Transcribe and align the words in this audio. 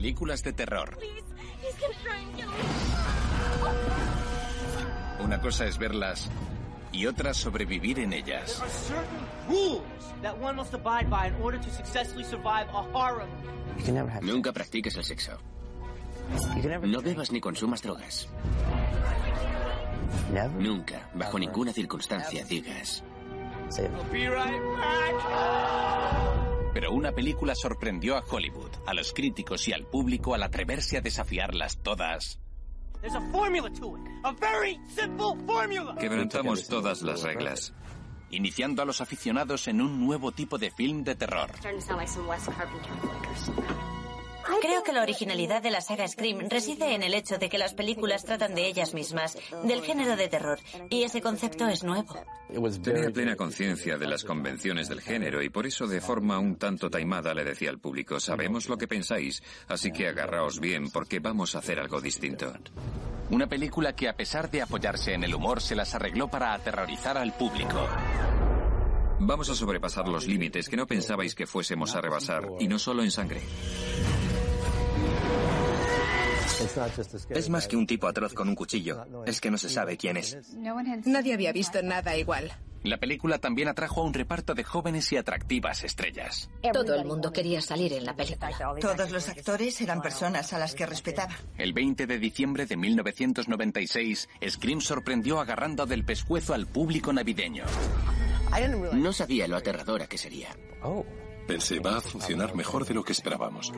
Películas 0.00 0.42
de 0.42 0.54
terror. 0.54 0.98
Una 5.22 5.38
cosa 5.42 5.66
es 5.66 5.76
verlas 5.76 6.30
y 6.90 7.04
otra 7.04 7.34
sobrevivir 7.34 7.98
en 7.98 8.14
ellas. 8.14 8.62
Nunca 14.22 14.52
practiques 14.54 14.96
el 14.96 15.04
sexo. 15.04 15.32
No 16.80 17.02
bebas 17.02 17.30
ni 17.30 17.42
consumas 17.42 17.82
drogas. 17.82 18.26
Nunca, 20.58 21.10
bajo 21.12 21.38
ninguna 21.38 21.74
circunstancia, 21.74 22.42
digas. 22.46 23.04
Pero 26.72 26.92
una 26.92 27.12
película 27.12 27.54
sorprendió 27.54 28.16
a 28.16 28.24
Hollywood, 28.28 28.70
a 28.86 28.94
los 28.94 29.12
críticos 29.12 29.66
y 29.68 29.72
al 29.72 29.86
público 29.86 30.34
al 30.34 30.42
atreverse 30.42 30.98
a 30.98 31.00
desafiarlas 31.00 31.78
todas. 31.78 32.38
Quebrantamos 35.98 36.68
todas 36.68 37.02
las 37.02 37.22
reglas. 37.22 37.72
Iniciando 38.30 38.82
a 38.82 38.84
los 38.84 39.00
aficionados 39.00 39.66
en 39.68 39.80
un 39.80 40.04
nuevo 40.04 40.30
tipo 40.32 40.58
de 40.58 40.70
film 40.70 41.02
de 41.02 41.16
terror. 41.16 41.50
Creo 44.60 44.82
que 44.82 44.92
la 44.92 45.02
originalidad 45.02 45.62
de 45.62 45.70
la 45.70 45.80
saga 45.80 46.06
Scream 46.06 46.48
reside 46.48 46.94
en 46.94 47.02
el 47.02 47.14
hecho 47.14 47.38
de 47.38 47.48
que 47.48 47.58
las 47.58 47.74
películas 47.74 48.24
tratan 48.24 48.54
de 48.54 48.66
ellas 48.66 48.94
mismas, 48.94 49.36
del 49.64 49.82
género 49.82 50.16
de 50.16 50.28
terror, 50.28 50.58
y 50.88 51.04
ese 51.04 51.20
concepto 51.20 51.68
es 51.68 51.84
nuevo. 51.84 52.14
Tenía 52.82 53.10
plena 53.10 53.36
conciencia 53.36 53.96
de 53.96 54.08
las 54.08 54.24
convenciones 54.24 54.88
del 54.88 55.00
género 55.00 55.42
y 55.42 55.50
por 55.50 55.66
eso 55.66 55.86
de 55.86 56.00
forma 56.00 56.38
un 56.38 56.56
tanto 56.56 56.90
taimada 56.90 57.34
le 57.34 57.44
decía 57.44 57.70
al 57.70 57.78
público, 57.78 58.18
sabemos 58.18 58.68
lo 58.68 58.76
que 58.76 58.88
pensáis, 58.88 59.42
así 59.68 59.92
que 59.92 60.08
agarraos 60.08 60.60
bien 60.60 60.90
porque 60.90 61.20
vamos 61.20 61.54
a 61.54 61.58
hacer 61.58 61.78
algo 61.78 62.00
distinto. 62.00 62.52
Una 63.30 63.46
película 63.46 63.94
que 63.94 64.08
a 64.08 64.16
pesar 64.16 64.50
de 64.50 64.62
apoyarse 64.62 65.14
en 65.14 65.22
el 65.22 65.34
humor 65.34 65.60
se 65.60 65.76
las 65.76 65.94
arregló 65.94 66.28
para 66.28 66.52
aterrorizar 66.52 67.16
al 67.16 67.32
público. 67.32 67.86
Vamos 69.20 69.50
a 69.50 69.54
sobrepasar 69.54 70.08
los 70.08 70.26
límites 70.26 70.68
que 70.68 70.76
no 70.76 70.86
pensabais 70.86 71.34
que 71.34 71.46
fuésemos 71.46 71.94
a 71.94 72.00
rebasar, 72.00 72.48
y 72.58 72.68
no 72.68 72.78
solo 72.78 73.02
en 73.02 73.10
sangre. 73.10 73.42
Es 77.30 77.48
más 77.48 77.68
que 77.68 77.76
un 77.76 77.86
tipo 77.86 78.06
atroz 78.06 78.32
con 78.32 78.48
un 78.48 78.54
cuchillo. 78.54 79.04
Es 79.26 79.40
que 79.40 79.50
no 79.50 79.58
se 79.58 79.68
sabe 79.68 79.96
quién 79.96 80.16
es. 80.16 80.38
Nadie 81.04 81.34
había 81.34 81.52
visto 81.52 81.82
nada 81.82 82.16
igual. 82.16 82.52
La 82.82 82.96
película 82.96 83.38
también 83.38 83.68
atrajo 83.68 84.00
a 84.00 84.04
un 84.04 84.14
reparto 84.14 84.54
de 84.54 84.64
jóvenes 84.64 85.12
y 85.12 85.18
atractivas 85.18 85.84
estrellas. 85.84 86.48
Todo 86.72 86.94
el 86.94 87.04
mundo 87.04 87.30
quería 87.30 87.60
salir 87.60 87.92
en 87.92 88.06
la 88.06 88.16
película. 88.16 88.50
Todos 88.80 89.10
los 89.10 89.28
actores 89.28 89.78
eran 89.82 90.00
personas 90.00 90.54
a 90.54 90.58
las 90.58 90.74
que 90.74 90.86
respetaba. 90.86 91.34
El 91.58 91.74
20 91.74 92.06
de 92.06 92.18
diciembre 92.18 92.64
de 92.64 92.76
1996, 92.78 94.28
Scream 94.48 94.80
sorprendió 94.80 95.40
agarrando 95.40 95.84
del 95.84 96.04
pescuezo 96.04 96.54
al 96.54 96.66
público 96.66 97.12
navideño. 97.12 97.64
No 98.92 99.12
sabía 99.12 99.46
lo 99.48 99.56
aterradora 99.56 100.06
que 100.06 100.18
sería. 100.18 100.48
Pensé, 101.46 101.80
va 101.80 101.96
a 101.96 102.00
funcionar 102.00 102.54
mejor 102.54 102.86
de 102.86 102.94
lo 102.94 103.02
que 103.02 103.12
esperábamos. 103.12 103.72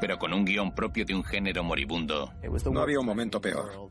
Pero 0.00 0.18
con 0.18 0.32
un 0.32 0.44
guion 0.44 0.74
propio 0.74 1.04
de 1.04 1.14
un 1.14 1.24
género 1.24 1.64
moribundo. 1.64 2.32
No 2.70 2.80
había 2.80 3.00
un 3.00 3.06
momento 3.06 3.40
peor. 3.40 3.90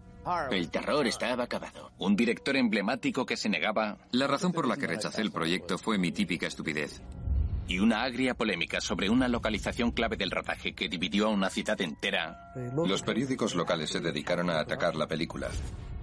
El 0.52 0.70
terror 0.70 1.08
estaba 1.08 1.44
acabado. 1.46 1.92
Un 1.98 2.16
director 2.16 2.56
emblemático 2.56 3.26
que 3.26 3.38
se 3.38 3.50
negaba. 3.50 3.98
La 4.12 4.28
razón 4.28 4.52
por 4.52 4.68
la 4.68 4.78
que 4.78 4.88
rechacé 4.88 5.22
el 5.22 5.32
proyecto 5.32 5.78
fue 5.78 5.98
mi 5.98 6.12
típica 6.12 6.48
estupidez. 6.48 7.02
Y 7.68 7.80
una 7.80 8.04
agria 8.04 8.34
polémica 8.34 8.82
sobre 8.82 9.10
una 9.10 9.28
localización 9.28 9.92
clave 9.92 10.18
del 10.18 10.32
rodaje 10.32 10.74
que 10.74 10.90
dividió 10.90 11.28
a 11.28 11.30
una 11.30 11.50
ciudad 11.50 11.80
entera. 11.82 12.52
Los 12.56 13.04
periódicos 13.04 13.56
locales 13.56 13.92
se 13.92 14.00
dedicaron 14.00 14.50
a 14.50 14.60
atacar 14.60 14.96
la 14.96 15.08
película. 15.08 15.50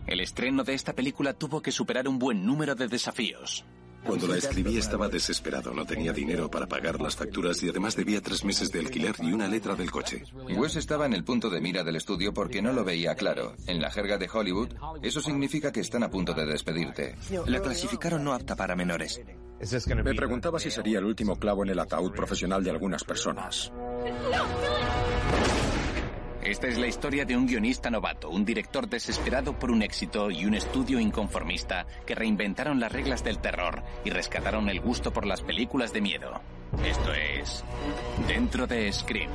El 0.07 0.21
estreno 0.21 0.63
de 0.63 0.75
esta 0.75 0.93
película 0.93 1.33
tuvo 1.33 1.61
que 1.61 1.73
superar 1.73 2.07
un 2.07 2.19
buen 2.19 2.47
número 2.47 2.75
de 2.75 2.87
desafíos. 2.87 3.65
Cuando 4.05 4.29
la 4.29 4.37
escribí 4.37 4.79
estaba 4.79 5.09
desesperado, 5.09 5.75
no 5.75 5.85
tenía 5.85 6.13
dinero 6.13 6.49
para 6.49 6.69
pagar 6.69 7.01
las 7.01 7.17
facturas 7.17 7.61
y 7.65 7.69
además 7.69 7.97
debía 7.97 8.21
tres 8.21 8.45
meses 8.45 8.71
de 8.71 8.79
alquiler 8.79 9.17
y 9.21 9.33
una 9.33 9.49
letra 9.49 9.75
del 9.75 9.91
coche. 9.91 10.23
Wes 10.33 10.77
estaba 10.77 11.07
en 11.07 11.13
el 11.13 11.25
punto 11.25 11.51
de 11.51 11.61
mira 11.61 11.83
del 11.83 11.97
estudio 11.97 12.33
porque 12.33 12.63
no 12.63 12.73
lo 12.73 12.85
veía 12.85 13.17
claro. 13.17 13.57
En 13.67 13.83
la 13.83 13.91
jerga 13.91 14.17
de 14.17 14.29
Hollywood, 14.33 14.75
eso 15.03 15.21
significa 15.21 15.73
que 15.73 15.81
están 15.81 16.05
a 16.05 16.11
punto 16.11 16.35
de 16.35 16.47
despedirte. 16.47 17.17
La 17.47 17.61
clasificaron 17.61 18.23
no 18.23 18.33
apta 18.33 18.55
para 18.55 18.77
menores. 18.77 19.21
Me 19.87 20.15
preguntaba 20.15 20.61
si 20.61 20.71
sería 20.71 21.01
el 21.01 21.05
último 21.05 21.37
clavo 21.37 21.65
en 21.65 21.71
el 21.71 21.79
ataúd 21.81 22.13
profesional 22.13 22.63
de 22.63 22.71
algunas 22.71 23.03
personas. 23.03 23.73
Esta 26.47 26.69
es 26.69 26.79
la 26.79 26.87
historia 26.87 27.25
de 27.25 27.37
un 27.37 27.45
guionista 27.45 27.91
novato, 27.91 28.31
un 28.31 28.45
director 28.45 28.89
desesperado 28.89 29.59
por 29.59 29.73
un 29.73 29.83
éxito 29.83 30.31
y 30.31 30.47
un 30.47 30.55
estudio 30.55 31.01
inconformista 31.01 31.89
que 32.07 32.15
reinventaron 32.15 32.79
las 32.79 32.93
reglas 32.93 33.25
del 33.25 33.41
terror 33.41 33.83
y 34.05 34.11
rescataron 34.11 34.69
el 34.69 34.81
gusto 34.81 35.13
por 35.13 35.27
las 35.27 35.43
películas 35.43 35.93
de 35.93 36.01
miedo. 36.01 36.41
Esto 36.85 37.13
es 37.13 37.65
Dentro 38.29 38.69
de 38.69 38.93
Scream. 38.93 39.29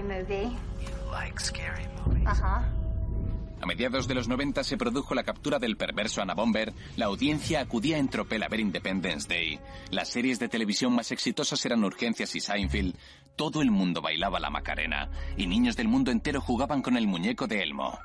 Scary 0.00 0.02
movie. 0.02 0.56
You 0.80 1.10
like 1.10 1.40
scary 1.40 1.86
movies? 2.06 2.42
A 3.62 3.66
mediados 3.66 4.08
de 4.08 4.14
los 4.14 4.26
90 4.26 4.64
se 4.64 4.78
produjo 4.78 5.14
la 5.14 5.22
captura 5.22 5.58
del 5.58 5.76
perverso 5.76 6.22
Anna 6.22 6.32
Bomber, 6.32 6.72
la 6.96 7.06
audiencia 7.06 7.60
acudía 7.60 7.98
en 7.98 8.08
tropel 8.08 8.42
a 8.42 8.48
ver 8.48 8.60
Independence 8.60 9.28
Day, 9.28 9.60
las 9.90 10.08
series 10.08 10.38
de 10.38 10.48
televisión 10.48 10.94
más 10.94 11.12
exitosas 11.12 11.62
eran 11.66 11.84
Urgencias 11.84 12.34
y 12.34 12.40
Seinfeld, 12.40 12.96
todo 13.36 13.60
el 13.60 13.70
mundo 13.70 14.00
bailaba 14.00 14.40
la 14.40 14.48
Macarena, 14.48 15.10
y 15.36 15.46
niños 15.46 15.76
del 15.76 15.88
mundo 15.88 16.10
entero 16.10 16.40
jugaban 16.40 16.80
con 16.80 16.96
el 16.96 17.06
muñeco 17.06 17.46
de 17.46 17.62
Elmo. 17.62 17.98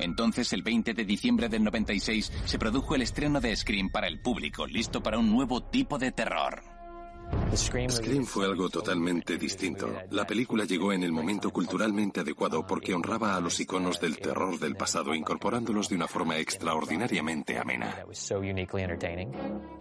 Entonces, 0.00 0.52
el 0.52 0.62
20 0.62 0.94
de 0.94 1.04
diciembre 1.04 1.48
del 1.48 1.62
96, 1.62 2.32
se 2.44 2.58
produjo 2.58 2.96
el 2.96 3.02
estreno 3.02 3.40
de 3.40 3.54
Scream 3.54 3.88
para 3.88 4.08
el 4.08 4.20
público, 4.20 4.66
listo 4.66 5.00
para 5.00 5.18
un 5.18 5.30
nuevo 5.30 5.62
tipo 5.62 5.96
de 5.96 6.10
terror. 6.10 6.71
Scream 7.54 8.24
fue 8.24 8.46
algo 8.46 8.70
totalmente 8.70 9.36
distinto. 9.36 9.88
La 10.10 10.26
película 10.26 10.64
llegó 10.64 10.92
en 10.92 11.02
el 11.02 11.12
momento 11.12 11.50
culturalmente 11.50 12.20
adecuado 12.20 12.66
porque 12.66 12.94
honraba 12.94 13.36
a 13.36 13.40
los 13.40 13.60
iconos 13.60 14.00
del 14.00 14.18
terror 14.18 14.58
del 14.58 14.74
pasado, 14.74 15.14
incorporándolos 15.14 15.88
de 15.88 15.96
una 15.96 16.08
forma 16.08 16.38
extraordinariamente 16.38 17.58
amena. 17.58 18.04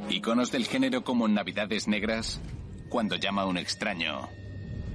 Iconos 0.10 0.52
del 0.52 0.66
género 0.66 1.04
como 1.04 1.28
Navidades 1.28 1.88
Negras, 1.88 2.42
Cuando 2.90 3.16
llama 3.16 3.44
a 3.44 3.46
un 3.46 3.58
extraño, 3.58 4.28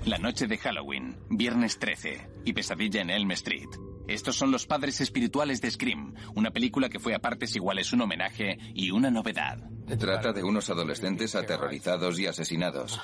La 0.05 0.19
Noche 0.19 0.47
de 0.47 0.59
Halloween, 0.59 1.17
Viernes 1.31 1.79
13 1.79 2.29
y 2.45 2.53
Pesadilla 2.53 3.01
en 3.01 3.09
Elm 3.09 3.31
Street. 3.31 3.69
Estos 4.07 4.37
son 4.37 4.53
los 4.53 4.67
padres 4.67 5.01
espirituales 5.01 5.63
de 5.63 5.71
Scream, 5.71 6.15
una 6.35 6.51
película 6.51 6.91
que 6.91 7.01
fue 7.01 7.15
a 7.15 7.21
partes 7.21 7.57
iguales 7.57 7.93
un 7.93 8.03
homenaje 8.03 8.59
y 8.75 8.91
una 8.91 9.11
novedad. 9.11 9.59
Trata 9.95 10.33
de 10.33 10.43
unos 10.43 10.69
adolescentes 10.69 11.37
aterrorizados 11.37 12.19
y 12.19 12.27
asesinados. 12.27 13.01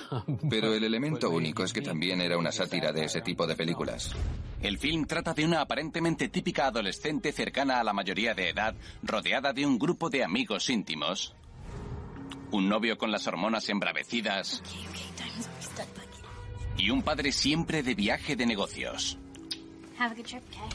Pero 0.50 0.74
el 0.74 0.82
elemento 0.82 1.30
único 1.30 1.62
es 1.62 1.72
que 1.72 1.80
también 1.80 2.20
era 2.20 2.36
una 2.36 2.50
sátira 2.50 2.92
de 2.92 3.04
ese 3.04 3.20
tipo 3.20 3.46
de 3.46 3.54
películas. 3.54 4.12
El 4.60 4.78
film 4.78 5.06
trata 5.06 5.32
de 5.32 5.44
una 5.44 5.60
aparentemente 5.60 6.28
típica 6.28 6.66
adolescente 6.66 7.32
cercana 7.32 7.78
a 7.78 7.84
la 7.84 7.92
mayoría 7.92 8.34
de 8.34 8.48
edad, 8.48 8.74
rodeada 9.02 9.52
de 9.52 9.64
un 9.64 9.78
grupo 9.78 10.10
de 10.10 10.24
amigos 10.24 10.68
íntimos. 10.70 11.34
Un 12.50 12.68
novio 12.68 12.98
con 12.98 13.12
las 13.12 13.26
hormonas 13.26 13.68
embravecidas. 13.68 14.62
Y 16.76 16.90
un 16.90 17.02
padre 17.02 17.30
siempre 17.30 17.82
de 17.82 17.94
viaje 17.94 18.34
de 18.34 18.44
negocios. 18.44 19.18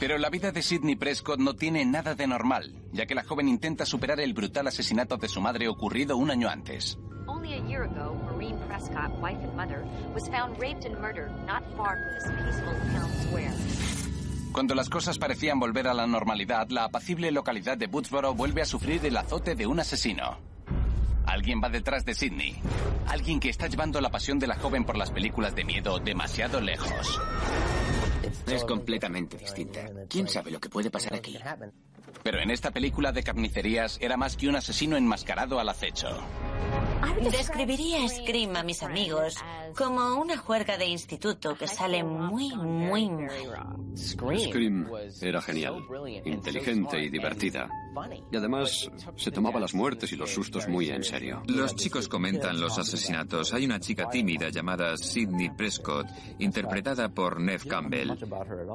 Pero 0.00 0.18
la 0.18 0.30
vida 0.30 0.52
de 0.52 0.62
Sidney 0.62 0.96
Prescott 0.96 1.38
no 1.38 1.54
tiene 1.54 1.84
nada 1.84 2.14
de 2.14 2.26
normal, 2.26 2.72
ya 2.92 3.06
que 3.06 3.14
la 3.14 3.24
joven 3.24 3.48
intenta 3.48 3.84
superar 3.84 4.20
el 4.20 4.32
brutal 4.32 4.66
asesinato 4.66 5.16
de 5.16 5.28
su 5.28 5.40
madre 5.40 5.68
ocurrido 5.68 6.16
un 6.16 6.30
año 6.30 6.48
antes. 6.48 6.98
Cuando 14.52 14.74
las 14.74 14.88
cosas 14.88 15.18
parecían 15.18 15.60
volver 15.60 15.88
a 15.88 15.94
la 15.94 16.06
normalidad, 16.06 16.68
la 16.70 16.84
apacible 16.84 17.30
localidad 17.30 17.76
de 17.76 17.86
Woodsboro 17.86 18.34
vuelve 18.34 18.62
a 18.62 18.64
sufrir 18.64 19.04
el 19.04 19.16
azote 19.16 19.54
de 19.54 19.66
un 19.66 19.80
asesino. 19.80 20.38
Alguien 21.28 21.60
va 21.62 21.68
detrás 21.68 22.06
de 22.06 22.14
Sidney. 22.14 22.56
Alguien 23.06 23.38
que 23.38 23.50
está 23.50 23.66
llevando 23.66 24.00
la 24.00 24.08
pasión 24.08 24.38
de 24.38 24.46
la 24.46 24.56
joven 24.56 24.84
por 24.84 24.96
las 24.96 25.10
películas 25.10 25.54
de 25.54 25.62
miedo 25.62 25.98
demasiado 25.98 26.58
lejos. 26.58 27.20
Es 28.46 28.64
completamente 28.64 29.36
distinta. 29.36 29.90
¿Quién 30.08 30.26
sabe 30.26 30.50
lo 30.50 30.58
que 30.58 30.70
puede 30.70 30.90
pasar 30.90 31.14
aquí? 31.14 31.38
Pero 32.22 32.40
en 32.40 32.50
esta 32.50 32.70
película 32.70 33.12
de 33.12 33.22
carnicerías 33.22 33.98
era 34.00 34.16
más 34.16 34.38
que 34.38 34.48
un 34.48 34.56
asesino 34.56 34.96
enmascarado 34.96 35.60
al 35.60 35.68
acecho. 35.68 36.08
Describiría 37.30 38.08
Scream 38.08 38.56
a 38.56 38.62
mis 38.62 38.82
amigos 38.82 39.36
como 39.76 40.16
una 40.16 40.36
juerga 40.36 40.76
de 40.78 40.86
instituto 40.86 41.56
que 41.56 41.68
sale 41.68 42.02
muy, 42.02 42.54
muy 42.56 43.08
mal. 43.10 43.30
Scream 43.96 44.88
era 45.20 45.40
genial, 45.42 45.84
inteligente 46.24 47.00
y 47.02 47.08
divertida. 47.08 47.68
Y 48.30 48.36
además 48.36 48.90
se 49.16 49.30
tomaba 49.30 49.58
las 49.58 49.74
muertes 49.74 50.12
y 50.12 50.16
los 50.16 50.30
sustos 50.30 50.68
muy 50.68 50.88
en 50.90 51.02
serio. 51.02 51.42
Los 51.46 51.74
chicos 51.74 52.08
comentan 52.08 52.60
los 52.60 52.78
asesinatos. 52.78 53.52
Hay 53.52 53.64
una 53.64 53.80
chica 53.80 54.08
tímida 54.08 54.48
llamada 54.50 54.96
Sidney 54.96 55.50
Prescott, 55.50 56.06
interpretada 56.38 57.08
por 57.08 57.40
Nev 57.40 57.66
Campbell, 57.66 58.12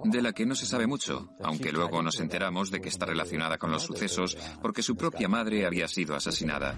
de 0.03 0.21
la 0.21 0.33
que 0.33 0.45
no 0.45 0.55
se 0.55 0.65
sabe 0.65 0.87
mucho, 0.87 1.29
aunque 1.41 1.71
luego 1.71 2.01
nos 2.01 2.19
enteramos 2.19 2.69
de 2.69 2.81
que 2.81 2.89
está 2.89 3.05
relacionada 3.05 3.57
con 3.57 3.71
los 3.71 3.83
sucesos 3.83 4.37
porque 4.61 4.83
su 4.83 4.95
propia 4.95 5.27
madre 5.27 5.65
había 5.65 5.87
sido 5.87 6.15
asesinada. 6.15 6.77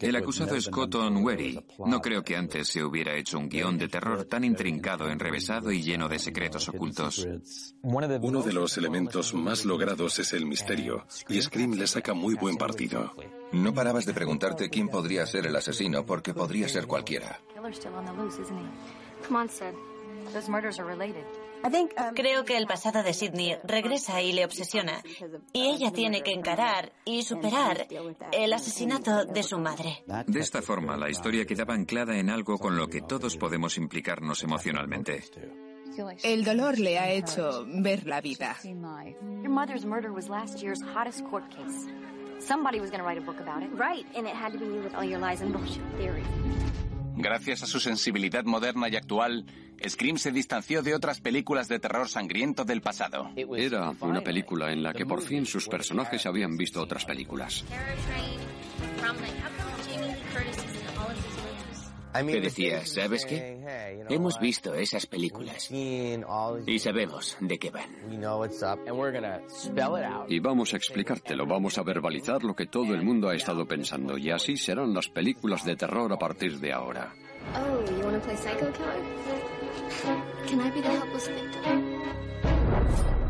El 0.00 0.16
acusado 0.16 0.56
es 0.56 0.68
Cotton 0.68 1.24
Weary. 1.24 1.64
No 1.86 2.00
creo 2.00 2.22
que 2.22 2.36
antes 2.36 2.68
se 2.68 2.82
hubiera 2.82 3.14
hecho 3.14 3.38
un 3.38 3.48
guion 3.48 3.78
de 3.78 3.88
terror 3.88 4.24
tan 4.24 4.42
intrincado, 4.42 5.08
enrevesado 5.08 5.70
y 5.70 5.82
lleno 5.82 6.08
de 6.08 6.18
secretos 6.18 6.68
ocultos. 6.68 7.26
Uno 7.82 8.42
de 8.42 8.52
los 8.52 8.76
elementos 8.76 9.34
más 9.34 9.64
logrados 9.64 10.18
es 10.18 10.32
el 10.32 10.46
misterio, 10.46 11.06
y 11.28 11.40
Scream 11.40 11.74
le 11.74 11.86
saca 11.86 12.12
muy 12.12 12.34
buen 12.34 12.56
partido. 12.56 13.12
No 13.52 13.72
parabas 13.72 14.04
de 14.04 14.14
preguntarte 14.14 14.68
quién 14.68 14.88
podría 14.88 15.26
ser 15.26 15.46
el 15.46 15.54
asesino, 15.54 16.04
porque 16.04 16.34
podría 16.34 16.68
ser 16.68 16.86
cualquiera. 16.86 17.40
Creo 22.14 22.44
que 22.44 22.56
el 22.56 22.66
pasado 22.66 23.02
de 23.02 23.12
Sidney 23.12 23.56
regresa 23.64 24.22
y 24.22 24.32
le 24.32 24.44
obsesiona. 24.44 25.02
Y 25.52 25.68
ella 25.68 25.92
tiene 25.92 26.22
que 26.22 26.32
encarar 26.32 26.92
y 27.04 27.22
superar 27.22 27.86
el 28.32 28.52
asesinato 28.52 29.24
de 29.24 29.42
su 29.42 29.58
madre. 29.58 30.04
De 30.26 30.40
esta 30.40 30.62
forma, 30.62 30.96
la 30.96 31.10
historia 31.10 31.44
quedaba 31.44 31.74
anclada 31.74 32.18
en 32.18 32.30
algo 32.30 32.58
con 32.58 32.76
lo 32.76 32.88
que 32.88 33.02
todos 33.02 33.36
podemos 33.36 33.76
implicarnos 33.76 34.42
emocionalmente. 34.42 35.22
El 36.22 36.44
dolor 36.44 36.78
le 36.78 36.98
ha 36.98 37.10
hecho 37.10 37.64
ver 37.66 38.06
la 38.06 38.20
vida. 38.20 38.56
Somebody 42.40 42.78
was 42.78 42.90
going 42.90 43.00
to 43.00 43.04
write 43.04 43.18
a 43.18 43.20
book 43.20 43.40
about 43.40 43.62
it. 43.62 43.70
Right, 43.74 44.06
and 44.14 44.26
it 44.26 44.34
had 44.34 44.52
to 44.52 44.58
be 44.58 44.66
you 44.66 44.80
with 44.82 44.94
all 44.94 45.04
your 45.04 45.18
lies 45.18 45.42
and 45.42 45.52
bullshit 45.52 45.82
theories. 45.98 46.24
Gracias 47.16 47.64
a 47.64 47.66
su 47.66 47.80
sensibilidad 47.80 48.44
moderna 48.44 48.88
y 48.88 48.94
actual, 48.94 49.44
Scream 49.86 50.18
se 50.18 50.32
distanció 50.32 50.82
de 50.82 50.94
otras 50.94 51.20
películas 51.20 51.68
de 51.68 51.78
terror 51.78 52.08
sangriento 52.08 52.64
del 52.64 52.80
pasado. 52.80 53.30
Era 53.56 53.92
una 54.00 54.20
película 54.22 54.72
en 54.72 54.82
la 54.82 54.92
que 54.92 55.06
por 55.06 55.22
fin 55.22 55.46
sus 55.46 55.68
personajes 55.68 56.26
habían 56.26 56.56
visto 56.56 56.80
otras 56.82 57.04
películas. 57.04 57.64
Que 62.12 62.40
decía, 62.40 62.84
¿sabes 62.86 63.26
qué? 63.26 64.04
Hemos 64.08 64.40
visto 64.40 64.74
esas 64.74 65.06
películas. 65.06 65.70
Y 65.70 66.78
sabemos 66.78 67.36
de 67.40 67.58
qué 67.58 67.70
van. 67.70 67.90
Y 70.28 70.40
vamos 70.40 70.72
a 70.72 70.76
explicártelo, 70.76 71.46
vamos 71.46 71.78
a 71.78 71.82
verbalizar 71.82 72.42
lo 72.42 72.54
que 72.54 72.66
todo 72.66 72.94
el 72.94 73.02
mundo 73.02 73.28
ha 73.28 73.36
estado 73.36 73.66
pensando. 73.66 74.16
Y 74.18 74.30
así 74.30 74.56
serán 74.56 74.94
las 74.94 75.08
películas 75.08 75.64
de 75.64 75.76
terror 75.76 76.12
a 76.12 76.18
partir 76.18 76.58
de 76.58 76.72
ahora. 76.72 77.14
Oh, 77.54 77.84
Can 80.46 80.60
I 80.60 80.70
be 80.70 80.80
the 80.80 80.88
helpless 80.88 81.28
victim? 81.28 81.98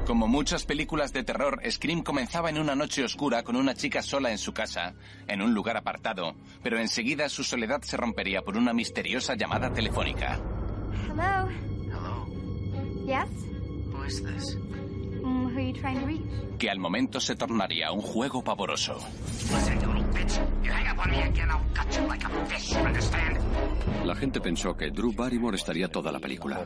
Como 0.06 0.26
muchas 0.26 0.64
películas 0.64 1.12
de 1.12 1.22
terror, 1.22 1.60
Scream 1.70 2.02
comenzaba 2.02 2.48
en 2.48 2.58
una 2.58 2.74
noche 2.74 3.04
oscura 3.04 3.42
con 3.42 3.56
una 3.56 3.74
chica 3.74 4.00
sola 4.00 4.30
en 4.30 4.38
su 4.38 4.54
casa, 4.54 4.94
en 5.26 5.42
un 5.42 5.52
lugar 5.52 5.76
apartado, 5.76 6.34
pero 6.62 6.78
enseguida 6.78 7.28
su 7.28 7.44
soledad 7.44 7.82
se 7.82 7.96
rompería 7.96 8.40
por 8.42 8.56
una 8.56 8.72
misteriosa 8.72 9.34
llamada 9.34 9.70
telefónica. 9.70 10.40
Hello? 11.08 11.48
Hello. 11.90 12.26
Yes? 13.06 13.28
Who 13.92 14.04
is 14.04 14.22
this? 14.22 14.67
Que 16.58 16.70
al 16.70 16.78
momento 16.78 17.20
se 17.20 17.36
tornaría 17.36 17.92
un 17.92 18.00
juego 18.00 18.42
pavoroso. 18.42 18.98
La 24.04 24.14
gente 24.14 24.40
pensó 24.40 24.76
que 24.76 24.90
Drew 24.90 25.12
Barrymore 25.12 25.56
estaría 25.56 25.88
toda 25.88 26.10
la 26.10 26.18
película. 26.18 26.64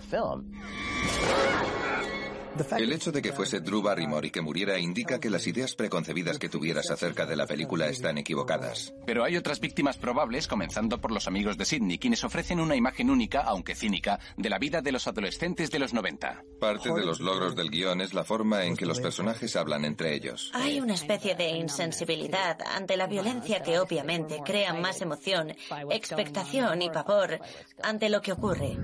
El 2.76 2.93
hecho 2.93 3.12
de 3.12 3.22
que 3.22 3.32
fuese 3.32 3.60
Drew 3.60 3.82
Barrymore 3.82 4.28
y 4.28 4.31
que 4.31 4.40
muriera 4.40 4.78
indica 4.78 5.19
que 5.19 5.31
las 5.31 5.46
ideas 5.46 5.75
preconcebidas 5.75 6.38
que 6.38 6.49
tuvieras 6.49 6.90
acerca 6.90 7.26
de 7.26 7.37
la 7.37 7.46
película 7.46 7.88
están 7.88 8.19
equivocadas. 8.19 8.93
Pero 9.06 9.25
hay 9.25 9.37
otras 9.37 9.60
víctimas 9.60 9.96
probables, 9.96 10.49
comenzando 10.49 11.00
por 11.00 11.12
los 11.12 11.26
amigos 11.26 11.56
de 11.56 11.64
Sidney, 11.64 11.99
quienes 11.99 12.25
ofrecen 12.25 12.60
una 12.60 12.76
imagen 12.76 13.10
única, 13.10 13.40
aunque 13.40 13.75
cínica, 13.75 14.19
de 14.37 14.50
la 14.50 14.58
vida 14.58 14.82
de 14.82 14.93
los 14.93 15.06
adolescentes 15.06 15.70
de 15.70 15.78
los 15.78 15.94
90. 15.94 16.44
Parte 16.60 16.93
de 16.93 17.04
los 17.04 17.20
logros 17.20 17.56
del 17.56 17.70
guion 17.70 18.00
es 18.00 18.14
la 18.14 18.25
forma 18.25 18.64
en 18.64 18.76
que 18.76 18.87
los 18.87 19.00
personajes 19.00 19.56
hablan 19.56 19.84
entre 19.84 20.14
ellos. 20.14 20.50
Hay 20.54 20.81
una 20.81 20.94
especie 20.94 21.34
de 21.34 21.50
insensibilidad 21.50 22.58
ante 22.75 22.96
la 22.96 23.06
violencia 23.06 23.62
que 23.62 23.78
obviamente 23.78 24.40
crea 24.44 24.75
más 24.75 25.00
emoción, 25.00 25.54
expectación 25.90 26.82
y 26.82 26.90
pavor 26.90 27.40
ante 27.82 28.08
lo 28.08 28.20
que 28.20 28.32
ocurre. 28.32 28.76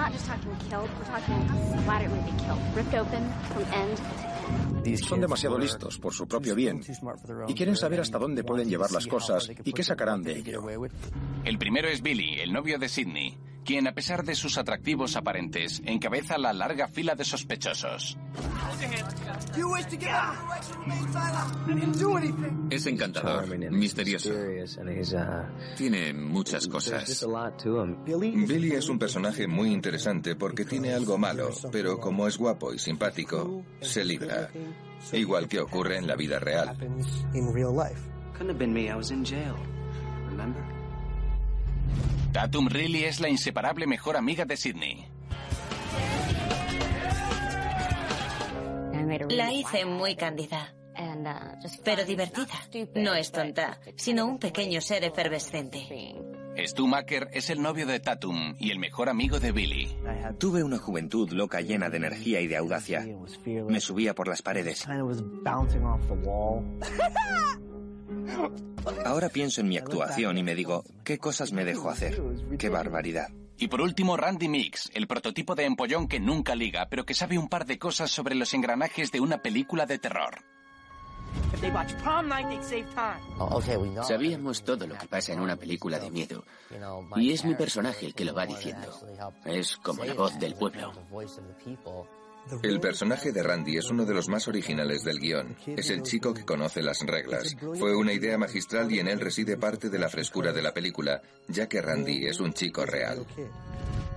Not 0.00 0.12
just 0.12 0.26
talking 0.26 0.56
killed, 0.68 0.88
we're 0.98 1.04
talking 1.04 1.40
splattered 1.82 2.10
movie 2.10 2.32
killed. 2.42 2.60
Ripped 2.74 2.94
open 2.94 3.22
from 3.52 3.64
end 3.72 3.96
to 3.98 4.90
end. 4.90 4.98
Son 4.98 5.20
demasiado 5.20 5.58
listos 5.58 5.98
por 5.98 6.14
su 6.14 6.26
propio 6.26 6.54
bien 6.54 6.80
y 7.46 7.54
quieren 7.54 7.76
saber 7.76 8.00
hasta 8.00 8.18
dónde 8.18 8.42
pueden 8.42 8.68
llevar 8.68 8.90
las 8.92 9.06
cosas 9.06 9.50
y 9.62 9.72
qué 9.72 9.82
sacarán 9.82 10.22
de 10.22 10.38
ello. 10.38 10.62
El 11.44 11.58
primero 11.58 11.88
es 11.88 12.00
Billy, 12.00 12.40
el 12.40 12.52
novio 12.52 12.78
de 12.78 12.88
Sidney, 12.88 13.36
quien 13.70 13.86
a 13.86 13.94
pesar 13.94 14.24
de 14.24 14.34
sus 14.34 14.58
atractivos 14.58 15.14
aparentes, 15.14 15.80
encabeza 15.84 16.36
la 16.38 16.52
larga 16.52 16.88
fila 16.88 17.14
de 17.14 17.24
sospechosos. 17.24 18.18
Es 22.68 22.86
encantador, 22.86 23.70
misterioso. 23.70 24.32
Tiene 25.76 26.12
muchas 26.12 26.66
cosas. 26.66 27.24
Billy 28.48 28.72
es 28.72 28.88
un 28.88 28.98
personaje 28.98 29.46
muy 29.46 29.72
interesante 29.72 30.34
porque 30.34 30.64
tiene 30.64 30.92
algo 30.92 31.16
malo, 31.16 31.50
pero 31.70 32.00
como 32.00 32.26
es 32.26 32.38
guapo 32.38 32.74
y 32.74 32.78
simpático, 32.80 33.62
se 33.80 34.04
libra. 34.04 34.50
Igual 35.12 35.46
que 35.46 35.60
ocurre 35.60 35.96
en 35.96 36.08
la 36.08 36.16
vida 36.16 36.40
real. 36.40 36.76
Tatum 42.32 42.68
Riley 42.68 43.04
es 43.04 43.20
la 43.20 43.28
inseparable 43.28 43.86
mejor 43.86 44.16
amiga 44.16 44.44
de 44.44 44.56
Sidney. 44.56 45.06
La 49.30 49.52
hice 49.52 49.84
muy 49.84 50.14
cándida, 50.14 50.74
pero 51.84 52.04
divertida. 52.04 52.46
No 52.94 53.14
es 53.14 53.32
tonta, 53.32 53.80
sino 53.96 54.26
un 54.26 54.38
pequeño 54.38 54.80
ser 54.80 55.04
efervescente. 55.04 56.14
Stu 56.56 56.86
Macker 56.86 57.28
es 57.32 57.50
el 57.50 57.62
novio 57.62 57.86
de 57.86 58.00
Tatum 58.00 58.54
y 58.58 58.70
el 58.70 58.78
mejor 58.78 59.08
amigo 59.08 59.40
de 59.40 59.52
Billy. 59.52 59.96
Tuve 60.38 60.62
una 60.62 60.78
juventud 60.78 61.30
loca 61.30 61.60
llena 61.60 61.88
de 61.88 61.96
energía 61.96 62.40
y 62.40 62.46
de 62.46 62.56
audacia. 62.56 63.06
Me 63.68 63.80
subía 63.80 64.14
por 64.14 64.28
las 64.28 64.42
paredes. 64.42 64.86
Ahora 69.04 69.28
pienso 69.28 69.60
en 69.60 69.68
mi 69.68 69.78
actuación 69.78 70.38
y 70.38 70.42
me 70.42 70.54
digo, 70.54 70.84
¿qué 71.04 71.18
cosas 71.18 71.52
me 71.52 71.64
dejo 71.64 71.90
hacer? 71.90 72.20
¡Qué 72.58 72.68
barbaridad! 72.68 73.28
Y 73.58 73.68
por 73.68 73.82
último, 73.82 74.16
Randy 74.16 74.48
Mix, 74.48 74.90
el 74.94 75.06
prototipo 75.06 75.54
de 75.54 75.66
empollón 75.66 76.08
que 76.08 76.18
nunca 76.18 76.54
liga, 76.54 76.88
pero 76.88 77.04
que 77.04 77.12
sabe 77.12 77.38
un 77.38 77.48
par 77.48 77.66
de 77.66 77.78
cosas 77.78 78.10
sobre 78.10 78.34
los 78.34 78.54
engranajes 78.54 79.12
de 79.12 79.20
una 79.20 79.42
película 79.42 79.84
de 79.84 79.98
terror. 79.98 80.42
Sabíamos 84.02 84.64
todo 84.64 84.86
lo 84.86 84.96
que 84.96 85.06
pasa 85.06 85.32
en 85.34 85.40
una 85.40 85.56
película 85.56 85.98
de 85.98 86.10
miedo. 86.10 86.44
Y 87.16 87.32
es 87.32 87.44
mi 87.44 87.54
personaje 87.54 88.06
el 88.06 88.14
que 88.14 88.24
lo 88.24 88.34
va 88.34 88.46
diciendo. 88.46 88.98
Es 89.44 89.76
como 89.76 90.04
la 90.04 90.14
voz 90.14 90.38
del 90.38 90.54
pueblo. 90.54 90.92
El 92.62 92.80
personaje 92.80 93.32
de 93.32 93.42
Randy 93.42 93.76
es 93.76 93.90
uno 93.90 94.04
de 94.04 94.14
los 94.14 94.28
más 94.28 94.48
originales 94.48 95.04
del 95.04 95.20
guion. 95.20 95.56
Es 95.66 95.90
el 95.90 96.02
chico 96.02 96.34
que 96.34 96.44
conoce 96.44 96.82
las 96.82 97.00
reglas. 97.00 97.56
Fue 97.78 97.94
una 97.94 98.12
idea 98.12 98.36
magistral 98.38 98.90
y 98.90 98.98
en 98.98 99.08
él 99.08 99.20
reside 99.20 99.56
parte 99.56 99.88
de 99.88 99.98
la 99.98 100.08
frescura 100.08 100.52
de 100.52 100.62
la 100.62 100.72
película, 100.74 101.22
ya 101.48 101.68
que 101.68 101.80
Randy 101.80 102.26
es 102.26 102.40
un 102.40 102.52
chico 102.52 102.84
real. 102.84 103.24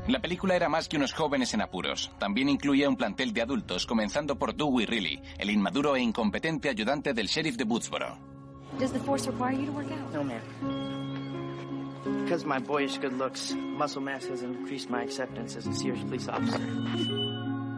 La 0.08 0.20
película 0.22 0.56
era 0.56 0.68
más 0.68 0.90
que 0.90 0.98
unos 0.98 1.14
jóvenes 1.14 1.54
en 1.54 1.62
apuros. 1.62 2.12
También 2.20 2.50
incluía 2.50 2.90
un 2.90 2.98
plantel 2.98 3.34
de 3.34 3.42
adultos, 3.42 3.86
comenzando 3.86 4.38
por 4.38 4.56
Dewey 4.56 4.86
Riley, 4.86 5.22
el 5.38 5.50
inmaduro 5.50 5.96
e 5.96 6.02
incompetente 6.02 6.70
ayudante 6.70 7.14
del 7.14 7.28
sheriff 7.28 7.56
de 7.56 7.64
Woodsboro. 7.64 8.18
Does 8.80 8.92
the 8.92 9.00
force 9.00 9.30
require 9.30 9.54
you 9.56 9.68
to 9.68 9.72
work 9.72 9.92
out? 9.92 10.14
No, 10.14 10.24
ma'am. 10.24 10.42
Because 12.24 12.46
my 12.46 12.60
boyish 12.60 12.98
good 13.00 13.14
looks, 13.14 13.54
muscle 13.56 14.02
mass 14.02 14.26
has 14.28 14.42
increased 14.42 14.90
my 14.90 15.04
acceptance 15.04 15.56
as 15.56 15.68
a 15.68 15.74
serious 15.74 16.04
police 16.04 16.28
officer. 16.28 16.60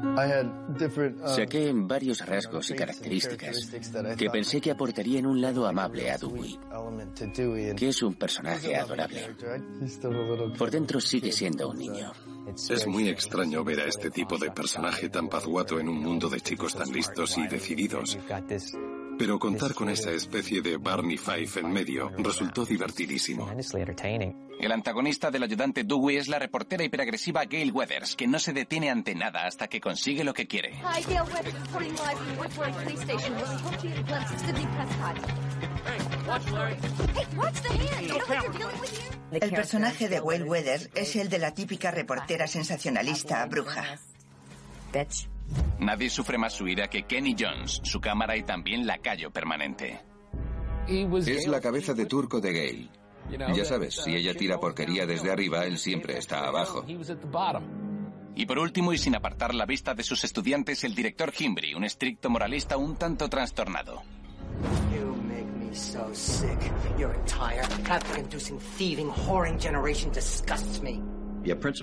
Uh, 0.03 1.27
Saqué 1.27 1.71
varios 1.73 2.25
rasgos 2.25 2.69
y 2.71 2.73
características 2.75 3.69
que 4.17 4.29
pensé 4.29 4.61
que 4.61 4.71
aportarían 4.71 5.25
un 5.25 5.41
lado 5.41 5.67
amable 5.67 6.11
a 6.11 6.17
Dewey, 6.17 6.59
que 7.75 7.89
es 7.89 8.01
un 8.01 8.15
personaje 8.15 8.75
adorable. 8.75 9.35
Por 10.57 10.71
dentro 10.71 10.99
sigue 10.99 11.31
siendo 11.31 11.69
un 11.69 11.77
niño. 11.77 12.11
Es 12.69 12.87
muy 12.87 13.09
extraño 13.09 13.63
ver 13.63 13.79
a 13.81 13.85
este 13.85 14.11
tipo 14.11 14.37
de 14.37 14.51
personaje 14.51 15.09
tan 15.09 15.27
pazguato 15.27 15.79
en 15.79 15.89
un 15.89 15.99
mundo 15.99 16.29
de 16.29 16.39
chicos 16.41 16.75
tan 16.75 16.91
listos 16.91 17.37
y 17.37 17.47
decididos. 17.47 18.17
Pero 19.17 19.39
contar 19.39 19.73
con 19.73 19.89
esa 19.89 20.11
especie 20.11 20.61
de 20.61 20.77
Barney 20.77 21.17
Fife 21.17 21.61
en 21.61 21.71
medio 21.71 22.11
resultó 22.17 22.65
divertidísimo. 22.65 23.49
El 24.59 24.71
antagonista 24.71 25.31
del 25.31 25.43
ayudante 25.43 25.83
Dewey 25.83 26.17
es 26.17 26.27
la 26.27 26.39
reportera 26.39 26.83
hiperagresiva 26.83 27.45
Gail 27.45 27.71
Weathers, 27.71 28.15
que 28.15 28.27
no 28.27 28.39
se 28.39 28.53
detiene 28.53 28.89
ante 28.89 29.13
nada 29.13 29.45
hasta 29.45 29.67
que 29.67 29.81
consigue 29.81 30.23
lo 30.23 30.33
que 30.33 30.47
quiere. 30.47 30.73
El 39.31 39.51
personaje 39.51 40.09
de 40.09 40.21
Gail 40.21 40.43
Weathers 40.43 40.89
es 40.95 41.15
el 41.15 41.29
de 41.29 41.39
la 41.39 41.53
típica 41.53 41.91
reportera 41.91 42.47
sensacionalista 42.47 43.45
bruja. 43.45 43.99
Nadie 45.79 46.09
sufre 46.09 46.37
más 46.37 46.53
su 46.53 46.67
ira 46.67 46.87
que 46.87 47.03
Kenny 47.03 47.35
Jones, 47.37 47.81
su 47.83 47.99
cámara 47.99 48.35
y 48.37 48.43
también 48.43 48.87
lacayo 48.87 49.31
permanente. 49.31 49.99
Es 50.87 51.47
la 51.47 51.61
cabeza 51.61 51.93
de 51.93 52.05
turco 52.05 52.39
de 52.39 52.53
Gale. 52.53 52.89
Ya 53.53 53.65
sabes, 53.65 53.95
si 53.95 54.15
ella 54.15 54.33
tira 54.35 54.59
porquería 54.59 55.05
desde 55.05 55.31
arriba, 55.31 55.65
él 55.65 55.77
siempre 55.77 56.17
está 56.17 56.47
abajo. 56.47 56.85
Y 58.35 58.45
por 58.45 58.59
último, 58.59 58.93
y 58.93 58.97
sin 58.97 59.15
apartar 59.15 59.55
la 59.55 59.65
vista 59.65 59.93
de 59.93 60.03
sus 60.03 60.23
estudiantes, 60.23 60.83
el 60.83 60.93
director 60.93 61.33
Himbry, 61.37 61.73
un 61.73 61.85
estricto 61.85 62.29
moralista 62.29 62.77
un 62.77 62.97
tanto 62.97 63.29
trastornado. 63.29 64.03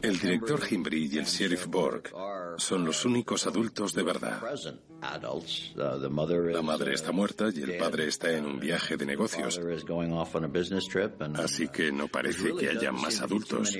El 0.03 0.19
director 0.19 0.61
Himbry 0.71 1.11
y 1.13 1.19
el 1.19 1.25
sheriff 1.25 1.67
Borg 1.67 2.11
son 2.57 2.85
los 2.85 3.05
únicos 3.05 3.47
adultos 3.47 3.95
de 3.95 4.03
verdad. 4.03 4.41
La 6.53 6.63
madre 6.63 6.95
está 6.95 7.13
muerta 7.13 7.47
y 7.55 7.63
el 7.63 7.77
padre 7.79 8.07
está 8.09 8.33
en 8.33 8.47
un 8.47 8.61
viaje 8.61 8.97
de 8.97 9.07
negocios. 9.07 9.61
Así 11.35 11.69
que 11.69 11.93
no 11.93 12.09
parece 12.09 12.55
que 12.57 12.69
haya 12.69 12.93
más 12.93 13.21
adultos. 13.21 13.77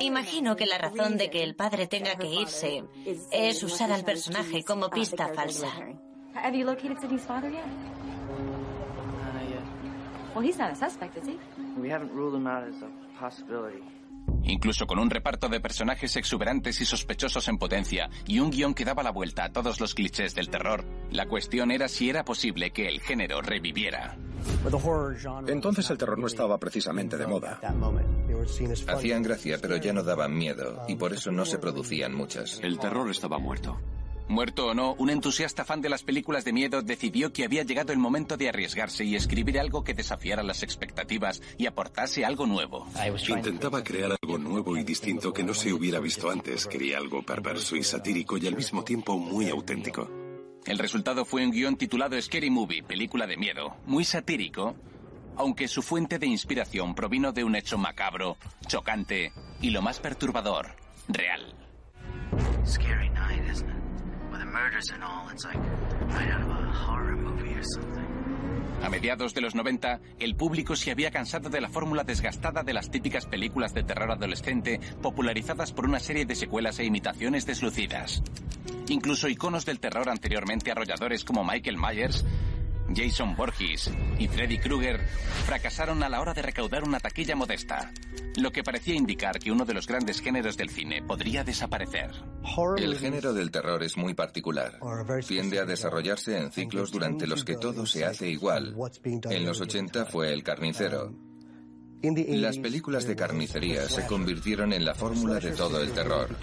Imagino 0.00 0.56
que 0.56 0.66
la 0.66 0.78
razón 0.78 1.16
de 1.16 1.30
que 1.30 1.42
el 1.42 1.54
padre 1.54 1.86
tenga 1.86 2.16
que 2.16 2.26
irse 2.26 2.84
es 3.30 3.62
usar 3.62 3.92
al 3.92 4.04
personaje 4.04 4.64
como 4.64 4.90
pista 4.90 5.28
falsa. 5.34 5.68
Well, 10.34 10.42
he's 10.44 10.58
not 10.58 10.72
a 10.72 10.74
suspect, 10.74 11.16
is 11.16 11.28
he? 11.28 11.38
We 11.80 11.88
haven't 11.88 12.12
ruled 12.12 12.34
him 12.34 12.48
out 12.48 12.64
as 12.64 12.82
a 12.82 12.90
possibility. 13.20 13.82
Incluso 14.44 14.86
con 14.86 14.98
un 14.98 15.10
reparto 15.10 15.48
de 15.48 15.60
personajes 15.60 16.16
exuberantes 16.16 16.80
y 16.80 16.86
sospechosos 16.86 17.48
en 17.48 17.58
potencia 17.58 18.10
y 18.26 18.38
un 18.38 18.50
guion 18.50 18.74
que 18.74 18.84
daba 18.84 19.02
la 19.02 19.10
vuelta 19.10 19.44
a 19.44 19.52
todos 19.52 19.80
los 19.80 19.94
clichés 19.94 20.34
del 20.34 20.48
terror, 20.48 20.84
la 21.10 21.26
cuestión 21.26 21.70
era 21.70 21.88
si 21.88 22.10
era 22.10 22.24
posible 22.24 22.70
que 22.70 22.88
el 22.88 23.00
género 23.00 23.40
reviviera. 23.40 24.16
Entonces 25.46 25.88
el 25.90 25.98
terror 25.98 26.18
no 26.18 26.26
estaba 26.26 26.58
precisamente 26.58 27.16
de 27.16 27.26
moda. 27.26 27.60
Hacían 28.88 29.22
gracia, 29.22 29.58
pero 29.60 29.76
ya 29.76 29.92
no 29.92 30.02
daban 30.02 30.34
miedo, 30.34 30.84
y 30.88 30.96
por 30.96 31.12
eso 31.12 31.30
no 31.32 31.44
se 31.44 31.58
producían 31.58 32.14
muchas. 32.14 32.60
El 32.62 32.78
terror 32.78 33.10
estaba 33.10 33.38
muerto. 33.38 33.78
Muerto 34.28 34.68
o 34.68 34.74
no, 34.74 34.94
un 34.94 35.10
entusiasta 35.10 35.66
fan 35.66 35.82
de 35.82 35.90
las 35.90 36.02
películas 36.02 36.44
de 36.44 36.52
miedo 36.54 36.80
decidió 36.80 37.32
que 37.32 37.44
había 37.44 37.62
llegado 37.62 37.92
el 37.92 37.98
momento 37.98 38.38
de 38.38 38.48
arriesgarse 38.48 39.04
y 39.04 39.16
escribir 39.16 39.60
algo 39.60 39.84
que 39.84 39.92
desafiara 39.92 40.42
las 40.42 40.62
expectativas 40.62 41.42
y 41.58 41.66
aportase 41.66 42.24
algo 42.24 42.46
nuevo. 42.46 42.86
Intentaba 43.28 43.84
crear 43.84 44.16
algo 44.22 44.38
nuevo 44.38 44.78
y 44.78 44.82
distinto 44.82 45.32
que 45.32 45.44
no 45.44 45.52
se 45.52 45.72
hubiera 45.74 46.00
visto 46.00 46.30
antes. 46.30 46.66
Quería 46.66 46.96
algo 46.96 47.22
perverso 47.22 47.76
y 47.76 47.84
satírico 47.84 48.38
y 48.38 48.46
al 48.46 48.56
mismo 48.56 48.82
tiempo 48.82 49.18
muy 49.18 49.50
auténtico. 49.50 50.10
El 50.64 50.78
resultado 50.78 51.26
fue 51.26 51.44
un 51.44 51.50
guion 51.50 51.76
titulado 51.76 52.20
Scary 52.20 52.48
Movie, 52.48 52.82
película 52.82 53.26
de 53.26 53.36
miedo, 53.36 53.76
muy 53.84 54.06
satírico, 54.06 54.74
aunque 55.36 55.68
su 55.68 55.82
fuente 55.82 56.18
de 56.18 56.26
inspiración 56.26 56.94
provino 56.94 57.32
de 57.32 57.44
un 57.44 57.56
hecho 57.56 57.76
macabro, 57.76 58.38
chocante 58.66 59.32
y 59.60 59.68
lo 59.68 59.82
más 59.82 60.00
perturbador, 60.00 60.74
real. 61.08 61.54
Scary 62.64 63.10
night, 63.10 63.42
isn't 63.50 63.68
it? 63.68 63.83
A 68.82 68.88
mediados 68.88 69.34
de 69.34 69.40
los 69.40 69.54
90, 69.54 70.00
el 70.18 70.36
público 70.36 70.76
se 70.76 70.90
había 70.90 71.10
cansado 71.10 71.48
de 71.48 71.60
la 71.60 71.68
fórmula 71.68 72.04
desgastada 72.04 72.62
de 72.62 72.72
las 72.72 72.90
típicas 72.90 73.26
películas 73.26 73.74
de 73.74 73.82
terror 73.82 74.12
adolescente 74.12 74.78
popularizadas 75.02 75.72
por 75.72 75.86
una 75.86 75.98
serie 75.98 76.24
de 76.24 76.34
secuelas 76.34 76.78
e 76.78 76.84
imitaciones 76.84 77.46
deslucidas. 77.46 78.22
Incluso 78.88 79.28
iconos 79.28 79.64
del 79.64 79.80
terror 79.80 80.08
anteriormente 80.08 80.70
arrolladores 80.70 81.24
como 81.24 81.44
Michael 81.44 81.78
Myers 81.78 82.24
Jason 82.94 83.34
Borges 83.34 83.90
y 84.18 84.28
Freddy 84.28 84.58
Krueger 84.58 85.00
fracasaron 85.46 86.02
a 86.02 86.08
la 86.08 86.20
hora 86.20 86.32
de 86.32 86.42
recaudar 86.42 86.84
una 86.84 87.00
taquilla 87.00 87.34
modesta, 87.34 87.92
lo 88.36 88.52
que 88.52 88.62
parecía 88.62 88.94
indicar 88.94 89.38
que 89.38 89.50
uno 89.50 89.64
de 89.64 89.74
los 89.74 89.86
grandes 89.86 90.20
géneros 90.20 90.56
del 90.56 90.70
cine 90.70 91.02
podría 91.02 91.44
desaparecer. 91.44 92.10
El 92.76 92.98
género 92.98 93.32
del 93.32 93.50
terror 93.50 93.82
es 93.82 93.96
muy 93.96 94.14
particular. 94.14 94.78
Tiende 95.26 95.58
a 95.58 95.64
desarrollarse 95.64 96.38
en 96.38 96.52
ciclos 96.52 96.90
durante 96.90 97.26
los 97.26 97.44
que 97.44 97.56
todo 97.56 97.86
se 97.86 98.04
hace 98.04 98.28
igual. 98.28 98.76
En 99.04 99.44
los 99.44 99.60
80 99.60 100.06
fue 100.06 100.32
El 100.32 100.42
Carnicero. 100.42 101.12
Las 102.02 102.58
películas 102.58 103.06
de 103.06 103.16
carnicería 103.16 103.88
se 103.88 104.06
convirtieron 104.06 104.74
en 104.74 104.84
la 104.84 104.94
fórmula 104.94 105.40
de 105.40 105.52
todo 105.52 105.80
el 105.80 105.90
terror 105.92 106.36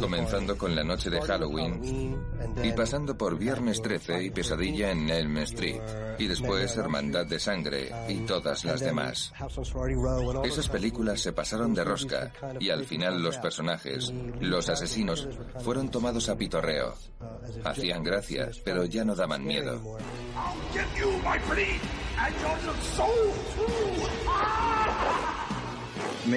comenzando 0.00 0.56
con 0.56 0.74
la 0.74 0.84
noche 0.84 1.10
de 1.10 1.20
Halloween 1.20 2.16
y 2.62 2.72
pasando 2.72 3.16
por 3.16 3.36
Viernes 3.36 3.82
13 3.82 4.24
y 4.24 4.30
Pesadilla 4.30 4.90
en 4.90 5.10
Elm 5.10 5.38
Street, 5.38 5.80
y 6.18 6.26
después 6.26 6.76
Hermandad 6.76 7.26
de 7.26 7.38
Sangre 7.38 7.92
y 8.08 8.20
todas 8.20 8.64
las 8.64 8.80
demás. 8.80 9.32
Esas 10.44 10.68
películas 10.68 11.20
se 11.20 11.32
pasaron 11.32 11.74
de 11.74 11.84
rosca 11.84 12.32
y 12.60 12.70
al 12.70 12.84
final 12.84 13.22
los 13.22 13.38
personajes, 13.38 14.12
los 14.40 14.68
asesinos, 14.68 15.28
fueron 15.60 15.90
tomados 15.90 16.28
a 16.28 16.36
pitorreo. 16.36 16.94
Hacían 17.64 18.02
gracia, 18.02 18.50
pero 18.64 18.84
ya 18.84 19.04
no 19.04 19.14
daban 19.14 19.44
miedo. 19.44 19.80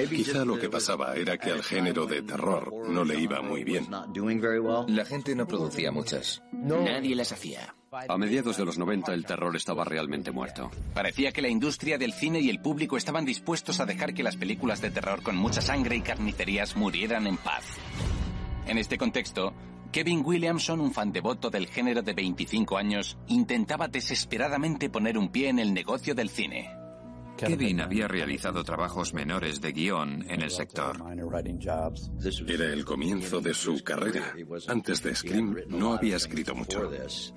Quizá 0.08 0.44
lo 0.44 0.58
que 0.58 0.68
pasaba 0.68 1.14
era 1.14 1.36
que 1.38 1.50
al 1.50 1.62
género 1.62 2.06
de 2.06 2.22
terror 2.22 2.88
no 2.88 3.04
le 3.04 3.20
iba 3.20 3.42
muy 3.42 3.64
bien. 3.64 3.88
La 4.88 5.04
gente 5.04 5.34
no 5.34 5.46
producía 5.46 5.90
muchas. 5.90 6.42
Nadie 6.52 7.14
las 7.14 7.32
hacía. 7.32 7.74
A 7.92 8.16
mediados 8.16 8.56
de 8.56 8.64
los 8.64 8.78
90 8.78 9.12
el 9.12 9.24
terror 9.24 9.56
estaba 9.56 9.84
realmente 9.84 10.30
muerto. 10.30 10.70
Parecía 10.94 11.32
que 11.32 11.42
la 11.42 11.48
industria 11.48 11.98
del 11.98 12.12
cine 12.12 12.40
y 12.40 12.48
el 12.48 12.60
público 12.60 12.96
estaban 12.96 13.24
dispuestos 13.24 13.80
a 13.80 13.86
dejar 13.86 14.14
que 14.14 14.22
las 14.22 14.36
películas 14.36 14.80
de 14.80 14.90
terror 14.90 15.22
con 15.22 15.36
mucha 15.36 15.60
sangre 15.60 15.96
y 15.96 16.00
carnicerías 16.00 16.76
murieran 16.76 17.26
en 17.26 17.36
paz. 17.36 17.64
En 18.66 18.78
este 18.78 18.96
contexto, 18.96 19.52
Kevin 19.90 20.22
Williamson, 20.24 20.80
un 20.80 20.92
fan 20.92 21.10
devoto 21.10 21.50
del 21.50 21.66
género 21.66 22.02
de 22.02 22.12
25 22.12 22.78
años, 22.78 23.18
intentaba 23.26 23.88
desesperadamente 23.88 24.88
poner 24.88 25.18
un 25.18 25.30
pie 25.30 25.48
en 25.48 25.58
el 25.58 25.74
negocio 25.74 26.14
del 26.14 26.30
cine. 26.30 26.79
Kevin 27.46 27.80
había 27.80 28.06
realizado 28.08 28.62
trabajos 28.64 29.14
menores 29.14 29.60
de 29.60 29.72
guion 29.72 30.24
en 30.28 30.42
el 30.42 30.50
sector. 30.50 30.96
Era 32.46 32.66
el 32.66 32.84
comienzo 32.84 33.40
de 33.40 33.54
su 33.54 33.82
carrera. 33.82 34.34
Antes 34.68 35.02
de 35.02 35.14
Scream 35.14 35.56
no 35.68 35.94
había 35.94 36.16
escrito 36.16 36.54
mucho. 36.54 36.90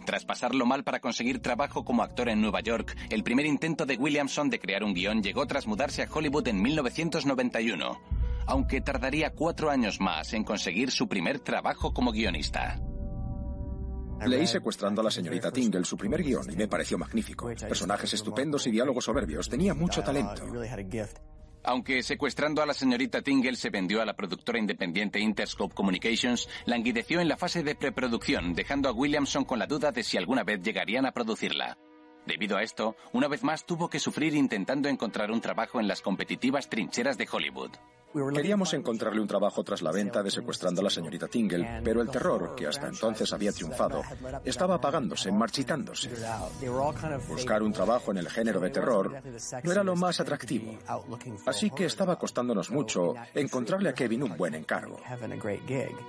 Tras 0.05 0.25
pasarlo 0.25 0.65
mal 0.65 0.83
para 0.83 0.99
conseguir 0.99 1.39
trabajo 1.39 1.85
como 1.85 2.03
actor 2.03 2.29
en 2.29 2.41
Nueva 2.41 2.61
York, 2.61 2.95
el 3.09 3.23
primer 3.23 3.45
intento 3.45 3.85
de 3.85 3.95
Williamson 3.95 4.49
de 4.49 4.59
crear 4.59 4.83
un 4.83 4.93
guion 4.93 5.23
llegó 5.23 5.45
tras 5.47 5.67
mudarse 5.67 6.03
a 6.03 6.09
Hollywood 6.11 6.47
en 6.47 6.61
1991, 6.61 8.01
aunque 8.47 8.81
tardaría 8.81 9.31
cuatro 9.31 9.69
años 9.69 9.99
más 10.01 10.33
en 10.33 10.43
conseguir 10.43 10.91
su 10.91 11.07
primer 11.07 11.39
trabajo 11.39 11.93
como 11.93 12.11
guionista. 12.11 12.79
Leí 14.27 14.47
secuestrando 14.47 15.01
a 15.01 15.03
la 15.03 15.11
señorita 15.11 15.51
Tingle 15.51 15.85
su 15.85 15.97
primer 15.97 16.23
guion 16.23 16.51
y 16.51 16.55
me 16.55 16.67
pareció 16.67 16.97
magnífico. 16.97 17.51
Personajes 17.67 18.13
estupendos 18.13 18.67
y 18.67 18.71
diálogos 18.71 19.05
soberbios. 19.05 19.49
Tenía 19.49 19.73
mucho 19.73 20.03
talento. 20.03 20.43
Aunque 21.65 22.03
secuestrando 22.03 22.61
a 22.61 22.65
la 22.65 22.73
señorita 22.73 23.21
Tingle 23.21 23.55
se 23.55 23.69
vendió 23.69 24.01
a 24.01 24.05
la 24.05 24.15
productora 24.15 24.59
independiente 24.59 25.19
Interscope 25.19 25.73
Communications, 25.73 26.49
languideció 26.65 27.21
en 27.21 27.29
la 27.29 27.37
fase 27.37 27.63
de 27.63 27.75
preproducción, 27.75 28.53
dejando 28.53 28.89
a 28.89 28.91
Williamson 28.91 29.45
con 29.45 29.59
la 29.59 29.65
duda 29.65 29.91
de 29.91 30.03
si 30.03 30.17
alguna 30.17 30.43
vez 30.43 30.61
llegarían 30.61 31.05
a 31.05 31.13
producirla. 31.13 31.77
Debido 32.25 32.57
a 32.57 32.63
esto, 32.63 32.95
una 33.13 33.29
vez 33.29 33.43
más 33.43 33.65
tuvo 33.65 33.89
que 33.89 33.99
sufrir 33.99 34.33
intentando 34.33 34.89
encontrar 34.89 35.31
un 35.31 35.41
trabajo 35.41 35.79
en 35.79 35.87
las 35.87 36.01
competitivas 36.01 36.69
trincheras 36.69 37.17
de 37.17 37.27
Hollywood. 37.31 37.71
Queríamos 38.13 38.73
encontrarle 38.73 39.21
un 39.21 39.27
trabajo 39.27 39.63
tras 39.63 39.81
la 39.81 39.91
venta 39.91 40.21
de 40.21 40.29
Secuestrando 40.29 40.81
a 40.81 40.83
la 40.83 40.89
señorita 40.89 41.27
Tingle, 41.27 41.81
pero 41.83 42.01
el 42.01 42.09
terror, 42.09 42.53
que 42.55 42.67
hasta 42.67 42.87
entonces 42.87 43.33
había 43.33 43.51
triunfado, 43.51 44.03
estaba 44.45 44.75
apagándose, 44.75 45.31
marchitándose. 45.31 46.11
Buscar 47.27 47.63
un 47.63 47.73
trabajo 47.73 48.11
en 48.11 48.17
el 48.17 48.29
género 48.29 48.59
de 48.59 48.69
terror 48.69 49.21
no 49.63 49.71
era 49.71 49.83
lo 49.83 49.95
más 49.95 50.19
atractivo. 50.19 50.77
Así 51.47 51.71
que 51.71 51.85
estaba 51.85 52.17
costándonos 52.17 52.69
mucho 52.69 53.15
encontrarle 53.33 53.89
a 53.89 53.93
Kevin 53.93 54.23
un 54.23 54.37
buen 54.37 54.53
encargo. 54.53 54.99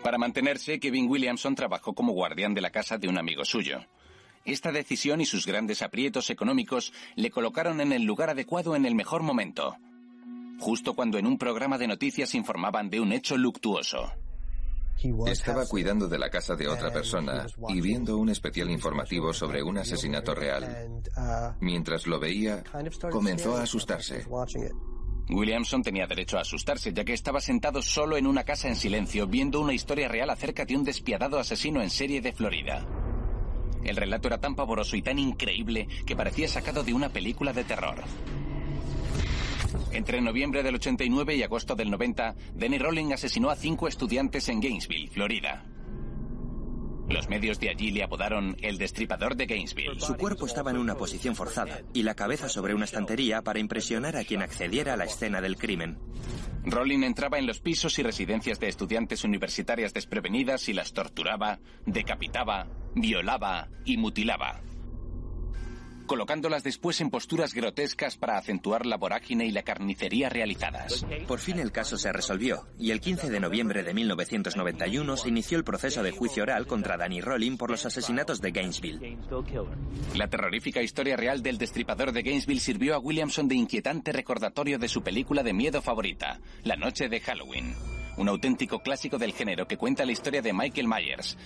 Para 0.02 0.18
mantenerse, 0.18 0.78
Kevin 0.78 1.08
Williamson 1.08 1.54
trabajó 1.54 1.94
como 1.94 2.12
guardián 2.12 2.52
de 2.52 2.60
la 2.60 2.70
casa 2.70 2.98
de 2.98 3.08
un 3.08 3.16
amigo 3.16 3.44
suyo. 3.44 3.78
Esta 4.44 4.72
decisión 4.72 5.22
y 5.22 5.26
sus 5.26 5.46
grandes 5.46 5.80
aprietos 5.80 6.28
económicos 6.28 6.92
le 7.16 7.30
colocaron 7.30 7.80
en 7.80 7.92
el 7.92 8.02
lugar 8.02 8.28
adecuado 8.28 8.76
en 8.76 8.84
el 8.84 8.94
mejor 8.94 9.22
momento, 9.22 9.78
justo 10.58 10.94
cuando 10.94 11.18
en 11.18 11.26
un 11.26 11.38
programa 11.38 11.78
de 11.78 11.86
noticias 11.86 12.34
informaban 12.34 12.90
de 12.90 13.00
un 13.00 13.12
hecho 13.12 13.36
luctuoso. 13.36 14.12
Estaba 15.26 15.66
cuidando 15.66 16.08
de 16.08 16.18
la 16.18 16.30
casa 16.30 16.54
de 16.54 16.68
otra 16.68 16.90
persona 16.90 17.46
y 17.68 17.80
viendo 17.80 18.16
un 18.16 18.30
especial 18.30 18.70
informativo 18.70 19.32
sobre 19.32 19.62
un 19.62 19.78
asesinato 19.78 20.34
real. 20.34 21.02
Mientras 21.60 22.06
lo 22.06 22.18
veía, 22.18 22.62
comenzó 23.10 23.56
a 23.56 23.62
asustarse. 23.62 24.24
Williamson 25.28 25.82
tenía 25.82 26.06
derecho 26.06 26.36
a 26.36 26.42
asustarse, 26.42 26.92
ya 26.92 27.04
que 27.04 27.14
estaba 27.14 27.40
sentado 27.40 27.82
solo 27.82 28.16
en 28.16 28.26
una 28.26 28.44
casa 28.44 28.68
en 28.68 28.76
silencio, 28.76 29.26
viendo 29.26 29.60
una 29.60 29.72
historia 29.72 30.08
real 30.08 30.30
acerca 30.30 30.64
de 30.64 30.76
un 30.76 30.84
despiadado 30.84 31.38
asesino 31.38 31.82
en 31.82 31.90
serie 31.90 32.20
de 32.20 32.32
Florida. 32.32 32.86
El 33.82 33.96
relato 33.96 34.28
era 34.28 34.38
tan 34.38 34.54
pavoroso 34.54 34.96
y 34.96 35.02
tan 35.02 35.18
increíble 35.18 35.88
que 36.06 36.16
parecía 36.16 36.48
sacado 36.48 36.84
de 36.84 36.94
una 36.94 37.10
película 37.10 37.52
de 37.52 37.64
terror. 37.64 38.02
Entre 39.92 40.20
noviembre 40.20 40.62
del 40.62 40.76
89 40.76 41.36
y 41.36 41.42
agosto 41.42 41.74
del 41.74 41.90
90, 41.90 42.34
Denny 42.54 42.78
Rolling 42.78 43.12
asesinó 43.12 43.50
a 43.50 43.56
cinco 43.56 43.88
estudiantes 43.88 44.48
en 44.48 44.60
Gainesville, 44.60 45.08
Florida. 45.08 45.64
Los 47.08 47.28
medios 47.28 47.60
de 47.60 47.68
allí 47.68 47.90
le 47.90 48.02
apodaron 48.02 48.56
el 48.62 48.78
destripador 48.78 49.36
de 49.36 49.46
Gainesville. 49.46 50.00
Su 50.00 50.16
cuerpo 50.16 50.46
estaba 50.46 50.70
en 50.70 50.78
una 50.78 50.94
posición 50.94 51.36
forzada 51.36 51.82
y 51.92 52.02
la 52.02 52.14
cabeza 52.14 52.48
sobre 52.48 52.74
una 52.74 52.86
estantería 52.86 53.42
para 53.42 53.58
impresionar 53.58 54.16
a 54.16 54.24
quien 54.24 54.42
accediera 54.42 54.94
a 54.94 54.96
la 54.96 55.04
escena 55.04 55.40
del 55.40 55.56
crimen. 55.56 55.98
Rolling 56.64 57.02
entraba 57.02 57.38
en 57.38 57.46
los 57.46 57.60
pisos 57.60 57.98
y 57.98 58.02
residencias 58.02 58.58
de 58.58 58.68
estudiantes 58.68 59.22
universitarias 59.22 59.92
desprevenidas 59.92 60.68
y 60.70 60.72
las 60.72 60.94
torturaba, 60.94 61.58
decapitaba, 61.84 62.68
violaba 62.94 63.68
y 63.84 63.98
mutilaba 63.98 64.62
colocándolas 66.06 66.62
después 66.62 67.00
en 67.00 67.10
posturas 67.10 67.54
grotescas 67.54 68.16
para 68.16 68.38
acentuar 68.38 68.86
la 68.86 68.96
vorágine 68.96 69.46
y 69.46 69.50
la 69.50 69.62
carnicería 69.62 70.28
realizadas. 70.28 71.06
Por 71.26 71.38
fin 71.38 71.58
el 71.58 71.72
caso 71.72 71.96
se 71.96 72.12
resolvió 72.12 72.66
y 72.78 72.90
el 72.90 73.00
15 73.00 73.30
de 73.30 73.40
noviembre 73.40 73.82
de 73.82 73.94
1991 73.94 75.16
se 75.16 75.28
inició 75.28 75.58
el 75.58 75.64
proceso 75.64 76.02
de 76.02 76.10
juicio 76.10 76.42
oral 76.42 76.66
contra 76.66 76.96
Danny 76.96 77.20
Rolling 77.20 77.56
por 77.56 77.70
los 77.70 77.86
asesinatos 77.86 78.40
de 78.40 78.50
Gainesville. 78.52 79.18
La 80.14 80.28
terrorífica 80.28 80.82
historia 80.82 81.16
real 81.16 81.42
del 81.42 81.58
destripador 81.58 82.12
de 82.12 82.22
Gainesville 82.22 82.60
sirvió 82.60 82.94
a 82.94 82.98
Williamson 82.98 83.48
de 83.48 83.54
inquietante 83.54 84.12
recordatorio 84.12 84.78
de 84.78 84.88
su 84.88 85.02
película 85.02 85.42
de 85.42 85.52
miedo 85.52 85.82
favorita, 85.82 86.40
La 86.62 86.76
Noche 86.76 87.08
de 87.08 87.20
Halloween 87.20 87.74
un 88.16 88.28
auténtico 88.28 88.78
clásico 88.80 89.18
del 89.18 89.32
género 89.32 89.66
que 89.66 89.76
cuenta 89.76 90.04
la 90.04 90.12
historia 90.12 90.42
de 90.42 90.52
Michael 90.52 90.88
Myers, 90.88 91.36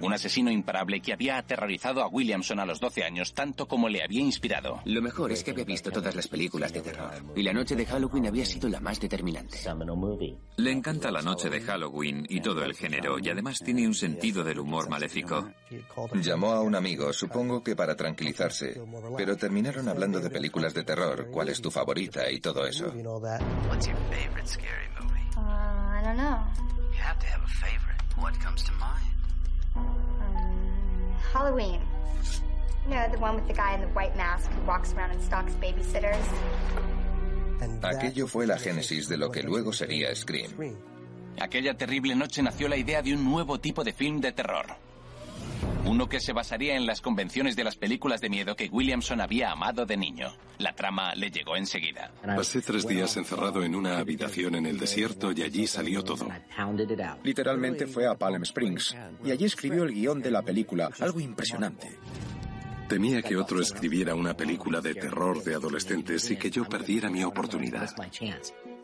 un 0.00 0.12
asesino 0.12 0.50
imparable 0.50 1.00
que 1.00 1.12
había 1.12 1.38
aterrorizado 1.38 2.02
a 2.02 2.08
Williamson 2.08 2.60
a 2.60 2.66
los 2.66 2.80
12 2.80 3.04
años 3.04 3.34
tanto 3.34 3.66
como 3.66 3.88
le 3.88 4.02
había 4.02 4.20
inspirado. 4.20 4.80
Lo 4.84 5.02
mejor 5.02 5.32
es 5.32 5.42
que 5.42 5.52
había 5.52 5.64
visto 5.64 5.90
todas 5.90 6.14
las 6.14 6.28
películas 6.28 6.72
de 6.72 6.80
terror. 6.80 7.10
Y 7.34 7.42
la 7.42 7.52
noche 7.52 7.76
de 7.76 7.86
Halloween 7.86 8.26
había 8.26 8.44
sido 8.44 8.68
la 8.68 8.80
más 8.80 9.00
determinante. 9.00 9.58
Le 10.56 10.70
encanta 10.70 11.10
la 11.10 11.22
noche 11.22 11.50
de 11.50 11.60
Halloween 11.60 12.26
y 12.28 12.40
todo 12.40 12.64
el 12.64 12.74
género, 12.74 13.18
y 13.18 13.28
además 13.28 13.58
tiene 13.64 13.86
un 13.86 13.94
sentido 13.94 14.44
del 14.44 14.58
humor 14.58 14.88
maléfico. 14.88 15.50
Llamó 16.14 16.52
a 16.52 16.60
un 16.60 16.74
amigo, 16.74 17.12
supongo 17.12 17.62
que 17.62 17.76
para 17.76 17.96
tranquilizarse, 17.96 18.80
pero 19.16 19.36
terminaron 19.36 19.88
hablando 19.88 20.20
de 20.20 20.30
películas 20.30 20.74
de 20.74 20.84
terror, 20.84 21.28
cuál 21.30 21.48
es 21.48 21.60
tu 21.60 21.70
favorita 21.70 22.30
y 22.30 22.40
todo 22.40 22.66
eso. 22.66 22.92
Uh, 25.36 25.40
I 25.40 26.00
don't 26.02 26.16
know. 26.16 26.40
You 26.92 27.02
have 27.02 27.18
to 27.18 27.26
have 27.26 27.42
a 27.42 27.48
favorite. 27.60 28.00
What 28.16 28.40
comes 28.40 28.62
to 28.64 28.72
mind? 28.72 29.15
Halloween. 31.32 31.80
You 32.88 32.94
know, 32.94 33.08
the 33.10 33.18
one 33.18 33.34
with 33.34 33.46
the 33.48 33.52
guy 33.52 33.74
in 33.74 33.80
the 33.80 33.88
white 33.88 34.16
mask 34.16 34.50
who 34.52 34.62
walks 34.66 34.92
around 34.94 35.10
and 35.10 35.20
stalks 35.22 35.52
babysitters. 35.54 36.24
Aquello 37.82 38.26
fue 38.26 38.46
la 38.46 38.58
génesis 38.58 39.08
de 39.08 39.16
lo 39.16 39.30
que 39.30 39.42
luego 39.42 39.72
sería 39.72 40.14
Scream. 40.14 40.50
Aquella 41.40 41.74
terrible 41.76 42.14
noche 42.14 42.42
nació 42.42 42.68
la 42.68 42.76
idea 42.76 43.02
de 43.02 43.14
un 43.14 43.24
nuevo 43.24 43.58
tipo 43.58 43.84
de 43.84 43.92
film 43.92 44.20
de 44.20 44.32
terror. 44.32 44.66
Uno 45.84 46.08
que 46.08 46.20
se 46.20 46.32
basaría 46.32 46.76
en 46.76 46.84
las 46.84 47.00
convenciones 47.00 47.54
de 47.54 47.64
las 47.64 47.76
películas 47.76 48.20
de 48.20 48.28
miedo 48.28 48.56
que 48.56 48.68
Williamson 48.68 49.20
había 49.20 49.52
amado 49.52 49.86
de 49.86 49.96
niño. 49.96 50.32
La 50.58 50.74
trama 50.74 51.14
le 51.14 51.30
llegó 51.30 51.56
enseguida. 51.56 52.12
Pasé 52.22 52.60
tres 52.60 52.86
días 52.86 53.16
encerrado 53.16 53.62
en 53.62 53.74
una 53.74 53.98
habitación 53.98 54.56
en 54.56 54.66
el 54.66 54.78
desierto 54.78 55.32
y 55.32 55.42
allí 55.42 55.66
salió 55.66 56.02
todo. 56.02 56.28
Literalmente 57.22 57.86
fue 57.86 58.06
a 58.06 58.14
Palm 58.14 58.42
Springs 58.42 58.96
y 59.24 59.30
allí 59.30 59.44
escribió 59.44 59.84
el 59.84 59.92
guion 59.92 60.20
de 60.20 60.30
la 60.30 60.42
película, 60.42 60.90
algo 61.00 61.20
impresionante. 61.20 61.98
Temía 62.88 63.20
que 63.22 63.36
otro 63.36 63.60
escribiera 63.60 64.14
una 64.14 64.34
película 64.34 64.80
de 64.80 64.94
terror 64.94 65.42
de 65.42 65.54
adolescentes 65.54 66.30
y 66.30 66.36
que 66.36 66.50
yo 66.50 66.64
perdiera 66.64 67.10
mi 67.10 67.24
oportunidad. 67.24 67.90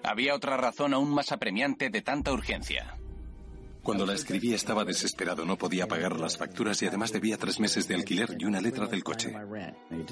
Había 0.02 0.34
otra 0.34 0.56
razón 0.56 0.94
aún 0.94 1.10
más 1.10 1.30
apremiante 1.30 1.88
de 1.88 2.02
tanta 2.02 2.32
urgencia. 2.32 2.98
Cuando 3.82 4.06
la 4.06 4.14
escribí 4.14 4.54
estaba 4.54 4.84
desesperado, 4.84 5.44
no 5.44 5.58
podía 5.58 5.88
pagar 5.88 6.20
las 6.20 6.38
facturas 6.38 6.80
y 6.82 6.86
además 6.86 7.12
debía 7.12 7.36
tres 7.36 7.58
meses 7.58 7.88
de 7.88 7.96
alquiler 7.96 8.36
y 8.38 8.44
una 8.44 8.60
letra 8.60 8.86
del 8.86 9.02
coche. 9.02 9.34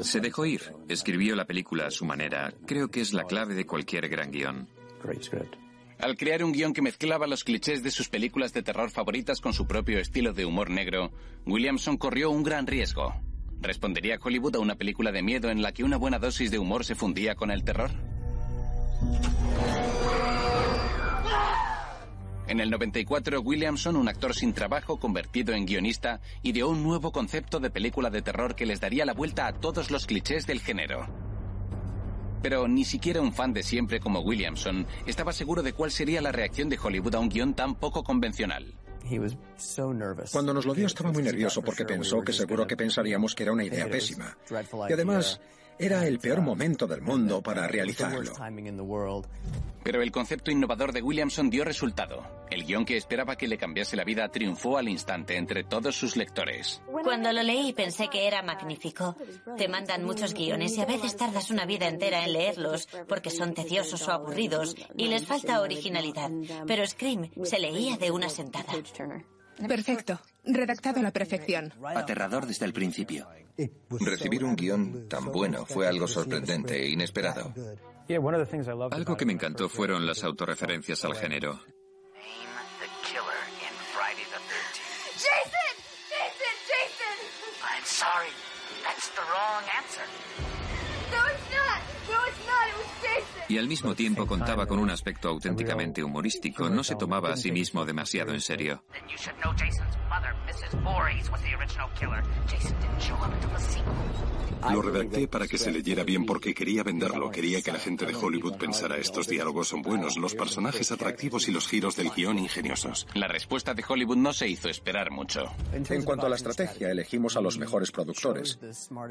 Se 0.02 0.20
dejó 0.20 0.44
ir, 0.44 0.74
escribió 0.88 1.36
la 1.36 1.44
película 1.44 1.86
a 1.86 1.90
su 1.90 2.04
manera. 2.04 2.52
Creo 2.66 2.88
que 2.88 3.00
es 3.00 3.12
la 3.12 3.24
clave 3.24 3.54
de 3.54 3.66
cualquier 3.66 4.08
gran 4.08 4.32
guion. 4.32 4.68
Al 6.00 6.16
crear 6.16 6.42
un 6.42 6.52
guion 6.52 6.72
que 6.72 6.82
mezclaba 6.82 7.26
los 7.26 7.44
clichés 7.44 7.82
de 7.82 7.90
sus 7.90 8.08
películas 8.08 8.52
de 8.52 8.62
terror 8.62 8.90
favoritas 8.90 9.40
con 9.40 9.52
su 9.52 9.66
propio 9.66 9.98
estilo 9.98 10.32
de 10.32 10.46
humor 10.46 10.70
negro, 10.70 11.12
Williamson 11.46 11.96
corrió 11.96 12.30
un 12.30 12.42
gran 12.42 12.66
riesgo. 12.66 13.14
¿Respondería 13.60 14.18
Hollywood 14.20 14.56
a 14.56 14.60
una 14.60 14.76
película 14.76 15.12
de 15.12 15.22
miedo 15.22 15.50
en 15.50 15.62
la 15.62 15.72
que 15.72 15.84
una 15.84 15.98
buena 15.98 16.18
dosis 16.18 16.50
de 16.50 16.58
humor 16.58 16.84
se 16.84 16.94
fundía 16.94 17.34
con 17.34 17.50
el 17.50 17.62
terror? 17.62 17.90
En 22.50 22.58
el 22.58 22.68
94, 22.68 23.40
Williamson, 23.42 23.94
un 23.94 24.08
actor 24.08 24.34
sin 24.34 24.52
trabajo 24.52 24.98
convertido 24.98 25.54
en 25.54 25.66
guionista, 25.66 26.20
ideó 26.42 26.70
un 26.70 26.82
nuevo 26.82 27.12
concepto 27.12 27.60
de 27.60 27.70
película 27.70 28.10
de 28.10 28.22
terror 28.22 28.56
que 28.56 28.66
les 28.66 28.80
daría 28.80 29.04
la 29.04 29.12
vuelta 29.12 29.46
a 29.46 29.52
todos 29.52 29.92
los 29.92 30.04
clichés 30.04 30.48
del 30.48 30.58
género. 30.58 31.06
Pero 32.42 32.66
ni 32.66 32.84
siquiera 32.84 33.20
un 33.20 33.32
fan 33.32 33.52
de 33.52 33.62
siempre 33.62 34.00
como 34.00 34.22
Williamson 34.22 34.84
estaba 35.06 35.32
seguro 35.32 35.62
de 35.62 35.74
cuál 35.74 35.92
sería 35.92 36.20
la 36.20 36.32
reacción 36.32 36.68
de 36.68 36.76
Hollywood 36.82 37.14
a 37.14 37.20
un 37.20 37.28
guion 37.28 37.54
tan 37.54 37.76
poco 37.76 38.02
convencional. 38.02 38.74
Cuando 40.32 40.52
nos 40.52 40.66
lo 40.66 40.74
dio 40.74 40.88
estaba 40.88 41.12
muy 41.12 41.22
nervioso 41.22 41.62
porque 41.62 41.84
pensó 41.84 42.20
que 42.22 42.32
seguro 42.32 42.66
que 42.66 42.76
pensaríamos 42.76 43.36
que 43.36 43.44
era 43.44 43.52
una 43.52 43.62
idea 43.62 43.88
pésima. 43.88 44.36
Y 44.88 44.92
además, 44.92 45.40
era 45.80 46.06
el 46.06 46.18
peor 46.18 46.42
momento 46.42 46.86
del 46.86 47.00
mundo 47.00 47.42
para 47.42 47.66
realizarlo. 47.66 48.34
Pero 49.82 50.02
el 50.02 50.12
concepto 50.12 50.50
innovador 50.50 50.92
de 50.92 51.00
Williamson 51.00 51.48
dio 51.48 51.64
resultado. 51.64 52.22
El 52.50 52.66
guion 52.66 52.84
que 52.84 52.98
esperaba 52.98 53.36
que 53.36 53.48
le 53.48 53.56
cambiase 53.56 53.96
la 53.96 54.04
vida 54.04 54.28
triunfó 54.28 54.76
al 54.76 54.90
instante 54.90 55.38
entre 55.38 55.64
todos 55.64 55.96
sus 55.96 56.16
lectores. 56.16 56.82
Cuando 57.02 57.32
lo 57.32 57.42
leí 57.42 57.72
pensé 57.72 58.08
que 58.08 58.26
era 58.26 58.42
magnífico. 58.42 59.16
Te 59.56 59.68
mandan 59.68 60.04
muchos 60.04 60.34
guiones 60.34 60.76
y 60.76 60.82
a 60.82 60.86
veces 60.86 61.16
tardas 61.16 61.50
una 61.50 61.64
vida 61.64 61.88
entera 61.88 62.26
en 62.26 62.34
leerlos 62.34 62.86
porque 63.08 63.30
son 63.30 63.54
tediosos 63.54 64.06
o 64.06 64.12
aburridos 64.12 64.76
y 64.98 65.08
les 65.08 65.24
falta 65.24 65.62
originalidad. 65.62 66.30
Pero 66.66 66.86
Scream 66.86 67.30
se 67.42 67.58
leía 67.58 67.96
de 67.96 68.10
una 68.10 68.28
sentada. 68.28 68.74
Perfecto. 69.68 70.20
Redactado 70.44 71.00
a 71.00 71.02
la 71.02 71.10
perfección. 71.10 71.72
Aterrador 71.84 72.46
desde 72.46 72.66
el 72.66 72.72
principio. 72.72 73.26
Recibir 73.90 74.44
un 74.44 74.56
guion 74.56 75.08
tan 75.08 75.30
bueno 75.30 75.66
fue 75.66 75.86
algo 75.86 76.08
sorprendente 76.08 76.82
e 76.82 76.90
inesperado. 76.90 77.52
Algo 78.90 79.16
que 79.16 79.26
me 79.26 79.32
encantó 79.32 79.68
fueron 79.68 80.06
las 80.06 80.24
autorreferencias 80.24 81.04
al 81.04 81.14
género. 81.14 81.60
Jason! 85.16 85.74
Jason! 86.08 86.56
Jason! 86.66 87.18
I'm 87.62 87.84
sorry. 87.84 88.32
That's 88.82 89.08
the 89.10 89.20
wrong 89.20 89.62
answer. 89.76 90.06
No, 91.12 91.20
it's 91.28 91.48
not. 91.52 91.80
No, 92.08 92.18
it's 92.24 92.42
not. 92.46 92.64
It 92.68 92.76
was 92.80 92.90
Jason. 93.02 93.39
Y 93.50 93.58
al 93.58 93.66
mismo 93.66 93.96
tiempo 93.96 94.28
contaba 94.28 94.64
con 94.64 94.78
un 94.78 94.90
aspecto 94.90 95.28
auténticamente 95.28 96.04
humorístico. 96.04 96.70
No 96.70 96.84
se 96.84 96.94
tomaba 96.94 97.32
a 97.32 97.36
sí 97.36 97.50
mismo 97.50 97.84
demasiado 97.84 98.32
en 98.32 98.40
serio. 98.40 98.84
Lo 104.68 104.82
redacté 104.82 105.26
para 105.26 105.48
que 105.48 105.58
se 105.58 105.72
leyera 105.72 106.04
bien 106.04 106.26
porque 106.26 106.54
quería 106.54 106.82
venderlo. 106.82 107.30
Quería 107.30 107.62
que 107.62 107.72
la 107.72 107.78
gente 107.78 108.04
de 108.04 108.14
Hollywood 108.14 108.56
pensara 108.56 108.98
estos 108.98 109.26
diálogos 109.26 109.68
son 109.68 109.82
buenos, 109.82 110.16
los 110.16 110.34
personajes 110.34 110.92
atractivos 110.92 111.48
y 111.48 111.52
los 111.52 111.66
giros 111.66 111.96
del 111.96 112.10
guion 112.10 112.38
ingeniosos. 112.38 113.06
La 113.14 113.26
respuesta 113.26 113.74
de 113.74 113.82
Hollywood 113.86 114.18
no 114.18 114.32
se 114.32 114.48
hizo 114.48 114.68
esperar 114.68 115.10
mucho. 115.10 115.50
En 115.72 116.04
cuanto 116.04 116.26
a 116.26 116.28
la 116.28 116.36
estrategia, 116.36 116.90
elegimos 116.90 117.36
a 117.36 117.40
los 117.40 117.58
mejores 117.58 117.90
productores, 117.90 118.58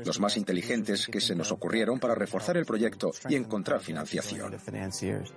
los 0.05 0.19
más 0.19 0.37
inteligentes 0.37 1.07
que 1.07 1.19
se 1.19 1.35
nos 1.35 1.51
ocurrieron 1.51 1.99
para 1.99 2.15
reforzar 2.15 2.55
el 2.57 2.65
proyecto 2.65 3.11
y 3.27 3.35
encontrar 3.35 3.81
financiación. 3.81 4.28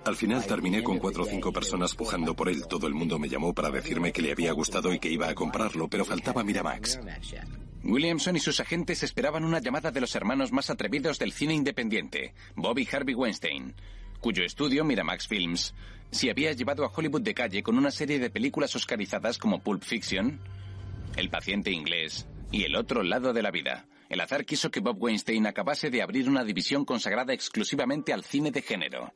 Al 0.05 0.15
final 0.15 0.45
terminé 0.45 0.83
con 0.83 0.99
cuatro 0.99 1.23
o 1.23 1.25
cinco 1.25 1.51
personas 1.51 1.95
pujando 1.95 2.35
por 2.35 2.49
él. 2.49 2.65
Todo 2.67 2.87
el 2.87 2.93
mundo 2.93 3.19
me 3.19 3.29
llamó 3.29 3.53
para 3.53 3.69
decirme 3.69 4.11
que 4.11 4.21
le 4.21 4.31
había 4.31 4.51
gustado 4.51 4.93
y 4.93 4.99
que 4.99 5.09
iba 5.09 5.29
a 5.29 5.35
comprarlo, 5.35 5.87
pero 5.87 6.05
faltaba 6.05 6.43
Miramax. 6.43 6.99
Williamson 7.83 8.35
y 8.35 8.39
sus 8.39 8.59
agentes 8.59 9.03
esperaban 9.03 9.43
una 9.43 9.59
llamada 9.59 9.91
de 9.91 9.99
los 9.99 10.15
hermanos 10.15 10.51
más 10.51 10.69
atrevidos 10.69 11.19
del 11.19 11.33
cine 11.33 11.53
independiente, 11.53 12.33
Bob 12.55 12.79
y 12.79 12.87
Harvey 12.89 13.13
Weinstein, 13.13 13.75
cuyo 14.21 14.43
estudio, 14.45 14.85
Miramax 14.85 15.27
Films, 15.27 15.73
se 16.09 16.29
había 16.29 16.53
llevado 16.53 16.85
a 16.85 16.91
Hollywood 16.95 17.23
de 17.23 17.33
calle 17.33 17.61
con 17.61 17.77
una 17.77 17.91
serie 17.91 18.19
de 18.19 18.29
películas 18.29 18.73
oscarizadas 18.75 19.37
como 19.37 19.59
Pulp 19.59 19.83
Fiction, 19.83 20.39
El 21.17 21.29
paciente 21.29 21.71
inglés 21.71 22.25
y 22.51 22.63
El 22.63 22.77
otro 22.77 23.03
lado 23.03 23.33
de 23.33 23.41
la 23.41 23.51
vida. 23.51 23.85
El 24.09 24.21
azar 24.21 24.45
quiso 24.45 24.69
que 24.69 24.79
Bob 24.79 25.01
Weinstein 25.01 25.47
acabase 25.47 25.89
de 25.89 26.01
abrir 26.01 26.29
una 26.29 26.43
división 26.43 26.85
consagrada 26.85 27.33
exclusivamente 27.33 28.13
al 28.13 28.23
cine 28.23 28.51
de 28.51 28.61
género. 28.61 29.13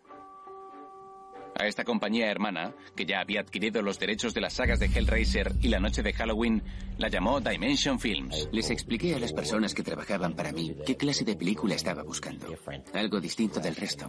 A 1.60 1.65
esta 1.65 1.84
compañía 1.84 2.30
hermana, 2.30 2.76
que 2.95 3.06
ya 3.06 3.19
había 3.19 3.41
adquirido 3.41 3.82
los 3.82 3.97
derechos 3.97 4.36
de 4.36 4.41
las 4.41 4.54
sagas 4.54 4.80
de 4.80 4.86
Hellraiser 4.86 5.54
y 5.60 5.69
La 5.69 5.80
Noche 5.80 6.04
de 6.04 6.13
Halloween, 6.13 6.62
la 7.00 7.10
llamó 7.10 7.41
Dimension 7.41 8.00
Films. 8.00 8.47
Les 8.52 8.69
expliqué 8.69 9.15
a 9.15 9.19
las 9.19 9.34
personas 9.34 9.73
que 9.73 9.82
trabajaban 9.82 10.36
para 10.36 10.52
mí 10.52 10.76
qué 10.86 10.95
clase 10.95 11.26
de 11.26 11.36
película 11.36 11.73
estaba 11.73 12.04
buscando. 12.04 12.47
Algo 12.93 13.19
distinto 13.19 13.60
del 13.60 13.76
resto. 13.76 14.08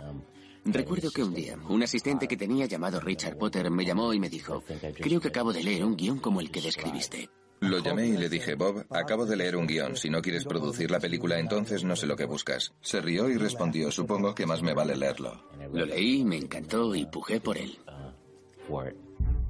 Recuerdo 0.66 1.10
que 1.10 1.22
un 1.22 1.32
día, 1.32 1.56
un 1.68 1.82
asistente 1.82 2.28
que 2.28 2.36
tenía 2.36 2.66
llamado 2.66 3.00
Richard 3.00 3.38
Potter 3.38 3.70
me 3.70 3.86
llamó 3.86 4.12
y 4.12 4.20
me 4.20 4.28
dijo, 4.28 4.62
creo 5.00 5.18
que 5.18 5.28
acabo 5.28 5.50
de 5.50 5.62
leer 5.62 5.84
un 5.86 5.96
guion 5.96 6.18
como 6.18 6.40
el 6.40 6.50
que 6.50 6.60
describiste. 6.60 7.30
Lo 7.60 7.78
llamé 7.80 8.06
y 8.06 8.16
le 8.16 8.28
dije, 8.28 8.54
Bob, 8.54 8.86
acabo 8.90 9.26
de 9.26 9.36
leer 9.36 9.56
un 9.56 9.66
guion. 9.66 9.96
Si 9.96 10.08
no 10.08 10.22
quieres 10.22 10.44
producir 10.44 10.90
la 10.90 11.00
película, 11.00 11.38
entonces 11.38 11.82
no 11.84 11.96
sé 11.96 12.06
lo 12.06 12.16
que 12.16 12.24
buscas. 12.24 12.72
Se 12.80 13.00
rió 13.00 13.28
y 13.28 13.36
respondió, 13.36 13.90
supongo 13.90 14.34
que 14.34 14.46
más 14.46 14.62
me 14.62 14.74
vale 14.74 14.96
leerlo. 14.96 15.42
Lo 15.72 15.84
leí, 15.84 16.24
me 16.24 16.36
encantó 16.36 16.94
y 16.94 17.06
pujé 17.06 17.40
por 17.40 17.58
él. 17.58 17.78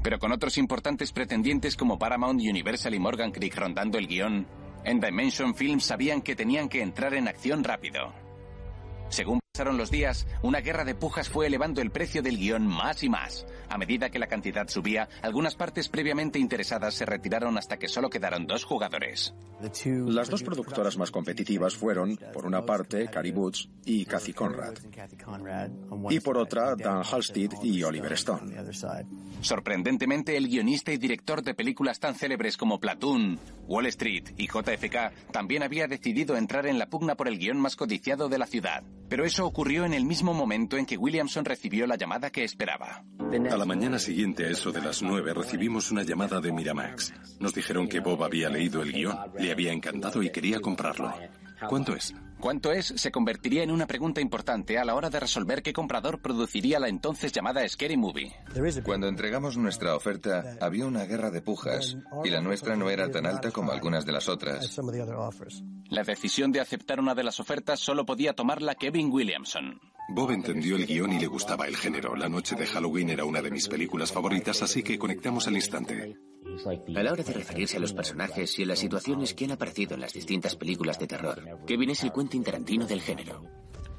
Pero 0.03 0.18
con 0.18 0.33
otros 0.33 0.57
importantes 0.59 1.12
pretendientes 1.12 1.77
como 1.77 1.99
Paramount, 1.99 2.40
Universal 2.40 2.94
y 2.94 2.99
Morgan 2.99 3.33
Creek 3.33 3.57
rondando 3.57 3.99
el 3.99 4.07
guion, 4.07 4.47
en 4.85 5.01
Dimension 5.01 5.55
Films 5.55 5.85
sabían 5.85 6.23
que 6.23 6.37
tenían 6.37 6.68
que 6.68 6.83
entrar 6.83 7.14
en 7.14 7.29
acción 7.29 7.64
rápido. 7.64 8.14
Según 9.11 9.40
pasaron 9.53 9.77
los 9.77 9.90
días, 9.90 10.27
una 10.42 10.61
guerra 10.61 10.85
de 10.85 10.94
pujas 10.94 11.29
fue 11.29 11.47
elevando 11.47 11.81
el 11.81 11.90
precio 11.90 12.23
del 12.23 12.38
guion 12.38 12.66
más 12.66 13.03
y 13.03 13.09
más. 13.09 13.44
A 13.68 13.77
medida 13.77 14.09
que 14.09 14.18
la 14.18 14.29
cantidad 14.29 14.68
subía, 14.68 15.09
algunas 15.21 15.57
partes 15.57 15.88
previamente 15.88 16.38
interesadas 16.38 16.94
se 16.94 17.05
retiraron 17.05 17.59
hasta 17.59 17.77
que 17.77 17.88
solo 17.88 18.09
quedaron 18.09 18.47
dos 18.47 18.64
jugadores. 18.64 19.35
Las 20.07 20.31
dos 20.31 20.44
productoras 20.44 20.97
más 20.97 21.11
competitivas 21.11 21.75
fueron, 21.75 22.16
por 22.33 22.47
una 22.47 22.64
parte, 22.64 23.09
Cary 23.09 23.33
Boots 23.33 23.68
y 23.85 24.05
Cathy 24.05 24.33
Conrad, 24.33 24.75
y 26.09 26.21
por 26.21 26.38
otra, 26.38 26.77
Dan 26.77 27.03
Halstead 27.03 27.51
y 27.62 27.83
Oliver 27.83 28.12
Stone. 28.12 28.55
Sorprendentemente, 29.40 30.37
el 30.37 30.49
guionista 30.49 30.92
y 30.92 30.99
director 30.99 31.42
de 31.42 31.55
películas 31.55 31.99
tan 31.99 32.14
célebres 32.14 32.57
como 32.57 32.79
Platoon, 32.79 33.38
Wall 33.66 33.87
Street 33.87 34.35
y 34.37 34.47
JFK 34.47 35.33
también 35.33 35.64
había 35.64 35.88
decidido 35.88 36.37
entrar 36.37 36.66
en 36.66 36.79
la 36.79 36.88
pugna 36.88 37.16
por 37.16 37.27
el 37.27 37.38
guion 37.38 37.61
más 37.61 37.75
codiciado 37.75 38.29
de 38.29 38.38
la 38.38 38.47
ciudad. 38.47 38.85
Pero 39.09 39.25
eso 39.25 39.47
ocurrió 39.47 39.85
en 39.85 39.94
el 39.94 40.05
mismo 40.05 40.35
momento 40.35 40.77
en 40.77 40.87
que 40.87 40.97
Williamson 40.97 41.44
recibió 41.44 41.87
la 41.87 41.97
llamada 41.97 42.31
que 42.31 42.44
esperaba. 42.44 43.05
A 43.51 43.57
la 43.57 43.64
mañana 43.64 43.99
siguiente, 43.99 44.47
a 44.47 44.51
eso 44.51 44.73
de 44.73 44.81
las 44.81 45.03
nueve, 45.03 45.33
recibimos 45.35 45.90
una 45.90 46.03
llamada 46.03 46.40
de 46.40 46.53
Miramax. 46.53 47.12
Nos 47.40 47.55
dijeron 47.55 47.88
que 47.88 48.01
Bob 48.01 48.23
había 48.25 48.49
leído 48.49 48.83
el 48.83 48.92
guion, 48.92 49.16
le 49.38 49.53
había 49.53 49.73
encantado 49.73 50.23
y 50.23 50.31
quería 50.31 50.61
comprarlo. 50.61 51.12
¿Cuánto 51.68 51.94
es? 51.94 52.14
¿Cuánto 52.40 52.72
es? 52.72 52.87
se 52.96 53.11
convertiría 53.11 53.62
en 53.62 53.70
una 53.70 53.87
pregunta 53.87 54.20
importante 54.20 54.79
a 54.79 54.85
la 54.85 54.94
hora 54.94 55.11
de 55.11 55.20
resolver 55.20 55.62
qué 55.62 55.72
comprador 55.72 56.20
produciría 56.20 56.79
la 56.79 56.88
entonces 56.88 57.33
llamada 57.33 57.68
Scary 57.68 57.96
Movie. 57.96 58.33
Cuando 58.85 59.09
entregamos 59.09 59.57
nuestra 59.57 59.96
oferta, 59.96 60.57
había 60.61 60.87
una 60.87 61.05
guerra 61.05 61.31
de 61.31 61.42
pujas 61.42 61.96
y 62.24 62.31
la 62.31 62.40
nuestra 62.40 62.77
no 62.77 62.90
era 62.90 63.11
tan 63.11 63.27
alta 63.27 63.51
como 63.51 63.72
algunas 63.72 64.07
de 64.07 64.12
las 64.12 64.29
otras. 64.29 64.79
La 65.90 66.05
decisión 66.05 66.53
de 66.53 66.61
aceptar 66.61 67.01
una 67.01 67.14
de 67.14 67.24
las 67.24 67.40
ofertas 67.40 67.81
solo 67.81 68.07
podía 68.07 68.35
tomarla 68.35 68.74
Kevin 68.74 69.11
Williamson. 69.11 69.81
Bob 70.11 70.31
entendió 70.31 70.77
el 70.77 70.87
guion 70.87 71.12
y 71.12 71.18
le 71.18 71.27
gustaba 71.27 71.66
el 71.66 71.77
género. 71.77 72.16
La 72.16 72.29
noche 72.29 72.57
de 72.57 72.66
Halloween 72.66 73.11
era 73.11 73.24
una 73.24 73.42
de 73.42 73.51
mis 73.51 73.68
películas 73.68 74.12
favoritas, 74.12 74.62
así 74.62 74.83
que 74.83 74.98
conectamos 74.98 75.46
al 75.48 75.57
instante. 75.57 76.16
A 76.66 77.03
la 77.03 77.12
hora 77.12 77.23
de 77.23 77.33
referirse 77.33 77.77
a 77.77 77.81
los 77.81 77.92
personajes 77.92 78.59
y 78.59 78.64
a 78.64 78.66
las 78.66 78.79
situaciones 78.79 79.35
que 79.35 79.44
han 79.44 79.53
aparecido 79.53 79.94
en 79.94 80.01
las 80.01 80.12
distintas 80.12 80.57
películas 80.57 80.99
de 80.99 81.07
terror, 81.07 81.42
Kevin 81.66 81.90
es 81.90 82.03
el 82.03 82.12
Quentin 82.12 82.42
Tarantino 82.42 82.87
del 82.87 83.01
género. 83.01 83.42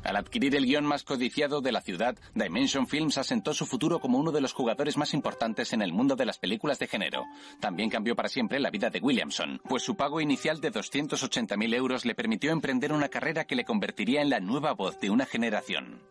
Al 0.03 0.15
adquirir 0.15 0.55
el 0.55 0.65
guion 0.65 0.85
más 0.85 1.03
codiciado 1.03 1.61
de 1.61 1.71
la 1.71 1.81
ciudad, 1.81 2.17
Dimension 2.33 2.87
Films 2.87 3.17
asentó 3.17 3.53
su 3.53 3.65
futuro 3.65 3.99
como 3.99 4.17
uno 4.17 4.31
de 4.31 4.41
los 4.41 4.53
jugadores 4.53 4.97
más 4.97 5.13
importantes 5.13 5.73
en 5.73 5.81
el 5.81 5.91
mundo 5.91 6.15
de 6.15 6.25
las 6.25 6.37
películas 6.37 6.79
de 6.79 6.87
género. 6.87 7.25
También 7.59 7.89
cambió 7.89 8.15
para 8.15 8.29
siempre 8.29 8.59
la 8.59 8.71
vida 8.71 8.89
de 8.89 8.99
Williamson, 8.99 9.61
pues 9.67 9.83
su 9.83 9.95
pago 9.95 10.21
inicial 10.21 10.61
de 10.61 10.71
280.000 10.71 11.75
euros 11.75 12.05
le 12.05 12.15
permitió 12.15 12.51
emprender 12.51 12.93
una 12.93 13.09
carrera 13.09 13.45
que 13.45 13.55
le 13.55 13.65
convertiría 13.65 14.21
en 14.21 14.29
la 14.29 14.39
nueva 14.39 14.73
voz 14.73 14.99
de 14.99 15.09
una 15.09 15.25
generación. 15.25 16.01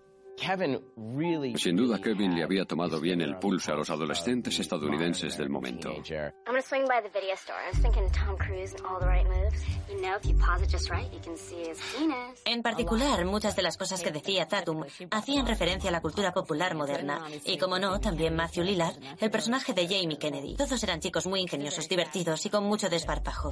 Sin 1.56 1.76
duda, 1.76 2.00
Kevin 2.00 2.34
le 2.34 2.44
había 2.44 2.64
tomado 2.64 3.00
bien 3.00 3.20
el 3.20 3.38
pulso 3.38 3.72
a 3.72 3.76
los 3.76 3.90
adolescentes 3.90 4.58
estadounidenses 4.58 5.36
del 5.36 5.50
momento. 5.50 5.94
En 12.44 12.62
particular, 12.62 13.24
muchas 13.24 13.56
de 13.56 13.62
las 13.62 13.76
cosas 13.76 14.00
que 14.00 14.10
decía 14.10 14.46
Tatum 14.46 14.84
hacían 15.10 15.46
referencia 15.46 15.90
a 15.90 15.92
la 15.92 16.00
cultura 16.00 16.32
popular 16.32 16.74
moderna. 16.74 17.20
Y 17.44 17.58
como 17.58 17.78
no, 17.78 17.98
también 18.00 18.36
Matthew 18.36 18.64
Lillard, 18.64 18.96
el 19.18 19.30
personaje 19.30 19.72
de 19.72 19.88
Jamie 19.88 20.18
Kennedy. 20.18 20.56
Todos 20.56 20.82
eran 20.82 21.00
chicos 21.00 21.26
muy 21.26 21.40
ingeniosos, 21.40 21.88
divertidos 21.88 22.44
y 22.46 22.50
con 22.50 22.64
mucho 22.64 22.88
desparpajo. 22.88 23.50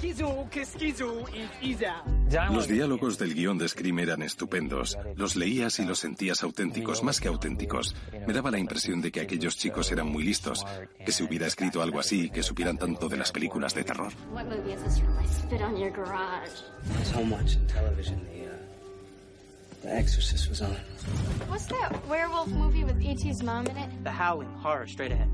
Los 2.51 2.69
diálogos 2.69 3.19
del 3.19 3.35
guion 3.35 3.59
de 3.59 3.69
Scream 3.69 3.99
eran 3.99 4.23
estupendos. 4.23 4.99
Los 5.17 5.37
leías 5.37 5.79
y 5.79 5.85
los 5.85 5.99
sentías 5.99 6.43
auténticos 6.43 6.76
más 7.03 7.21
que 7.21 7.29
auténticos. 7.29 7.95
Me 8.27 8.33
daba 8.33 8.51
la 8.51 8.59
impresión 8.59 9.01
de 9.01 9.11
que 9.13 9.21
aquellos 9.21 9.57
chicos 9.57 9.91
eran 9.93 10.09
muy 10.09 10.25
listos, 10.25 10.65
que 11.05 11.13
se 11.13 11.25
hubiera 11.25 11.47
escrito 11.47 11.83
algo 11.83 12.01
así, 12.01 12.31
que 12.31 12.43
supieran 12.43 12.79
tanto 12.79 13.09
de 13.09 13.17
las 13.17 13.33
películas 13.33 13.75
de 13.75 13.85
terror. 13.85 14.13
The 19.83 19.99
Exorcist 19.99 20.49
was 20.49 20.63
on. 20.63 20.75
What's 21.49 21.67
that 21.67 21.95
werewolf 22.09 22.49
movie 22.49 22.83
with 22.83 23.01
E.T.'s 23.01 23.41
mom 23.45 23.67
in 23.69 23.77
it? 23.77 23.89
The 24.03 24.11
Howling, 24.11 24.53
horror, 24.55 24.89
straight 24.89 25.13
ahead. 25.13 25.29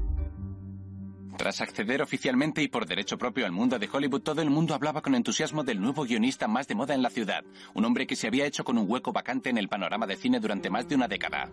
Tras 1.37 1.61
acceder 1.61 2.03
oficialmente 2.03 2.62
y 2.62 2.68
por 2.68 2.87
derecho 2.87 3.18
propio 3.18 3.47
al 3.47 3.53
mundo 3.53 3.79
de 3.79 3.88
Hollywood, 3.90 4.23
todo 4.23 4.42
el 4.42 4.51
mundo 4.51 4.75
hablaba 4.75 5.01
con 5.01 5.14
entusiasmo 5.14 5.64
del 5.64 5.81
nuevo 5.81 6.05
guionista 6.05 6.47
más 6.47 6.68
de 6.68 6.75
moda 6.75 6.95
en 6.95 7.03
la 7.03 7.11
ciudad, 7.11 7.45
un 7.75 7.85
hombre 7.85 8.07
que 8.07 8.16
se 8.16 8.27
había 8.27 8.47
hecho 8.47 8.64
con 8.64 8.79
un 8.79 8.88
hueco 8.88 9.12
vacante 9.12 9.51
en 9.51 9.59
el 9.59 9.68
panorama 9.68 10.07
de 10.07 10.16
cine 10.16 10.40
durante 10.40 10.71
más 10.71 10.88
de 10.88 10.95
una 10.95 11.09
década. 11.09 11.49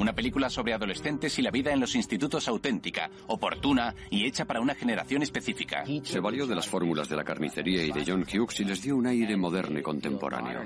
Una 0.00 0.12
película 0.12 0.48
sobre 0.48 0.74
adolescentes 0.74 1.38
y 1.38 1.42
la 1.42 1.50
vida 1.50 1.72
en 1.72 1.80
los 1.80 1.94
institutos 1.96 2.46
auténtica, 2.46 3.10
oportuna 3.26 3.94
y 4.10 4.26
hecha 4.26 4.44
para 4.44 4.60
una 4.60 4.74
generación 4.74 5.22
específica. 5.22 5.84
Se 6.04 6.20
valió 6.20 6.46
de 6.46 6.54
las 6.54 6.68
fórmulas 6.68 7.08
de 7.08 7.16
la 7.16 7.24
carnicería 7.24 7.84
y 7.84 7.90
de 7.90 8.04
John 8.06 8.22
Hughes 8.22 8.60
y 8.60 8.64
les 8.64 8.82
dio 8.82 8.96
un 8.96 9.06
aire 9.06 9.36
moderno 9.36 9.78
y 9.78 9.82
contemporáneo. 9.82 10.60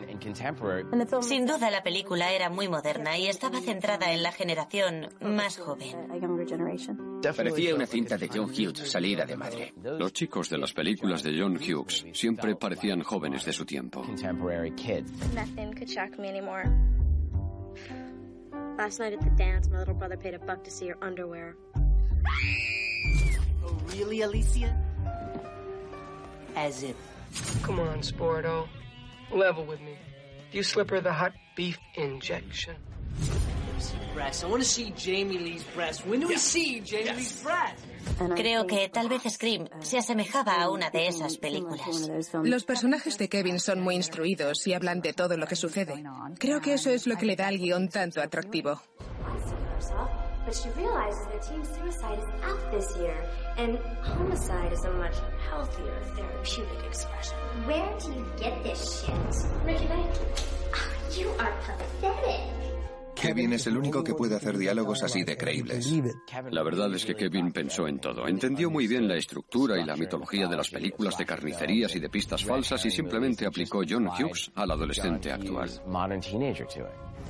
Sin 1.22 1.46
duda 1.46 1.70
la 1.70 1.82
película 1.82 2.32
era 2.32 2.50
muy 2.50 2.68
moderna 2.68 3.16
y 3.16 3.26
estaba 3.26 3.60
centrada 3.60 4.12
en 4.12 4.22
la 4.22 4.32
generación 4.32 5.08
más 5.20 5.58
joven. 5.58 5.96
Parecía 7.34 7.74
una 7.74 7.86
cinta 7.86 8.18
de 8.18 8.28
John 8.28 8.50
Hughes 8.50 8.90
salida 8.90 9.24
de 9.24 9.36
madre. 9.36 9.72
Los 9.82 10.12
chicos 10.12 10.50
de 10.50 10.58
las 10.58 10.72
películas 10.72 11.22
de 11.22 11.40
John 11.40 11.56
Hughes 11.56 12.04
siempre 12.12 12.54
parecían 12.54 13.02
jóvenes 13.02 13.44
de 13.44 13.52
su 13.52 13.64
tiempo. 13.64 14.04
Last 18.78 18.98
night 18.98 19.12
at 19.12 19.20
the 19.20 19.30
dance, 19.30 19.68
my 19.68 19.78
little 19.78 19.94
brother 19.94 20.16
paid 20.16 20.34
a 20.34 20.38
buck 20.38 20.64
to 20.64 20.70
see 20.70 20.86
your 20.86 20.96
underwear. 21.02 21.54
Oh, 23.64 23.78
really, 23.94 24.22
Alicia? 24.22 24.76
As 26.56 26.82
if. 26.82 26.96
Come 27.62 27.78
on, 27.80 28.00
Sporto. 28.00 28.68
Level 29.30 29.64
with 29.64 29.80
me. 29.80 29.96
You 30.50 30.62
slip 30.62 30.90
her 30.90 31.00
the 31.00 31.12
hot 31.12 31.32
beef 31.54 31.78
injection. 31.94 32.76
Breasts. 34.14 34.44
I 34.44 34.48
want 34.48 34.62
to 34.62 34.68
see 34.68 34.90
Jamie 34.96 35.38
Lee's 35.38 35.64
breasts. 35.74 36.04
When 36.04 36.20
do 36.20 36.28
we 36.28 36.36
see 36.36 36.80
Jamie 36.80 37.12
Lee's 37.12 37.42
breasts? 37.42 37.82
Creo 38.34 38.66
que 38.66 38.88
tal 38.88 39.08
vez 39.08 39.22
Scream 39.28 39.68
se 39.80 39.98
asemejaba 39.98 40.62
a 40.62 40.70
una 40.70 40.90
de 40.90 41.08
esas 41.08 41.36
películas. 41.36 42.10
Los 42.42 42.64
personajes 42.64 43.18
de 43.18 43.28
Kevin 43.28 43.58
son 43.58 43.80
muy 43.80 43.94
instruidos 43.96 44.66
y 44.66 44.74
hablan 44.74 45.00
de 45.00 45.12
todo 45.12 45.36
lo 45.36 45.46
que 45.46 45.56
sucede. 45.56 46.02
Creo 46.38 46.60
que 46.60 46.74
eso 46.74 46.90
es 46.90 47.06
lo 47.06 47.16
que 47.16 47.26
le 47.26 47.36
da 47.36 47.48
al 47.48 47.58
guion 47.58 47.88
tanto 47.88 48.20
atractivo. 48.20 48.80
But 50.44 50.56
she 50.56 50.68
realizes 50.70 51.24
that 51.28 51.42
teen 51.42 51.64
suicide 51.64 52.18
is 52.18 52.26
up 52.42 52.70
this 52.72 52.96
year, 52.96 53.14
and 53.58 53.78
homicide 54.02 54.72
is 54.72 54.84
a 54.84 54.90
much 54.90 55.14
healthier 55.48 56.02
therapeutic 56.16 56.84
expression. 56.84 57.38
Where 57.64 57.96
do 58.00 58.08
you 58.12 58.26
get 58.36 58.60
this 58.64 59.04
shit? 59.04 59.14
Ricky. 59.64 59.86
Oh, 60.74 61.16
you 61.16 61.28
are 61.38 61.52
pathetic. 61.62 62.71
Kevin 63.14 63.52
es 63.52 63.66
el 63.66 63.76
único 63.76 64.02
que 64.02 64.14
puede 64.14 64.36
hacer 64.36 64.58
diálogos 64.58 65.02
así 65.02 65.22
de 65.24 65.36
creíbles. 65.36 65.92
La 66.50 66.62
verdad 66.62 66.92
es 66.94 67.04
que 67.04 67.14
Kevin 67.14 67.52
pensó 67.52 67.86
en 67.86 67.98
todo. 67.98 68.26
Entendió 68.26 68.70
muy 68.70 68.86
bien 68.86 69.06
la 69.06 69.16
estructura 69.16 69.80
y 69.80 69.84
la 69.84 69.96
mitología 69.96 70.48
de 70.48 70.56
las 70.56 70.70
películas 70.70 71.16
de 71.16 71.26
carnicerías 71.26 71.94
y 71.94 72.00
de 72.00 72.08
pistas 72.08 72.44
falsas 72.44 72.84
y 72.84 72.90
simplemente 72.90 73.46
aplicó 73.46 73.82
John 73.88 74.08
Hughes 74.08 74.50
al 74.54 74.70
adolescente 74.70 75.30
actual. 75.30 75.70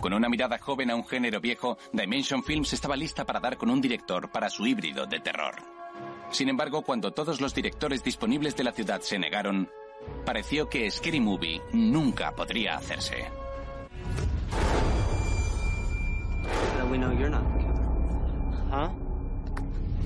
Con 0.00 0.12
una 0.12 0.28
mirada 0.28 0.58
joven 0.58 0.90
a 0.90 0.96
un 0.96 1.06
género 1.06 1.40
viejo, 1.40 1.78
Dimension 1.92 2.42
Films 2.42 2.72
estaba 2.72 2.96
lista 2.96 3.24
para 3.24 3.40
dar 3.40 3.56
con 3.56 3.70
un 3.70 3.80
director 3.80 4.30
para 4.30 4.50
su 4.50 4.66
híbrido 4.66 5.06
de 5.06 5.20
terror. 5.20 5.54
Sin 6.30 6.48
embargo, 6.48 6.82
cuando 6.82 7.12
todos 7.12 7.40
los 7.40 7.54
directores 7.54 8.02
disponibles 8.02 8.56
de 8.56 8.64
la 8.64 8.72
ciudad 8.72 9.00
se 9.02 9.18
negaron, 9.18 9.68
pareció 10.24 10.68
que 10.68 10.90
Scary 10.90 11.20
Movie 11.20 11.60
nunca 11.72 12.32
podría 12.34 12.76
hacerse. 12.76 13.26
Uh, 16.44 16.87
we 16.90 16.98
know 16.98 17.11
you're 17.12 17.31
not 17.31 17.44
the 17.52 17.59
killer. 17.61 18.66
Huh? 18.70 18.88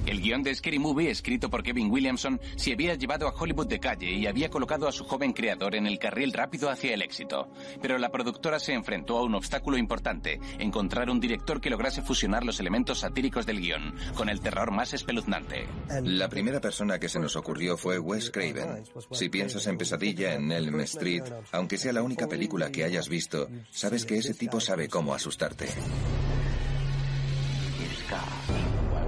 El 0.06 0.20
guion 0.20 0.44
de 0.44 0.54
Scary 0.54 0.78
Movie, 0.78 1.10
escrito 1.10 1.50
por 1.50 1.64
Kevin 1.64 1.90
Williamson, 1.90 2.40
se 2.54 2.72
había 2.72 2.94
llevado 2.94 3.26
a 3.26 3.34
Hollywood 3.34 3.66
de 3.66 3.80
calle 3.80 4.12
y 4.12 4.26
había 4.26 4.48
colocado 4.48 4.86
a 4.86 4.92
su 4.92 5.04
joven 5.04 5.32
creador 5.32 5.74
en 5.74 5.86
el 5.86 5.98
carril 5.98 6.32
rápido 6.32 6.70
hacia 6.70 6.94
el 6.94 7.02
éxito. 7.02 7.48
Pero 7.82 7.98
la 7.98 8.10
productora 8.10 8.60
se 8.60 8.72
enfrentó 8.72 9.18
a 9.18 9.24
un 9.24 9.34
obstáculo 9.34 9.76
importante, 9.76 10.38
encontrar 10.60 11.10
un 11.10 11.18
director 11.18 11.60
que 11.60 11.70
lograse 11.70 12.02
fusionar 12.02 12.44
los 12.44 12.60
elementos 12.60 13.00
satíricos 13.00 13.46
del 13.46 13.60
guion 13.60 13.96
con 14.14 14.28
el 14.28 14.40
terror 14.40 14.70
más 14.70 14.94
espeluznante. 14.94 15.66
La 16.04 16.28
primera 16.28 16.60
persona 16.60 17.00
que 17.00 17.08
se 17.08 17.18
nos 17.18 17.34
ocurrió 17.34 17.76
fue 17.76 17.98
Wes 17.98 18.30
Craven. 18.30 18.84
Si 19.10 19.28
piensas 19.28 19.66
en 19.66 19.76
Pesadilla 19.76 20.34
en 20.34 20.52
Elm 20.52 20.80
Street, 20.82 21.24
aunque 21.50 21.78
sea 21.78 21.92
la 21.92 22.02
única 22.02 22.28
película 22.28 22.70
que 22.70 22.84
hayas 22.84 23.08
visto, 23.08 23.48
sabes 23.70 24.04
que 24.04 24.18
ese 24.18 24.34
tipo 24.34 24.60
sabe 24.60 24.88
cómo 24.88 25.14
asustarte. 25.14 25.66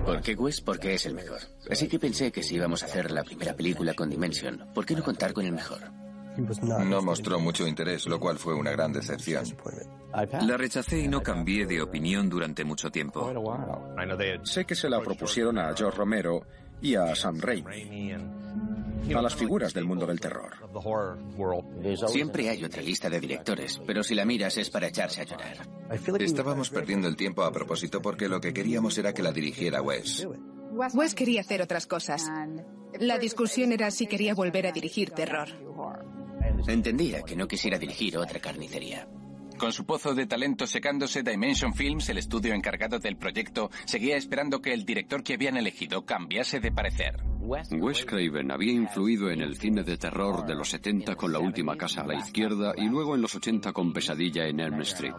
¿Por 0.08 0.22
qué 0.22 0.34
Wes? 0.34 0.60
Porque 0.60 0.94
es 0.94 1.06
el 1.06 1.14
mejor. 1.14 1.40
Así 1.70 1.86
que 1.86 1.98
pensé 1.98 2.32
que 2.32 2.42
si 2.42 2.56
íbamos 2.56 2.82
a 2.82 2.86
hacer 2.86 3.10
la 3.10 3.22
primera 3.24 3.54
película 3.54 3.94
con 3.94 4.08
Dimension, 4.08 4.70
¿por 4.74 4.86
qué 4.86 4.94
no 4.94 5.02
contar 5.02 5.32
con 5.32 5.44
el 5.44 5.52
mejor? 5.52 5.80
No 6.86 7.02
mostró 7.02 7.40
mucho 7.40 7.66
interés, 7.66 8.06
lo 8.06 8.20
cual 8.20 8.38
fue 8.38 8.54
una 8.54 8.70
gran 8.70 8.92
decepción. 8.92 9.44
La 10.42 10.56
rechacé 10.56 11.00
y 11.00 11.08
no 11.08 11.22
cambié 11.22 11.66
de 11.66 11.82
opinión 11.82 12.28
durante 12.28 12.64
mucho 12.64 12.90
tiempo. 12.90 13.30
Sé 14.44 14.64
que 14.64 14.74
se 14.74 14.88
la 14.88 15.00
propusieron 15.00 15.58
a 15.58 15.74
George 15.76 15.98
Romero 15.98 16.42
y 16.80 16.94
a 16.94 17.14
Sam 17.14 17.40
Raimi, 17.40 18.12
a 19.14 19.22
las 19.22 19.34
figuras 19.34 19.72
del 19.74 19.84
mundo 19.84 20.06
del 20.06 20.20
terror. 20.20 20.52
Siempre 22.08 22.48
hay 22.48 22.64
otra 22.64 22.82
lista 22.82 23.08
de 23.08 23.20
directores, 23.20 23.80
pero 23.86 24.02
si 24.02 24.14
la 24.14 24.24
miras 24.24 24.56
es 24.58 24.70
para 24.70 24.88
echarse 24.88 25.22
a 25.22 25.24
llorar. 25.24 25.68
Estábamos 26.20 26.70
perdiendo 26.70 27.08
el 27.08 27.16
tiempo 27.16 27.42
a 27.42 27.52
propósito 27.52 28.02
porque 28.02 28.28
lo 28.28 28.40
que 28.40 28.52
queríamos 28.52 28.96
era 28.98 29.12
que 29.12 29.22
la 29.22 29.32
dirigiera 29.32 29.82
Wes. 29.82 30.26
Wes 30.94 31.14
quería 31.14 31.40
hacer 31.40 31.62
otras 31.62 31.86
cosas. 31.86 32.24
La 32.98 33.18
discusión 33.18 33.72
era 33.72 33.90
si 33.90 34.06
quería 34.06 34.34
volver 34.34 34.66
a 34.66 34.72
dirigir 34.72 35.10
terror. 35.10 35.48
Entendía 36.66 37.22
que 37.22 37.36
no 37.36 37.46
quisiera 37.46 37.78
dirigir 37.78 38.16
otra 38.18 38.40
carnicería. 38.40 39.08
Con 39.58 39.72
su 39.72 39.84
pozo 39.84 40.14
de 40.14 40.26
talento 40.26 40.68
secándose, 40.68 41.24
Dimension 41.24 41.74
Films, 41.74 42.08
el 42.10 42.18
estudio 42.18 42.54
encargado 42.54 43.00
del 43.00 43.16
proyecto, 43.16 43.70
seguía 43.86 44.16
esperando 44.16 44.62
que 44.62 44.72
el 44.72 44.84
director 44.84 45.24
que 45.24 45.34
habían 45.34 45.56
elegido 45.56 46.06
cambiase 46.06 46.60
de 46.60 46.70
parecer. 46.70 47.16
Wes 47.48 48.04
Craven 48.04 48.50
había 48.50 48.72
influido 48.72 49.30
en 49.30 49.40
el 49.40 49.56
cine 49.56 49.82
de 49.82 49.96
terror 49.96 50.44
de 50.44 50.54
los 50.54 50.68
70 50.68 51.14
con 51.14 51.32
La 51.32 51.38
última 51.38 51.76
casa 51.76 52.02
a 52.02 52.06
la 52.06 52.14
izquierda 52.14 52.74
y 52.76 52.86
luego 52.88 53.14
en 53.14 53.22
los 53.22 53.34
80 53.34 53.72
con 53.72 53.90
Pesadilla 53.90 54.46
en 54.46 54.60
Elm 54.60 54.82
Street. 54.82 55.14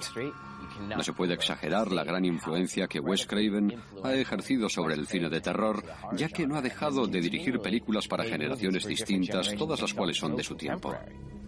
No 0.87 1.01
se 1.01 1.13
puede 1.13 1.33
exagerar 1.33 1.91
la 1.91 2.03
gran 2.03 2.25
influencia 2.25 2.87
que 2.87 2.99
Wes 2.99 3.25
Craven 3.25 3.81
ha 4.03 4.13
ejercido 4.13 4.69
sobre 4.69 4.93
el 4.93 5.07
cine 5.07 5.29
de 5.29 5.41
terror, 5.41 5.83
ya 6.13 6.29
que 6.29 6.45
no 6.45 6.55
ha 6.55 6.61
dejado 6.61 7.07
de 7.07 7.19
dirigir 7.19 7.59
películas 7.59 8.07
para 8.07 8.23
generaciones 8.23 8.85
distintas, 8.85 9.55
todas 9.55 9.81
las 9.81 9.93
cuales 9.95 10.17
son 10.17 10.35
de 10.35 10.43
su 10.43 10.55
tiempo. 10.55 10.95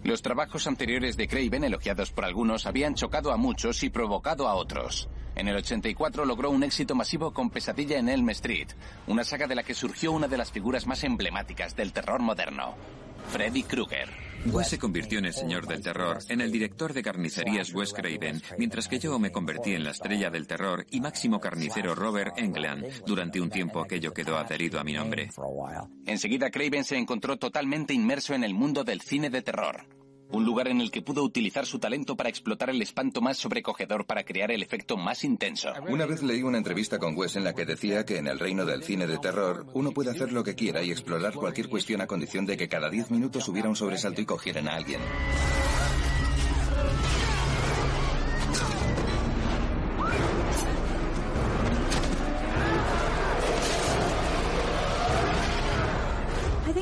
Los 0.03 0.23
trabajos 0.23 0.65
anteriores 0.65 1.15
de 1.15 1.27
Craven, 1.27 1.63
elogiados 1.63 2.11
por 2.11 2.25
algunos, 2.25 2.65
habían 2.65 2.95
chocado 2.95 3.31
a 3.31 3.37
muchos 3.37 3.83
y 3.83 3.89
provocado 3.91 4.47
a 4.47 4.55
otros. 4.55 5.07
En 5.35 5.47
el 5.47 5.55
84 5.55 6.25
logró 6.25 6.49
un 6.49 6.63
éxito 6.63 6.95
masivo 6.95 7.33
con 7.33 7.51
Pesadilla 7.51 7.99
en 7.99 8.09
Elm 8.09 8.27
Street, 8.31 8.69
una 9.05 9.23
saga 9.23 9.45
de 9.45 9.53
la 9.53 9.63
que 9.63 9.75
surgió 9.75 10.11
una 10.11 10.27
de 10.27 10.37
las 10.37 10.51
figuras 10.51 10.87
más 10.87 11.03
emblemáticas 11.03 11.75
del 11.75 11.93
terror 11.93 12.19
moderno, 12.19 12.73
Freddy 13.29 13.61
Krueger. 13.61 14.30
Wes 14.45 14.69
se 14.69 14.79
convirtió 14.79 15.19
en 15.19 15.25
el 15.25 15.33
señor 15.33 15.67
del 15.67 15.83
terror, 15.83 16.17
en 16.27 16.41
el 16.41 16.51
director 16.51 16.93
de 16.93 17.03
carnicerías 17.03 17.73
Wes 17.73 17.93
Craven, 17.93 18.41
mientras 18.57 18.87
que 18.87 18.97
yo 18.97 19.19
me 19.19 19.31
convertí 19.31 19.73
en 19.73 19.83
la 19.83 19.91
estrella 19.91 20.29
del 20.29 20.47
terror 20.47 20.85
y 20.89 20.99
máximo 20.99 21.39
carnicero 21.39 21.93
Robert 21.93 22.37
Englund. 22.37 23.03
Durante 23.05 23.39
un 23.39 23.49
tiempo 23.49 23.81
aquello 23.81 24.13
quedó 24.13 24.37
adherido 24.37 24.79
a 24.79 24.83
mi 24.83 24.93
nombre. 24.93 25.29
Enseguida 26.05 26.49
Craven 26.49 26.83
se 26.83 26.97
encontró 26.97 27.37
totalmente 27.37 27.93
inmerso 27.93 28.33
en 28.33 28.43
el 28.43 28.53
mundo 28.53 28.83
del 28.83 29.01
cine 29.01 29.29
de 29.29 29.41
terror. 29.41 30.00
Un 30.31 30.45
lugar 30.45 30.67
en 30.67 30.81
el 30.81 30.91
que 30.91 31.01
pudo 31.01 31.23
utilizar 31.23 31.65
su 31.65 31.79
talento 31.79 32.15
para 32.15 32.29
explotar 32.29 32.69
el 32.69 32.81
espanto 32.81 33.21
más 33.21 33.37
sobrecogedor 33.37 34.05
para 34.05 34.23
crear 34.23 34.51
el 34.51 34.63
efecto 34.63 34.97
más 34.97 35.23
intenso. 35.23 35.71
Una 35.87 36.05
vez 36.05 36.23
leí 36.23 36.43
una 36.43 36.57
entrevista 36.57 36.99
con 36.99 37.17
Wes 37.17 37.35
en 37.35 37.43
la 37.43 37.53
que 37.53 37.65
decía 37.65 38.05
que 38.05 38.17
en 38.17 38.27
el 38.27 38.39
reino 38.39 38.65
del 38.65 38.83
cine 38.83 39.07
de 39.07 39.17
terror 39.17 39.65
uno 39.73 39.91
puede 39.91 40.11
hacer 40.11 40.31
lo 40.31 40.43
que 40.43 40.55
quiera 40.55 40.81
y 40.83 40.91
explorar 40.91 41.33
cualquier 41.33 41.69
cuestión 41.69 42.01
a 42.01 42.07
condición 42.07 42.45
de 42.45 42.57
que 42.57 42.69
cada 42.69 42.89
10 42.89 43.11
minutos 43.11 43.47
hubiera 43.47 43.69
un 43.69 43.75
sobresalto 43.75 44.21
y 44.21 44.25
cogieran 44.25 44.67
a 44.67 44.75
alguien. 44.75 45.01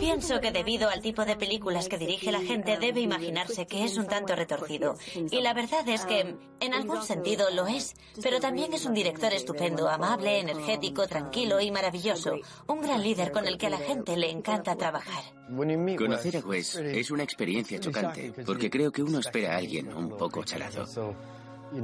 Pienso 0.09 0.41
que 0.41 0.51
debido 0.51 0.89
al 0.89 1.01
tipo 1.01 1.23
de 1.23 1.35
películas 1.35 1.87
que 1.87 1.99
dirige 1.99 2.31
la 2.31 2.41
gente 2.41 2.79
debe 2.79 2.99
imaginarse 2.99 3.67
que 3.67 3.83
es 3.83 3.95
un 3.95 4.07
tanto 4.07 4.35
retorcido. 4.35 4.97
Y 5.29 5.39
la 5.41 5.53
verdad 5.53 5.87
es 5.87 6.03
que, 6.07 6.35
en 6.59 6.73
algún 6.73 7.03
sentido, 7.03 7.51
lo 7.51 7.67
es. 7.67 7.93
Pero 8.19 8.39
también 8.39 8.73
es 8.73 8.85
un 8.85 8.95
director 8.95 9.31
estupendo, 9.31 9.87
amable, 9.87 10.39
energético, 10.39 11.07
tranquilo 11.07 11.61
y 11.61 11.69
maravilloso. 11.69 12.37
Un 12.65 12.81
gran 12.81 13.03
líder 13.03 13.31
con 13.31 13.45
el 13.45 13.59
que 13.59 13.67
a 13.67 13.69
la 13.69 13.77
gente 13.77 14.17
le 14.17 14.31
encanta 14.31 14.75
trabajar. 14.75 15.23
Conocer 15.95 16.37
a 16.37 16.39
Wes 16.39 16.77
es 16.77 17.11
una 17.11 17.21
experiencia 17.21 17.79
chocante, 17.79 18.33
porque 18.43 18.71
creo 18.71 18.91
que 18.91 19.03
uno 19.03 19.19
espera 19.19 19.53
a 19.53 19.57
alguien 19.57 19.93
un 19.93 20.17
poco 20.17 20.43
chalado. 20.43 20.87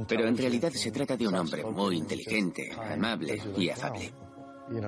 Pero 0.08 0.26
en 0.26 0.36
realidad 0.36 0.72
se 0.72 0.90
trata 0.90 1.16
de 1.16 1.28
un 1.28 1.36
hombre 1.36 1.62
muy 1.62 1.96
inteligente, 1.96 2.72
amable 2.72 3.40
y 3.56 3.68
afable. 3.68 4.25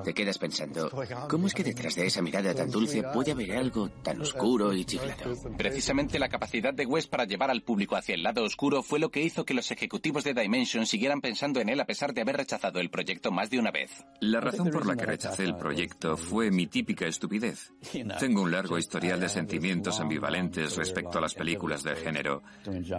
Te 0.04 0.14
quedas 0.14 0.38
pensando, 0.38 0.90
¿cómo 1.28 1.46
es 1.46 1.54
que 1.54 1.64
detrás 1.64 1.94
de 1.94 2.06
esa 2.06 2.22
mirada 2.22 2.54
tan 2.54 2.70
dulce 2.70 3.02
puede 3.14 3.32
haber 3.32 3.52
algo 3.52 3.88
tan 3.88 4.20
oscuro 4.20 4.72
y 4.72 4.84
chiflado? 4.84 5.34
Precisamente 5.56 6.18
la 6.18 6.28
capacidad 6.28 6.74
de 6.74 6.86
Wes 6.86 7.06
para 7.06 7.24
llevar 7.24 7.50
al 7.50 7.62
público 7.62 7.96
hacia 7.96 8.14
el 8.14 8.22
lado 8.22 8.44
oscuro 8.44 8.82
fue 8.82 8.98
lo 8.98 9.10
que 9.10 9.22
hizo 9.22 9.44
que 9.44 9.54
los 9.54 9.70
ejecutivos 9.70 10.24
de 10.24 10.34
Dimension 10.34 10.86
siguieran 10.86 11.20
pensando 11.20 11.60
en 11.60 11.68
él 11.68 11.80
a 11.80 11.86
pesar 11.86 12.12
de 12.12 12.22
haber 12.22 12.36
rechazado 12.36 12.80
el 12.80 12.90
proyecto 12.90 13.30
más 13.30 13.50
de 13.50 13.58
una 13.58 13.70
vez. 13.70 13.90
La 14.20 14.40
razón 14.40 14.70
por 14.70 14.86
la 14.86 14.96
que 14.96 15.06
rechacé 15.06 15.44
el 15.44 15.56
proyecto 15.56 16.16
fue 16.16 16.50
mi 16.50 16.66
típica 16.66 17.06
estupidez. 17.06 17.72
Tengo 18.18 18.42
un 18.42 18.50
largo 18.50 18.78
historial 18.78 19.20
de 19.20 19.28
sentimientos 19.28 20.00
ambivalentes 20.00 20.76
respecto 20.76 21.18
a 21.18 21.20
las 21.20 21.34
películas 21.34 21.82
del 21.82 21.96
género. 21.96 22.42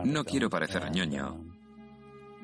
No 0.06 0.24
quiero 0.24 0.50
parecer 0.50 0.92
ñoño, 0.92 1.59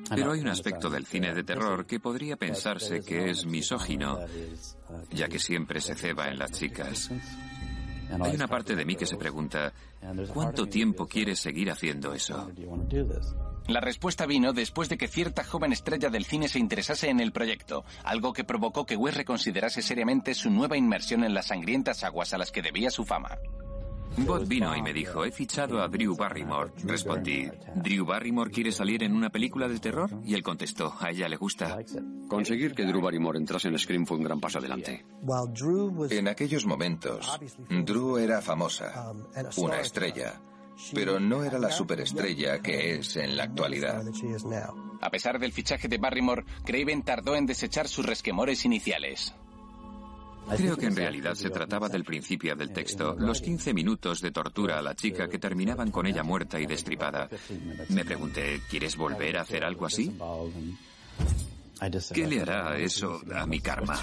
pero 0.08 0.32
hay 0.32 0.40
un 0.40 0.48
aspecto 0.48 0.90
del 0.90 1.06
cine 1.06 1.34
de 1.34 1.44
terror 1.44 1.86
que 1.86 2.00
podría 2.00 2.36
pensarse 2.36 3.00
que 3.00 3.30
es 3.30 3.46
misógino, 3.46 4.18
ya 5.10 5.28
que 5.28 5.38
siempre 5.38 5.80
se 5.80 5.94
ceba 5.94 6.28
en 6.28 6.38
las 6.38 6.52
chicas. 6.52 7.10
Hay 8.20 8.34
una 8.34 8.46
parte 8.46 8.76
de 8.76 8.84
mí 8.84 8.94
que 8.94 9.06
se 9.06 9.16
pregunta, 9.16 9.72
¿cuánto 10.32 10.66
tiempo 10.66 11.06
quieres 11.06 11.40
seguir 11.40 11.70
haciendo 11.70 12.12
eso? 12.12 12.50
La 13.68 13.80
respuesta 13.80 14.26
vino 14.26 14.52
después 14.52 14.88
de 14.88 14.96
que 14.96 15.08
cierta 15.08 15.42
joven 15.42 15.72
estrella 15.72 16.08
del 16.08 16.24
cine 16.24 16.48
se 16.48 16.60
interesase 16.60 17.10
en 17.10 17.18
el 17.18 17.32
proyecto, 17.32 17.84
algo 18.04 18.32
que 18.32 18.44
provocó 18.44 18.86
que 18.86 18.96
Wes 18.96 19.16
reconsiderase 19.16 19.82
seriamente 19.82 20.34
su 20.34 20.50
nueva 20.50 20.76
inmersión 20.76 21.24
en 21.24 21.34
las 21.34 21.46
sangrientas 21.46 22.04
aguas 22.04 22.32
a 22.32 22.38
las 22.38 22.52
que 22.52 22.62
debía 22.62 22.90
su 22.90 23.04
fama. 23.04 23.38
Bob 24.18 24.46
vino 24.46 24.74
y 24.74 24.82
me 24.82 24.92
dijo, 24.92 25.24
he 25.24 25.30
fichado 25.30 25.82
a 25.82 25.88
Drew 25.88 26.16
Barrymore. 26.16 26.72
Respondí, 26.84 27.48
¿Drew 27.74 28.04
Barrymore 28.06 28.50
quiere 28.50 28.72
salir 28.72 29.02
en 29.02 29.14
una 29.14 29.30
película 29.30 29.68
de 29.68 29.78
terror? 29.78 30.10
Y 30.24 30.34
él 30.34 30.42
contestó, 30.42 30.94
a 30.98 31.10
ella 31.10 31.28
le 31.28 31.36
gusta. 31.36 31.78
Conseguir 32.28 32.74
que 32.74 32.84
Drew 32.84 33.00
Barrymore 33.00 33.38
entrase 33.38 33.68
en 33.68 33.78
Scream 33.78 34.06
fue 34.06 34.16
un 34.16 34.24
gran 34.24 34.40
paso 34.40 34.58
adelante. 34.58 35.04
En 36.10 36.28
aquellos 36.28 36.64
momentos, 36.66 37.38
Drew 37.68 38.16
era 38.16 38.40
famosa, 38.40 39.12
una 39.56 39.80
estrella, 39.80 40.40
pero 40.94 41.20
no 41.20 41.44
era 41.44 41.58
la 41.58 41.70
superestrella 41.70 42.60
que 42.60 42.96
es 42.96 43.16
en 43.16 43.36
la 43.36 43.44
actualidad. 43.44 44.02
A 45.00 45.10
pesar 45.10 45.38
del 45.38 45.52
fichaje 45.52 45.88
de 45.88 45.98
Barrymore, 45.98 46.44
Craven 46.64 47.02
tardó 47.02 47.36
en 47.36 47.46
desechar 47.46 47.86
sus 47.86 48.06
resquemores 48.06 48.64
iniciales. 48.64 49.34
Creo 50.54 50.76
que 50.76 50.86
en 50.86 50.96
realidad 50.96 51.34
se 51.34 51.50
trataba 51.50 51.88
del 51.88 52.04
principio 52.04 52.54
del 52.54 52.72
texto, 52.72 53.14
los 53.18 53.40
15 53.40 53.74
minutos 53.74 54.20
de 54.20 54.30
tortura 54.30 54.78
a 54.78 54.82
la 54.82 54.94
chica 54.94 55.28
que 55.28 55.38
terminaban 55.38 55.90
con 55.90 56.06
ella 56.06 56.22
muerta 56.22 56.60
y 56.60 56.66
destripada. 56.66 57.28
Me 57.88 58.04
pregunté, 58.04 58.60
¿quieres 58.70 58.96
volver 58.96 59.38
a 59.38 59.42
hacer 59.42 59.64
algo 59.64 59.86
así? 59.86 60.16
¿Qué 62.12 62.26
le 62.26 62.40
hará 62.40 62.78
eso 62.78 63.20
a 63.34 63.46
mi 63.46 63.60
karma? 63.60 63.98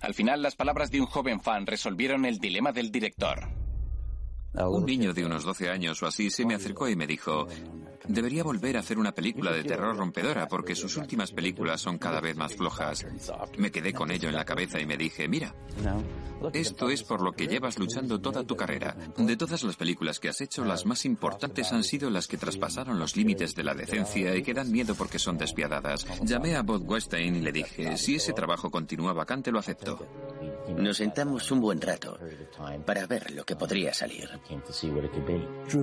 Al 0.00 0.14
final, 0.14 0.42
las 0.42 0.56
palabras 0.56 0.90
de 0.90 1.00
un 1.00 1.06
joven 1.06 1.40
fan 1.40 1.66
resolvieron 1.66 2.24
el 2.26 2.38
dilema 2.38 2.72
del 2.72 2.90
director. 2.90 3.63
Un 4.54 4.86
niño 4.86 5.12
de 5.12 5.24
unos 5.24 5.44
12 5.44 5.68
años 5.68 6.02
o 6.02 6.06
así 6.06 6.30
se 6.30 6.44
me 6.46 6.54
acercó 6.54 6.88
y 6.88 6.94
me 6.94 7.06
dijo, 7.06 7.48
debería 8.06 8.44
volver 8.44 8.76
a 8.76 8.80
hacer 8.80 8.98
una 8.98 9.12
película 9.12 9.50
de 9.52 9.64
terror 9.64 9.96
rompedora 9.96 10.46
porque 10.46 10.74
sus 10.74 10.96
últimas 10.96 11.32
películas 11.32 11.80
son 11.80 11.98
cada 11.98 12.20
vez 12.20 12.36
más 12.36 12.54
flojas. 12.54 13.04
Me 13.58 13.70
quedé 13.70 13.92
con 13.92 14.10
ello 14.10 14.28
en 14.28 14.36
la 14.36 14.44
cabeza 14.44 14.80
y 14.80 14.86
me 14.86 14.96
dije, 14.96 15.28
mira, 15.28 15.54
esto 16.52 16.90
es 16.90 17.02
por 17.02 17.22
lo 17.22 17.32
que 17.32 17.46
llevas 17.46 17.78
luchando 17.78 18.20
toda 18.20 18.44
tu 18.44 18.56
carrera. 18.56 18.96
De 19.16 19.36
todas 19.36 19.62
las 19.64 19.76
películas 19.76 20.20
que 20.20 20.28
has 20.28 20.40
hecho, 20.40 20.64
las 20.64 20.86
más 20.86 21.04
importantes 21.04 21.72
han 21.72 21.82
sido 21.82 22.10
las 22.10 22.28
que 22.28 22.36
traspasaron 22.36 22.98
los 22.98 23.16
límites 23.16 23.54
de 23.54 23.64
la 23.64 23.74
decencia 23.74 24.36
y 24.36 24.42
que 24.42 24.54
dan 24.54 24.70
miedo 24.70 24.94
porque 24.94 25.18
son 25.18 25.38
despiadadas. 25.38 26.06
Llamé 26.22 26.56
a 26.56 26.62
Bob 26.62 26.88
Weinstein 26.88 27.36
y 27.36 27.40
le 27.40 27.52
dije, 27.52 27.96
si 27.96 28.16
ese 28.16 28.32
trabajo 28.32 28.70
continúa 28.70 29.12
vacante, 29.12 29.50
lo 29.50 29.58
acepto. 29.58 30.06
Nos 30.76 30.96
sentamos 30.96 31.50
un 31.50 31.60
buen 31.60 31.80
rato 31.80 32.18
para 32.84 33.06
ver 33.06 33.32
lo 33.32 33.44
que 33.44 33.56
podría 33.56 33.92
salir. 33.92 34.28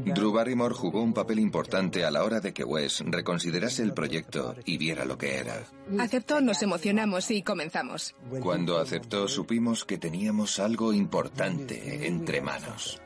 Drew 0.05 0.31
Barrymore 0.31 0.75
jugó 0.75 1.01
un 1.01 1.13
papel 1.13 1.39
importante 1.39 2.05
a 2.05 2.11
la 2.11 2.23
hora 2.23 2.39
de 2.39 2.53
que 2.53 2.63
Wes 2.63 3.03
reconsiderase 3.05 3.83
el 3.83 3.93
proyecto 3.93 4.55
y 4.65 4.77
viera 4.77 5.05
lo 5.05 5.17
que 5.17 5.37
era. 5.37 5.63
Aceptó, 5.99 6.41
nos 6.41 6.61
emocionamos 6.61 7.29
y 7.31 7.41
comenzamos. 7.41 8.15
Cuando 8.41 8.77
aceptó, 8.77 9.27
supimos 9.27 9.85
que 9.85 9.97
teníamos 9.97 10.59
algo 10.59 10.93
importante 10.93 12.07
entre 12.07 12.41
manos. 12.41 13.01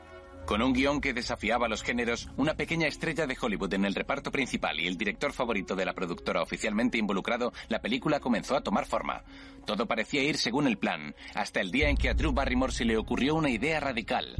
Con 0.46 0.62
un 0.62 0.72
guion 0.72 1.00
que 1.00 1.12
desafiaba 1.12 1.66
los 1.66 1.82
géneros, 1.82 2.28
una 2.36 2.54
pequeña 2.54 2.86
estrella 2.86 3.26
de 3.26 3.36
Hollywood 3.40 3.74
en 3.74 3.84
el 3.84 3.96
reparto 3.96 4.30
principal 4.30 4.78
y 4.78 4.86
el 4.86 4.96
director 4.96 5.32
favorito 5.32 5.74
de 5.74 5.84
la 5.84 5.92
productora 5.92 6.40
oficialmente 6.40 6.98
involucrado, 6.98 7.52
la 7.68 7.80
película 7.80 8.20
comenzó 8.20 8.56
a 8.56 8.60
tomar 8.60 8.86
forma. 8.86 9.24
Todo 9.64 9.86
parecía 9.86 10.22
ir 10.22 10.38
según 10.38 10.68
el 10.68 10.78
plan, 10.78 11.16
hasta 11.34 11.60
el 11.60 11.72
día 11.72 11.88
en 11.88 11.96
que 11.96 12.10
a 12.10 12.14
Drew 12.14 12.32
Barrymore 12.32 12.72
se 12.72 12.84
le 12.84 12.96
ocurrió 12.96 13.34
una 13.34 13.50
idea 13.50 13.80
radical. 13.80 14.36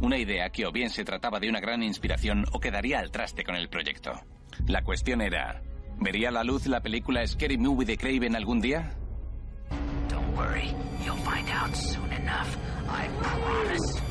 Una 0.00 0.18
idea 0.18 0.50
que 0.50 0.66
o 0.66 0.72
bien 0.72 0.90
se 0.90 1.04
trataba 1.04 1.40
de 1.40 1.48
una 1.48 1.60
gran 1.60 1.82
inspiración 1.82 2.44
o 2.52 2.60
quedaría 2.60 2.98
al 2.98 3.10
traste 3.10 3.44
con 3.44 3.56
el 3.56 3.68
proyecto. 3.68 4.12
La 4.66 4.82
cuestión 4.82 5.22
era, 5.22 5.62
¿vería 5.98 6.30
la 6.30 6.44
luz 6.44 6.66
la 6.66 6.80
película 6.80 7.26
Scary 7.26 7.56
Movie 7.56 7.86
de 7.86 7.96
Craven 7.96 8.36
algún 8.36 8.60
día? 8.60 8.94
Don't 10.08 10.36
worry, 10.36 10.74
you'll 11.04 11.16
find 11.24 11.48
out 11.50 11.74
soon 11.74 12.12
enough. 12.12 12.56
I 12.88 13.08
promise. 13.20 14.02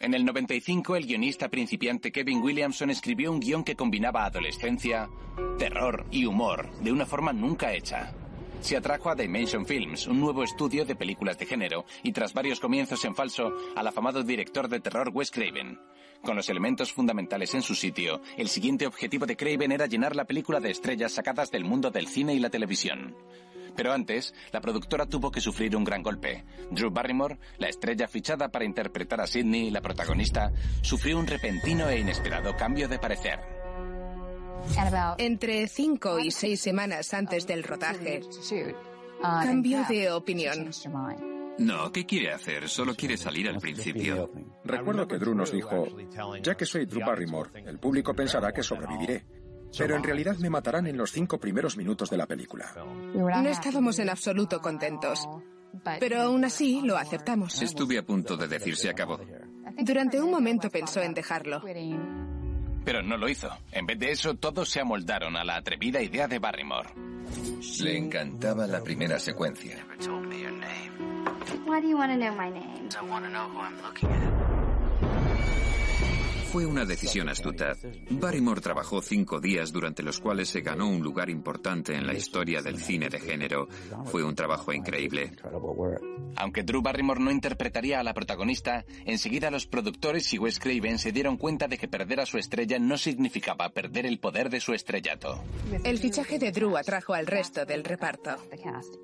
En 0.00 0.14
el 0.14 0.24
95, 0.24 0.96
el 0.96 1.06
guionista 1.06 1.48
principiante 1.48 2.10
Kevin 2.10 2.42
Williamson 2.42 2.90
escribió 2.90 3.30
un 3.30 3.38
guion 3.38 3.62
que 3.62 3.76
combinaba 3.76 4.24
adolescencia, 4.24 5.08
terror 5.58 6.06
y 6.10 6.24
humor 6.24 6.70
de 6.80 6.90
una 6.90 7.04
forma 7.04 7.32
nunca 7.32 7.72
hecha. 7.72 8.12
Se 8.60 8.76
atrajo 8.76 9.10
a 9.10 9.14
Dimension 9.14 9.64
Films, 9.64 10.06
un 10.06 10.20
nuevo 10.20 10.44
estudio 10.44 10.84
de 10.84 10.94
películas 10.94 11.38
de 11.38 11.46
género, 11.46 11.86
y 12.02 12.12
tras 12.12 12.34
varios 12.34 12.60
comienzos 12.60 13.04
en 13.04 13.14
falso, 13.14 13.52
al 13.74 13.86
afamado 13.86 14.22
director 14.22 14.68
de 14.68 14.80
terror 14.80 15.10
Wes 15.14 15.30
Craven. 15.30 15.80
Con 16.22 16.36
los 16.36 16.48
elementos 16.50 16.92
fundamentales 16.92 17.54
en 17.54 17.62
su 17.62 17.74
sitio, 17.74 18.20
el 18.36 18.48
siguiente 18.48 18.86
objetivo 18.86 19.24
de 19.24 19.36
Craven 19.36 19.72
era 19.72 19.86
llenar 19.86 20.14
la 20.14 20.26
película 20.26 20.60
de 20.60 20.70
estrellas 20.70 21.12
sacadas 21.12 21.50
del 21.50 21.64
mundo 21.64 21.90
del 21.90 22.06
cine 22.06 22.34
y 22.34 22.38
la 22.38 22.50
televisión. 22.50 23.16
Pero 23.74 23.92
antes, 23.92 24.34
la 24.52 24.60
productora 24.60 25.06
tuvo 25.06 25.30
que 25.30 25.40
sufrir 25.40 25.74
un 25.74 25.84
gran 25.84 26.02
golpe. 26.02 26.44
Drew 26.70 26.90
Barrymore, 26.90 27.38
la 27.56 27.68
estrella 27.68 28.08
fichada 28.08 28.50
para 28.50 28.66
interpretar 28.66 29.22
a 29.22 29.26
Sidney, 29.26 29.70
la 29.70 29.80
protagonista, 29.80 30.52
sufrió 30.82 31.18
un 31.18 31.26
repentino 31.26 31.88
e 31.88 32.00
inesperado 32.00 32.54
cambio 32.56 32.88
de 32.88 32.98
parecer. 32.98 33.59
Entre 35.18 35.68
cinco 35.68 36.18
y 36.18 36.30
seis 36.30 36.60
semanas 36.60 37.12
antes 37.14 37.46
del 37.46 37.62
rodaje, 37.62 38.20
cambió 39.20 39.84
de 39.88 40.10
opinión. 40.10 40.70
No, 41.58 41.92
¿qué 41.92 42.06
quiere 42.06 42.32
hacer? 42.32 42.68
Solo 42.68 42.94
quiere 42.94 43.16
salir 43.16 43.48
al 43.48 43.58
principio. 43.58 44.30
Recuerdo 44.64 45.06
que 45.06 45.18
Drew 45.18 45.34
nos 45.34 45.52
dijo, 45.52 45.86
ya 46.42 46.56
que 46.56 46.64
soy 46.64 46.86
Drew 46.86 47.04
Barrymore, 47.04 47.50
el 47.66 47.78
público 47.78 48.14
pensará 48.14 48.52
que 48.52 48.62
sobreviviré. 48.62 49.24
Pero 49.76 49.94
en 49.94 50.02
realidad 50.02 50.36
me 50.38 50.50
matarán 50.50 50.86
en 50.86 50.96
los 50.96 51.12
cinco 51.12 51.38
primeros 51.38 51.76
minutos 51.76 52.10
de 52.10 52.16
la 52.16 52.26
película. 52.26 52.72
No 53.14 53.48
estábamos 53.48 53.98
en 53.98 54.08
absoluto 54.08 54.60
contentos. 54.60 55.28
Pero 56.00 56.22
aún 56.22 56.44
así 56.44 56.80
lo 56.82 56.96
aceptamos. 56.96 57.60
Estuve 57.62 57.98
a 57.98 58.02
punto 58.02 58.36
de 58.36 58.48
decir 58.48 58.76
se 58.76 58.90
acabó. 58.90 59.20
Durante 59.78 60.20
un 60.20 60.30
momento 60.30 60.70
pensó 60.70 61.00
en 61.00 61.14
dejarlo. 61.14 61.62
Pero 62.84 63.02
no 63.02 63.16
lo 63.16 63.28
hizo. 63.28 63.50
En 63.72 63.86
vez 63.86 63.98
de 63.98 64.10
eso, 64.10 64.34
todos 64.34 64.68
se 64.68 64.80
amoldaron 64.80 65.36
a 65.36 65.44
la 65.44 65.56
atrevida 65.56 66.02
idea 66.02 66.26
de 66.28 66.38
Barrymore. 66.38 66.90
Le 67.80 67.96
encantaba 67.96 68.66
la 68.66 68.82
primera 68.82 69.18
secuencia. 69.18 69.84
Why 71.66 71.80
do 71.80 71.88
you 71.88 71.96
want 71.96 72.10
to 72.12 72.16
know 72.18 72.34
my 72.34 72.50
name? 72.50 72.88
I 73.00 73.04
want 73.04 73.24
to 73.24 73.30
know 73.30 73.48
who 73.48 73.60
I'm 73.60 73.80
looking 73.82 74.10
at. 74.10 74.49
Fue 76.50 76.66
una 76.66 76.84
decisión 76.84 77.28
astuta. 77.28 77.76
Barrymore 78.10 78.60
trabajó 78.60 79.00
cinco 79.00 79.38
días 79.38 79.70
durante 79.72 80.02
los 80.02 80.18
cuales 80.18 80.48
se 80.48 80.62
ganó 80.62 80.88
un 80.88 81.00
lugar 81.00 81.30
importante 81.30 81.94
en 81.94 82.06
la 82.06 82.14
historia 82.14 82.60
del 82.60 82.78
cine 82.78 83.08
de 83.08 83.20
género. 83.20 83.68
Fue 84.06 84.24
un 84.24 84.34
trabajo 84.34 84.72
increíble. 84.72 85.30
Aunque 86.34 86.64
Drew 86.64 86.82
Barrymore 86.82 87.20
no 87.20 87.30
interpretaría 87.30 88.00
a 88.00 88.02
la 88.02 88.14
protagonista, 88.14 88.84
enseguida 89.04 89.50
los 89.52 89.66
productores 89.66 90.32
y 90.34 90.38
Wes 90.38 90.58
Craven 90.58 90.98
se 90.98 91.12
dieron 91.12 91.36
cuenta 91.36 91.68
de 91.68 91.78
que 91.78 91.86
perder 91.86 92.18
a 92.18 92.26
su 92.26 92.36
estrella 92.36 92.80
no 92.80 92.98
significaba 92.98 93.68
perder 93.68 94.06
el 94.06 94.18
poder 94.18 94.50
de 94.50 94.60
su 94.60 94.72
estrellato. 94.72 95.44
El 95.84 95.98
fichaje 95.98 96.40
de 96.40 96.50
Drew 96.50 96.76
atrajo 96.76 97.14
al 97.14 97.28
resto 97.28 97.64
del 97.64 97.84
reparto. 97.84 98.36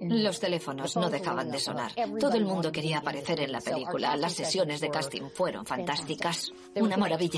Los 0.01 0.41
teléfonos 0.41 0.97
no 0.97 1.11
dejaban 1.11 1.53
de 1.53 1.61
sonar. 1.61 1.93
Todo 2.19 2.37
el 2.37 2.45
mundo 2.45 2.73
quería 2.73 2.99
aparecer 2.99 3.39
en 3.41 3.53
la 3.53 3.61
película. 3.61 4.17
Las 4.17 4.35
sesiones 4.35 4.81
de 4.81 4.91
casting 4.91 5.29
fueron 5.33 5.65
fantásticas. 5.65 6.51
Una 6.75 6.97
maravilla. 6.97 7.36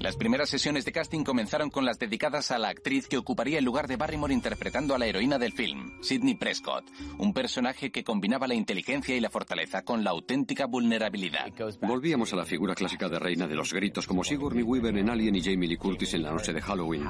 Las 0.00 0.14
primeras 0.14 0.48
sesiones 0.48 0.84
de 0.84 0.92
casting 0.92 1.24
comenzaron 1.24 1.70
con 1.70 1.84
las 1.84 1.98
dedicadas 1.98 2.52
a 2.52 2.58
la 2.58 2.68
actriz 2.68 3.08
que 3.08 3.16
ocuparía 3.16 3.58
el 3.58 3.64
lugar 3.64 3.88
de 3.88 3.96
Barrymore 3.96 4.32
interpretando 4.32 4.94
a 4.94 4.98
la 4.98 5.06
heroína 5.06 5.38
del 5.38 5.52
film, 5.52 6.00
Sidney 6.02 6.36
Prescott, 6.36 6.84
un 7.18 7.34
personaje 7.34 7.90
que 7.90 8.04
combinaba 8.04 8.46
la 8.46 8.54
inteligencia 8.54 9.16
y 9.16 9.20
la 9.20 9.28
fortaleza 9.28 9.82
con 9.82 10.04
la 10.04 10.10
auténtica 10.10 10.66
vulnerabilidad. 10.66 11.52
Volvíamos 11.80 12.32
a 12.32 12.36
la 12.36 12.44
figura 12.44 12.76
clásica 12.76 13.08
de 13.08 13.18
reina 13.18 13.48
de 13.48 13.56
los 13.56 13.72
gritos 13.72 14.06
como 14.06 14.22
Sigourney 14.22 14.62
Weaver 14.62 14.96
en 14.96 15.10
Alien 15.10 15.34
y 15.34 15.42
Jamie 15.42 15.68
Lee 15.68 15.76
Curtis 15.76 16.14
en 16.14 16.22
la 16.22 16.30
noche 16.30 16.52
de 16.52 16.60
Halloween. 16.60 17.02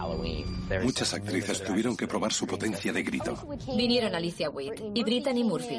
Muchas 0.83 1.13
actrices 1.13 1.63
tuvieron 1.63 1.95
que 1.95 2.09
probar 2.09 2.33
su 2.33 2.47
potencia 2.47 2.91
de 2.91 3.03
grito. 3.03 3.37
Vinieron 3.77 4.15
Alicia 4.15 4.49
Witt 4.49 4.81
y 4.95 5.03
Brittany 5.03 5.45
Murphy. 5.45 5.79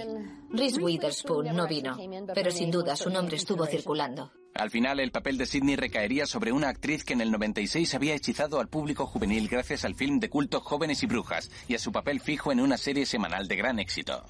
Reese 0.52 0.80
Witherspoon 0.80 1.56
no 1.56 1.68
vino, 1.68 1.98
pero 2.36 2.52
sin 2.52 2.70
duda 2.70 2.96
su 2.96 3.10
nombre 3.10 3.38
estuvo 3.38 3.66
circulando. 3.66 4.32
Al 4.56 4.72
final, 4.72 5.00
el 5.00 5.12
papel 5.12 5.38
de 5.38 5.46
Sidney 5.46 5.76
recaería 5.76 6.26
sobre 6.26 6.52
una 6.52 6.70
actriz 6.70 7.04
que 7.04 7.14
en 7.14 7.22
el 7.22 7.32
96 7.32 7.96
había 7.96 8.16
hechizado 8.16 8.60
al 8.60 8.68
público 8.68 9.06
juvenil 9.06 9.48
gracias 9.48 9.86
al 9.86 9.96
film 9.96 10.20
de 10.20 10.30
culto 10.30 10.60
Jóvenes 10.60 11.04
y 11.04 11.06
Brujas 11.06 11.50
y 11.68 11.76
a 11.76 11.80
su 11.80 11.92
papel 11.92 12.20
fijo 12.20 12.52
en 12.52 12.60
una 12.60 12.78
serie 12.78 13.06
semanal 13.06 13.48
de 13.48 13.56
gran 13.56 13.80
éxito. 13.80 14.26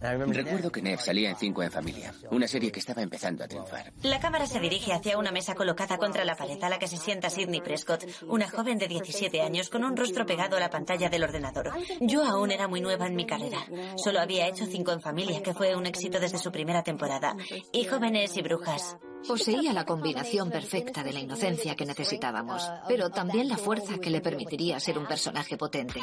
Recuerdo 0.00 0.70
que 0.70 0.82
Nev 0.82 1.00
salía 1.00 1.30
en 1.30 1.36
Cinco 1.36 1.62
en 1.62 1.70
Familia, 1.70 2.14
una 2.30 2.46
serie 2.46 2.70
que 2.70 2.80
estaba 2.80 3.02
empezando 3.02 3.42
a 3.42 3.48
triunfar. 3.48 3.92
La 4.02 4.20
cámara 4.20 4.46
se 4.46 4.60
dirige 4.60 4.92
hacia 4.92 5.18
una 5.18 5.32
mesa 5.32 5.54
colocada 5.54 5.96
contra 5.96 6.24
la 6.24 6.36
pared 6.36 6.62
a 6.62 6.68
la 6.68 6.78
que 6.78 6.88
se 6.88 6.96
sienta 6.96 7.30
Sidney 7.30 7.60
Prescott, 7.60 8.04
una 8.28 8.48
joven 8.48 8.78
de 8.78 8.88
17 8.88 9.40
años 9.40 9.70
con 9.70 9.84
un 9.84 9.96
rostro 9.96 10.26
pegado 10.26 10.56
a 10.56 10.60
la 10.60 10.70
pantalla 10.70 11.08
del 11.08 11.24
ordenador. 11.24 11.72
Yo 12.00 12.24
aún 12.24 12.50
era 12.50 12.68
muy 12.68 12.80
nueva 12.80 13.06
en 13.06 13.16
mi 13.16 13.26
carrera. 13.26 13.58
Solo 13.96 14.20
había 14.20 14.46
hecho 14.46 14.66
Cinco 14.66 14.92
en 14.92 15.00
Familia, 15.00 15.42
que 15.42 15.54
fue 15.54 15.74
un 15.74 15.86
éxito 15.86 16.20
desde 16.20 16.38
su 16.38 16.52
primera 16.52 16.82
temporada, 16.82 17.34
y 17.72 17.84
Jóvenes 17.84 18.36
y 18.36 18.42
Brujas. 18.42 18.98
Poseía 19.26 19.72
la 19.72 19.86
combinación 19.86 20.50
perfecta 20.50 21.02
de 21.02 21.12
la 21.14 21.20
inocencia 21.20 21.74
que 21.74 21.86
necesitábamos, 21.86 22.70
pero 22.86 23.08
también 23.08 23.48
la 23.48 23.56
fuerza 23.56 23.98
que 23.98 24.10
le 24.10 24.20
permitiría 24.20 24.78
ser 24.80 24.98
un 24.98 25.06
personaje 25.06 25.56
potente. 25.56 26.00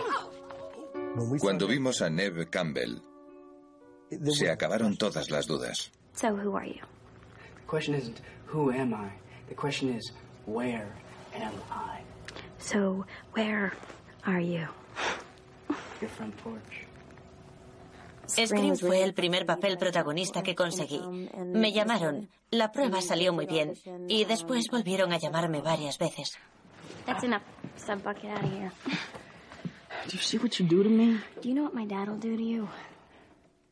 Cuando 1.39 1.68
vimos 1.68 2.02
a 2.02 2.10
Neve 2.10 2.50
Campbell, 2.50 3.02
se 4.34 4.49
acabaron 4.49 4.97
todas 4.97 5.30
las 5.30 5.47
dudas. 5.47 5.91
So 6.16 6.36
who 6.36 6.57
are 6.57 6.68
you? 6.68 6.82
The 7.55 7.68
question 7.68 7.95
isn't 7.95 8.22
who 8.47 8.72
am 8.72 8.93
I. 8.93 9.12
The 9.47 9.55
question 9.55 9.95
is 9.95 10.12
where 10.45 10.93
am 11.34 11.53
I? 11.72 12.01
So, 12.59 13.05
where 13.34 13.74
are 14.26 14.39
you? 14.39 14.68
Your 15.99 16.09
front 16.09 16.36
porch. 16.43 16.88
Scream 18.28 18.78
fue 18.78 19.03
el 19.03 19.14
primer 19.14 19.45
papel 19.45 19.78
protagonista 19.78 20.41
que 20.41 20.55
conseguí. 20.55 21.01
Me 21.43 21.74
llamaron, 21.74 22.30
la 22.49 22.72
prueba 22.72 23.01
salió 23.01 23.34
muy 23.34 23.45
bien 23.45 23.74
y 24.07 24.26
después 24.26 24.68
volvieron 24.72 25.12
a 25.12 25.18
llamarme 25.18 25.62
varias 25.62 25.97
veces. 25.97 26.38
That's 27.05 27.24
enough. 27.24 27.41
Stop 27.78 28.03
bucket 28.03 28.32
out 28.32 28.43
of 28.43 28.51
here. 28.51 28.72
Do 30.07 30.14
you 30.14 30.20
see 30.20 30.38
what 30.38 30.59
you 30.59 30.66
do 30.66 30.84
to 30.84 30.89
me? 30.89 31.20
Do 31.41 31.49
you 31.49 31.55
know 31.55 31.64
what 31.64 31.74
my 31.74 31.86
dad 31.86 32.07
will 32.07 32.20
do 32.20 32.38
to 32.38 32.43
you? 32.43 32.68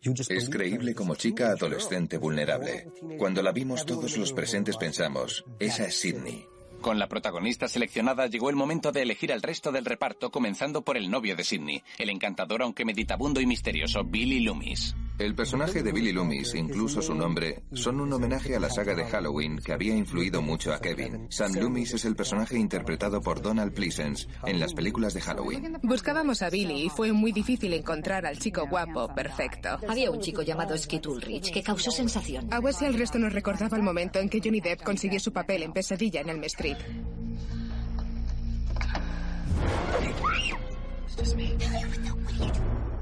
Es 0.02 0.50
creíble 0.50 0.96
como 0.96 1.16
chica 1.16 1.50
adolescente 1.50 2.18
vulnerable. 2.18 2.88
Cuando 3.18 3.42
la 3.42 3.52
vimos 3.52 3.86
todos 3.86 4.18
los 4.18 4.32
presentes 4.32 4.78
pensamos, 4.78 5.44
esa 5.60 5.88
es 5.88 6.00
Sidney. 6.00 6.46
Con 6.80 6.98
la 6.98 7.10
protagonista 7.10 7.68
seleccionada 7.68 8.28
llegó 8.28 8.50
el 8.50 8.56
momento 8.56 8.94
de 8.94 9.02
elegir 9.02 9.34
al 9.34 9.42
resto 9.42 9.74
del 9.74 9.84
reparto, 9.84 10.32
comenzando 10.32 10.84
por 10.84 10.96
el 10.96 11.12
novio 11.12 11.36
de 11.36 11.44
Sidney, 11.44 11.84
el 11.98 12.10
encantador 12.10 12.62
aunque 12.62 12.86
meditabundo 12.86 13.42
y 13.42 13.46
misterioso 13.46 14.06
Billy 14.06 14.40
Loomis. 14.40 14.96
El 15.20 15.36
personaje 15.36 15.84
de 15.84 15.92
Billy 15.92 16.14
Loomis, 16.14 16.56
incluso 16.56 17.02
su 17.02 17.14
nombre, 17.14 17.64
son 17.74 18.00
un 18.00 18.14
homenaje 18.14 18.56
a 18.56 18.60
la 18.60 18.70
saga 18.70 18.96
de 18.96 19.04
Halloween 19.04 19.60
que 19.60 19.74
había 19.74 19.94
influido 19.94 20.42
mucho 20.42 20.74
a 20.74 20.80
Kevin. 20.80 21.28
Sam 21.30 21.56
Loomis 21.56 21.94
es 21.94 22.06
el 22.06 22.16
personaje 22.16 22.58
interpretado 22.58 23.20
por 23.20 23.42
Donald 23.42 23.74
Pleasence 23.74 24.30
en 24.46 24.62
las 24.62 24.74
películas 24.74 25.14
de 25.14 25.20
Halloween. 25.20 25.78
Buscábamos 25.84 26.42
a 26.42 26.50
Billy 26.50 26.86
y 26.86 26.90
fue 26.90 27.12
muy 27.12 27.34
difícil 27.34 27.74
encontrar 27.74 28.26
al 28.26 28.40
chico 28.40 28.66
guapo 28.70 29.14
perfecto. 29.14 29.78
Había 29.90 30.10
un 30.10 30.22
chico 30.22 30.42
llamado 30.42 30.78
Skid 30.78 31.06
Ulrich 31.06 31.52
que 31.52 31.64
causó 31.64 31.92
sensación. 31.92 32.48
A 32.54 32.62
Wes 32.62 32.82
y 32.82 32.86
al 32.86 32.94
resto 32.94 33.20
nos 33.20 33.34
recordaba 33.34 33.76
el 33.76 33.84
momento 33.84 34.20
en 34.20 34.30
que 34.30 34.40
Johnny 34.42 34.62
Depp 34.62 34.84
consiguió 34.84 35.20
su 35.20 35.34
papel 35.34 35.64
en 35.64 35.74
Pesadilla 35.74 36.22
en 36.22 36.30
Elm 36.30 36.44
Street. 36.46 36.78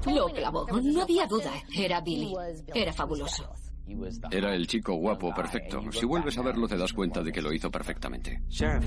Lo 0.06 0.26
clavó, 0.26 0.66
no 0.66 1.02
había 1.02 1.26
duda. 1.26 1.52
Era 1.76 2.00
Billy. 2.00 2.34
Era 2.74 2.92
fabuloso. 2.92 3.52
Era 4.30 4.54
el 4.54 4.66
chico 4.66 4.94
guapo 4.94 5.34
perfecto. 5.34 5.80
Si 5.92 6.04
vuelves 6.04 6.36
a 6.38 6.42
verlo 6.42 6.68
te 6.68 6.76
das 6.76 6.92
cuenta 6.92 7.22
de 7.22 7.32
que 7.32 7.40
lo 7.40 7.52
hizo 7.52 7.70
perfectamente. 7.70 8.42
Sheriff, 8.48 8.84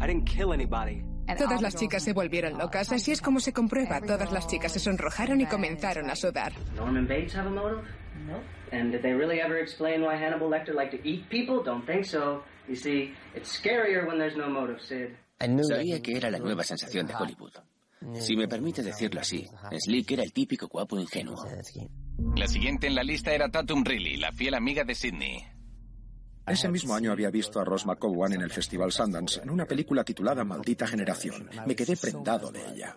I 0.00 0.06
didn't 0.06 0.24
kill 0.24 0.52
anybody. 0.52 1.04
Todas 1.38 1.62
las 1.62 1.76
chicas 1.76 2.02
se 2.02 2.12
volvieron 2.12 2.58
locas, 2.58 2.90
así 2.90 3.12
es 3.12 3.22
como 3.22 3.38
se 3.38 3.52
comprueba. 3.52 4.00
Todas 4.00 4.32
las 4.32 4.48
chicas 4.48 4.72
se 4.72 4.80
sonrojaron 4.80 5.40
y 5.40 5.46
comenzaron 5.46 6.10
a 6.10 6.16
sudar. 6.16 6.52
Norman 6.74 7.06
Bates 7.06 7.36
have 7.36 7.46
a 7.46 7.50
motive? 7.50 7.82
No. 8.26 8.40
And 8.72 8.92
did 8.92 9.02
they 9.02 9.12
really 9.12 9.40
ever 9.40 9.58
explain 9.58 10.02
why 10.02 10.16
Hannibal 10.16 10.48
Lecter 10.48 10.74
liked 10.74 10.92
to 10.92 11.08
eat 11.08 11.28
people? 11.28 11.62
Don't 11.64 11.86
think 11.86 12.04
so. 12.04 12.42
You 12.68 12.76
see, 12.76 13.14
it's 13.34 13.50
scarier 13.60 14.06
when 14.06 14.18
there's 14.18 14.36
no 14.36 14.48
motive, 14.48 14.80
Sid. 14.80 15.16
Sabía 15.40 16.02
que 16.02 16.16
era 16.16 16.30
la 16.30 16.38
nueva 16.38 16.62
sensación 16.62 17.06
de 17.06 17.14
Hollywood. 17.14 17.52
Si 18.14 18.36
me 18.36 18.48
permite 18.48 18.82
decirlo 18.82 19.20
así, 19.20 19.46
Slick 19.78 20.10
era 20.12 20.22
el 20.22 20.32
típico 20.32 20.68
guapo 20.68 20.98
ingenuo. 20.98 21.44
La 22.36 22.46
siguiente 22.46 22.86
en 22.86 22.94
la 22.94 23.02
lista 23.02 23.32
era 23.32 23.50
Tatum 23.50 23.84
Riley, 23.84 24.16
la 24.16 24.32
fiel 24.32 24.54
amiga 24.54 24.84
de 24.84 24.94
Sidney. 24.94 25.44
Ese 26.46 26.68
mismo 26.68 26.94
año 26.94 27.12
había 27.12 27.30
visto 27.30 27.60
a 27.60 27.64
Ross 27.64 27.86
McCowan 27.86 28.32
en 28.32 28.40
el 28.40 28.50
Festival 28.50 28.90
Sundance 28.90 29.40
en 29.42 29.50
una 29.50 29.66
película 29.66 30.02
titulada 30.02 30.44
Maldita 30.44 30.86
Generación. 30.86 31.48
Me 31.66 31.76
quedé 31.76 31.96
prendado 31.96 32.50
de 32.50 32.66
ella. 32.72 32.96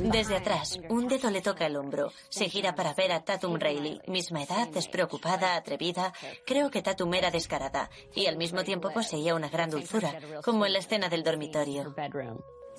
Desde 0.00 0.36
atrás, 0.36 0.78
un 0.88 1.08
dedo 1.08 1.30
le 1.30 1.42
toca 1.42 1.66
el 1.66 1.76
hombro. 1.76 2.12
Se 2.28 2.48
gira 2.48 2.74
para 2.74 2.94
ver 2.94 3.12
a 3.12 3.24
Tatum 3.24 3.58
Riley. 3.58 4.00
Misma 4.08 4.42
edad, 4.42 4.68
despreocupada, 4.68 5.56
atrevida. 5.56 6.12
Creo 6.46 6.70
que 6.70 6.82
Tatum 6.82 7.12
era 7.14 7.30
descarada 7.30 7.90
y 8.14 8.26
al 8.26 8.36
mismo 8.36 8.62
tiempo 8.62 8.90
poseía 8.92 9.34
una 9.34 9.48
gran 9.48 9.70
dulzura, 9.70 10.18
como 10.44 10.66
en 10.66 10.72
la 10.72 10.78
escena 10.78 11.08
del 11.08 11.22
dormitorio. 11.22 11.94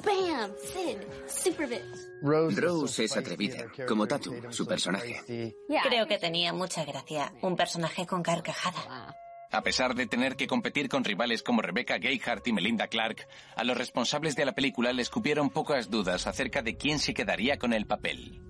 Bam! 0.06 0.52
Sid, 0.62 0.98
super 1.28 1.68
bits. 1.68 2.08
Rose 2.22 3.04
es 3.04 3.16
atrevida, 3.16 3.66
como 3.88 4.08
Tatum, 4.08 4.52
su 4.52 4.66
personaje. 4.66 5.56
Creo 5.84 6.08
que 6.08 6.18
tenía 6.18 6.54
mucha 6.54 6.86
gracia. 6.86 7.34
Un 7.42 7.56
personaje 7.56 8.06
con 8.06 8.24
carcajada. 8.24 9.16
A 9.52 9.64
pesar 9.64 9.96
de 9.96 10.08
tener 10.08 10.36
que 10.36 10.48
competir 10.48 10.90
con 10.90 11.04
rivales 11.04 11.42
como 11.42 11.62
Rebecca 11.62 11.98
Gayhart 11.98 12.46
y 12.48 12.54
Melinda 12.54 12.88
Clark, 12.88 13.28
a 13.56 13.64
los 13.64 13.78
responsables 13.78 14.36
de 14.36 14.46
la 14.46 14.54
película 14.54 14.92
les 14.92 15.10
cupieron 15.10 15.50
pocas 15.50 15.90
dudas 15.90 16.28
acerca 16.28 16.62
de 16.62 16.76
quién 16.76 17.00
se 17.00 17.14
quedaría 17.14 17.58
con 17.58 17.74
el 17.74 17.88
papel. 17.88 18.42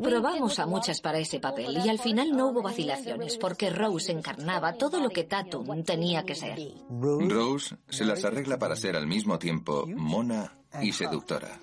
Probamos 0.00 0.58
a 0.58 0.66
muchas 0.66 1.00
para 1.00 1.18
ese 1.18 1.38
papel 1.38 1.78
y 1.84 1.88
al 1.88 1.98
final 1.98 2.32
no 2.32 2.48
hubo 2.48 2.62
vacilaciones 2.62 3.36
porque 3.36 3.70
Rose 3.70 4.10
encarnaba 4.10 4.74
todo 4.74 5.00
lo 5.00 5.10
que 5.10 5.24
Tatum 5.24 5.84
tenía 5.84 6.24
que 6.24 6.34
ser. 6.34 6.58
Rose 6.90 7.76
se 7.88 8.04
las 8.04 8.24
arregla 8.24 8.58
para 8.58 8.76
ser 8.76 8.96
al 8.96 9.06
mismo 9.06 9.38
tiempo 9.38 9.86
mona 9.86 10.61
y 10.80 10.92
seductora. 10.92 11.58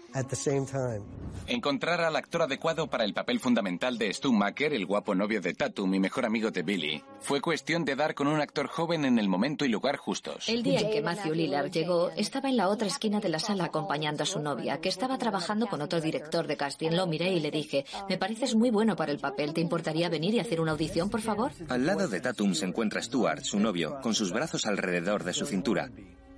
Encontrar 1.47 2.01
al 2.01 2.16
actor 2.16 2.43
adecuado 2.43 2.88
para 2.88 3.05
el 3.05 3.14
papel 3.14 3.39
fundamental 3.39 3.97
de 3.97 4.14
Stu 4.14 4.32
Macker, 4.32 4.74
el 4.74 4.86
guapo 4.86 5.16
novio 5.16 5.41
de 5.41 5.53
Tatum 5.53 5.93
y 5.93 5.99
mejor 5.99 6.26
amigo 6.26 6.51
de 6.51 6.64
Billy, 6.64 7.03
fue 7.20 7.41
cuestión 7.41 7.86
de 7.86 7.95
dar 7.95 8.14
con 8.14 8.28
un 8.28 8.39
actor 8.39 8.68
joven 8.68 9.05
en 9.05 9.18
el 9.20 9.28
momento 9.28 9.66
y 9.66 9.70
lugar 9.70 9.97
justos. 9.97 10.47
El 10.47 10.64
día 10.64 10.82
en 10.82 10.91
que 10.91 11.01
Matthew 11.01 11.34
Lillard 11.34 11.72
llegó, 11.72 12.10
estaba 12.12 12.49
en 12.49 12.57
la 12.57 12.70
otra 12.70 12.88
esquina 12.88 13.20
de 13.20 13.30
la 13.30 13.39
sala 13.39 13.66
acompañando 13.66 14.24
a 14.24 14.28
su 14.28 14.39
novia, 14.39 14.80
que 14.80 14.89
estaba 14.89 15.18
trabajando 15.18 15.68
con 15.68 15.82
otro 15.82 16.01
director 16.01 16.47
de 16.47 16.57
casting. 16.57 16.91
Lo 16.91 17.07
miré 17.07 17.32
y 17.32 17.39
le 17.39 17.51
dije, 17.51 17.86
me 18.07 18.18
pareces 18.18 18.55
muy 18.55 18.70
bueno 18.70 18.95
para 18.95 19.12
el 19.12 19.20
papel, 19.20 19.53
¿te 19.53 19.62
importaría 19.62 20.10
venir 20.10 20.36
y 20.36 20.39
hacer 20.39 20.62
una 20.62 20.72
audición, 20.72 21.10
por 21.10 21.22
favor? 21.22 21.51
Al 21.68 21.86
lado 21.86 22.07
de 22.07 22.20
Tatum 22.20 22.53
se 22.53 22.66
encuentra 22.66 23.01
Stuart, 23.01 23.43
su 23.43 23.60
novio, 23.60 23.99
con 24.01 24.14
sus 24.14 24.32
brazos 24.32 24.66
alrededor 24.66 25.24
de 25.24 25.34
su 25.34 25.45
cintura. 25.45 25.89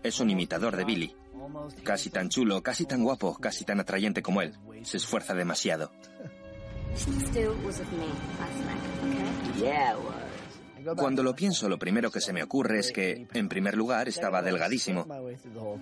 Es 0.03 0.19
un 0.19 0.30
imitador 0.30 0.76
de 0.76 0.86
Billy. 0.86 1.15
Casi 1.84 2.10
tan 2.10 2.30
chulo, 2.30 2.62
casi 2.62 2.86
tan 2.86 3.04
guapo, 3.04 3.38
casi 3.38 3.66
tan 3.66 3.80
atrayente 3.80 4.22
como 4.22 4.42
él. 4.42 4.58
Se 4.84 4.98
esfuerza 4.98 5.34
demasiado. 5.34 5.92
Cuando 10.98 11.24
lo 11.24 11.36
pienso, 11.36 11.70
lo 11.70 11.78
primero 11.78 12.12
que 12.12 12.22
se 12.22 12.34
me 12.34 12.44
ocurre 12.44 12.80
es 12.80 12.92
que, 12.92 13.28
en 13.34 13.50
primer 13.50 13.76
lugar, 13.76 14.08
estaba 14.08 14.42
delgadísimo. 14.42 15.06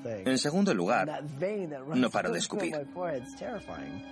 En 0.03 0.37
segundo 0.37 0.73
lugar, 0.73 1.23
no 1.95 2.09
paro 2.09 2.31
de 2.31 2.39
escupir. 2.39 2.75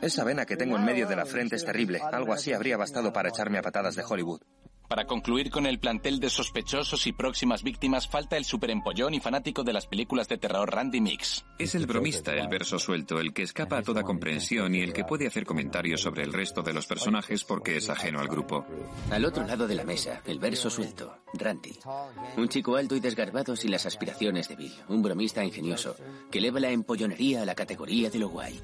Esa 0.01 0.23
vena 0.23 0.45
que 0.45 0.55
tengo 0.55 0.77
en 0.77 0.85
medio 0.85 1.07
de 1.07 1.15
la 1.15 1.25
frente 1.25 1.55
es 1.57 1.65
terrible. 1.65 1.99
Algo 1.99 2.33
así 2.33 2.53
habría 2.53 2.77
bastado 2.77 3.11
para 3.11 3.29
echarme 3.29 3.57
a 3.57 3.61
patadas 3.61 3.95
de 3.95 4.03
Hollywood. 4.03 4.41
Para 4.87 5.05
concluir 5.05 5.51
con 5.51 5.65
el 5.65 5.79
plantel 5.79 6.19
de 6.19 6.29
sospechosos 6.29 7.07
y 7.07 7.11
próximas 7.11 7.61
víctimas, 7.61 8.07
falta 8.07 8.37
el 8.37 8.45
superempollón 8.45 9.13
y 9.13 9.19
fanático 9.19 9.63
de 9.63 9.73
las 9.73 9.85
películas 9.85 10.29
de 10.29 10.37
terror 10.37 10.73
Randy 10.73 11.01
Mix. 11.01 11.45
Es 11.59 11.75
el 11.75 11.85
bromista, 11.85 12.33
el 12.33 12.47
verso 12.47 12.79
suelto, 12.79 13.19
el 13.19 13.33
que 13.33 13.43
escapa 13.43 13.79
a 13.79 13.81
toda 13.81 14.03
comprensión 14.03 14.73
y 14.75 14.79
el 14.79 14.93
que 14.93 15.03
puede 15.03 15.27
hacer 15.27 15.45
comentarios 15.45 16.01
sobre 16.01 16.23
el 16.23 16.31
resto 16.31 16.61
de 16.61 16.73
los 16.73 16.87
personajes 16.87 17.43
porque 17.43 17.75
es 17.75 17.89
ajeno 17.89 18.21
al 18.21 18.29
grupo. 18.29 18.65
Al 19.11 19.25
otro 19.25 19.45
lado 19.45 19.67
de 19.67 19.75
la 19.75 19.83
mesa, 19.83 20.21
el 20.25 20.39
verso 20.39 20.69
suelto, 20.69 21.17
Randy. 21.33 21.77
Un 22.37 22.47
chico 22.47 22.77
alto 22.77 22.95
y 22.95 23.01
desgarbado 23.01 23.57
sin 23.57 23.71
las 23.71 23.85
aspiraciones 23.85 24.47
de 24.47 24.55
Bill. 24.55 24.73
Un 24.87 25.01
bromista 25.01 25.43
ingenioso 25.43 25.97
que 26.31 26.37
eleva 26.37 26.61
la 26.61 26.71
empollonería 26.71 27.41
a 27.41 27.45
la 27.45 27.55
categoría 27.55 28.09
de 28.09 28.19
lo 28.19 28.29
guay. 28.29 28.57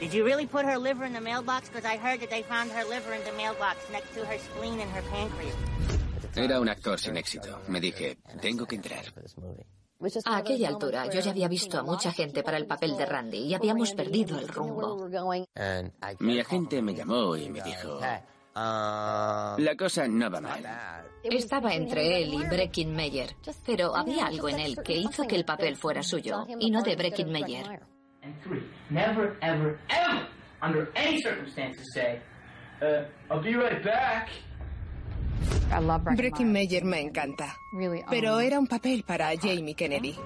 Did 0.00 0.12
you 0.12 0.24
really 0.24 0.46
put 0.46 0.64
her 0.66 0.78
liver 0.78 1.04
in 1.06 1.12
the 1.12 1.20
mailbox? 1.20 1.68
Because 1.68 1.86
I 1.86 1.96
heard 1.96 2.20
that 2.20 2.30
they 2.30 2.42
found 2.42 2.70
her 2.70 2.84
liver 2.84 3.14
in 3.14 3.24
the 3.24 3.32
mailbox 3.32 3.76
next 3.90 4.14
to 4.14 4.24
her 4.26 4.38
spleen 4.38 4.80
and 4.80 4.90
her 4.90 5.02
pancreas. 5.10 5.54
Era 6.36 6.60
un 6.60 6.68
actor 6.68 6.98
sin 6.98 7.16
éxito. 7.16 7.60
Me 7.68 7.80
dije, 7.80 8.18
tengo 8.42 8.66
que 8.66 8.76
entrar. 8.76 9.04
A 10.26 10.36
aquella 10.36 10.68
altura 10.68 11.06
yo 11.06 11.20
ya 11.20 11.30
había 11.30 11.48
visto 11.48 11.78
a 11.78 11.82
mucha 11.82 12.12
gente 12.12 12.42
para 12.42 12.58
el 12.58 12.66
papel 12.66 12.98
de 12.98 13.06
Randy 13.06 13.38
y 13.38 13.54
habíamos 13.54 13.92
perdido 13.94 14.38
el 14.38 14.48
rumbo. 14.48 15.08
Mi 16.20 16.38
agente 16.38 16.82
me 16.82 16.94
llamó 16.94 17.34
y 17.34 17.48
me 17.48 17.62
dijo, 17.62 17.98
la 18.54 19.74
cosa 19.78 20.06
no 20.06 20.30
va 20.30 20.40
mal. 20.42 20.62
Estaba 21.22 21.72
entre 21.74 22.22
él 22.22 22.34
y 22.34 22.44
Breckin 22.44 22.94
Meyer, 22.94 23.34
pero 23.64 23.96
había 23.96 24.26
algo 24.26 24.50
en 24.50 24.60
él 24.60 24.76
que 24.84 24.94
hizo 24.94 25.26
que 25.26 25.36
el 25.36 25.46
papel 25.46 25.76
fuera 25.76 26.02
suyo 26.02 26.46
y 26.60 26.70
no 26.70 26.82
de 26.82 26.96
Breckin 26.96 27.32
Meyer. 27.32 27.80
And 28.26 28.34
three, 28.42 28.62
never, 28.90 29.36
ever, 29.40 29.78
ever, 29.88 30.26
under 30.60 30.90
any 30.96 31.22
circumstances, 31.22 31.94
say, 31.94 32.20
uh, 32.82 33.04
I'll 33.30 33.40
be 33.40 33.54
right 33.54 33.84
back. 33.84 34.30
Breaking 36.16 36.52
Mayer 36.52 36.84
me 36.84 37.00
encanta. 37.00 37.54
Pero 38.10 38.40
era 38.40 38.58
un 38.58 38.66
papel 38.66 39.04
para 39.04 39.30
Jamie 39.36 39.76
Kennedy. 39.76 40.16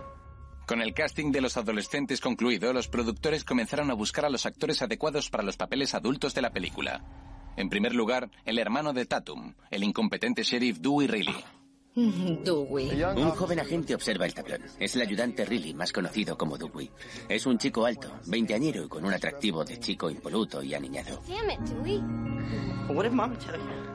Con 0.67 0.81
el 0.81 0.95
casting 0.95 1.31
de 1.31 1.43
los 1.43 1.59
adolescentes 1.59 2.23
concluido, 2.23 2.73
los 2.73 2.89
productores 2.89 3.45
comenzaron 3.45 3.91
a 3.91 3.95
buscar 3.95 4.25
a 4.25 4.31
los 4.31 4.47
actores 4.47 4.81
adecuados 4.81 5.29
para 5.29 5.43
los 5.43 5.59
papeles 5.59 5.95
adultos 5.95 6.33
de 6.33 6.41
la 6.41 6.51
película. 6.51 7.05
En 7.59 7.69
primer 7.69 7.95
lugar, 7.95 8.31
el 8.47 8.59
hermano 8.59 8.95
de 8.95 9.05
Tatum, 9.05 9.53
el 9.71 9.85
incompetente 9.85 10.43
sheriff 10.43 10.79
Dewey 10.79 11.07
Riley. 11.07 11.45
Dewey. 12.45 13.03
Un 13.17 13.31
joven 13.31 13.61
agente 13.61 13.95
observa 13.95 14.27
el 14.27 14.35
tablón. 14.35 14.63
Es 14.79 14.95
el 14.97 15.03
ayudante 15.03 15.45
Riley, 15.45 15.75
más 15.75 15.93
conocido 15.93 16.37
como 16.37 16.57
Dewey. 16.59 16.91
Es 17.29 17.47
un 17.47 17.59
chico 17.59 17.87
alto, 17.87 18.11
veinteañero 18.27 18.85
y 18.85 18.89
con 18.89 19.05
un 19.05 19.13
atractivo 19.13 19.65
de 19.65 19.79
chico 19.79 20.11
impoluto 20.11 20.63
y 20.63 20.75
aniñado. 20.75 21.21
Damn 21.29 21.51
it, 21.51 21.61
Dewey. 21.61 22.01
What 22.89 23.05
did 23.05 23.13
Mama 23.13 23.37
tell 23.39 23.57
you? 23.57 23.91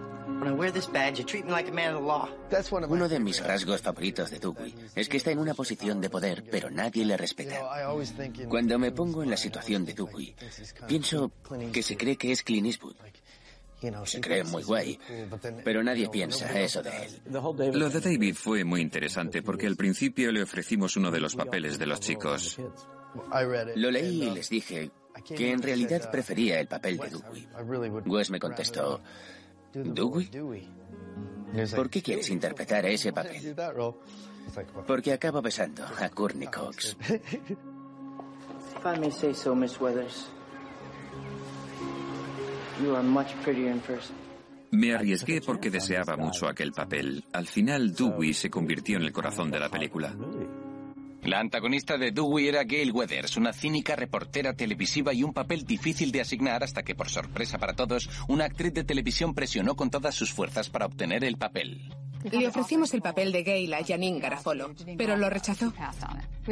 Uno 2.90 3.08
de 3.08 3.20
mis 3.20 3.44
rasgos 3.44 3.82
favoritos 3.82 4.30
de 4.32 4.40
Dewey 4.40 4.76
es 4.96 5.08
que 5.08 5.18
está 5.18 5.32
en 5.32 5.40
una 5.40 5.54
posición 5.54 6.02
de 6.02 6.10
poder, 6.10 6.44
pero 6.52 6.70
nadie 6.70 7.06
le 7.06 7.16
respeta. 7.16 7.62
Cuando 8.50 8.78
me 8.78 8.92
pongo 8.92 9.24
en 9.24 9.30
la 9.30 9.38
situación 9.38 9.86
de 9.86 9.94
Dewey, 9.94 10.36
pienso 10.88 11.32
que 11.72 11.82
se 11.82 11.96
cree 11.96 12.18
que 12.18 12.32
es 12.32 12.44
Clint 12.44 12.68
Eastwood. 12.68 12.96
Se 14.06 14.22
cree 14.22 14.44
muy 14.44 14.64
guay, 14.64 15.00
pero 15.64 15.84
nadie 15.84 16.10
piensa 16.10 16.60
eso 16.60 16.82
de 16.82 16.92
él. 17.06 17.22
Lo 17.74 17.90
de 17.90 18.00
David 18.00 18.36
fue 18.36 18.64
muy 18.64 18.82
interesante 18.82 19.42
porque 19.42 19.68
al 19.68 19.76
principio 19.76 20.32
le 20.32 20.42
ofrecimos 20.44 20.96
uno 20.98 21.12
de 21.12 21.20
los 21.20 21.36
papeles 21.36 21.78
de 21.78 21.86
los 21.86 22.00
chicos. 22.00 22.58
Lo 23.76 23.92
leí 23.92 24.24
y 24.24 24.30
les 24.32 24.50
dije 24.50 24.92
que 25.24 25.52
en 25.52 25.62
realidad 25.62 26.10
prefería 26.12 26.60
el 26.60 26.68
papel 26.68 26.98
de 26.98 27.10
Dewey. 27.10 27.48
Wes 28.06 28.30
me 28.30 28.40
contestó, 28.40 29.02
¿Dewey? 29.74 30.30
¿Por 31.76 31.90
qué 31.90 32.02
quieres 32.02 32.30
interpretar 32.30 32.86
ese 32.86 33.14
papel? 33.14 33.56
Porque 34.86 35.14
acabo 35.14 35.42
besando 35.42 35.84
a 35.86 36.10
Courtney 36.14 36.48
Cox. 36.48 36.98
If 38.78 38.86
I 38.86 39.00
may 39.00 39.12
say 39.12 39.34
so, 39.34 39.56
Miss 39.56 39.80
Weathers, 39.80 40.28
Me 44.72 44.94
arriesgué 44.94 45.42
porque 45.42 45.70
deseaba 45.70 46.18
mucho 46.18 46.48
aquel 46.48 46.72
papel. 46.74 47.24
Al 47.32 47.48
final, 47.48 47.94
Dewey 47.96 48.34
se 48.34 48.50
convirtió 48.50 48.98
en 48.98 49.04
el 49.04 49.14
corazón 49.14 49.50
de 49.50 49.60
la 49.60 49.70
película. 49.70 50.14
La 51.24 51.40
antagonista 51.40 51.98
de 51.98 52.12
Dewey 52.12 52.48
era 52.48 52.64
Gail 52.66 52.92
Weathers, 52.92 53.38
una 53.38 53.52
cínica 53.52 53.96
reportera 53.96 54.54
televisiva 54.54 55.12
y 55.12 55.24
un 55.24 55.34
papel 55.34 55.66
difícil 55.66 56.12
de 56.12 56.22
asignar 56.22 56.64
hasta 56.64 56.84
que, 56.84 56.94
por 56.94 57.10
sorpresa 57.10 57.58
para 57.58 57.74
todos, 57.74 58.10
una 58.28 58.46
actriz 58.46 58.74
de 58.74 58.84
televisión 58.84 59.34
presionó 59.34 59.76
con 59.76 59.90
todas 59.90 60.14
sus 60.14 60.32
fuerzas 60.32 60.70
para 60.70 60.86
obtener 60.86 61.24
el 61.24 61.38
papel. 61.38 61.90
Le 62.32 62.48
ofrecimos 62.48 62.94
el 62.94 63.02
papel 63.02 63.32
de 63.32 63.44
Gail 63.44 63.74
a 63.74 63.84
Janine 63.84 64.20
Garafolo, 64.20 64.74
pero 64.98 65.16
lo 65.16 65.30
rechazó. 65.30 65.74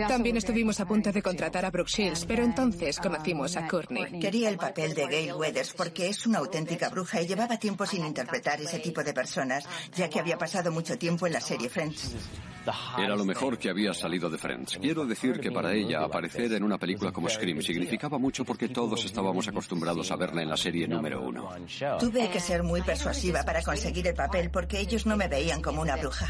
También 0.07 0.37
estuvimos 0.37 0.79
a 0.79 0.85
punto 0.85 1.11
de 1.11 1.21
contratar 1.21 1.65
a 1.65 1.71
Brooke 1.71 1.89
Shields, 1.89 2.25
pero 2.25 2.43
entonces 2.43 2.99
conocimos 2.99 3.55
a 3.57 3.67
Courtney. 3.67 4.19
Quería 4.19 4.49
el 4.49 4.57
papel 4.57 4.93
de 4.93 5.07
Gail 5.07 5.33
Weathers 5.33 5.73
porque 5.73 6.09
es 6.09 6.25
una 6.25 6.39
auténtica 6.39 6.89
bruja 6.89 7.21
y 7.21 7.27
llevaba 7.27 7.57
tiempo 7.57 7.85
sin 7.85 8.05
interpretar 8.05 8.61
ese 8.61 8.79
tipo 8.79 9.03
de 9.03 9.13
personas, 9.13 9.65
ya 9.95 10.09
que 10.09 10.19
había 10.19 10.37
pasado 10.37 10.71
mucho 10.71 10.97
tiempo 10.97 11.27
en 11.27 11.33
la 11.33 11.41
serie 11.41 11.69
Friends. 11.69 12.15
Era 12.97 13.15
lo 13.15 13.25
mejor 13.25 13.57
que 13.57 13.69
había 13.69 13.93
salido 13.93 14.29
de 14.29 14.37
Friends. 14.37 14.77
Quiero 14.81 15.05
decir 15.05 15.39
que 15.39 15.51
para 15.51 15.73
ella 15.73 16.03
aparecer 16.03 16.53
en 16.53 16.63
una 16.63 16.77
película 16.77 17.11
como 17.11 17.29
Scream 17.29 17.61
significaba 17.61 18.17
mucho 18.17 18.45
porque 18.45 18.69
todos 18.69 19.03
estábamos 19.05 19.47
acostumbrados 19.47 20.11
a 20.11 20.15
verla 20.15 20.41
en 20.41 20.49
la 20.49 20.57
serie 20.57 20.87
número 20.87 21.21
uno. 21.21 21.49
Tuve 21.99 22.29
que 22.29 22.39
ser 22.39 22.63
muy 22.63 22.81
persuasiva 22.81 23.43
para 23.43 23.61
conseguir 23.61 24.07
el 24.07 24.13
papel 24.15 24.49
porque 24.49 24.79
ellos 24.79 25.05
no 25.05 25.17
me 25.17 25.27
veían 25.27 25.61
como 25.61 25.81
una 25.81 25.95
bruja. 25.95 26.27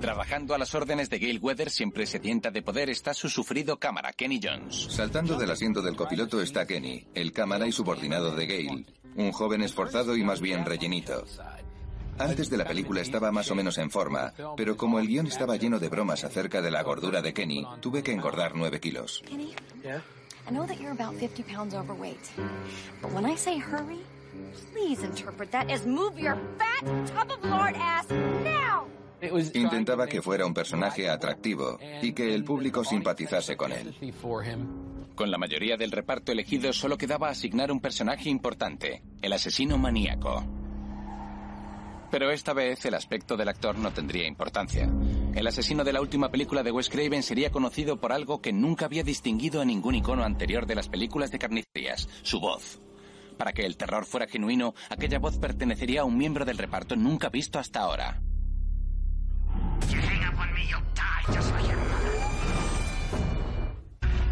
Trabajando 0.00 0.54
a 0.54 0.58
las 0.58 0.74
órdenes 0.74 1.10
de 1.10 1.18
Gail 1.18 1.38
Weathers, 1.42 1.74
siempre 1.74 2.06
sedienta 2.06 2.50
de 2.50 2.62
poder, 2.62 2.88
está 2.90 3.14
su 3.14 3.28
sufrido 3.28 3.78
cámara, 3.78 4.12
Kenny 4.12 4.40
Jones. 4.42 4.88
Saltando 4.90 5.36
del 5.36 5.50
asiento 5.50 5.82
del 5.82 5.96
copiloto 5.96 6.40
está 6.40 6.66
Kenny, 6.66 7.06
el 7.14 7.32
cámara 7.32 7.66
y 7.66 7.72
subordinado 7.72 8.34
de 8.34 8.46
Gail, 8.46 8.86
un 9.16 9.32
joven 9.32 9.62
esforzado 9.62 10.16
y 10.16 10.22
más 10.22 10.40
bien 10.40 10.64
rellenito. 10.64 11.24
Antes 12.18 12.50
de 12.50 12.56
la 12.56 12.64
película 12.64 13.00
estaba 13.00 13.30
más 13.30 13.50
o 13.50 13.54
menos 13.54 13.78
en 13.78 13.90
forma, 13.90 14.32
pero 14.56 14.76
como 14.76 14.98
el 14.98 15.06
guion 15.06 15.26
estaba 15.28 15.56
lleno 15.56 15.78
de 15.78 15.88
bromas 15.88 16.24
acerca 16.24 16.60
de 16.60 16.70
la 16.70 16.82
gordura 16.82 17.22
de 17.22 17.32
Kenny, 17.32 17.64
tuve 17.80 18.02
que 18.02 18.12
engordar 18.12 18.56
nueve 18.56 18.80
kilos. 18.80 19.22
Kenny? 19.26 19.54
I 20.48 20.50
know 20.50 20.66
that 20.66 20.80
you're 20.80 20.92
about 20.92 21.14
50 21.14 21.42
pounds 21.42 21.74
overweight. 21.74 22.30
But 23.02 23.12
when 23.12 23.26
I 23.26 23.36
say 23.36 23.58
hurry, 23.58 24.00
please 24.72 25.04
interpret 25.04 25.50
that 25.52 25.70
as 25.70 25.84
move 25.86 26.18
your 26.18 26.38
fat 26.58 26.84
tub 27.06 27.30
of 27.30 27.44
lard 27.44 27.76
ass 27.76 28.08
now! 28.10 28.86
Intentaba 29.54 30.06
que 30.06 30.22
fuera 30.22 30.46
un 30.46 30.54
personaje 30.54 31.08
atractivo 31.08 31.78
y 32.02 32.12
que 32.12 32.34
el 32.34 32.44
público 32.44 32.84
simpatizase 32.84 33.56
con 33.56 33.72
él. 33.72 33.94
Con 35.14 35.30
la 35.30 35.38
mayoría 35.38 35.76
del 35.76 35.90
reparto 35.90 36.30
elegido 36.30 36.72
solo 36.72 36.96
quedaba 36.96 37.28
asignar 37.28 37.72
un 37.72 37.80
personaje 37.80 38.28
importante, 38.28 39.02
el 39.20 39.32
asesino 39.32 39.76
maníaco. 39.76 40.44
Pero 42.10 42.30
esta 42.30 42.52
vez 42.52 42.84
el 42.86 42.94
aspecto 42.94 43.36
del 43.36 43.48
actor 43.48 43.76
no 43.76 43.90
tendría 43.92 44.26
importancia. 44.26 44.88
El 45.34 45.46
asesino 45.46 45.84
de 45.84 45.92
la 45.92 46.00
última 46.00 46.30
película 46.30 46.62
de 46.62 46.70
Wes 46.70 46.88
Craven 46.88 47.22
sería 47.22 47.50
conocido 47.50 48.00
por 48.00 48.12
algo 48.12 48.40
que 48.40 48.52
nunca 48.52 48.86
había 48.86 49.02
distinguido 49.02 49.60
a 49.60 49.64
ningún 49.64 49.96
icono 49.96 50.24
anterior 50.24 50.66
de 50.66 50.76
las 50.76 50.88
películas 50.88 51.30
de 51.30 51.38
carnicerías, 51.38 52.08
su 52.22 52.40
voz. 52.40 52.80
Para 53.36 53.52
que 53.52 53.66
el 53.66 53.76
terror 53.76 54.06
fuera 54.06 54.26
genuino, 54.26 54.74
aquella 54.88 55.18
voz 55.18 55.38
pertenecería 55.38 56.00
a 56.00 56.04
un 56.04 56.16
miembro 56.16 56.44
del 56.44 56.58
reparto 56.58 56.96
nunca 56.96 57.28
visto 57.28 57.58
hasta 57.58 57.80
ahora. 57.80 58.20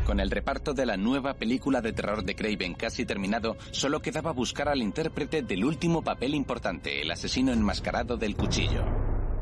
Con 0.07 0.21
el 0.21 0.31
reparto 0.31 0.73
de 0.73 0.87
la 0.87 0.97
nueva 0.97 1.35
película 1.35 1.81
de 1.81 1.93
terror 1.93 2.23
de 2.23 2.37
Craven 2.37 2.75
casi 2.75 3.05
terminado, 3.05 3.57
solo 3.73 4.01
quedaba 4.01 4.31
buscar 4.31 4.69
al 4.69 4.81
intérprete 4.81 5.43
del 5.43 5.65
último 5.65 6.01
papel 6.01 6.37
importante, 6.37 7.03
el 7.03 7.11
asesino 7.11 7.53
enmascarado 7.53 8.17
del 8.17 8.37
cuchillo. 8.37 8.85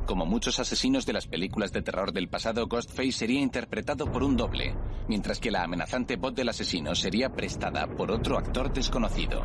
Como 0.06 0.24
muchos 0.24 0.58
asesinos 0.60 1.04
de 1.04 1.12
las 1.12 1.26
películas 1.26 1.70
de 1.70 1.82
terror 1.82 2.12
del 2.12 2.28
pasado, 2.28 2.66
Ghostface 2.66 3.12
sería 3.12 3.40
interpretado 3.40 4.10
por 4.10 4.22
un 4.22 4.38
doble, 4.38 4.74
mientras 5.06 5.38
que 5.38 5.50
la 5.50 5.64
amenazante 5.64 6.16
voz 6.16 6.34
del 6.34 6.48
asesino 6.48 6.94
sería 6.94 7.28
prestada 7.28 7.86
por 7.86 8.10
otro 8.10 8.38
actor 8.38 8.72
desconocido. 8.72 9.42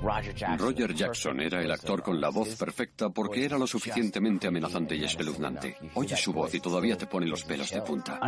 Roger 0.00 0.94
Jackson 0.94 1.40
era 1.40 1.60
el 1.60 1.70
actor 1.70 2.02
con 2.02 2.20
la 2.20 2.28
voz 2.30 2.54
perfecta 2.56 3.08
porque 3.10 3.44
era 3.44 3.58
lo 3.58 3.66
suficientemente 3.66 4.46
amenazante 4.46 4.96
y 4.96 5.04
espeluznante. 5.04 5.76
Oye 5.94 6.16
su 6.16 6.32
voz 6.32 6.54
y 6.54 6.60
todavía 6.60 6.96
te 6.96 7.06
pone 7.06 7.26
los 7.26 7.44
pelos 7.44 7.70
de 7.70 7.82
punta. 7.82 8.20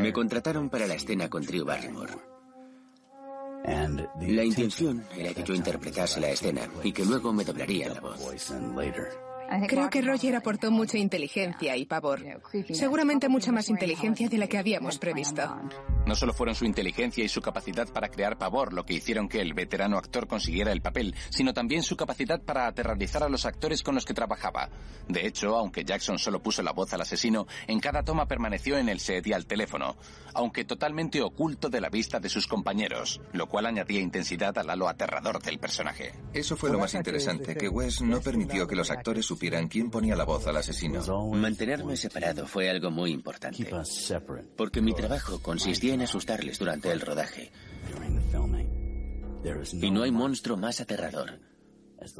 Me 0.00 0.12
contrataron 0.12 0.68
para 0.68 0.86
la 0.86 0.94
escena 0.94 1.28
con 1.28 1.42
Drew 1.44 1.64
Barrymore. 1.64 2.14
La 3.64 4.44
intención 4.44 5.04
era 5.16 5.34
que 5.34 5.42
yo 5.42 5.54
interpretase 5.54 6.20
la 6.20 6.30
escena 6.30 6.62
y 6.82 6.92
que 6.92 7.04
luego 7.04 7.32
me 7.32 7.44
doblaría 7.44 7.88
la 7.88 8.00
voz. 8.00 8.18
Creo 9.68 9.88
que 9.88 10.02
Roger 10.02 10.36
aportó 10.36 10.70
mucha 10.70 10.98
inteligencia 10.98 11.76
y 11.76 11.86
pavor. 11.86 12.20
Seguramente 12.72 13.28
mucha 13.28 13.52
más 13.52 13.68
inteligencia 13.68 14.28
de 14.28 14.38
la 14.38 14.46
que 14.46 14.58
habíamos 14.58 14.98
previsto. 14.98 15.42
No 16.06 16.14
solo 16.14 16.32
fueron 16.32 16.54
su 16.54 16.64
inteligencia 16.64 17.24
y 17.24 17.28
su 17.28 17.40
capacidad 17.40 17.88
para 17.92 18.08
crear 18.08 18.38
pavor 18.38 18.72
lo 18.72 18.84
que 18.84 18.94
hicieron 18.94 19.28
que 19.28 19.40
el 19.40 19.54
veterano 19.54 19.98
actor 19.98 20.26
consiguiera 20.26 20.72
el 20.72 20.82
papel, 20.82 21.14
sino 21.30 21.52
también 21.52 21.82
su 21.82 21.96
capacidad 21.96 22.40
para 22.40 22.66
aterrorizar 22.66 23.22
a 23.22 23.28
los 23.28 23.46
actores 23.46 23.82
con 23.82 23.94
los 23.94 24.04
que 24.04 24.14
trabajaba. 24.14 24.68
De 25.08 25.26
hecho, 25.26 25.56
aunque 25.56 25.84
Jackson 25.84 26.18
solo 26.18 26.42
puso 26.42 26.62
la 26.62 26.72
voz 26.72 26.92
al 26.92 27.00
asesino, 27.00 27.46
en 27.66 27.80
cada 27.80 28.02
toma 28.02 28.26
permaneció 28.26 28.78
en 28.78 28.88
el 28.88 29.00
set 29.00 29.26
y 29.26 29.32
al 29.32 29.46
teléfono, 29.46 29.96
aunque 30.34 30.64
totalmente 30.64 31.22
oculto 31.22 31.68
de 31.68 31.80
la 31.80 31.88
vista 31.88 32.20
de 32.20 32.28
sus 32.28 32.46
compañeros, 32.46 33.20
lo 33.32 33.46
cual 33.46 33.66
añadía 33.66 34.00
intensidad 34.00 34.56
al 34.58 34.70
halo 34.70 34.88
aterrador 34.88 35.42
del 35.42 35.58
personaje. 35.58 36.12
Eso 36.32 36.56
fue 36.56 36.70
lo 36.70 36.78
más 36.78 36.94
interesante, 36.94 37.54
que 37.54 37.68
Wes 37.68 38.00
no 38.00 38.20
permitió 38.20 38.66
que 38.66 38.76
los 38.76 38.90
actores 38.90 39.24
supieran 39.38 39.68
quién 39.68 39.88
ponía 39.88 40.16
la 40.16 40.24
voz 40.24 40.48
al 40.48 40.56
asesino. 40.56 41.00
Mantenerme 41.32 41.96
separado 41.96 42.44
fue 42.44 42.68
algo 42.68 42.90
muy 42.90 43.12
importante, 43.12 43.70
porque 44.56 44.80
mi 44.80 44.92
trabajo 44.92 45.40
consistía 45.40 45.94
en 45.94 46.02
asustarles 46.02 46.58
durante 46.58 46.90
el 46.90 47.00
rodaje. 47.00 47.52
Y 49.80 49.90
no 49.92 50.02
hay 50.02 50.10
monstruo 50.10 50.56
más 50.56 50.80
aterrador 50.80 51.38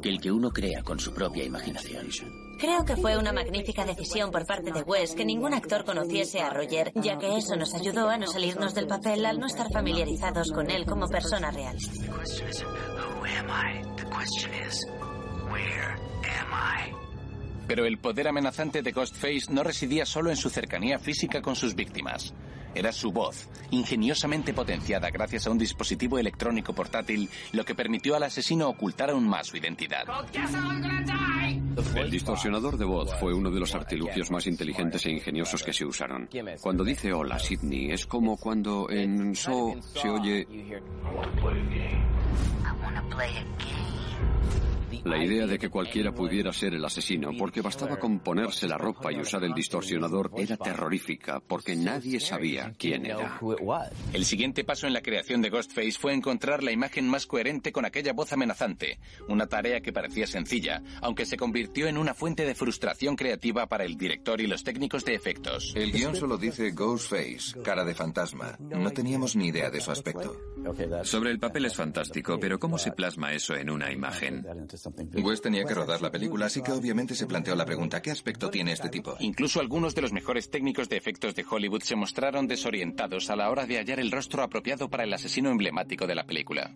que 0.01 0.09
el 0.09 0.21
que 0.21 0.31
uno 0.31 0.49
crea 0.51 0.81
con 0.81 0.97
su 0.97 1.13
propia 1.13 1.43
imaginación. 1.43 2.07
Creo 2.57 2.85
que 2.85 2.95
fue 2.95 3.17
una 3.17 3.33
magnífica 3.33 3.85
decisión 3.85 4.31
por 4.31 4.45
parte 4.45 4.71
de 4.71 4.81
Wes 4.83 5.13
que 5.13 5.25
ningún 5.25 5.53
actor 5.53 5.83
conociese 5.83 6.39
a 6.39 6.51
Roger, 6.51 6.93
ya 6.95 7.17
que 7.17 7.35
eso 7.35 7.57
nos 7.57 7.73
ayudó 7.73 8.09
a 8.09 8.17
no 8.17 8.27
salirnos 8.27 8.73
del 8.73 8.87
papel 8.87 9.25
al 9.25 9.39
no 9.39 9.47
estar 9.47 9.69
familiarizados 9.73 10.51
con 10.51 10.71
él 10.71 10.85
como 10.85 11.07
persona 11.09 11.51
real. 11.51 11.77
Pero 17.69 17.85
el 17.85 17.99
poder 17.99 18.27
amenazante 18.27 18.81
de 18.81 18.91
Ghostface 18.91 19.53
no 19.53 19.61
residía 19.63 20.03
solo 20.03 20.31
en 20.31 20.35
su 20.37 20.49
cercanía 20.49 20.97
física 20.97 21.39
con 21.39 21.55
sus 21.55 21.75
víctimas. 21.75 22.33
Era 22.73 22.91
su 22.91 23.11
voz, 23.11 23.47
ingeniosamente 23.69 24.55
potenciada 24.55 25.11
gracias 25.11 25.45
a 25.45 25.51
un 25.51 25.59
dispositivo 25.59 26.17
electrónico 26.17 26.73
portátil, 26.73 27.29
lo 27.51 27.63
que 27.63 27.75
permitió 27.75 28.15
al 28.15 28.23
asesino 28.23 28.69
ocultar 28.69 29.11
aún 29.11 29.27
más 29.27 29.45
su 29.45 29.57
identidad. 29.57 30.03
El 31.95 32.09
distorsionador 32.09 32.75
de 32.75 32.85
voz 32.85 33.13
fue 33.19 33.35
uno 33.35 33.51
de 33.51 33.59
los 33.59 33.75
artilugios 33.75 34.31
más 34.31 34.47
inteligentes 34.47 35.05
e 35.05 35.11
ingeniosos 35.11 35.61
que 35.61 35.71
se 35.71 35.85
usaron. 35.85 36.27
Cuando 36.61 36.83
dice 36.83 37.13
hola, 37.13 37.37
Sidney, 37.37 37.91
es 37.91 38.07
como 38.07 38.35
cuando 38.37 38.89
en 38.89 39.35
So 39.35 39.75
se 39.93 40.09
oye... 40.09 40.47
La 45.03 45.23
idea 45.23 45.45
de 45.45 45.57
que 45.57 45.69
cualquiera 45.69 46.11
pudiera 46.11 46.51
ser 46.53 46.73
el 46.73 46.83
asesino 46.83 47.31
porque 47.37 47.61
bastaba 47.61 47.97
con 47.97 48.19
ponerse 48.19 48.67
la 48.67 48.77
ropa 48.77 49.11
y 49.11 49.19
usar 49.19 49.43
el 49.43 49.53
distorsionador 49.53 50.31
era 50.37 50.57
terrorífica 50.57 51.39
porque 51.39 51.75
nadie 51.75 52.19
sabía 52.19 52.73
quién 52.77 53.05
era. 53.05 53.39
El 54.13 54.25
siguiente 54.25 54.63
paso 54.63 54.87
en 54.87 54.93
la 54.93 55.01
creación 55.01 55.41
de 55.41 55.49
Ghostface 55.49 55.97
fue 55.99 56.13
encontrar 56.13 56.63
la 56.63 56.71
imagen 56.71 57.07
más 57.07 57.25
coherente 57.25 57.71
con 57.71 57.85
aquella 57.85 58.13
voz 58.13 58.33
amenazante, 58.33 58.99
una 59.27 59.47
tarea 59.47 59.81
que 59.81 59.93
parecía 59.93 60.27
sencilla, 60.27 60.81
aunque 61.01 61.25
se 61.25 61.37
convirtió 61.37 61.87
en 61.87 61.97
una 61.97 62.13
fuente 62.13 62.45
de 62.45 62.55
frustración 62.55 63.15
creativa 63.15 63.67
para 63.67 63.85
el 63.85 63.97
director 63.97 64.41
y 64.41 64.47
los 64.47 64.63
técnicos 64.63 65.05
de 65.05 65.15
efectos. 65.15 65.73
El 65.75 65.91
guion 65.91 66.15
solo 66.15 66.37
dice 66.37 66.71
Ghostface, 66.71 67.61
cara 67.63 67.83
de 67.83 67.93
fantasma. 67.93 68.57
No 68.59 68.91
teníamos 68.91 69.35
ni 69.35 69.47
idea 69.47 69.69
de 69.69 69.81
su 69.81 69.91
aspecto. 69.91 70.35
Sobre 71.03 71.31
el 71.31 71.39
papel 71.39 71.65
es 71.65 71.75
fantástico, 71.75 72.39
pero 72.39 72.59
¿cómo 72.59 72.77
se 72.77 72.91
plasma 72.91 73.33
eso 73.33 73.55
en 73.55 73.69
una 73.69 73.91
imagen? 73.91 74.45
Wes 75.21 75.41
tenía 75.41 75.65
que 75.65 75.73
rodar 75.73 76.01
la 76.01 76.11
película, 76.11 76.45
así 76.47 76.61
que 76.61 76.71
obviamente 76.71 77.15
se 77.15 77.25
planteó 77.25 77.55
la 77.55 77.65
pregunta, 77.65 78.01
¿qué 78.01 78.11
aspecto 78.11 78.49
tiene 78.49 78.71
este 78.71 78.89
tipo? 78.89 79.15
Incluso 79.19 79.59
algunos 79.59 79.95
de 79.95 80.01
los 80.01 80.13
mejores 80.13 80.49
técnicos 80.49 80.89
de 80.89 80.97
efectos 80.97 81.35
de 81.35 81.45
Hollywood 81.49 81.81
se 81.83 81.95
mostraron 81.95 82.47
desorientados 82.47 83.29
a 83.29 83.35
la 83.35 83.49
hora 83.49 83.65
de 83.65 83.77
hallar 83.77 83.99
el 83.99 84.11
rostro 84.11 84.43
apropiado 84.43 84.89
para 84.89 85.03
el 85.03 85.13
asesino 85.13 85.49
emblemático 85.49 86.07
de 86.07 86.15
la 86.15 86.25
película. 86.25 86.75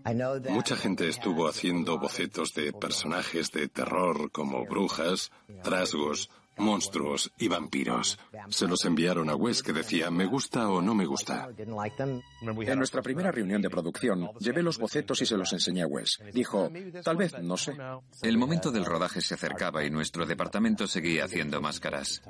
Mucha 0.50 0.76
gente 0.76 1.08
estuvo 1.08 1.48
haciendo 1.48 2.00
bocetos 2.00 2.54
de 2.54 2.74
personajes 2.74 3.52
de 3.52 3.68
terror 3.68 4.32
como 4.32 4.66
brujas, 4.66 5.32
trasgos, 5.64 6.30
monstruos 6.58 7.32
y 7.38 7.48
vampiros. 7.48 8.20
Se 8.50 8.68
los 8.68 8.86
enviaron 8.86 9.30
a 9.30 9.36
Wes 9.36 9.64
que 9.64 9.74
decía, 9.74 10.12
me 10.12 10.26
gusta 10.26 10.70
o 10.70 10.82
no 10.82 10.96
me 10.96 11.06
gusta. 11.06 11.50
En 11.60 12.78
nuestra 12.78 13.02
primera 13.02 13.32
reunión 13.32 13.62
de 13.62 13.70
producción, 13.70 14.30
llevé 14.40 14.64
los 14.64 14.78
bocetos 14.78 15.22
y 15.22 15.26
se 15.26 15.38
los 15.38 15.52
enseñé 15.54 15.84
a 15.84 15.88
Wes. 15.88 16.20
Dijo, 16.34 16.72
tal 17.04 17.18
vez, 17.18 17.34
no 17.42 17.58
sé. 17.58 17.76
El 18.22 18.38
momento 18.38 18.72
del 18.72 18.86
rodaje 18.86 19.22
se 19.22 19.34
acercaba 19.34 19.84
y 19.84 19.90
nuestro 19.90 20.26
departamento 20.26 20.88
seguía 20.88 21.26
haciendo 21.26 21.62
máscaras. 21.62 22.22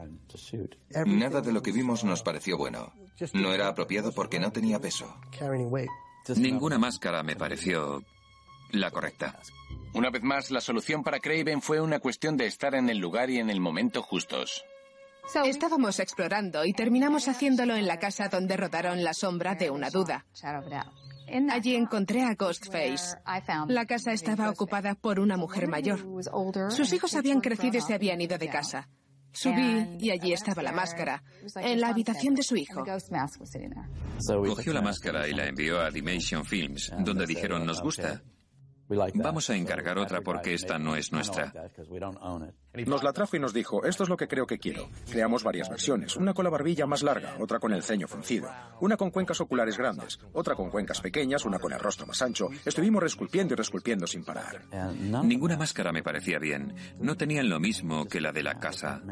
Nada 1.06 1.42
de 1.42 1.52
lo 1.52 1.62
que 1.62 1.72
vimos 1.72 2.04
nos 2.04 2.24
pareció 2.24 2.58
bueno. 2.58 2.94
No 3.34 3.54
era 3.54 3.68
apropiado 3.68 4.12
porque 4.12 4.40
no 4.40 4.52
tenía 4.52 4.80
peso. 4.80 5.16
Ninguna 6.36 6.78
máscara 6.78 7.24
me 7.24 7.36
pareció 7.36 8.04
la 8.72 8.92
correcta. 8.92 9.40
Una 9.94 10.10
vez 10.10 10.24
más, 10.24 10.50
la 10.50 10.60
solución 10.60 11.04
para 11.04 11.20
Craven 11.20 11.62
fue 11.62 11.80
una 11.80 12.00
cuestión 12.00 12.36
de 12.36 12.48
estar 12.48 12.74
en 12.74 12.90
el 12.90 12.98
lugar 12.98 13.30
y 13.30 13.38
en 13.38 13.50
el 13.50 13.60
momento 13.60 14.02
justos. 14.02 14.66
Estábamos 15.46 16.00
explorando 16.00 16.66
y 16.66 16.74
terminamos 16.74 17.28
haciéndolo 17.28 17.76
en 17.76 17.88
la 17.88 18.00
casa 18.00 18.28
donde 18.28 18.58
rodaron 18.58 19.04
La 19.04 19.14
sombra 19.14 19.56
de 19.56 19.70
una 19.70 19.90
duda. 19.90 20.26
Allí 21.50 21.76
encontré 21.76 22.24
a 22.24 22.34
Ghostface. 22.34 23.18
La 23.68 23.86
casa 23.86 24.12
estaba 24.14 24.50
ocupada 24.50 24.96
por 24.96 25.20
una 25.20 25.38
mujer 25.38 25.68
mayor. 25.68 26.00
Sus 26.70 26.92
hijos 26.92 27.16
habían 27.16 27.40
crecido 27.40 27.78
y 27.78 27.82
se 27.82 27.94
habían 27.94 28.20
ido 28.20 28.38
de 28.38 28.50
casa. 28.50 28.90
Subí 29.32 29.98
y 30.00 30.12
allí 30.12 30.34
estaba 30.34 30.62
la 30.62 30.72
máscara, 30.72 31.24
en 31.56 31.82
la 31.82 31.88
habitación 31.90 32.36
de 32.36 32.44
su 32.44 32.56
hijo. 32.56 32.84
Cogió 34.26 34.74
la 34.74 34.82
máscara 34.82 35.28
y 35.28 35.34
la 35.34 35.48
envió 35.48 35.80
a 35.80 35.90
Dimension 35.90 36.46
Films, 36.46 36.92
donde 37.00 37.26
dijeron, 37.26 37.66
nos 37.66 37.82
gusta. 37.82 38.22
Vamos 39.16 39.50
a 39.50 39.56
encargar 39.56 39.98
otra 39.98 40.22
porque 40.22 40.54
esta 40.54 40.78
no 40.78 40.96
es 40.96 41.12
nuestra. 41.12 41.54
Nos 42.74 43.04
la 43.04 43.14
trajo 43.14 43.36
y 43.36 43.40
nos 43.40 43.54
dijo, 43.54 43.84
esto 43.86 44.02
es 44.02 44.10
lo 44.10 44.18
que 44.18 44.28
creo 44.28 44.48
que 44.48 44.58
quiero. 44.58 44.90
Creamos 45.10 45.44
varias 45.44 45.70
versiones, 45.70 46.16
una 46.16 46.34
con 46.34 46.44
la 46.44 46.50
barbilla 46.50 46.88
más 46.88 47.04
larga, 47.04 47.36
otra 47.40 47.60
con 47.60 47.72
el 47.72 47.84
ceño 47.84 48.08
fruncido, 48.08 48.50
una 48.80 48.98
con 48.98 49.12
cuencas 49.12 49.40
oculares 49.42 49.78
grandes, 49.78 50.20
otra 50.34 50.56
con 50.56 50.72
cuencas 50.72 51.00
pequeñas, 51.00 51.46
una 51.46 51.60
con 51.60 51.72
el 51.72 51.80
rostro 51.80 52.08
más 52.08 52.22
ancho. 52.24 52.50
Estuvimos 52.66 53.04
resculpiendo 53.04 53.54
y 53.54 53.58
resculpiendo 53.58 54.08
sin 54.08 54.24
parar. 54.24 54.64
Ninguna 55.24 55.56
máscara 55.56 55.92
me 55.92 56.02
parecía 56.02 56.40
bien. 56.40 56.74
No 57.00 57.16
tenían 57.16 57.48
lo 57.48 57.60
mismo 57.60 58.06
que 58.06 58.20
la 58.20 58.32
de 58.32 58.42
la 58.42 58.60
casa. 58.60 59.04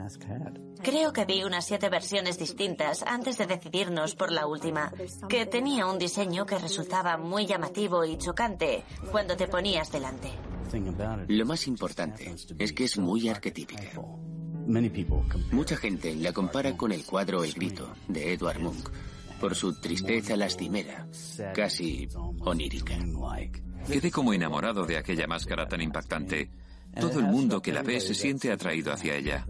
Creo 0.82 1.14
que 1.14 1.26
vi 1.26 1.44
unas 1.44 1.68
siete 1.68 1.90
versiones 1.90 2.40
distintas 2.40 3.04
antes 3.04 3.38
de 3.38 3.46
decidirnos 3.46 4.16
por 4.16 4.32
la 4.32 4.48
última, 4.48 4.92
que 5.30 5.46
tenía 5.46 5.86
un 5.86 6.00
diseño 6.00 6.48
que 6.48 6.58
resultaba 6.58 7.18
muy 7.18 7.46
llamativo 7.46 8.04
y 8.06 8.18
chocante 8.18 8.84
cuando 9.12 9.38
te 9.38 9.48
ponías 9.48 9.92
delante. 9.92 10.32
Lo 11.28 11.46
más 11.46 11.68
importante 11.68 12.34
es 12.58 12.72
que 12.72 12.86
es 12.86 12.98
muy 12.98 13.28
arquetípica. 13.52 14.02
Mucha 15.52 15.76
gente 15.76 16.16
la 16.16 16.34
compara 16.34 16.78
con 16.78 16.92
el 16.92 17.06
cuadro 17.06 17.44
El 17.44 17.54
Grito 17.54 17.94
de 18.08 18.34
Edward 18.34 18.60
Munch 18.60 18.90
por 19.40 19.56
su 19.56 19.80
tristeza 19.80 20.38
lastimera, 20.38 21.08
casi 21.54 22.08
onírica. 22.40 22.96
Quedé 23.88 24.12
como 24.12 24.34
enamorado 24.34 24.86
de 24.86 24.98
aquella 24.98 25.28
máscara 25.28 25.68
tan 25.68 25.82
impactante. 25.82 26.52
Todo 27.00 27.20
el 27.20 27.26
mundo 27.26 27.62
que 27.62 27.72
la 27.72 27.82
ve 27.82 28.00
se 28.00 28.14
siente 28.14 28.52
atraído 28.52 28.94
hacia 28.94 29.16
ella. 29.16 29.46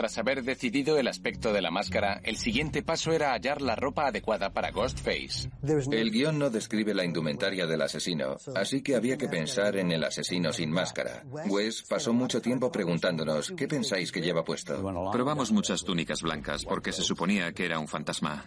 Tras 0.00 0.16
haber 0.16 0.42
decidido 0.42 0.96
el 0.96 1.08
aspecto 1.08 1.52
de 1.52 1.60
la 1.60 1.70
máscara, 1.70 2.22
el 2.24 2.38
siguiente 2.38 2.82
paso 2.82 3.12
era 3.12 3.34
hallar 3.34 3.60
la 3.60 3.76
ropa 3.76 4.06
adecuada 4.06 4.48
para 4.48 4.70
Ghostface. 4.70 5.50
El 5.92 6.10
guion 6.10 6.38
no 6.38 6.48
describe 6.48 6.94
la 6.94 7.04
indumentaria 7.04 7.66
del 7.66 7.82
asesino, 7.82 8.38
así 8.54 8.80
que 8.80 8.96
había 8.96 9.18
que 9.18 9.28
pensar 9.28 9.76
en 9.76 9.92
el 9.92 10.02
asesino 10.02 10.54
sin 10.54 10.70
máscara. 10.70 11.22
Wes 11.50 11.82
pasó 11.86 12.14
mucho 12.14 12.40
tiempo 12.40 12.72
preguntándonos, 12.72 13.52
¿qué 13.54 13.68
pensáis 13.68 14.10
que 14.10 14.22
lleva 14.22 14.42
puesto? 14.42 14.82
Probamos 15.12 15.52
muchas 15.52 15.84
túnicas 15.84 16.22
blancas 16.22 16.64
porque 16.64 16.92
se 16.92 17.02
suponía 17.02 17.52
que 17.52 17.66
era 17.66 17.78
un 17.78 17.86
fantasma. 17.86 18.46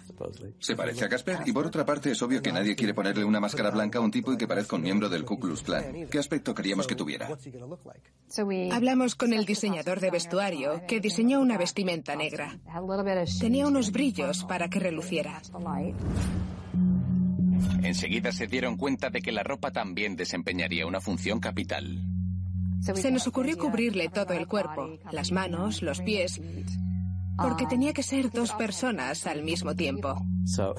Se 0.57 0.75
parece 0.75 1.05
a 1.05 1.09
Casper 1.09 1.41
y 1.45 1.51
por 1.51 1.67
otra 1.67 1.85
parte 1.85 2.09
es 2.09 2.21
obvio 2.23 2.41
que 2.41 2.51
nadie 2.51 2.75
quiere 2.75 2.95
ponerle 2.95 3.25
una 3.25 3.39
máscara 3.39 3.69
blanca 3.69 3.99
a 3.99 4.01
un 4.01 4.09
tipo 4.09 4.33
y 4.33 4.37
que 4.37 4.47
parezca 4.47 4.75
un 4.75 4.81
miembro 4.81 5.07
del 5.07 5.23
Ku 5.23 5.39
Klux 5.39 5.61
Klan. 5.61 6.07
¿Qué 6.09 6.17
aspecto 6.17 6.55
queríamos 6.55 6.87
que 6.87 6.95
tuviera? 6.95 7.29
Hablamos 8.71 9.13
con 9.13 9.33
el 9.33 9.45
diseñador 9.45 9.99
de 9.99 10.09
vestuario 10.09 10.81
que 10.87 10.99
diseñó 10.99 11.42
una 11.43 11.57
vestimenta 11.57 12.15
negra. 12.15 12.57
Tenía 13.39 13.67
unos 13.67 13.91
brillos 13.91 14.43
para 14.45 14.69
que 14.69 14.79
reluciera. 14.79 15.41
Enseguida 17.83 18.31
se 18.31 18.47
dieron 18.47 18.77
cuenta 18.77 19.09
de 19.09 19.21
que 19.21 19.31
la 19.31 19.43
ropa 19.43 19.71
también 19.71 20.15
desempeñaría 20.15 20.87
una 20.87 21.01
función 21.01 21.39
capital. 21.39 22.03
Se 22.81 23.11
nos 23.11 23.27
ocurrió 23.27 23.57
cubrirle 23.57 24.09
todo 24.09 24.33
el 24.33 24.47
cuerpo, 24.47 24.97
las 25.11 25.31
manos, 25.31 25.81
los 25.81 26.01
pies, 26.01 26.41
porque 27.37 27.65
tenía 27.65 27.93
que 27.93 28.03
ser 28.03 28.29
dos 28.29 28.51
personas 28.53 29.25
al 29.27 29.43
mismo 29.43 29.75
tiempo. 29.75 30.25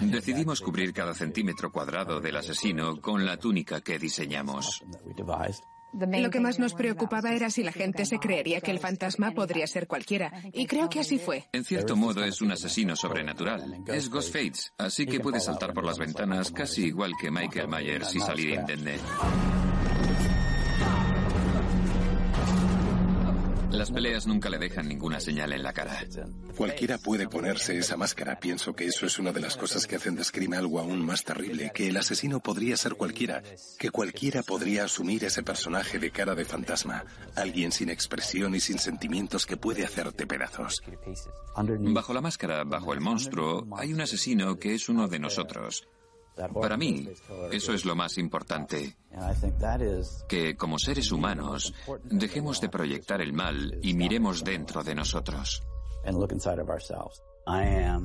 Decidimos 0.00 0.60
cubrir 0.60 0.92
cada 0.92 1.14
centímetro 1.14 1.72
cuadrado 1.72 2.20
del 2.20 2.36
asesino 2.36 3.00
con 3.00 3.24
la 3.24 3.36
túnica 3.36 3.80
que 3.80 3.98
diseñamos. 3.98 4.82
Lo 5.94 6.30
que 6.30 6.40
más 6.40 6.58
nos 6.58 6.74
preocupaba 6.74 7.32
era 7.32 7.50
si 7.50 7.62
la 7.62 7.72
gente 7.72 8.04
se 8.04 8.18
creería 8.18 8.60
que 8.60 8.70
el 8.70 8.78
fantasma 8.78 9.32
podría 9.32 9.66
ser 9.66 9.86
cualquiera, 9.86 10.32
y 10.52 10.66
creo 10.66 10.88
que 10.88 11.00
así 11.00 11.18
fue. 11.18 11.44
En 11.52 11.64
cierto 11.64 11.96
modo 11.96 12.24
es 12.24 12.40
un 12.40 12.52
asesino 12.52 12.96
sobrenatural. 12.96 13.82
Es 13.86 14.10
Ghostface, 14.10 14.72
así 14.78 15.06
que 15.06 15.20
puede 15.20 15.40
saltar 15.40 15.72
por 15.72 15.84
las 15.84 15.98
ventanas 15.98 16.50
casi 16.50 16.86
igual 16.86 17.12
que 17.20 17.30
Michael 17.30 17.68
Myers 17.68 18.14
y 18.14 18.20
salir 18.20 18.54
indemne. 18.54 18.98
Las 23.74 23.90
peleas 23.90 24.26
nunca 24.26 24.48
le 24.48 24.58
dejan 24.58 24.88
ninguna 24.88 25.18
señal 25.18 25.52
en 25.52 25.62
la 25.62 25.72
cara. 25.72 26.00
Cualquiera 26.56 26.96
puede 26.96 27.28
ponerse 27.28 27.76
esa 27.76 27.96
máscara. 27.96 28.38
Pienso 28.38 28.74
que 28.74 28.86
eso 28.86 29.04
es 29.04 29.18
una 29.18 29.32
de 29.32 29.40
las 29.40 29.56
cosas 29.56 29.86
que 29.86 29.96
hacen 29.96 30.14
de 30.14 30.22
Scream 30.22 30.52
algo 30.54 30.78
aún 30.78 31.04
más 31.04 31.24
terrible, 31.24 31.72
que 31.74 31.88
el 31.88 31.96
asesino 31.96 32.38
podría 32.40 32.76
ser 32.76 32.94
cualquiera, 32.94 33.42
que 33.78 33.90
cualquiera 33.90 34.42
podría 34.42 34.84
asumir 34.84 35.24
ese 35.24 35.42
personaje 35.42 35.98
de 35.98 36.12
cara 36.12 36.34
de 36.34 36.44
fantasma, 36.44 37.04
alguien 37.34 37.72
sin 37.72 37.90
expresión 37.90 38.54
y 38.54 38.60
sin 38.60 38.78
sentimientos 38.78 39.44
que 39.44 39.56
puede 39.56 39.84
hacerte 39.84 40.26
pedazos. 40.26 40.82
Bajo 41.80 42.14
la 42.14 42.20
máscara, 42.20 42.64
bajo 42.64 42.92
el 42.92 43.00
monstruo, 43.00 43.66
hay 43.76 43.92
un 43.92 44.00
asesino 44.00 44.56
que 44.56 44.74
es 44.74 44.88
uno 44.88 45.08
de 45.08 45.18
nosotros. 45.18 45.86
Para 46.34 46.76
mí, 46.76 47.08
eso 47.52 47.72
es 47.74 47.84
lo 47.84 47.94
más 47.94 48.18
importante. 48.18 48.96
Que 50.28 50.56
como 50.56 50.78
seres 50.78 51.12
humanos, 51.12 51.72
dejemos 52.04 52.60
de 52.60 52.68
proyectar 52.68 53.20
el 53.20 53.32
mal 53.32 53.78
y 53.82 53.94
miremos 53.94 54.42
dentro 54.42 54.82
de 54.82 54.94
nosotros. 54.94 55.62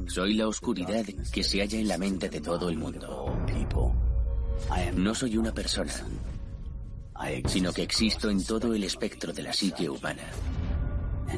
Soy 0.08 0.34
la 0.36 0.48
oscuridad 0.48 1.06
que 1.32 1.44
se 1.44 1.60
halla 1.60 1.80
en 1.80 1.88
la 1.88 1.98
mente 1.98 2.30
de 2.30 2.42
todo 2.42 2.70
el 2.70 2.78
mundo. 2.78 3.34
No 4.96 5.16
soy 5.16 5.38
una 5.38 5.54
persona, 5.54 5.94
sino 7.46 7.74
que 7.74 7.84
existo 7.84 8.30
en 8.30 8.46
todo 8.46 8.74
el 8.74 8.84
espectro 8.84 9.34
de 9.34 9.44
la 9.44 9.54
psique 9.54 9.90
humana. 9.90 10.24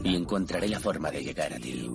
Y 0.04 0.16
encontraré 0.16 0.68
la 0.68 0.80
forma 0.80 1.12
de 1.12 1.24
llegar 1.24 1.54
a 1.54 1.58
ti. 1.58 1.90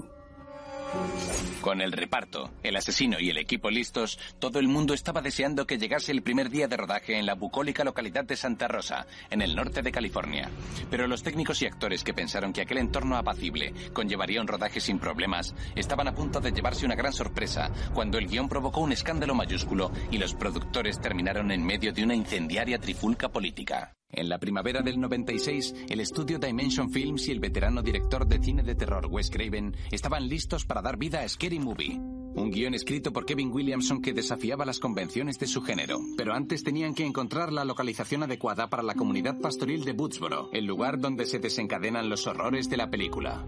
Con 1.66 1.80
el 1.80 1.90
reparto, 1.90 2.52
el 2.62 2.76
asesino 2.76 3.18
y 3.18 3.28
el 3.28 3.38
equipo 3.38 3.70
listos, 3.70 4.20
todo 4.38 4.60
el 4.60 4.68
mundo 4.68 4.94
estaba 4.94 5.20
deseando 5.20 5.66
que 5.66 5.78
llegase 5.78 6.12
el 6.12 6.22
primer 6.22 6.48
día 6.48 6.68
de 6.68 6.76
rodaje 6.76 7.18
en 7.18 7.26
la 7.26 7.34
bucólica 7.34 7.82
localidad 7.82 8.24
de 8.24 8.36
Santa 8.36 8.68
Rosa, 8.68 9.04
en 9.30 9.42
el 9.42 9.56
norte 9.56 9.82
de 9.82 9.90
California. 9.90 10.48
Pero 10.92 11.08
los 11.08 11.24
técnicos 11.24 11.60
y 11.62 11.66
actores 11.66 12.04
que 12.04 12.14
pensaron 12.14 12.52
que 12.52 12.60
aquel 12.60 12.78
entorno 12.78 13.16
apacible 13.16 13.74
conllevaría 13.92 14.40
un 14.40 14.46
rodaje 14.46 14.78
sin 14.78 15.00
problemas, 15.00 15.56
estaban 15.74 16.06
a 16.06 16.14
punto 16.14 16.40
de 16.40 16.52
llevarse 16.52 16.86
una 16.86 16.94
gran 16.94 17.12
sorpresa 17.12 17.72
cuando 17.92 18.18
el 18.18 18.28
guion 18.28 18.48
provocó 18.48 18.82
un 18.82 18.92
escándalo 18.92 19.34
mayúsculo 19.34 19.90
y 20.12 20.18
los 20.18 20.34
productores 20.34 21.00
terminaron 21.00 21.50
en 21.50 21.66
medio 21.66 21.92
de 21.92 22.04
una 22.04 22.14
incendiaria 22.14 22.78
trifulca 22.78 23.28
política. 23.28 23.96
En 24.16 24.30
la 24.30 24.38
primavera 24.38 24.80
del 24.80 24.98
96, 24.98 25.74
el 25.90 26.00
estudio 26.00 26.38
Dimension 26.38 26.90
Films 26.90 27.28
y 27.28 27.32
el 27.32 27.38
veterano 27.38 27.82
director 27.82 28.26
de 28.26 28.42
cine 28.42 28.62
de 28.62 28.74
terror 28.74 29.06
Wes 29.10 29.30
Craven 29.30 29.76
estaban 29.90 30.26
listos 30.26 30.64
para 30.64 30.80
dar 30.80 30.96
vida 30.96 31.20
a 31.20 31.28
Scary 31.28 31.58
Movie. 31.58 31.98
Un 31.98 32.50
guion 32.50 32.72
escrito 32.72 33.12
por 33.12 33.26
Kevin 33.26 33.52
Williamson 33.52 34.00
que 34.00 34.14
desafiaba 34.14 34.64
las 34.64 34.78
convenciones 34.78 35.38
de 35.38 35.46
su 35.46 35.60
género. 35.60 36.00
Pero 36.16 36.32
antes 36.32 36.64
tenían 36.64 36.94
que 36.94 37.04
encontrar 37.04 37.52
la 37.52 37.66
localización 37.66 38.22
adecuada 38.22 38.70
para 38.70 38.82
la 38.82 38.94
comunidad 38.94 39.38
pastoril 39.38 39.84
de 39.84 39.92
Bootsboro, 39.92 40.48
el 40.54 40.64
lugar 40.64 40.98
donde 40.98 41.26
se 41.26 41.38
desencadenan 41.38 42.08
los 42.08 42.26
horrores 42.26 42.70
de 42.70 42.78
la 42.78 42.90
película. 42.90 43.44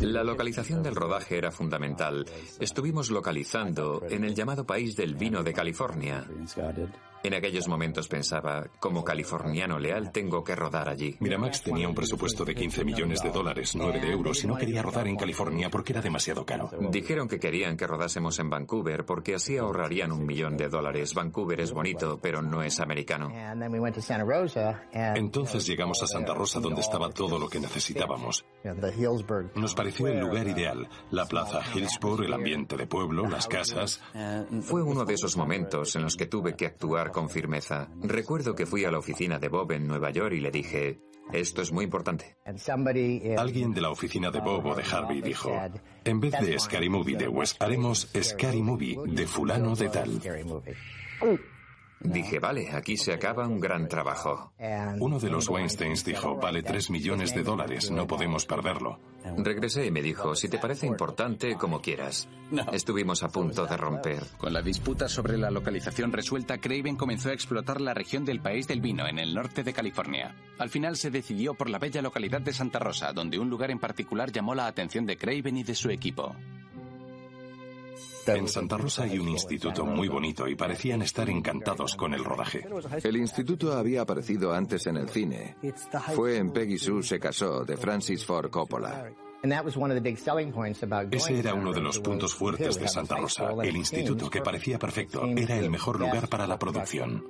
La 0.00 0.22
localización 0.22 0.82
del 0.82 0.94
rodaje 0.94 1.36
era 1.36 1.50
fundamental. 1.50 2.24
Estuvimos 2.60 3.10
localizando 3.10 4.02
en 4.08 4.24
el 4.24 4.34
llamado 4.34 4.64
país 4.64 4.96
del 4.96 5.16
vino 5.16 5.42
de 5.42 5.52
California. 5.52 6.24
En 7.24 7.34
aquellos 7.34 7.66
momentos 7.68 8.06
pensaba, 8.08 8.66
como 8.78 9.04
californiano 9.04 9.78
leal 9.78 10.12
tengo 10.12 10.44
que 10.44 10.54
rodar 10.54 10.88
allí. 10.88 11.16
Miramax 11.20 11.62
tenía 11.62 11.88
un 11.88 11.94
presupuesto 11.94 12.44
de 12.44 12.54
15 12.54 12.84
millones 12.84 13.22
de 13.22 13.30
dólares, 13.30 13.74
9 13.74 14.00
de 14.00 14.12
euros, 14.12 14.44
y 14.44 14.46
no 14.46 14.56
quería 14.56 14.82
rodar 14.82 15.08
en 15.08 15.16
California 15.16 15.68
porque 15.68 15.92
era 15.92 16.00
demasiado 16.00 16.46
caro. 16.46 16.70
Dijeron 16.90 17.28
que 17.28 17.40
querían 17.40 17.76
que 17.76 17.86
rodásemos 17.86 18.38
en 18.38 18.50
Vancouver 18.50 19.04
porque 19.04 19.34
así 19.34 19.56
ahorrarían 19.56 20.12
un 20.12 20.24
millón 20.24 20.56
de 20.56 20.68
dólares. 20.68 21.14
Vancouver 21.14 21.60
es 21.60 21.72
bonito, 21.72 22.18
pero 22.22 22.40
no 22.40 22.62
es 22.62 22.78
americano. 22.80 23.32
Entonces 24.92 25.66
llegamos 25.66 26.02
a 26.02 26.06
Santa 26.06 26.34
Rosa 26.34 26.60
donde 26.60 26.80
estaba 26.80 27.10
todo 27.10 27.38
lo 27.38 27.48
que 27.48 27.60
necesitábamos. 27.60 28.44
Nos 29.54 29.74
pareció 29.74 30.06
el 30.06 30.20
lugar 30.20 30.46
ideal. 30.46 30.88
La 31.10 31.26
plaza 31.26 31.60
Hillsborough, 31.74 32.24
el 32.24 32.32
ambiente 32.32 32.76
de 32.76 32.86
pueblo, 32.86 33.28
las 33.28 33.48
casas. 33.48 34.00
Fue 34.62 34.82
uno 34.82 35.04
de 35.04 35.14
esos 35.14 35.36
momentos 35.36 35.96
en 35.96 36.02
los 36.02 36.16
que 36.16 36.26
tuve 36.26 36.54
que 36.54 36.66
actuar 36.66 37.07
con 37.10 37.30
firmeza. 37.30 37.88
Recuerdo 38.02 38.54
que 38.54 38.66
fui 38.66 38.84
a 38.84 38.90
la 38.90 38.98
oficina 38.98 39.38
de 39.38 39.48
Bob 39.48 39.72
en 39.72 39.86
Nueva 39.86 40.10
York 40.10 40.34
y 40.34 40.40
le 40.40 40.50
dije, 40.50 41.00
esto 41.32 41.62
es 41.62 41.72
muy 41.72 41.84
importante. 41.84 42.36
Alguien 43.36 43.74
de 43.74 43.80
la 43.80 43.90
oficina 43.90 44.30
de 44.30 44.40
Bob 44.40 44.66
o 44.66 44.74
de 44.74 44.82
Harvey 44.82 45.20
dijo, 45.20 45.50
en 46.04 46.20
vez 46.20 46.32
de 46.40 46.58
Scary 46.58 46.88
Movie 46.88 47.16
de 47.16 47.28
West, 47.28 47.60
haremos 47.62 48.08
Scary 48.20 48.62
Movie 48.62 48.96
de 49.06 49.26
fulano 49.26 49.74
de 49.74 49.88
tal. 49.88 50.20
Dije, 52.00 52.38
vale, 52.38 52.70
aquí 52.72 52.96
se 52.96 53.12
acaba 53.12 53.48
un 53.48 53.58
gran 53.58 53.88
trabajo. 53.88 54.52
Uno 55.00 55.18
de 55.18 55.30
los 55.30 55.48
Weinsteins 55.48 56.04
dijo, 56.04 56.36
vale 56.36 56.62
3 56.62 56.90
millones 56.90 57.34
de 57.34 57.42
dólares, 57.42 57.90
no 57.90 58.06
podemos 58.06 58.46
perderlo. 58.46 59.00
Regresé 59.36 59.86
y 59.86 59.90
me 59.90 60.00
dijo, 60.00 60.34
si 60.34 60.48
te 60.48 60.58
parece 60.58 60.86
importante, 60.86 61.56
como 61.56 61.80
quieras. 61.80 62.28
Estuvimos 62.72 63.22
a 63.22 63.28
punto 63.28 63.66
de 63.66 63.76
romper. 63.76 64.22
Con 64.38 64.52
la 64.52 64.62
disputa 64.62 65.08
sobre 65.08 65.36
la 65.36 65.50
localización 65.50 66.12
resuelta, 66.12 66.58
Craven 66.58 66.96
comenzó 66.96 67.30
a 67.30 67.34
explotar 67.34 67.80
la 67.80 67.94
región 67.94 68.24
del 68.24 68.40
país 68.40 68.68
del 68.68 68.80
vino 68.80 69.06
en 69.06 69.18
el 69.18 69.34
norte 69.34 69.64
de 69.64 69.72
California. 69.72 70.34
Al 70.58 70.70
final 70.70 70.96
se 70.96 71.10
decidió 71.10 71.54
por 71.54 71.68
la 71.68 71.78
bella 71.78 72.00
localidad 72.00 72.40
de 72.40 72.52
Santa 72.52 72.78
Rosa, 72.78 73.12
donde 73.12 73.38
un 73.38 73.50
lugar 73.50 73.70
en 73.70 73.80
particular 73.80 74.30
llamó 74.30 74.54
la 74.54 74.66
atención 74.66 75.04
de 75.04 75.16
Craven 75.16 75.56
y 75.56 75.64
de 75.64 75.74
su 75.74 75.90
equipo. 75.90 76.34
En 78.36 78.48
Santa 78.48 78.76
Rosa 78.76 79.04
hay 79.04 79.18
un 79.18 79.28
instituto 79.28 79.84
muy 79.84 80.08
bonito 80.08 80.46
y 80.48 80.54
parecían 80.54 81.02
estar 81.02 81.28
encantados 81.28 81.96
con 81.96 82.14
el 82.14 82.24
rodaje. 82.24 82.66
El 83.02 83.16
instituto 83.16 83.72
había 83.72 84.02
aparecido 84.02 84.52
antes 84.52 84.86
en 84.86 84.96
el 84.96 85.08
cine. 85.08 85.56
Fue 86.14 86.36
en 86.36 86.50
Peggy 86.52 86.78
Sue 86.78 87.02
se 87.02 87.18
casó 87.18 87.64
de 87.64 87.76
Francis 87.76 88.24
Ford 88.24 88.50
Coppola. 88.50 89.10
Ese 91.12 91.38
era 91.38 91.54
uno 91.54 91.72
de 91.72 91.80
los 91.80 92.00
puntos 92.00 92.34
fuertes 92.34 92.78
de 92.78 92.88
Santa 92.88 93.16
Rosa. 93.16 93.50
El 93.62 93.76
instituto, 93.76 94.28
que 94.28 94.40
parecía 94.40 94.78
perfecto, 94.78 95.24
era 95.36 95.56
el 95.56 95.70
mejor 95.70 96.00
lugar 96.00 96.28
para 96.28 96.46
la 96.46 96.58
producción. 96.58 97.24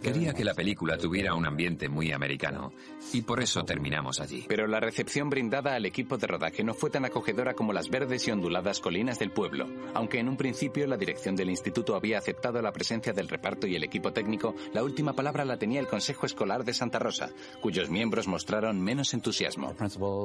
Quería 0.00 0.32
que 0.32 0.44
la 0.44 0.54
película 0.54 0.96
tuviera 0.96 1.34
un 1.34 1.46
ambiente 1.46 1.88
muy 1.88 2.12
americano, 2.12 2.72
y 3.12 3.22
por 3.22 3.40
eso 3.42 3.64
terminamos 3.64 4.20
allí. 4.20 4.44
Pero 4.48 4.66
la 4.66 4.78
recepción 4.80 5.28
brindada 5.28 5.74
al 5.74 5.86
equipo 5.86 6.18
de 6.18 6.26
rodaje 6.26 6.62
no 6.62 6.74
fue 6.74 6.90
tan 6.90 7.04
acogedora 7.04 7.54
como 7.54 7.72
las 7.72 7.88
verdes 7.88 8.28
y 8.28 8.30
onduladas 8.30 8.80
colinas 8.80 9.18
del 9.18 9.32
pueblo. 9.32 9.66
Aunque 9.94 10.20
en 10.20 10.28
un 10.28 10.36
principio 10.36 10.86
la 10.86 10.96
dirección 10.96 11.34
del 11.34 11.50
instituto 11.50 11.96
había 11.96 12.18
aceptado 12.18 12.62
la 12.62 12.72
presencia 12.72 13.12
del 13.12 13.28
reparto 13.28 13.66
y 13.66 13.74
el 13.74 13.82
equipo 13.82 14.12
técnico, 14.12 14.54
la 14.72 14.84
última 14.84 15.14
palabra 15.14 15.44
la 15.44 15.58
tenía 15.58 15.80
el 15.80 15.88
Consejo 15.88 16.26
Escolar 16.26 16.64
de 16.64 16.74
Santa 16.74 16.98
Rosa, 16.98 17.30
cuyos 17.60 17.90
miembros 17.90 18.28
mostraron 18.28 18.80
menos 18.80 19.14
entusiasmo. 19.14 19.74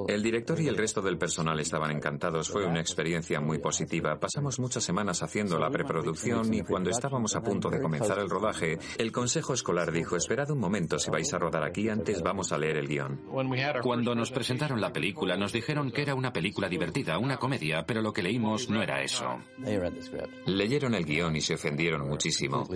El 0.07 0.21
director 0.21 0.59
y 0.61 0.67
el 0.67 0.77
resto 0.77 1.01
del 1.01 1.14
personal 1.17 1.59
estaban 1.59 1.91
encantados. 1.91 2.49
Fue 2.49 2.65
una 2.65 2.79
experiencia 2.79 3.39
muy 3.39 3.59
positiva. 3.59 4.19
Pasamos 4.19 4.59
muchas 4.59 4.83
semanas 4.83 5.23
haciendo 5.23 5.57
la 5.57 5.69
preproducción 5.69 6.53
y 6.53 6.61
cuando 6.61 6.89
estábamos 6.89 7.35
a 7.35 7.41
punto 7.41 7.69
de 7.69 7.81
comenzar 7.81 8.19
el 8.19 8.29
rodaje, 8.29 8.77
el 8.97 9.11
consejo 9.11 9.53
escolar 9.53 9.91
dijo, 9.91 10.15
esperad 10.15 10.51
un 10.51 10.59
momento, 10.59 10.99
si 10.99 11.09
vais 11.09 11.33
a 11.33 11.37
rodar 11.37 11.63
aquí 11.63 11.89
antes 11.89 12.21
vamos 12.21 12.51
a 12.51 12.57
leer 12.57 12.77
el 12.77 12.87
guion. 12.87 13.21
Cuando 13.81 14.15
nos 14.15 14.31
presentaron 14.31 14.81
la 14.81 14.91
película 14.91 15.37
nos 15.37 15.51
dijeron 15.51 15.91
que 15.91 16.01
era 16.01 16.15
una 16.15 16.31
película 16.31 16.67
divertida, 16.67 17.17
una 17.17 17.37
comedia, 17.37 17.85
pero 17.85 18.01
lo 18.01 18.13
que 18.13 18.23
leímos 18.23 18.69
no 18.69 18.81
era 18.81 19.01
eso. 19.01 19.25
Leyeron 20.45 20.95
el 20.95 21.05
guion 21.05 21.35
y 21.35 21.41
se 21.41 21.55
ofendieron 21.55 22.07
muchísimo. 22.07 22.67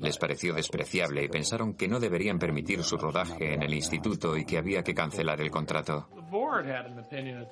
Les 0.00 0.18
pareció 0.18 0.54
despreciable 0.54 1.24
y 1.24 1.28
pensaron 1.28 1.74
que 1.74 1.88
no 1.88 2.00
deberían 2.00 2.38
permitir 2.38 2.82
su 2.82 2.96
rodaje 2.96 3.54
en 3.54 3.62
el 3.62 3.74
instituto 3.74 4.36
y 4.36 4.44
que 4.44 4.58
había 4.58 4.82
que 4.82 4.94
cancelar 4.94 5.40
el 5.40 5.50
contrato. 5.50 6.08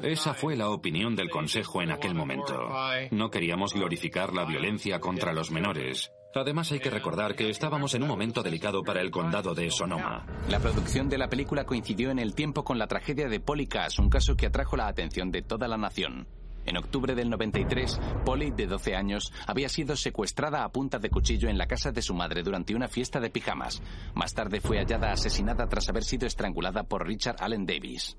Esa 0.01 0.35
fue 0.35 0.57
la 0.57 0.71
opinión 0.71 1.17
del 1.17 1.31
Consejo 1.31 1.83
en 1.83 1.91
aquel 1.91 2.15
momento. 2.15 2.69
No 3.11 3.31
queríamos 3.31 3.75
glorificar 3.75 4.33
la 4.33 4.45
violencia 4.45 5.01
contra 5.01 5.33
los 5.33 5.51
menores. 5.51 6.13
Además 6.35 6.71
hay 6.71 6.79
que 6.79 6.91
recordar 6.91 7.35
que 7.35 7.49
estábamos 7.51 7.95
en 7.95 8.03
un 8.03 8.09
momento 8.09 8.43
delicado 8.43 8.83
para 8.85 9.01
el 9.01 9.11
condado 9.11 9.55
de 9.55 9.71
Sonoma. 9.71 10.25
La 10.49 10.61
producción 10.61 11.09
de 11.09 11.19
la 11.19 11.29
película 11.29 11.65
coincidió 11.65 12.11
en 12.11 12.19
el 12.19 12.35
tiempo 12.35 12.65
con 12.65 12.79
la 12.79 12.87
tragedia 12.87 13.29
de 13.29 13.41
Polly 13.41 13.67
Cash, 13.67 13.99
un 13.99 14.11
caso 14.11 14.37
que 14.37 14.47
atrajo 14.47 14.77
la 14.77 14.87
atención 14.87 15.31
de 15.31 15.43
toda 15.43 15.67
la 15.67 15.77
nación. 15.77 16.29
En 16.69 16.77
octubre 16.77 17.15
del 17.15 17.31
93, 17.31 17.99
Polly, 18.27 18.51
de 18.51 18.67
12 18.67 18.95
años, 18.95 19.33
había 19.47 19.71
sido 19.71 19.97
secuestrada 19.97 20.65
a 20.65 20.69
punta 20.69 20.99
de 20.99 21.09
cuchillo 21.09 21.49
en 21.49 21.57
la 21.57 21.67
casa 21.67 21.93
de 21.93 22.03
su 22.03 22.13
madre 22.13 22.43
durante 22.43 22.75
una 22.75 22.89
fiesta 22.89 23.21
de 23.21 23.31
pijamas. 23.31 23.83
Más 24.15 24.35
tarde 24.35 24.61
fue 24.61 24.77
hallada 24.77 25.11
asesinada 25.11 25.67
tras 25.67 25.89
haber 25.89 26.05
sido 26.05 26.27
estrangulada 26.27 26.83
por 26.83 27.07
Richard 27.07 27.37
Allen 27.41 27.65
Davis. 27.65 28.19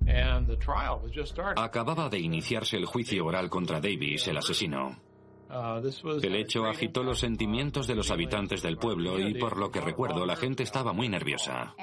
Acababa 1.58 2.10
de 2.10 2.20
iniciarse 2.20 2.78
el 2.78 2.86
juicio 2.86 3.24
oral 3.24 3.52
contra 3.52 3.80
Davis, 3.80 4.28
el 4.28 4.38
asesino. 4.38 5.09
El 5.50 6.36
hecho 6.36 6.66
agitó 6.66 7.04
los 7.04 7.20
sentimientos 7.20 7.88
de 7.88 7.96
los 7.96 8.12
habitantes 8.12 8.62
del 8.62 8.78
pueblo 8.78 9.20
y 9.20 9.34
por 9.34 9.58
lo 9.58 9.72
que 9.72 9.82
recuerdo 9.82 10.26
la 10.26 10.36
gente 10.36 10.62
estaba 10.62 10.94
muy 10.94 11.10
nerviosa. 11.10 11.74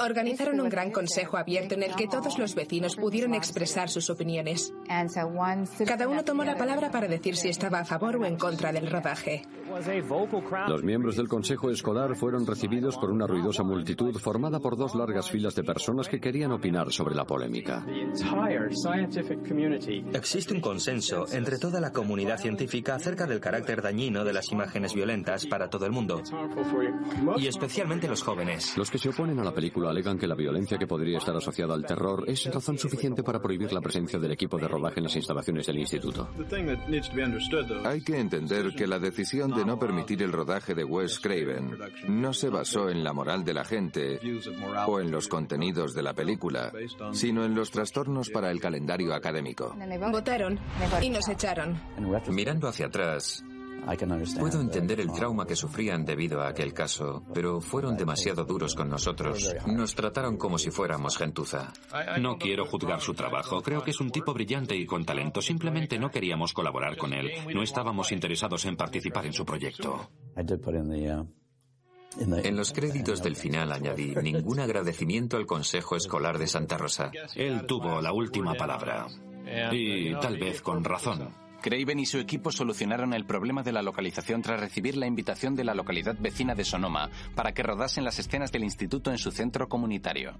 Organizaron 0.00 0.60
un 0.60 0.68
gran 0.68 0.92
consejo 0.92 1.36
abierto 1.36 1.74
en 1.74 1.82
el 1.82 1.96
que 1.96 2.06
todos 2.06 2.38
los 2.38 2.54
vecinos 2.54 2.94
pudieron 2.94 3.34
expresar 3.34 3.88
sus 3.88 4.08
opiniones. 4.08 4.72
Cada 5.86 6.08
uno 6.08 6.24
tomó 6.24 6.44
la 6.44 6.56
palabra 6.56 6.90
para 6.90 7.08
decir 7.08 7.34
si 7.34 7.48
estaba 7.48 7.80
a 7.80 7.84
favor 7.84 8.16
o 8.16 8.24
en 8.24 8.36
contra 8.36 8.72
del 8.72 8.88
rodaje. 8.88 9.42
Los 10.68 10.82
miembros 10.82 11.16
del 11.16 11.28
consejo 11.28 11.70
escolar 11.70 12.16
fueron 12.16 12.46
recibidos 12.46 12.96
por 12.96 13.10
una 13.10 13.26
ruidosa 13.26 13.64
multitud 13.64 14.16
formada 14.18 14.60
por 14.60 14.76
dos 14.76 14.94
largas 14.94 15.30
filas 15.30 15.54
de 15.54 15.64
personas 15.64 16.08
que 16.08 16.20
querían 16.20 16.52
opinar 16.52 16.92
sobre 16.92 17.14
la 17.14 17.24
polémica. 17.24 17.84
Existe 20.12 20.54
un 20.54 20.60
consenso 20.60 21.26
entre 21.32 21.58
toda 21.58 21.80
la 21.80 21.92
comunidad 21.92 22.38
científica 22.38 22.98
acerca 23.08 23.26
del 23.26 23.40
carácter 23.40 23.80
dañino 23.80 24.22
de 24.22 24.34
las 24.34 24.52
imágenes 24.52 24.92
violentas 24.92 25.46
para 25.46 25.70
todo 25.70 25.86
el 25.86 25.92
mundo, 25.92 26.22
y 27.38 27.46
especialmente 27.46 28.06
los 28.06 28.22
jóvenes. 28.22 28.76
Los 28.76 28.90
que 28.90 28.98
se 28.98 29.08
oponen 29.08 29.38
a 29.38 29.44
la 29.44 29.54
película 29.54 29.88
alegan 29.88 30.18
que 30.18 30.26
la 30.26 30.34
violencia 30.34 30.76
que 30.76 30.86
podría 30.86 31.16
estar 31.16 31.34
asociada 31.34 31.72
al 31.72 31.86
terror 31.86 32.24
es 32.26 32.44
razón 32.52 32.76
suficiente 32.76 33.22
para 33.22 33.40
prohibir 33.40 33.72
la 33.72 33.80
presencia 33.80 34.18
del 34.18 34.32
equipo 34.32 34.58
de 34.58 34.68
rodaje 34.68 35.00
en 35.00 35.04
las 35.04 35.16
instalaciones 35.16 35.66
del 35.66 35.78
instituto. 35.78 36.28
Hay 37.86 38.02
que 38.02 38.20
entender 38.20 38.74
que 38.74 38.86
la 38.86 38.98
decisión 38.98 39.52
de 39.52 39.64
no 39.64 39.78
permitir 39.78 40.22
el 40.22 40.32
rodaje 40.32 40.74
de 40.74 40.84
Wes 40.84 41.18
Craven 41.18 41.78
no 42.08 42.34
se 42.34 42.50
basó 42.50 42.90
en 42.90 43.02
la 43.02 43.14
moral 43.14 43.42
de 43.42 43.54
la 43.54 43.64
gente 43.64 44.20
o 44.86 45.00
en 45.00 45.10
los 45.10 45.28
contenidos 45.28 45.94
de 45.94 46.02
la 46.02 46.12
película, 46.12 46.72
sino 47.12 47.46
en 47.46 47.54
los 47.54 47.70
trastornos 47.70 48.28
para 48.28 48.50
el 48.50 48.60
calendario 48.60 49.14
académico. 49.14 49.74
Votaron 50.12 50.58
y 51.00 51.08
nos 51.08 51.26
echaron. 51.28 51.80
Mirando 52.28 52.68
hacia 52.68 52.86
atrás, 52.86 52.97
Puedo 54.38 54.60
entender 54.60 55.00
el 55.00 55.12
trauma 55.12 55.46
que 55.46 55.56
sufrían 55.56 56.04
debido 56.04 56.42
a 56.42 56.48
aquel 56.48 56.74
caso, 56.74 57.22
pero 57.32 57.60
fueron 57.60 57.96
demasiado 57.96 58.44
duros 58.44 58.74
con 58.74 58.90
nosotros. 58.90 59.54
Nos 59.66 59.94
trataron 59.94 60.36
como 60.36 60.58
si 60.58 60.70
fuéramos 60.70 61.16
gentuza. 61.16 61.72
No 62.20 62.36
quiero 62.36 62.66
juzgar 62.66 63.00
su 63.00 63.14
trabajo. 63.14 63.62
Creo 63.62 63.82
que 63.82 63.92
es 63.92 64.00
un 64.00 64.10
tipo 64.10 64.34
brillante 64.34 64.76
y 64.76 64.84
con 64.84 65.04
talento. 65.04 65.40
Simplemente 65.40 65.98
no 65.98 66.10
queríamos 66.10 66.52
colaborar 66.52 66.96
con 66.96 67.12
él. 67.12 67.30
No 67.54 67.62
estábamos 67.62 68.12
interesados 68.12 68.66
en 68.66 68.76
participar 68.76 69.24
en 69.26 69.32
su 69.32 69.44
proyecto. 69.46 70.10
En 72.20 72.56
los 72.56 72.72
créditos 72.72 73.22
del 73.22 73.36
final 73.36 73.72
añadí 73.72 74.14
ningún 74.22 74.60
agradecimiento 74.60 75.36
al 75.36 75.46
Consejo 75.46 75.96
Escolar 75.96 76.38
de 76.38 76.46
Santa 76.46 76.76
Rosa. 76.76 77.10
Él 77.34 77.64
tuvo 77.66 78.00
la 78.02 78.12
última 78.12 78.54
palabra. 78.54 79.06
Y 79.72 80.14
tal 80.16 80.36
vez 80.36 80.60
con 80.60 80.84
razón. 80.84 81.47
Craven 81.60 81.98
y 81.98 82.06
su 82.06 82.18
equipo 82.18 82.52
solucionaron 82.52 83.14
el 83.14 83.26
problema 83.26 83.62
de 83.62 83.72
la 83.72 83.82
localización 83.82 84.42
tras 84.42 84.60
recibir 84.60 84.96
la 84.96 85.06
invitación 85.06 85.56
de 85.56 85.64
la 85.64 85.74
localidad 85.74 86.16
vecina 86.18 86.54
de 86.54 86.64
Sonoma 86.64 87.10
para 87.34 87.52
que 87.52 87.64
rodasen 87.64 88.04
las 88.04 88.18
escenas 88.18 88.52
del 88.52 88.64
instituto 88.64 89.10
en 89.10 89.18
su 89.18 89.32
centro 89.32 89.68
comunitario. 89.68 90.34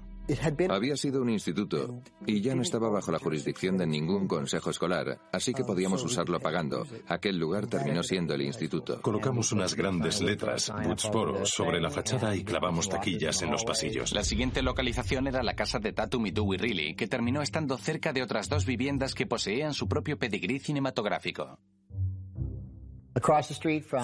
Había 0.69 0.97
sido 0.97 1.23
un 1.23 1.31
instituto 1.31 2.03
y 2.27 2.41
ya 2.41 2.55
no 2.55 2.63
estaba 2.63 2.91
bajo 2.91 3.11
la 3.11 3.19
jurisdicción 3.19 3.79
de 3.79 3.87
ningún 3.87 4.29
consejo 4.29 4.71
escolar, 4.71 5.19
así 5.33 5.55
que 5.55 5.65
podíamos 5.65 6.05
usarlo 6.05 6.39
pagando. 6.39 6.87
Aquel 7.07 7.39
lugar 7.39 7.67
terminó 7.67 8.03
siendo 8.03 8.35
el 8.35 8.43
instituto. 8.43 9.01
Colocamos 9.01 9.53
unas 9.53 9.75
grandes 9.75 10.21
letras, 10.21 10.71
Woodsboro, 10.85 11.47
sobre 11.47 11.81
la 11.81 11.91
fachada 11.91 12.37
y 12.37 12.45
clavamos 12.45 12.89
taquillas 12.89 13.43
en 13.43 13.51
los 13.51 13.65
pasillos. 13.65 14.13
La 14.13 14.25
siguiente 14.25 14.63
localización 14.63 15.27
era 15.29 15.43
la 15.43 15.55
casa 15.55 15.79
de 15.79 15.93
Tatum 15.93 16.27
y 16.27 16.31
Dewey 16.31 16.59
Riley, 16.59 16.95
que 16.95 17.09
terminó 17.09 17.41
estando 17.41 17.79
cerca 17.79 18.13
de 18.13 18.23
otras 18.23 18.49
dos 18.49 18.67
viviendas 18.67 19.15
que 19.15 19.27
poseían 19.27 19.73
su 19.73 19.89
propio 19.89 20.19
pedigrí 20.19 20.59
cinematográfico. 20.59 21.59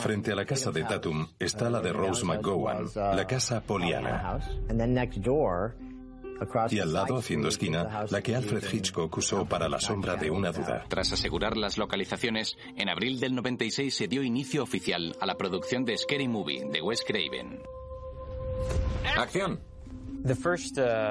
Frente 0.01 0.33
a 0.33 0.35
la 0.35 0.45
casa 0.45 0.73
de 0.73 0.83
Tatum 0.83 1.27
está 1.39 1.71
la 1.71 1.81
de 1.81 1.93
Rose 1.93 2.25
McGowan, 2.25 2.87
la 2.95 3.27
casa 3.27 3.61
Poliana. 3.61 4.41
Y 6.71 6.79
al 6.79 6.93
lado, 6.93 7.19
haciendo 7.19 7.49
esquina, 7.49 8.07
la 8.11 8.23
que 8.23 8.35
Alfred 8.37 8.65
Hitchcock 8.73 9.17
usó 9.17 9.47
para 9.47 9.69
la 9.69 9.81
sombra 9.81 10.17
de 10.17 10.31
una 10.31 10.53
duda. 10.53 10.85
Tras 10.89 11.13
asegurar 11.13 11.57
las 11.57 11.79
localizaciones, 11.79 12.57
en 12.77 12.89
abril 12.89 13.21
del 13.21 13.35
96 13.35 13.95
se 13.95 14.09
dio 14.09 14.23
inicio 14.23 14.63
oficial 14.63 15.17
a 15.21 15.27
la 15.27 15.37
producción 15.37 15.85
de 15.85 15.97
Scary 15.97 16.29
Movie 16.29 16.65
de 16.71 16.83
Wes 16.83 17.03
Craven. 17.07 17.63
¡Acción! 19.17 19.61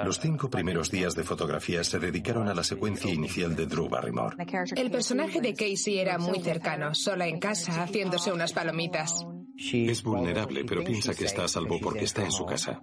Los 0.05 0.19
cinco 0.19 0.49
primeros 0.49 0.89
días 0.89 1.13
de 1.13 1.23
fotografía 1.23 1.83
se 1.83 1.99
dedicaron 1.99 2.47
a 2.47 2.55
la 2.55 2.63
secuencia 2.63 3.13
inicial 3.13 3.55
de 3.55 3.67
Drew 3.67 3.87
Barrymore. 3.87 4.35
El 4.75 4.89
personaje 4.89 5.39
de 5.39 5.53
Casey 5.53 5.99
era 5.99 6.17
muy 6.17 6.39
cercano, 6.39 6.95
sola 6.95 7.27
en 7.27 7.39
casa, 7.39 7.83
haciéndose 7.83 8.31
unas 8.31 8.53
palomitas. 8.53 9.23
Es 9.57 10.03
vulnerable, 10.03 10.65
pero 10.65 10.83
piensa 10.83 11.13
que 11.13 11.25
está 11.25 11.45
a 11.45 11.47
salvo 11.47 11.79
porque 11.81 12.05
está 12.05 12.23
en 12.23 12.31
su 12.31 12.45
casa. 12.45 12.81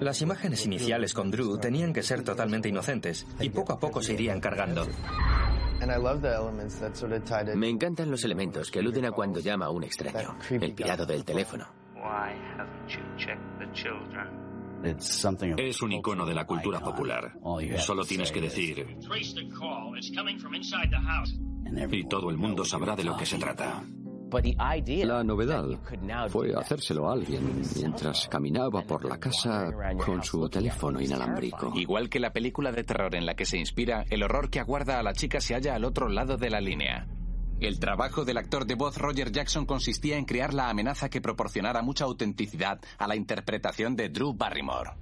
Las 0.00 0.22
imágenes 0.22 0.66
iniciales 0.66 1.14
con 1.14 1.30
Drew 1.30 1.58
tenían 1.58 1.92
que 1.92 2.02
ser 2.02 2.22
totalmente 2.22 2.68
inocentes 2.68 3.26
y 3.40 3.48
poco 3.50 3.72
a 3.72 3.78
poco 3.78 4.02
se 4.02 4.14
irían 4.14 4.40
cargando. 4.40 4.86
Me 7.54 7.68
encantan 7.68 8.10
los 8.10 8.24
elementos 8.24 8.70
que 8.70 8.80
aluden 8.80 9.04
a 9.06 9.12
cuando 9.12 9.40
llama 9.40 9.66
a 9.66 9.70
un 9.70 9.84
extraño. 9.84 10.36
El 10.50 10.74
pirado 10.74 11.06
del 11.06 11.24
teléfono. 11.24 11.66
Es 15.56 15.82
un 15.82 15.92
icono 15.92 16.26
de 16.26 16.34
la 16.34 16.46
cultura 16.46 16.80
popular. 16.80 17.32
Solo 17.78 18.04
tienes 18.04 18.32
que 18.32 18.40
decir... 18.40 18.98
Y 21.90 22.08
todo 22.08 22.30
el 22.30 22.36
mundo 22.36 22.64
sabrá 22.64 22.96
de 22.96 23.04
lo 23.04 23.16
que 23.16 23.26
se 23.26 23.38
trata. 23.38 23.84
La 25.04 25.24
novedad 25.24 25.66
fue 26.28 26.54
hacérselo 26.54 27.08
a 27.08 27.14
alguien 27.14 27.62
mientras 27.76 28.28
caminaba 28.28 28.82
por 28.82 29.04
la 29.04 29.18
casa 29.18 29.70
con 30.04 30.22
su 30.22 30.48
teléfono 30.48 31.00
inalámbrico. 31.00 31.72
Igual 31.74 32.08
que 32.08 32.20
la 32.20 32.32
película 32.32 32.72
de 32.72 32.84
terror 32.84 33.14
en 33.14 33.26
la 33.26 33.34
que 33.34 33.46
se 33.46 33.58
inspira, 33.58 34.04
el 34.10 34.22
horror 34.22 34.50
que 34.50 34.60
aguarda 34.60 34.98
a 34.98 35.02
la 35.02 35.12
chica 35.12 35.40
se 35.40 35.54
halla 35.54 35.74
al 35.74 35.84
otro 35.84 36.08
lado 36.08 36.36
de 36.36 36.50
la 36.50 36.60
línea. 36.60 37.06
El 37.60 37.80
trabajo 37.80 38.24
del 38.24 38.36
actor 38.36 38.66
de 38.66 38.76
voz 38.76 38.98
Roger 38.98 39.32
Jackson 39.32 39.66
consistía 39.66 40.16
en 40.16 40.24
crear 40.24 40.54
la 40.54 40.70
amenaza 40.70 41.08
que 41.08 41.20
proporcionara 41.20 41.82
mucha 41.82 42.04
autenticidad 42.04 42.80
a 42.98 43.08
la 43.08 43.16
interpretación 43.16 43.96
de 43.96 44.10
Drew 44.10 44.32
Barrymore. 44.34 44.92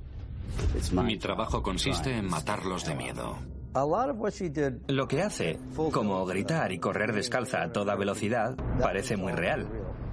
Mi 0.93 1.19
trabajo 1.19 1.63
consiste 1.63 2.17
en 2.17 2.31
matarlos 2.31 2.85
de 2.87 2.95
miedo. 2.95 3.56
Lo 4.89 5.07
que 5.07 5.23
hace, 5.23 5.59
como 5.93 6.25
gritar 6.25 6.73
y 6.73 6.79
correr 6.79 7.13
descalza 7.13 7.63
a 7.63 7.73
toda 7.73 7.95
velocidad, 7.95 8.57
parece 8.81 9.17
muy 9.17 9.33
real. 9.33 9.67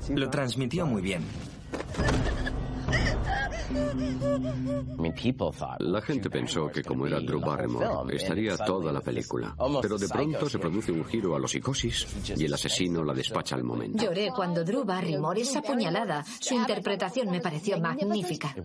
Lo 0.10 0.30
transmitió 0.30 0.86
muy 0.86 1.02
bien. 1.02 1.24
La 5.80 6.02
gente 6.02 6.30
pensó 6.30 6.68
que 6.68 6.84
como 6.84 7.08
era 7.08 7.20
Drew 7.20 7.40
Barrymore, 7.40 8.16
estaría 8.16 8.58
toda 8.58 8.92
la 8.92 9.02
película. 9.02 9.56
Pero 9.82 9.98
de 9.98 10.08
pronto 10.08 10.50
se 10.50 10.60
produce 10.60 10.92
un 10.92 11.06
giro 11.06 11.36
a 11.36 11.40
la 11.40 11.48
psicosis 11.48 12.08
y 12.36 12.46
el 12.46 12.54
asesino 12.54 13.04
la 13.04 13.14
despacha 13.14 13.56
al 13.56 13.64
momento. 13.64 14.04
Lloré 14.04 14.30
cuando 14.36 14.64
Drew 14.64 14.84
Barrymore 14.84 15.42
es 15.42 15.56
apuñalada. 15.56 16.24
Su 16.40 16.56
interpretación 16.56 17.30
me 17.30 17.42
pareció 17.42 17.80
magnífica. 17.80 18.56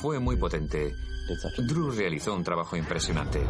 Fue 0.00 0.18
muy 0.18 0.36
potente. 0.36 0.94
Drew 1.58 1.90
realizó 1.90 2.34
un 2.34 2.42
trabajo 2.42 2.76
impresionante. 2.76 3.40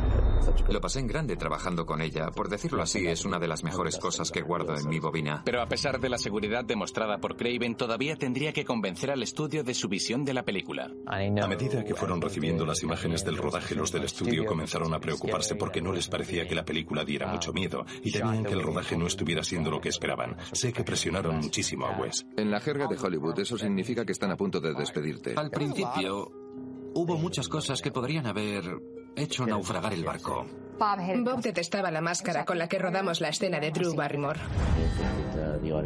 Lo 0.69 0.81
pasé 0.81 1.01
en 1.01 1.07
grande 1.07 1.37
trabajando 1.37 1.87
con 1.87 2.01
ella. 2.01 2.31
Por 2.31 2.49
decirlo 2.49 2.83
así, 2.83 3.07
es 3.07 3.25
una 3.25 3.39
de 3.39 3.47
las 3.47 3.63
mejores 3.63 3.99
cosas 3.99 4.31
que 4.31 4.43
guardo 4.43 4.77
en 4.77 4.89
mi 4.89 4.99
bobina. 4.99 5.43
Pero 5.45 5.63
a 5.63 5.69
pesar 5.69 6.01
de 6.01 6.09
la 6.09 6.19
seguridad 6.19 6.65
demostrada 6.65 7.19
por 7.19 7.37
Craven, 7.37 7.77
todavía 7.77 8.17
tendría 8.17 8.53
que 8.53 8.65
convencer 8.65 9.11
al 9.11 9.23
estudio 9.23 9.63
de 9.63 9.75
su 9.75 9.89
visión 9.99 10.25
de 10.25 10.33
la 10.33 10.45
película. 10.45 10.93
A 11.09 11.49
medida 11.49 11.85
que 11.85 11.93
fueron 11.93 12.21
recibiendo 12.21 12.65
las 12.65 12.85
imágenes 12.85 13.25
del 13.25 13.37
rodaje, 13.37 13.75
los 13.75 13.91
del 13.91 14.05
estudio 14.05 14.47
comenzaron 14.47 14.95
a 14.95 15.01
preocuparse 15.01 15.57
porque 15.57 15.83
no 15.83 15.93
les 15.93 16.07
parecía 16.07 16.47
que 16.47 16.55
la 16.55 16.65
película 16.65 17.05
diera 17.05 17.27
mucho 17.27 17.53
miedo 17.53 17.85
y 18.05 18.13
temían 18.13 18.45
que 18.45 18.53
el 18.53 18.63
rodaje 18.63 18.97
no 18.97 19.09
estuviera 19.09 19.43
siendo 19.43 19.73
lo 19.73 19.81
que 19.81 19.89
esperaban. 19.89 20.37
Sé 20.53 20.73
que 20.73 20.85
presionaron 20.85 21.39
muchísimo 21.39 21.87
a 21.87 21.99
Wes. 21.99 22.25
En 22.37 22.49
la 22.53 22.61
jerga 22.61 22.87
de 22.87 22.97
Hollywood, 22.97 23.41
eso 23.41 23.59
significa 23.59 24.05
que 24.05 24.13
están 24.13 24.31
a 24.31 24.37
punto 24.37 24.61
de 24.61 24.73
despedirte. 24.73 25.35
Al 25.35 25.51
principio, 25.51 26.31
hubo 26.95 27.19
muchas 27.19 27.49
cosas 27.49 27.83
que 27.83 27.91
podrían 27.91 28.27
haber 28.27 28.79
hecho 29.19 29.47
naufragar 29.47 29.93
el 29.93 30.05
barco. 30.05 30.47
Bob 30.79 31.43
detestaba 31.43 31.91
la 31.91 32.01
máscara 32.01 32.45
con 32.45 32.59
la 32.59 32.69
que 32.69 32.79
rodamos 32.79 33.21
la 33.21 33.29
escena 33.29 33.59
de 33.59 33.71
Drew 33.71 33.95
Barrymore. 33.95 34.41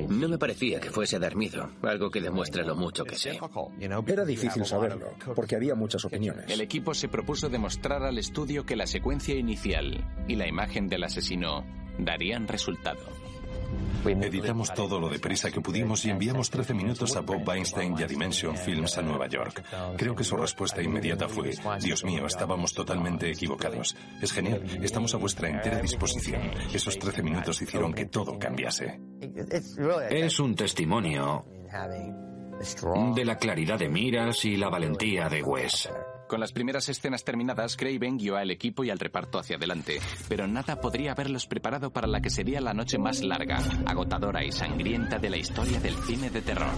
No 0.08 0.28
me 0.28 0.38
parecía 0.38 0.80
que 0.80 0.90
fuese 0.90 1.18
miedo, 1.34 1.70
algo 1.82 2.10
que 2.10 2.20
demuestra 2.20 2.62
lo 2.62 2.76
mucho 2.76 3.04
que 3.04 3.16
sé. 3.16 3.38
Era 4.06 4.24
difícil 4.24 4.64
saberlo, 4.66 5.14
porque 5.34 5.56
había 5.56 5.74
muchas 5.74 6.04
opiniones. 6.04 6.50
El 6.50 6.60
equipo 6.60 6.94
se 6.94 7.08
propuso 7.08 7.48
demostrar 7.48 8.02
al 8.02 8.18
estudio 8.18 8.66
que 8.66 8.76
la 8.76 8.86
secuencia 8.86 9.34
inicial 9.34 10.04
y 10.28 10.36
la 10.36 10.46
imagen 10.46 10.88
del 10.88 11.04
asesino 11.04 11.64
darían 11.98 12.48
resultado. 12.48 13.21
Editamos 14.04 14.74
todo 14.74 14.98
lo 14.98 15.08
deprisa 15.08 15.50
que 15.50 15.60
pudimos 15.60 16.04
y 16.04 16.10
enviamos 16.10 16.50
13 16.50 16.74
minutos 16.74 17.16
a 17.16 17.20
Bob 17.20 17.46
Weinstein 17.46 17.94
y 17.98 18.02
a 18.02 18.06
Dimension 18.06 18.56
Films 18.56 18.98
a 18.98 19.02
Nueva 19.02 19.28
York. 19.28 19.64
Creo 19.96 20.14
que 20.14 20.24
su 20.24 20.36
respuesta 20.36 20.82
inmediata 20.82 21.28
fue, 21.28 21.52
Dios 21.80 22.04
mío, 22.04 22.26
estábamos 22.26 22.74
totalmente 22.74 23.30
equivocados. 23.30 23.96
Es 24.20 24.32
genial, 24.32 24.62
estamos 24.82 25.14
a 25.14 25.18
vuestra 25.18 25.48
entera 25.48 25.80
disposición. 25.80 26.42
Esos 26.72 26.98
13 26.98 27.22
minutos 27.22 27.62
hicieron 27.62 27.92
que 27.92 28.06
todo 28.06 28.38
cambiase. 28.38 29.00
Es 30.10 30.40
un 30.40 30.54
testimonio 30.54 31.44
de 33.14 33.24
la 33.24 33.36
claridad 33.36 33.78
de 33.78 33.88
miras 33.88 34.44
y 34.44 34.56
la 34.56 34.68
valentía 34.68 35.28
de 35.28 35.42
Wes. 35.42 35.88
Con 36.32 36.40
las 36.40 36.52
primeras 36.52 36.88
escenas 36.88 37.24
terminadas, 37.24 37.76
Craven 37.76 38.16
guió 38.16 38.38
al 38.38 38.50
equipo 38.50 38.82
y 38.84 38.88
al 38.88 38.98
reparto 38.98 39.38
hacia 39.38 39.56
adelante, 39.56 40.00
pero 40.30 40.46
nada 40.46 40.80
podría 40.80 41.12
haberlos 41.12 41.46
preparado 41.46 41.90
para 41.90 42.06
la 42.06 42.22
que 42.22 42.30
sería 42.30 42.58
la 42.62 42.72
noche 42.72 42.96
más 42.96 43.22
larga, 43.22 43.58
agotadora 43.84 44.42
y 44.42 44.50
sangrienta 44.50 45.18
de 45.18 45.28
la 45.28 45.36
historia 45.36 45.78
del 45.78 45.94
cine 46.06 46.30
de 46.30 46.40
terror. 46.40 46.72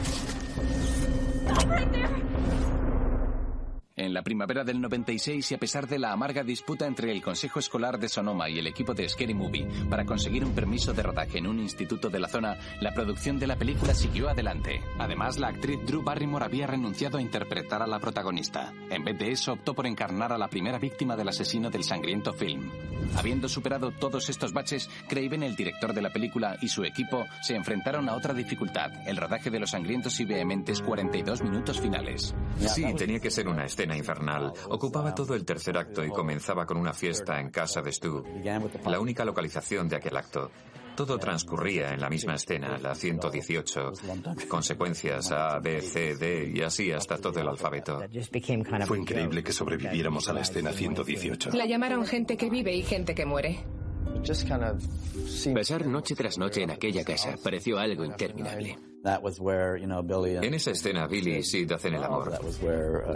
En 3.96 4.12
la 4.12 4.22
primavera 4.22 4.64
del 4.64 4.80
96 4.80 5.52
y 5.52 5.54
a 5.54 5.58
pesar 5.58 5.86
de 5.86 6.00
la 6.00 6.10
amarga 6.10 6.42
disputa 6.42 6.84
entre 6.84 7.12
el 7.12 7.22
Consejo 7.22 7.60
Escolar 7.60 7.96
de 8.00 8.08
Sonoma 8.08 8.50
y 8.50 8.58
el 8.58 8.66
equipo 8.66 8.92
de 8.92 9.08
Scary 9.08 9.34
Movie 9.34 9.68
para 9.88 10.04
conseguir 10.04 10.44
un 10.44 10.52
permiso 10.52 10.92
de 10.92 11.04
rodaje 11.04 11.38
en 11.38 11.46
un 11.46 11.60
instituto 11.60 12.10
de 12.10 12.18
la 12.18 12.26
zona, 12.26 12.58
la 12.80 12.92
producción 12.92 13.38
de 13.38 13.46
la 13.46 13.54
película 13.54 13.94
siguió 13.94 14.28
adelante. 14.28 14.82
Además, 14.98 15.38
la 15.38 15.46
actriz 15.46 15.78
Drew 15.86 16.02
Barrymore 16.02 16.44
había 16.44 16.66
renunciado 16.66 17.18
a 17.18 17.22
interpretar 17.22 17.82
a 17.82 17.86
la 17.86 18.00
protagonista. 18.00 18.72
En 18.90 19.04
vez 19.04 19.16
de 19.16 19.30
eso, 19.30 19.52
optó 19.52 19.74
por 19.74 19.86
encarnar 19.86 20.32
a 20.32 20.38
la 20.38 20.48
primera 20.48 20.80
víctima 20.80 21.14
del 21.14 21.28
asesino 21.28 21.70
del 21.70 21.84
sangriento 21.84 22.32
film. 22.32 22.72
Habiendo 23.16 23.48
superado 23.48 23.92
todos 23.92 24.28
estos 24.28 24.52
baches, 24.52 24.90
Craven, 25.08 25.44
el 25.44 25.54
director 25.54 25.94
de 25.94 26.02
la 26.02 26.12
película, 26.12 26.56
y 26.60 26.66
su 26.66 26.82
equipo 26.82 27.26
se 27.42 27.54
enfrentaron 27.54 28.08
a 28.08 28.16
otra 28.16 28.34
dificultad, 28.34 28.90
el 29.06 29.16
rodaje 29.16 29.50
de 29.50 29.60
los 29.60 29.70
sangrientos 29.70 30.18
y 30.18 30.24
vehementes 30.24 30.80
42 30.80 31.42
minutos 31.42 31.80
finales. 31.80 32.34
Sí, 32.58 32.92
tenía 32.96 33.20
que 33.20 33.30
ser 33.30 33.46
una 33.46 33.66
escena 33.66 33.83
infernal. 33.92 34.52
Ocupaba 34.68 35.14
todo 35.14 35.34
el 35.34 35.44
tercer 35.44 35.76
acto 35.76 36.04
y 36.04 36.10
comenzaba 36.10 36.66
con 36.66 36.76
una 36.76 36.92
fiesta 36.92 37.40
en 37.40 37.50
casa 37.50 37.82
de 37.82 37.92
Stu, 37.92 38.24
la 38.86 39.00
única 39.00 39.24
localización 39.24 39.88
de 39.88 39.96
aquel 39.96 40.16
acto. 40.16 40.50
Todo 40.96 41.18
transcurría 41.18 41.92
en 41.92 42.00
la 42.00 42.08
misma 42.08 42.34
escena, 42.36 42.78
la 42.78 42.94
118, 42.94 43.92
consecuencias 44.48 45.32
A, 45.32 45.58
B, 45.58 45.80
C, 45.80 46.14
D 46.14 46.52
y 46.54 46.62
así 46.62 46.92
hasta 46.92 47.18
todo 47.18 47.40
el 47.40 47.48
alfabeto. 47.48 48.00
Fue 48.86 48.98
increíble 48.98 49.42
que 49.42 49.52
sobreviviéramos 49.52 50.28
a 50.28 50.32
la 50.32 50.42
escena 50.42 50.72
118. 50.72 51.50
La 51.52 51.66
llamaron 51.66 52.06
gente 52.06 52.36
que 52.36 52.48
vive 52.48 52.74
y 52.74 52.82
gente 52.82 53.14
que 53.14 53.26
muere. 53.26 53.64
Pasar 55.54 55.86
noche 55.86 56.14
tras 56.14 56.38
noche 56.38 56.62
en 56.62 56.70
aquella 56.70 57.04
casa 57.04 57.34
pareció 57.42 57.78
algo 57.78 58.04
interminable. 58.04 58.93
En 60.42 60.54
esa 60.54 60.70
escena, 60.70 61.06
Billy 61.06 61.36
y 61.36 61.42
Sid 61.42 61.70
hacen 61.72 61.94
el 61.94 62.02
amor. 62.02 62.32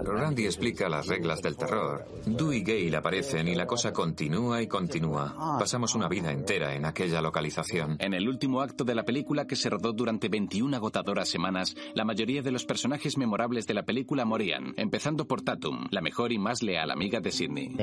Randy 0.05 0.45
explica 0.45 0.89
las 0.89 1.07
reglas 1.07 1.41
del 1.41 1.57
terror. 1.57 2.07
Dewey 2.27 2.59
y 2.59 2.63
Gale 2.63 2.97
aparecen 2.97 3.49
y 3.49 3.55
la 3.55 3.67
cosa 3.67 3.93
continúa 3.93 4.61
y 4.61 4.67
continúa. 4.67 5.57
Pasamos 5.59 5.95
una 5.95 6.09
vida 6.09 6.31
entera 6.31 6.75
en 6.75 6.85
aquella 6.85 7.21
localización. 7.21 7.97
En 8.01 8.15
el 8.15 8.29
último 8.29 8.61
acto 8.61 8.85
de 8.85 8.95
la 8.95 9.05
película, 9.05 9.47
que 9.47 9.57
se 9.57 9.71
rodó 9.71 9.93
durante 9.93 10.29
21 10.29 10.77
agotadoras 10.77 11.29
semanas, 11.29 11.75
la 11.95 12.05
mayoría 12.05 12.43
de 12.43 12.51
los 12.51 12.65
personajes 12.65 13.17
memorables 13.17 13.67
de 13.67 13.75
la 13.75 13.85
película 13.85 14.25
morían, 14.25 14.75
empezando 14.77 15.27
por 15.27 15.43
Tatum, 15.43 15.87
la 15.91 16.01
mejor 16.01 16.33
y 16.33 16.39
más 16.39 16.63
leal 16.63 16.91
amiga 16.91 17.21
de 17.21 17.31
Sidney. 17.31 17.77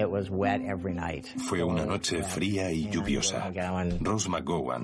Fue 1.38 1.64
una 1.64 1.86
noche 1.86 2.24
fría 2.24 2.72
y 2.72 2.90
lluviosa. 2.90 3.52
Rose 4.02 4.30
McGowan 4.30 4.84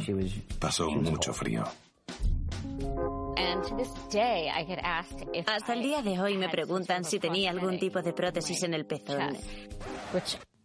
pasó 0.60 0.90
mucho 0.90 1.34
frío. 1.34 1.66
Hasta 5.48 5.74
el 5.74 5.82
día 5.82 6.02
de 6.02 6.20
hoy 6.20 6.38
me 6.38 6.50
preguntan 6.50 7.04
si 7.04 7.20
tenía 7.20 7.52
algún 7.52 7.80
tipo 7.80 8.02
de 8.02 8.14
prótesis 8.14 8.64
en 8.64 8.74
el 8.74 8.86
pezón. 8.86 9.38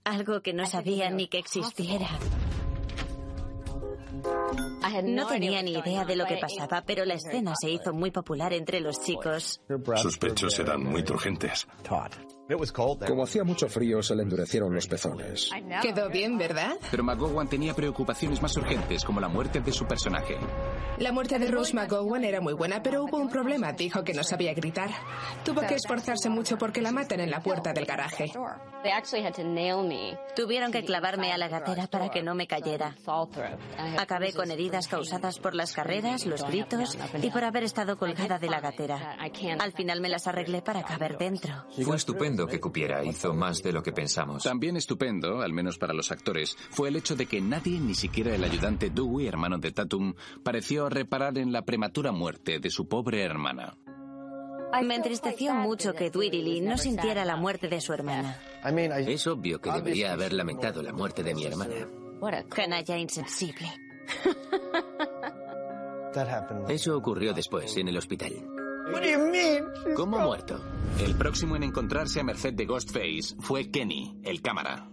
Algo 0.05 0.41
que 0.41 0.53
no 0.53 0.67
sabía 0.67 1.11
ni 1.11 1.29
que 1.29 1.39
existiera. 1.39 2.09
No 5.05 5.27
tenía 5.27 5.63
ni 5.63 5.73
idea 5.73 6.05
de 6.05 6.17
lo 6.17 6.27
que 6.27 6.39
pasaba, 6.39 6.83
pero 6.87 7.05
la 7.05 7.15
escena 7.15 7.55
se 7.61 7.71
hizo 7.71 7.93
muy 7.93 8.11
popular 8.11 8.53
entre 8.53 8.81
los 8.81 9.01
chicos. 9.01 9.61
Sus 9.97 10.19
pechos 10.19 10.59
eran 10.59 10.83
muy 10.83 11.03
turgentes. 11.03 11.67
Como 13.07 13.25
hacía 13.25 13.43
mucho 13.43 13.69
frío, 13.69 14.03
se 14.03 14.15
le 14.15 14.23
endurecieron 14.23 14.73
los 14.73 14.87
pezones. 14.87 15.51
Quedó 15.83 16.09
bien, 16.09 16.39
¿verdad? 16.39 16.77
Pero 16.91 17.03
McGowan 17.03 17.49
tenía 17.49 17.75
preocupaciones 17.75 18.41
más 18.41 18.57
urgentes, 18.57 19.05
como 19.05 19.21
la 19.21 19.29
muerte 19.29 19.61
de 19.61 19.73
su 19.73 19.85
personaje. 19.87 20.37
La 20.99 21.11
muerte 21.13 21.39
de 21.39 21.49
Rose 21.49 21.75
McGowan 21.75 22.25
era 22.25 22.41
muy 22.41 22.55
buena, 22.55 22.83
pero 22.83 23.05
hubo 23.05 23.17
un 23.19 23.29
problema. 23.29 23.73
Dijo 23.73 24.05
que 24.05 24.15
no 24.15 24.23
sabía 24.23 24.55
gritar. 24.55 24.91
Tuvo 25.45 25.63
que 25.63 25.75
esforzarse 25.75 26.29
mucho 26.29 26.57
porque 26.57 26.81
la 26.81 26.93
maten 26.93 27.21
en 27.21 27.31
la 27.31 27.41
puerta 27.41 27.73
del 27.73 27.85
garaje. 27.85 28.33
Tuvieron 30.35 30.73
que 30.73 30.85
clavarme 30.85 31.33
a 31.33 31.39
la 31.39 31.49
gatera 31.49 31.87
para 31.87 32.11
que 32.11 32.23
no 32.23 32.35
me 32.35 32.47
cayera. 32.47 32.95
Acabé 33.99 34.33
con 34.33 34.51
heridas 34.51 34.89
causadas 34.89 35.39
por 35.39 35.55
las 35.55 35.73
carreras, 35.73 36.27
los 36.27 36.43
gritos 36.47 36.97
y 37.23 37.31
por 37.31 37.45
haber 37.45 37.65
estado 37.65 37.97
colgada 37.97 38.39
de 38.39 38.49
la 38.49 38.61
gatera. 38.61 39.17
Al 39.61 39.73
final 39.73 40.01
me 40.01 40.09
las 40.09 40.27
arreglé 40.27 40.63
para 40.63 40.83
caber 40.83 41.19
dentro. 41.19 41.65
Fue 41.83 41.97
estupendo 41.97 42.47
que 42.47 42.61
cupiera, 42.61 43.05
hizo 43.05 43.35
más 43.35 43.63
de 43.63 43.73
lo 43.73 43.83
que 43.83 43.93
pensamos. 43.93 44.43
También 44.43 44.77
estupendo, 44.77 45.43
al 45.43 45.53
menos 45.53 45.79
para 45.79 45.95
los 45.95 46.11
actores, 46.11 46.57
fue 46.71 46.89
el 46.89 46.97
hecho 46.97 47.17
de 47.17 47.27
que 47.27 47.41
nadie, 47.41 47.79
ni 47.81 47.95
siquiera 47.95 48.35
el 48.35 48.45
ayudante 48.45 48.91
Dewey, 48.91 49.27
hermano 49.27 49.59
de 49.59 49.73
Tatum, 49.73 50.15
pareció 50.43 50.89
reparar 50.89 51.39
en 51.39 51.53
la 51.53 51.63
prematura 51.63 52.13
muerte 52.13 52.61
de 52.61 52.71
su 52.71 52.89
pobre 52.89 53.23
hermana. 53.23 53.77
Me 54.83 54.95
entristeció 54.95 55.55
mucho 55.55 55.95
que 55.95 56.11
Dwirily 56.11 56.61
no 56.61 56.77
sintiera 56.77 57.25
la 57.25 57.37
muerte 57.37 57.69
de 57.69 57.81
su 57.81 57.93
hermana. 57.93 58.39
Es 58.65 59.27
obvio 59.27 59.61
que 59.61 59.71
debería 59.71 60.13
haber 60.13 60.33
lamentado 60.33 60.83
la 60.83 60.93
muerte 60.93 61.23
de 61.23 61.35
mi 61.35 61.45
hermana. 61.45 61.75
Canalla 62.49 62.99
insensible. 62.99 63.69
Eso 66.69 66.97
ocurrió 66.97 67.33
después, 67.35 67.77
en 67.77 67.89
el 67.89 67.97
hospital. 67.97 68.33
¿Cómo 69.95 70.19
muerto? 70.19 70.61
El 70.99 71.17
próximo 71.17 71.57
en 71.57 71.65
encontrarse 71.65 72.21
a 72.21 72.25
merced 72.25 72.55
de 72.55 72.65
Ghostface 72.65 73.35
fue 73.41 73.71
Kenny, 73.71 74.19
el 74.23 74.41
cámara. 74.41 74.89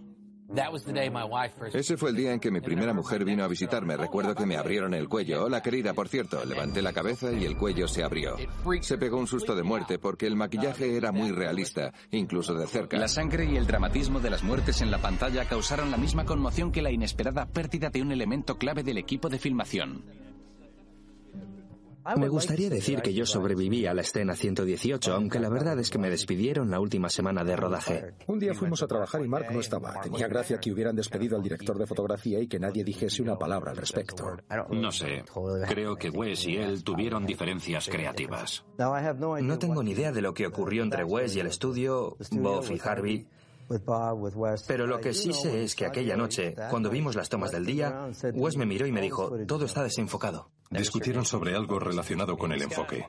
Ese 1.72 1.96
fue 1.96 2.10
el 2.10 2.16
día 2.16 2.32
en 2.32 2.40
que 2.40 2.50
mi 2.50 2.60
primera 2.60 2.92
mujer 2.92 3.24
vino 3.24 3.44
a 3.44 3.48
visitarme. 3.48 3.96
Recuerdo 3.96 4.34
que 4.34 4.46
me 4.46 4.56
abrieron 4.56 4.94
el 4.94 5.08
cuello. 5.08 5.44
Hola, 5.44 5.62
querida, 5.62 5.94
por 5.94 6.08
cierto. 6.08 6.44
Levanté 6.44 6.82
la 6.82 6.92
cabeza 6.92 7.32
y 7.32 7.44
el 7.44 7.56
cuello 7.56 7.88
se 7.88 8.04
abrió. 8.04 8.36
Se 8.80 8.98
pegó 8.98 9.18
un 9.18 9.26
susto 9.26 9.54
de 9.54 9.62
muerte 9.62 9.98
porque 9.98 10.26
el 10.26 10.36
maquillaje 10.36 10.96
era 10.96 11.12
muy 11.12 11.32
realista, 11.32 11.92
incluso 12.10 12.54
de 12.54 12.66
cerca. 12.66 12.96
La 12.96 13.08
sangre 13.08 13.44
y 13.46 13.56
el 13.56 13.66
dramatismo 13.66 14.20
de 14.20 14.30
las 14.30 14.42
muertes 14.42 14.80
en 14.80 14.90
la 14.90 14.98
pantalla 14.98 15.44
causaron 15.46 15.90
la 15.90 15.96
misma 15.96 16.24
conmoción 16.24 16.72
que 16.72 16.82
la 16.82 16.90
inesperada 16.90 17.46
pérdida 17.46 17.90
de 17.90 18.02
un 18.02 18.12
elemento 18.12 18.56
clave 18.56 18.82
del 18.82 18.98
equipo 18.98 19.28
de 19.28 19.38
filmación. 19.38 20.23
Me 22.16 22.28
gustaría 22.28 22.68
decir 22.68 23.00
que 23.00 23.14
yo 23.14 23.24
sobreviví 23.24 23.86
a 23.86 23.94
la 23.94 24.02
escena 24.02 24.36
118, 24.36 25.14
aunque 25.14 25.40
la 25.40 25.48
verdad 25.48 25.78
es 25.78 25.90
que 25.90 25.98
me 25.98 26.10
despidieron 26.10 26.70
la 26.70 26.80
última 26.80 27.08
semana 27.08 27.44
de 27.44 27.56
rodaje. 27.56 28.14
Un 28.26 28.38
día 28.38 28.54
fuimos 28.54 28.82
a 28.82 28.86
trabajar 28.86 29.24
y 29.24 29.28
Mark 29.28 29.46
no 29.50 29.60
estaba. 29.60 30.00
Tenía 30.02 30.28
gracia 30.28 30.58
que 30.58 30.72
hubieran 30.72 30.94
despedido 30.94 31.36
al 31.36 31.42
director 31.42 31.78
de 31.78 31.86
fotografía 31.86 32.40
y 32.40 32.46
que 32.46 32.58
nadie 32.58 32.84
dijese 32.84 33.22
una 33.22 33.38
palabra 33.38 33.70
al 33.70 33.76
respecto. 33.76 34.36
No 34.70 34.92
sé. 34.92 35.24
Creo 35.68 35.96
que 35.96 36.10
Wes 36.10 36.46
y 36.46 36.56
él 36.56 36.84
tuvieron 36.84 37.24
diferencias 37.24 37.88
creativas. 37.88 38.64
No 38.78 39.58
tengo 39.58 39.82
ni 39.82 39.92
idea 39.92 40.12
de 40.12 40.22
lo 40.22 40.34
que 40.34 40.46
ocurrió 40.46 40.82
entre 40.82 41.04
Wes 41.04 41.36
y 41.36 41.40
el 41.40 41.46
estudio, 41.46 42.16
Bob 42.32 42.64
y 42.70 42.80
Harvey. 42.86 43.26
Pero 44.66 44.86
lo 44.86 45.00
que 45.00 45.14
sí 45.14 45.32
sé 45.32 45.64
es 45.64 45.74
que 45.74 45.86
aquella 45.86 46.16
noche, 46.16 46.54
cuando 46.70 46.90
vimos 46.90 47.16
las 47.16 47.28
tomas 47.28 47.50
del 47.50 47.64
día, 47.64 48.08
Wes 48.34 48.56
me 48.56 48.66
miró 48.66 48.86
y 48.86 48.92
me 48.92 49.00
dijo, 49.00 49.32
todo 49.46 49.64
está 49.64 49.82
desenfocado. 49.82 50.50
Discutieron 50.70 51.24
sobre 51.24 51.54
algo 51.54 51.78
relacionado 51.78 52.36
con 52.36 52.52
el 52.52 52.62
enfoque. 52.62 53.06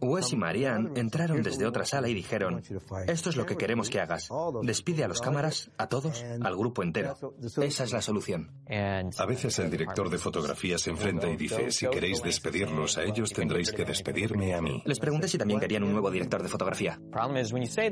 Wes 0.00 0.32
y 0.32 0.36
Marianne 0.36 0.90
entraron 0.94 1.42
desde 1.42 1.66
otra 1.66 1.84
sala 1.84 2.08
y 2.08 2.14
dijeron, 2.14 2.62
esto 3.06 3.30
es 3.30 3.36
lo 3.36 3.46
que 3.46 3.56
queremos 3.56 3.90
que 3.90 4.00
hagas. 4.00 4.28
Despide 4.62 5.04
a 5.04 5.08
los 5.08 5.20
cámaras, 5.20 5.70
a 5.78 5.88
todos, 5.88 6.22
al 6.22 6.56
grupo 6.56 6.82
entero. 6.82 7.16
Esa 7.60 7.84
es 7.84 7.92
la 7.92 8.02
solución. 8.02 8.50
A 8.68 9.26
veces 9.26 9.58
el 9.58 9.70
director 9.70 10.10
de 10.10 10.18
fotografía 10.18 10.78
se 10.78 10.90
enfrenta 10.90 11.28
y 11.28 11.36
dice, 11.36 11.70
si 11.70 11.88
queréis 11.88 12.22
despedirlos 12.22 12.98
a 12.98 13.04
ellos, 13.04 13.32
tendréis 13.32 13.72
que 13.72 13.84
despedirme 13.84 14.54
a 14.54 14.62
mí. 14.62 14.82
Les 14.84 14.98
pregunté 14.98 15.28
si 15.28 15.38
también 15.38 15.60
querían 15.60 15.84
un 15.84 15.92
nuevo 15.92 16.10
director 16.10 16.42
de 16.42 16.48
fotografía. 16.48 17.00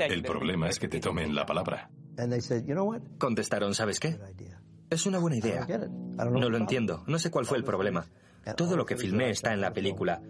El 0.09 0.23
problema 0.23 0.69
es 0.69 0.79
que 0.79 0.89
te 0.89 1.01
tomen 1.01 1.35
la 1.35 1.47
palabra. 1.47 1.91
Contestaron, 3.19 3.75
¿sabes 3.75 4.01
qué? 4.01 4.19
Es 4.91 5.07
una 5.07 5.19
buena 5.19 5.37
idea. 5.37 5.67
No 6.31 6.51
lo 6.51 6.57
entiendo. 6.57 7.05
No 7.07 7.19
sé 7.19 7.31
cuál 7.31 7.47
fue 7.47 7.59
el 7.59 7.65
problema. 7.65 8.07
Todo 8.57 8.77
lo 8.77 8.87
que 8.87 8.97
filmé 8.97 9.31
está 9.31 9.53
en 9.53 9.61
la 9.61 9.73
película. 9.73 10.23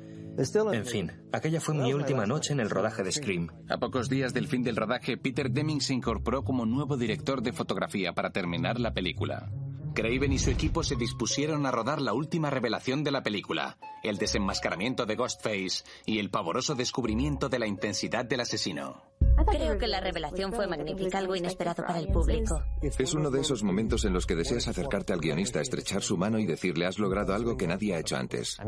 En 0.73 0.87
fin, 0.87 1.13
aquella 1.33 1.61
fue 1.61 1.75
mi 1.75 1.93
última 1.93 2.25
noche 2.25 2.53
en 2.53 2.61
el 2.61 2.71
rodaje 2.71 3.03
de 3.03 3.13
Scream. 3.13 3.49
A 3.69 3.79
pocos 3.79 4.09
días 4.09 4.33
del 4.33 4.47
fin 4.49 4.63
del 4.63 4.77
rodaje, 4.77 5.19
Peter 5.19 5.51
Deming 5.51 5.81
se 5.81 5.93
incorporó 5.93 6.45
como 6.45 6.65
nuevo 6.65 6.97
director 6.97 7.43
de 7.43 7.53
fotografía 7.53 8.15
para 8.15 8.31
terminar 8.31 8.81
la 8.81 8.95
película. 8.95 9.51
Craven 9.95 10.33
y 10.33 10.39
su 10.39 10.51
equipo 10.51 10.83
se 10.83 10.97
dispusieron 10.97 11.67
a 11.67 11.71
rodar 11.71 12.01
la 12.01 12.15
última 12.15 12.49
revelación 12.49 13.03
de 13.03 13.11
la 13.11 13.23
película, 13.23 13.77
el 14.03 14.19
desenmascaramiento 14.19 15.05
de 15.05 15.17
Ghostface 15.17 15.85
y 16.07 16.21
el 16.21 16.31
pavoroso 16.31 16.75
descubrimiento 16.75 17.49
de 17.49 17.59
la 17.59 17.67
intensidad 17.67 18.25
del 18.25 18.41
asesino. 18.41 19.10
Creo 19.51 19.79
que 19.79 19.87
la 19.87 20.01
revelación 20.01 20.53
fue 20.53 20.67
magnífica, 20.67 21.19
algo 21.19 21.35
inesperado 21.37 21.85
para 21.85 21.99
el 21.99 22.09
público. 22.09 22.63
Es 22.81 23.15
uno 23.15 23.31
de 23.31 23.41
esos 23.41 23.63
momentos 23.63 24.05
en 24.05 24.13
los 24.13 24.27
que 24.27 24.37
deseas 24.37 24.69
acercarte 24.69 25.13
al 25.13 25.21
guionista, 25.21 25.61
estrechar 25.61 26.03
su 26.03 26.17
mano 26.17 26.39
y 26.39 26.47
decirle 26.47 26.87
has 26.87 26.99
logrado 26.99 27.35
algo 27.35 27.57
que 27.57 27.67
nadie 27.67 27.95
ha 27.95 27.99
hecho 27.99 28.17
antes. 28.17 28.59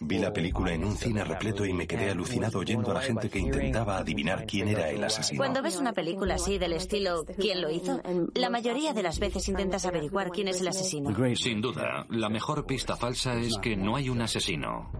Vi 0.00 0.18
la 0.18 0.32
película 0.32 0.72
en 0.72 0.84
un 0.84 0.96
cine 0.96 1.24
repleto 1.24 1.64
y 1.64 1.72
me 1.72 1.86
quedé 1.86 2.10
alucinado 2.10 2.58
oyendo 2.60 2.90
a 2.90 2.94
la 2.94 3.00
gente 3.00 3.28
que 3.28 3.38
intentaba 3.38 3.98
adivinar 3.98 4.46
quién 4.46 4.68
era 4.68 4.90
el 4.90 5.02
asesino. 5.04 5.38
Cuando 5.38 5.62
ves 5.62 5.76
una 5.76 5.92
película 5.92 6.34
así 6.34 6.58
del 6.58 6.72
estilo 6.72 7.24
¿Quién 7.38 7.60
lo 7.60 7.70
hizo? 7.70 8.00
La 8.34 8.50
mayoría 8.50 8.92
de 8.92 9.02
las 9.02 9.18
veces 9.18 9.48
intentas 9.48 9.84
averiguar 9.84 10.30
quién 10.30 10.48
es 10.48 10.60
el 10.60 10.68
asesino. 10.68 11.10
Sin 11.36 11.60
duda, 11.60 12.06
la 12.10 12.28
mejor 12.28 12.66
pista 12.66 12.96
falsa 12.96 13.34
es 13.34 13.56
que 13.58 13.76
no 13.76 13.96
hay 13.96 14.08
un 14.08 14.20
asesino, 14.20 14.90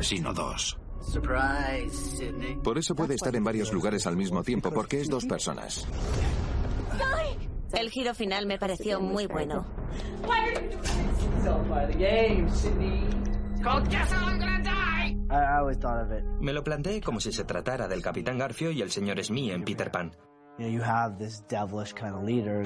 sino 0.00 0.32
dos. 0.32 0.78
Por 2.62 2.78
eso 2.78 2.94
puede 2.94 3.14
estar 3.14 3.34
en 3.34 3.44
varios 3.44 3.72
lugares 3.72 4.06
al 4.06 4.16
mismo 4.16 4.42
tiempo, 4.42 4.70
porque 4.70 5.00
es 5.00 5.08
dos 5.08 5.24
personas. 5.26 5.86
El 7.72 7.90
giro 7.90 8.14
final 8.14 8.46
me 8.46 8.58
pareció 8.58 9.00
muy 9.00 9.26
bueno. 9.26 9.64
Me 16.40 16.52
lo 16.52 16.64
planteé 16.64 17.00
como 17.00 17.20
si 17.20 17.32
se 17.32 17.44
tratara 17.44 17.86
del 17.86 18.02
Capitán 18.02 18.38
Garfio 18.38 18.70
y 18.70 18.82
el 18.82 18.90
señor 18.90 19.22
Smee 19.22 19.52
en 19.52 19.64
Peter 19.64 19.90
Pan. 19.90 20.12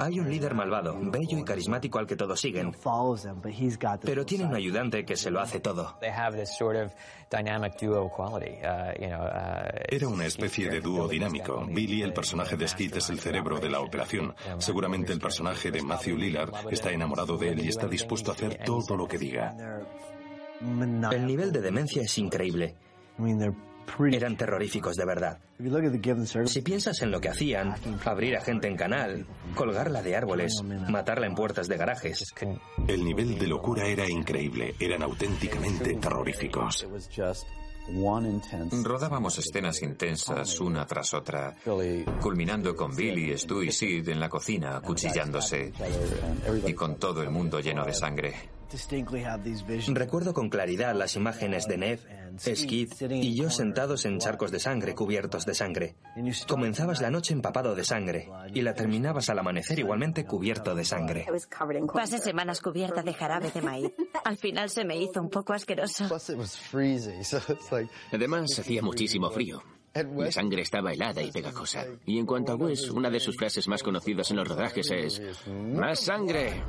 Hay 0.01 0.19
un 0.19 0.29
líder 0.29 0.53
malvado, 0.53 0.97
bello 0.99 1.37
y 1.37 1.43
carismático 1.43 1.97
al 1.97 2.05
que 2.05 2.15
todos 2.15 2.39
siguen, 2.39 2.73
pero 4.03 4.25
tiene 4.25 4.45
un 4.45 4.53
ayudante 4.53 5.05
que 5.05 5.15
se 5.15 5.31
lo 5.31 5.39
hace 5.39 5.59
todo. 5.59 5.97
Era 9.89 10.07
una 10.07 10.25
especie 10.25 10.69
de 10.69 10.81
dúo 10.81 11.07
dinámico. 11.07 11.65
Billy, 11.65 12.01
el 12.01 12.13
personaje 12.13 12.57
de 12.57 12.67
Skid, 12.67 12.97
es 12.97 13.09
el 13.09 13.19
cerebro 13.19 13.59
de 13.59 13.69
la 13.69 13.79
operación. 13.79 14.35
Seguramente 14.57 15.13
el 15.13 15.19
personaje 15.19 15.71
de 15.71 15.81
Matthew 15.81 16.17
Lillard 16.17 16.51
está 16.71 16.91
enamorado 16.91 17.37
de 17.37 17.49
él 17.49 17.65
y 17.65 17.69
está 17.69 17.87
dispuesto 17.87 18.31
a 18.31 18.33
hacer 18.33 18.59
todo 18.65 18.97
lo 18.97 19.07
que 19.07 19.17
diga. 19.17 19.55
El 20.61 21.25
nivel 21.25 21.51
de 21.51 21.61
demencia 21.61 22.01
es 22.01 22.17
increíble. 22.17 22.75
Eran 24.11 24.35
terroríficos 24.35 24.95
de 24.95 25.05
verdad. 25.05 25.39
Si 26.45 26.61
piensas 26.61 27.01
en 27.01 27.11
lo 27.11 27.21
que 27.21 27.29
hacían, 27.29 27.75
abrir 28.03 28.35
a 28.35 28.41
gente 28.41 28.67
en 28.67 28.75
canal, 28.75 29.25
colgarla 29.55 30.01
de 30.01 30.15
árboles, 30.15 30.61
matarla 30.89 31.27
en 31.27 31.35
puertas 31.35 31.67
de 31.67 31.77
garajes. 31.77 32.33
El 32.87 33.05
nivel 33.05 33.39
de 33.39 33.47
locura 33.47 33.87
era 33.87 34.09
increíble, 34.09 34.75
eran 34.79 35.03
auténticamente 35.03 35.95
terroríficos. 35.95 36.85
Rodábamos 38.83 39.37
escenas 39.37 39.81
intensas 39.83 40.59
una 40.59 40.85
tras 40.85 41.13
otra, 41.13 41.55
culminando 42.19 42.75
con 42.75 42.95
Billy, 42.95 43.37
Stu 43.37 43.61
y 43.61 43.71
Sid 43.71 44.09
en 44.09 44.19
la 44.19 44.27
cocina 44.27 44.77
acuchillándose 44.77 45.71
y 46.65 46.73
con 46.73 46.97
todo 46.97 47.21
el 47.21 47.29
mundo 47.29 47.59
lleno 47.59 47.85
de 47.85 47.93
sangre. 47.93 48.54
Recuerdo 49.87 50.33
con 50.33 50.49
claridad 50.49 50.95
las 50.95 51.15
imágenes 51.15 51.67
de 51.67 51.77
Nev, 51.77 51.99
Skid 52.37 52.91
y 53.09 53.35
yo 53.35 53.49
sentados 53.49 54.05
en 54.05 54.19
charcos 54.19 54.51
de 54.51 54.59
sangre 54.59 54.95
cubiertos 54.95 55.45
de 55.45 55.53
sangre. 55.53 55.95
Comenzabas 56.47 57.01
la 57.01 57.09
noche 57.09 57.33
empapado 57.33 57.75
de 57.75 57.83
sangre 57.83 58.29
y 58.53 58.61
la 58.61 58.73
terminabas 58.73 59.29
al 59.29 59.39
amanecer 59.39 59.79
igualmente 59.79 60.25
cubierto 60.25 60.75
de 60.75 60.85
sangre. 60.85 61.25
Pasé 61.93 62.17
semanas 62.19 62.61
cubierta 62.61 63.03
de 63.03 63.13
jarabe 63.13 63.51
de 63.51 63.61
maíz. 63.61 63.91
Al 64.25 64.37
final 64.37 64.69
se 64.69 64.83
me 64.83 64.97
hizo 64.97 65.21
un 65.21 65.29
poco 65.29 65.53
asqueroso. 65.53 66.05
Además, 68.11 68.59
hacía 68.59 68.81
muchísimo 68.81 69.29
frío. 69.29 69.61
La 69.93 70.31
sangre 70.31 70.61
estaba 70.61 70.91
helada 70.91 71.21
y 71.21 71.31
pegajosa. 71.31 71.85
Y 72.05 72.19
en 72.19 72.25
cuanto 72.25 72.51
a 72.51 72.55
Wes, 72.55 72.89
una 72.89 73.09
de 73.09 73.21
sus 73.21 73.37
frases 73.37 73.67
más 73.69 73.81
conocidas 73.81 74.29
en 74.29 74.37
los 74.37 74.47
rodajes 74.47 74.91
es 74.91 75.21
¡Más 75.47 76.01
sangre! 76.01 76.61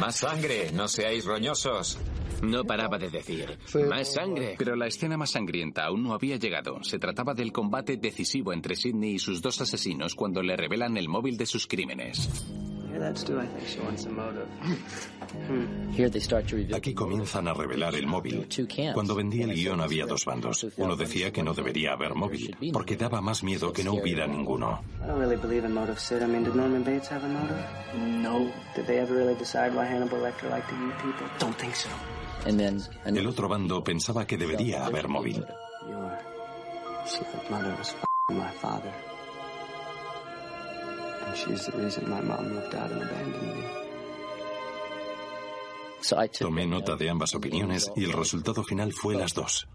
Más 0.00 0.16
sangre, 0.16 0.70
no 0.72 0.88
seáis 0.88 1.24
roñosos. 1.24 1.98
No 2.42 2.64
paraba 2.64 2.98
de 2.98 3.10
decir, 3.10 3.58
más 3.88 4.12
sangre. 4.12 4.56
Pero 4.58 4.76
la 4.76 4.86
escena 4.86 5.16
más 5.16 5.30
sangrienta 5.30 5.86
aún 5.86 6.02
no 6.02 6.12
había 6.12 6.36
llegado. 6.36 6.82
Se 6.82 6.98
trataba 6.98 7.32
del 7.32 7.52
combate 7.52 7.96
decisivo 7.96 8.52
entre 8.52 8.76
Sidney 8.76 9.14
y 9.14 9.18
sus 9.18 9.40
dos 9.40 9.60
asesinos 9.60 10.14
cuando 10.14 10.42
le 10.42 10.56
revelan 10.56 10.96
el 10.96 11.08
móvil 11.08 11.36
de 11.36 11.46
sus 11.46 11.66
crímenes. 11.66 12.28
Aquí 16.74 16.94
comienzan 16.94 17.48
a 17.48 17.54
revelar 17.54 17.94
el 17.94 18.06
móvil. 18.06 18.46
Cuando 18.92 19.14
vendí 19.14 19.42
el 19.42 19.54
guion 19.54 19.80
había 19.80 20.06
dos 20.06 20.24
bandos. 20.24 20.66
Uno 20.76 20.96
decía 20.96 21.32
que 21.32 21.42
no 21.42 21.54
debería 21.54 21.92
haber 21.92 22.14
móvil, 22.14 22.56
porque 22.72 22.96
daba 22.96 23.20
más 23.20 23.42
miedo 23.42 23.72
que 23.72 23.84
no 23.84 23.94
hubiera 23.94 24.26
ninguno. 24.26 24.80
El 33.04 33.26
otro 33.26 33.48
bando 33.48 33.82
pensaba 33.82 34.26
que 34.26 34.36
debería 34.36 34.84
haber 34.86 35.08
móvil. 35.08 35.44
Tomé 46.38 46.66
nota 46.66 46.96
de 46.96 47.08
ambas 47.08 47.34
opiniones 47.34 47.90
y 47.96 48.04
el 48.04 48.12
resultado 48.12 48.62
final 48.62 48.92
fue 48.92 49.14
las 49.14 49.32
dos. 49.32 49.66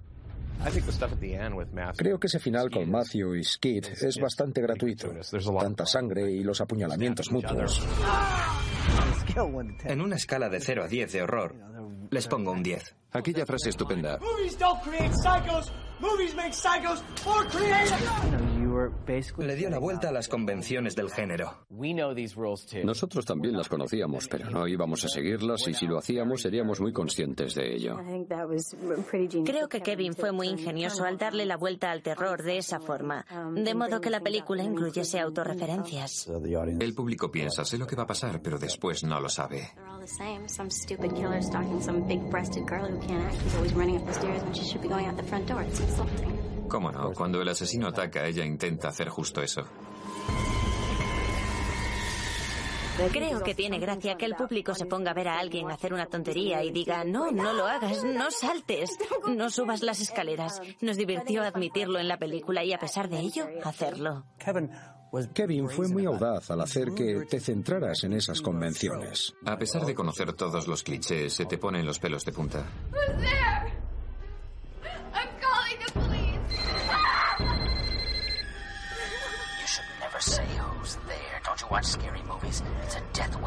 Creo 1.97 2.19
que 2.19 2.27
ese 2.27 2.39
final 2.39 2.69
con 2.69 2.89
Matthew 2.91 3.35
y 3.35 3.43
Skid 3.43 3.85
es 3.85 4.19
bastante 4.19 4.61
gratuito. 4.61 5.09
Tanta 5.59 5.85
sangre 5.85 6.29
y 6.31 6.43
los 6.43 6.59
apuñalamientos 6.61 7.31
mutuos. 7.31 7.81
En 9.85 10.01
una 10.01 10.15
escala 10.17 10.49
de 10.49 10.59
0 10.59 10.83
a 10.83 10.87
10 10.87 11.11
de 11.13 11.21
horror, 11.21 11.55
les 12.11 12.27
pongo 12.27 12.51
un 12.51 12.61
10. 12.61 12.95
Aquella 13.11 13.45
frase 13.45 13.69
estupenda. 13.69 14.19
Le 19.37 19.55
dio 19.55 19.69
la 19.69 19.79
vuelta 19.79 20.09
a 20.09 20.11
las 20.11 20.27
convenciones 20.27 20.95
del 20.95 21.09
género. 21.09 21.65
Nosotros 22.83 23.25
también 23.25 23.57
las 23.57 23.69
conocíamos, 23.69 24.27
pero 24.27 24.49
no 24.49 24.67
íbamos 24.67 25.05
a 25.05 25.07
seguirlas 25.07 25.67
y 25.67 25.73
si 25.73 25.87
lo 25.87 25.97
hacíamos 25.97 26.41
seríamos 26.41 26.79
muy 26.79 26.93
conscientes 26.93 27.55
de 27.55 27.75
ello. 27.75 27.97
Creo 29.45 29.69
que 29.69 29.81
Kevin 29.81 30.13
fue 30.13 30.31
muy 30.31 30.47
ingenioso 30.47 31.03
al 31.03 31.17
darle 31.17 31.45
la 31.45 31.57
vuelta 31.57 31.91
al 31.91 32.01
terror 32.01 32.43
de 32.43 32.57
esa 32.57 32.79
forma, 32.79 33.25
de 33.53 33.75
modo 33.75 34.01
que 34.01 34.09
la 34.09 34.19
película 34.19 34.63
incluyese 34.63 35.19
autorreferencias. 35.19 36.29
El 36.79 36.93
público 36.93 37.31
piensa, 37.31 37.65
sé 37.65 37.77
lo 37.77 37.87
que 37.87 37.95
va 37.95 38.03
a 38.03 38.07
pasar, 38.07 38.41
pero 38.41 38.57
después 38.57 39.03
no 39.03 39.19
lo 39.19 39.29
sabe. 39.29 39.69
¿Cómo 46.69 46.91
no? 46.91 47.11
Cuando 47.13 47.41
el 47.41 47.49
asesino 47.49 47.87
ataca, 47.87 48.25
ella 48.25 48.45
intenta 48.45 48.89
hacer 48.89 49.09
justo 49.09 49.41
eso. 49.41 49.63
Creo 53.11 53.41
que 53.41 53.55
tiene 53.55 53.79
gracia 53.79 54.15
que 54.15 54.25
el 54.25 54.35
público 54.35 54.75
se 54.75 54.85
ponga 54.85 55.11
a 55.11 55.13
ver 55.13 55.29
a 55.29 55.39
alguien 55.39 55.71
hacer 55.71 55.93
una 55.93 56.05
tontería 56.05 56.63
y 56.63 56.71
diga, 56.71 57.05
no, 57.05 57.31
no 57.31 57.53
lo 57.53 57.65
hagas, 57.65 58.03
no 58.03 58.29
saltes, 58.29 58.97
no 59.27 59.49
subas 59.49 59.81
las 59.81 60.01
escaleras. 60.01 60.61
Nos 60.81 60.97
divirtió 60.97 61.41
admitirlo 61.43 61.97
en 61.97 62.09
la 62.09 62.17
película 62.17 62.63
y 62.63 62.73
a 62.73 62.77
pesar 62.77 63.07
de 63.09 63.19
ello, 63.19 63.47
hacerlo. 63.63 64.25
Kevin 65.33 65.69
fue 65.69 65.87
muy 65.87 66.05
audaz 66.05 66.51
al 66.51 66.61
hacer 66.61 66.91
que 66.91 67.25
te 67.25 67.39
centraras 67.39 68.03
en 68.03 68.13
esas 68.13 68.41
convenciones. 68.41 69.33
A 69.45 69.57
pesar 69.57 69.85
de 69.85 69.95
conocer 69.95 70.33
todos 70.33 70.67
los 70.67 70.83
clichés, 70.83 71.33
se 71.33 71.45
te 71.45 71.57
ponen 71.57 71.85
los 71.85 71.99
pelos 71.99 72.25
de 72.25 72.31
punta. 72.33 72.65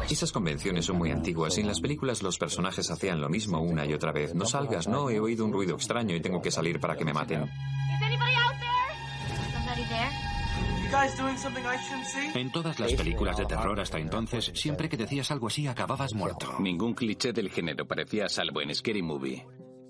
Esas 0.09 0.31
convenciones 0.31 0.85
son 0.85 0.97
muy 0.97 1.11
antiguas 1.11 1.57
y 1.57 1.61
en 1.61 1.67
las 1.67 1.79
películas 1.79 2.23
los 2.23 2.37
personajes 2.37 2.89
hacían 2.89 3.21
lo 3.21 3.29
mismo 3.29 3.61
una 3.61 3.85
y 3.85 3.93
otra 3.93 4.11
vez. 4.11 4.33
No 4.33 4.45
salgas, 4.45 4.87
no, 4.87 5.09
he 5.09 5.19
oído 5.19 5.45
un 5.45 5.53
ruido 5.53 5.75
extraño 5.75 6.15
y 6.15 6.21
tengo 6.21 6.41
que 6.41 6.51
salir 6.51 6.79
para 6.79 6.95
que 6.95 7.05
me 7.05 7.13
maten. 7.13 7.49
En 12.35 12.51
todas 12.51 12.79
las 12.79 12.93
películas 12.93 13.37
de 13.37 13.45
terror 13.45 13.79
hasta 13.79 13.97
entonces, 13.97 14.51
siempre 14.53 14.89
que 14.89 14.97
decías 14.97 15.31
algo 15.31 15.47
así 15.47 15.67
acababas 15.67 16.13
muerto. 16.13 16.53
Ningún 16.59 16.93
cliché 16.93 17.33
del 17.33 17.49
género 17.49 17.87
parecía 17.87 18.29
salvo 18.29 18.61
en 18.61 18.73
Scary 18.75 19.01
Movie. 19.01 19.45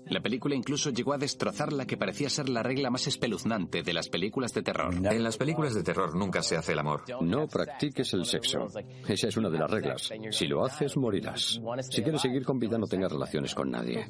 La 0.06 0.20
película 0.20 0.54
incluso 0.54 0.90
llegó 0.90 1.12
a 1.12 1.18
destrozar 1.18 1.72
la 1.72 1.86
que 1.86 1.96
parecía 1.96 2.28
ser 2.28 2.48
la 2.48 2.62
regla 2.62 2.90
más 2.90 3.06
espeluznante 3.06 3.82
de 3.82 3.92
las 3.92 4.08
películas 4.08 4.52
de 4.52 4.62
terror. 4.62 4.94
En 4.94 5.22
las 5.22 5.36
películas 5.36 5.74
de 5.74 5.82
terror 5.82 6.14
nunca 6.14 6.42
se 6.42 6.56
hace 6.56 6.72
el 6.72 6.78
amor. 6.78 7.02
No 7.20 7.46
practiques 7.46 8.12
el 8.14 8.24
sexo. 8.24 8.68
Esa 9.08 9.28
es 9.28 9.36
una 9.36 9.50
de 9.50 9.58
las 9.58 9.70
reglas. 9.70 10.10
Si 10.30 10.46
lo 10.46 10.64
haces, 10.64 10.96
morirás. 10.96 11.60
Si 11.90 12.02
quieres 12.02 12.20
seguir 12.20 12.44
con 12.44 12.58
vida, 12.58 12.78
no 12.78 12.86
tengas 12.86 13.12
relaciones 13.12 13.54
con 13.54 13.70
nadie. 13.70 14.06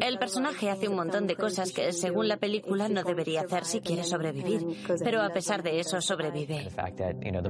El 0.00 0.18
personaje 0.18 0.70
hace 0.70 0.88
un 0.88 0.96
montón 0.96 1.26
de 1.26 1.36
cosas 1.36 1.72
que, 1.72 1.92
según 1.92 2.28
la 2.28 2.36
película, 2.36 2.88
no 2.88 3.02
debería 3.02 3.42
hacer 3.42 3.64
si 3.64 3.80
quiere 3.80 4.04
sobrevivir. 4.04 4.62
Pero 5.02 5.22
a 5.22 5.30
pesar 5.30 5.62
de 5.62 5.80
eso, 5.80 6.00
sobrevive. 6.00 6.68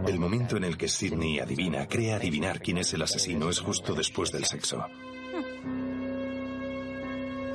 El 0.07 0.19
momento 0.19 0.57
en 0.57 0.65
el 0.65 0.77
que 0.77 0.89
Sidney 0.89 1.39
adivina, 1.41 1.87
cree 1.87 2.13
adivinar 2.13 2.61
quién 2.61 2.79
es 2.79 2.93
el 2.95 3.03
asesino, 3.03 3.49
es 3.49 3.61
justo 3.61 3.95
después 3.95 4.33
del 4.33 4.45
sexo. 4.45 4.85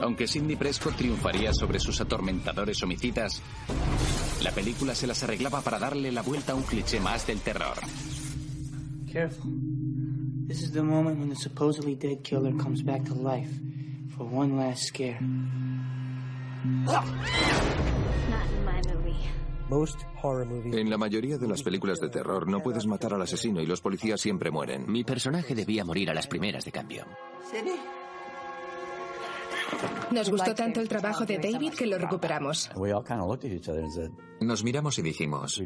Aunque 0.04 0.28
Sidney 0.28 0.58
Prescott 0.58 0.97
triunfaría 0.97 1.54
sobre 1.54 1.80
sus 1.80 2.01
atormentadores 2.01 2.84
homicidas, 2.84 3.41
la 4.43 4.51
película 4.51 4.93
se 4.95 5.08
las 5.08 5.24
arreglaba 5.24 5.62
para 5.62 5.80
darle 5.80 6.12
la 6.12 6.22
vuelta 6.22 6.51
a 6.51 6.56
un 6.56 6.64
cliché 6.64 6.99
más 6.99 7.26
del 7.26 7.39
terror. 7.39 7.78
Careful. 9.12 9.51
This 10.45 10.62
is 10.62 10.74
the 10.74 10.82
moment 10.82 11.20
when 11.20 11.30
the 11.30 11.36
supposedly 11.36 11.95
dead 11.95 12.22
killer 12.22 12.54
comes 12.58 12.84
back 12.84 13.06
to 13.06 13.16
life 13.16 13.49
for 14.18 14.28
one 14.28 14.58
last 14.58 14.84
scare. 14.84 15.20
En 20.74 20.89
la 20.89 20.97
mayoría 20.97 21.38
de 21.38 21.47
las 21.47 21.64
películas 21.64 22.01
de 22.01 22.10
terror 22.10 22.49
no 22.49 22.60
puedes 22.60 22.86
matar 22.86 23.14
al 23.14 23.22
asesino 23.22 23.62
y 23.62 23.66
los 23.66 23.80
policías 23.80 24.20
siempre 24.20 24.51
mueren. 24.51 24.84
Mi 24.91 25.06
personaje 25.06 25.56
debía 25.56 25.86
morir 25.86 26.10
a 26.10 26.14
las 26.14 26.28
primeras 26.28 26.66
de 26.66 26.72
cambio. 26.74 27.06
Nos 30.11 30.30
gustó 30.30 30.53
tanto 30.53 30.80
el 30.80 30.88
trabajo 30.88 31.26
de 31.26 31.38
David 31.38 31.74
que 31.74 31.86
lo 31.86 31.97
recuperamos. 31.97 32.69
Nos 34.41 34.63
miramos 34.63 34.99
y 34.99 35.01
dijimos, 35.01 35.61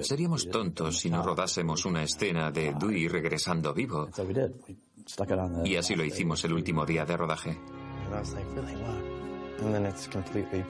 seríamos 0.00 0.48
tontos 0.50 0.98
si 0.98 1.10
no 1.10 1.22
rodásemos 1.22 1.84
una 1.84 2.02
escena 2.02 2.50
de 2.50 2.74
Dewey 2.74 3.08
regresando 3.08 3.72
vivo. 3.72 4.08
Y 5.64 5.76
así 5.76 5.94
lo 5.94 6.04
hicimos 6.04 6.44
el 6.44 6.52
último 6.52 6.84
día 6.84 7.04
de 7.04 7.16
rodaje. 7.16 7.58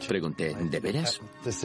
Pregunté, 0.09 0.55
¿de 0.55 0.81
veras? 0.81 1.21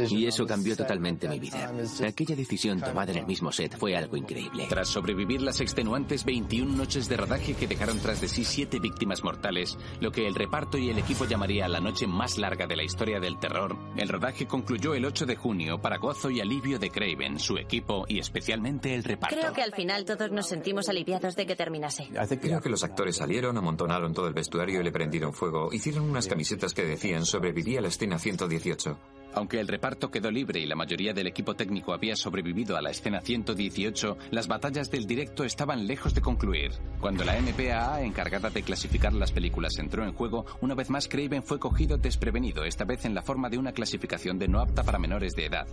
Y 0.10 0.26
eso 0.26 0.46
cambió 0.46 0.76
totalmente 0.76 1.28
mi 1.28 1.40
vida. 1.40 1.72
Aquella 2.06 2.36
decisión 2.36 2.82
tomada 2.82 3.12
en 3.12 3.20
el 3.20 3.26
mismo 3.26 3.52
set 3.52 3.78
fue 3.78 3.96
algo 3.96 4.18
increíble. 4.18 4.66
Tras 4.70 4.90
sobrevivir 4.90 5.42
las 5.42 5.62
extenuantes 5.62 6.26
21 6.26 6.76
noches 6.76 7.08
de 7.08 7.18
rodaje 7.18 7.54
que 7.54 7.68
dejaron 7.68 8.00
tras 8.00 8.22
de 8.22 8.28
sí 8.28 8.44
siete 8.44 8.80
víctimas 8.80 9.24
mortales, 9.24 9.78
lo 10.00 10.12
que 10.12 10.28
el 10.28 10.36
reparto 10.36 10.78
y 10.78 10.90
el 10.90 10.98
equipo 10.98 11.26
llamaría 11.26 11.68
la 11.68 11.80
noche 11.80 12.08
más 12.08 12.38
larga 12.38 12.68
de 12.68 12.76
la 12.76 12.84
historia 12.84 13.20
del 13.20 13.40
terror, 13.40 13.78
el 13.98 14.10
rodaje 14.10 14.48
concluyó 14.48 14.94
el 14.94 15.06
8 15.06 15.26
de 15.26 15.36
junio 15.36 15.80
para 15.80 15.98
gozo 15.98 16.30
y 16.30 16.42
alivio 16.42 16.80
de 16.80 16.90
Craven, 16.90 17.40
su 17.40 17.58
equipo 17.58 18.06
y 18.08 18.20
especialmente 18.20 18.94
el 18.96 19.04
reparto. 19.04 19.36
Creo 19.36 19.54
que 19.54 19.62
al 19.62 19.74
final 19.74 20.06
todos 20.06 20.32
nos 20.32 20.48
sentimos 20.48 20.90
aliviados 20.90 21.36
de 21.36 21.46
que 21.46 21.56
terminase. 21.56 22.10
Creo 22.42 22.62
que 22.62 22.70
los 22.70 22.84
actores 22.84 23.18
salieron, 23.18 23.58
amontonaron 23.58 24.14
todo 24.14 24.28
el 24.28 24.34
vestuario 24.34 24.82
y 24.82 24.84
le 24.84 24.92
prendieron 24.92 25.34
fuego. 25.34 25.72
Hicieron 25.72 26.10
unas 26.10 26.28
camisetas 26.28 26.74
que 26.74 26.84
decían 26.84 27.11
sobrevivía 27.20 27.80
a 27.80 27.82
la 27.82 27.90
escena 27.90 28.18
118. 28.18 28.98
Aunque 29.34 29.60
el 29.60 29.68
reparto 29.68 30.12
quedó 30.12 30.30
libre 30.30 30.60
y 30.60 30.66
la 30.66 30.76
mayoría 30.76 31.14
del 31.14 31.28
equipo 31.28 31.56
técnico 31.56 31.94
había 31.94 32.16
sobrevivido 32.16 32.76
a 32.76 32.82
la 32.82 32.92
escena 32.92 33.22
118, 33.22 34.18
las 34.32 34.48
batallas 34.48 34.92
del 34.92 35.06
directo 35.06 35.44
estaban 35.44 35.88
lejos 35.88 36.14
de 36.14 36.22
concluir. 36.22 36.72
Cuando 37.00 37.24
la 37.24 37.40
MPAA, 37.40 38.02
encargada 38.02 38.50
de 38.50 38.64
clasificar 38.64 39.14
las 39.14 39.32
películas, 39.32 39.78
entró 39.78 40.04
en 40.04 40.14
juego, 40.14 40.46
una 40.60 40.76
vez 40.76 40.90
más 40.90 41.08
Craven 41.08 41.44
fue 41.44 41.60
cogido 41.60 41.98
desprevenido, 41.98 42.66
esta 42.66 42.84
vez 42.84 43.06
en 43.06 43.16
la 43.16 43.22
forma 43.22 43.50
de 43.50 43.58
una 43.58 43.72
clasificación 43.72 44.38
de 44.38 44.50
no 44.50 44.60
apta 44.60 44.84
para 44.84 45.00
menores 45.00 45.34
de 45.34 45.46
edad 45.46 45.68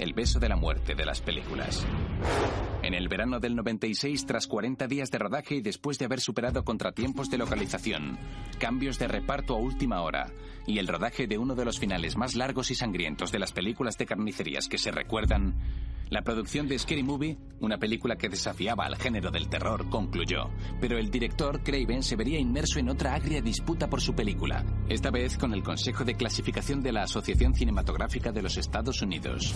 el 0.00 0.14
beso 0.14 0.40
de 0.40 0.48
la 0.48 0.56
muerte 0.56 0.94
de 0.94 1.04
las 1.04 1.20
películas. 1.20 1.86
En 2.82 2.94
el 2.94 3.08
verano 3.08 3.38
del 3.38 3.54
96, 3.54 4.24
tras 4.24 4.46
40 4.46 4.86
días 4.86 5.10
de 5.10 5.18
rodaje 5.18 5.56
y 5.56 5.60
después 5.60 5.98
de 5.98 6.06
haber 6.06 6.20
superado 6.20 6.64
contratiempos 6.64 7.28
de 7.28 7.36
localización, 7.36 8.18
cambios 8.58 8.98
de 8.98 9.08
reparto 9.08 9.54
a 9.54 9.58
última 9.58 10.00
hora 10.00 10.32
y 10.66 10.78
el 10.78 10.88
rodaje 10.88 11.26
de 11.26 11.38
uno 11.38 11.54
de 11.54 11.64
los 11.64 11.78
finales 11.78 12.16
más 12.16 12.34
largos 12.34 12.70
y 12.70 12.74
sangrientos 12.74 13.32
de 13.32 13.38
las 13.38 13.52
películas 13.52 13.96
de 13.98 14.06
carnicerías 14.06 14.68
que 14.68 14.78
se 14.78 14.90
recuerdan, 14.90 15.54
la 16.10 16.22
producción 16.22 16.66
de 16.66 16.76
Scary 16.76 17.04
Movie, 17.04 17.38
una 17.60 17.78
película 17.78 18.16
que 18.16 18.28
desafiaba 18.28 18.84
al 18.84 18.96
género 18.96 19.30
del 19.30 19.48
terror, 19.48 19.88
concluyó. 19.88 20.50
Pero 20.80 20.98
el 20.98 21.08
director, 21.08 21.62
Craven, 21.62 22.02
se 22.02 22.16
vería 22.16 22.40
inmerso 22.40 22.80
en 22.80 22.88
otra 22.88 23.14
agria 23.14 23.40
disputa 23.40 23.88
por 23.88 24.00
su 24.00 24.12
película, 24.12 24.64
esta 24.88 25.12
vez 25.12 25.38
con 25.38 25.54
el 25.54 25.62
Consejo 25.62 26.04
de 26.04 26.16
Clasificación 26.16 26.82
de 26.82 26.90
la 26.90 27.04
Asociación 27.04 27.54
Cinematográfica 27.54 28.32
de 28.32 28.42
los 28.42 28.56
Estados 28.56 29.00
Unidos. 29.02 29.54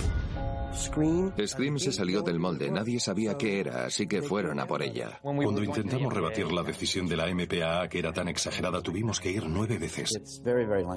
Scream 0.74 1.78
se 1.78 1.92
salió 1.92 2.22
del 2.22 2.38
molde, 2.38 2.70
nadie 2.70 2.98
sabía 2.98 3.36
qué 3.36 3.60
era, 3.60 3.86
así 3.86 4.06
que 4.06 4.22
fueron 4.22 4.58
a 4.58 4.66
por 4.66 4.82
ella. 4.82 5.20
Cuando 5.22 5.62
intentamos 5.62 6.12
rebatir 6.12 6.50
la 6.52 6.62
decisión 6.62 7.06
de 7.06 7.16
la 7.16 7.32
MPAA 7.32 7.88
que 7.88 7.98
era 7.98 8.12
tan 8.12 8.28
exagerada, 8.28 8.80
tuvimos 8.82 9.20
que 9.20 9.30
ir 9.30 9.44
nueve 9.46 9.78
veces. 9.78 10.40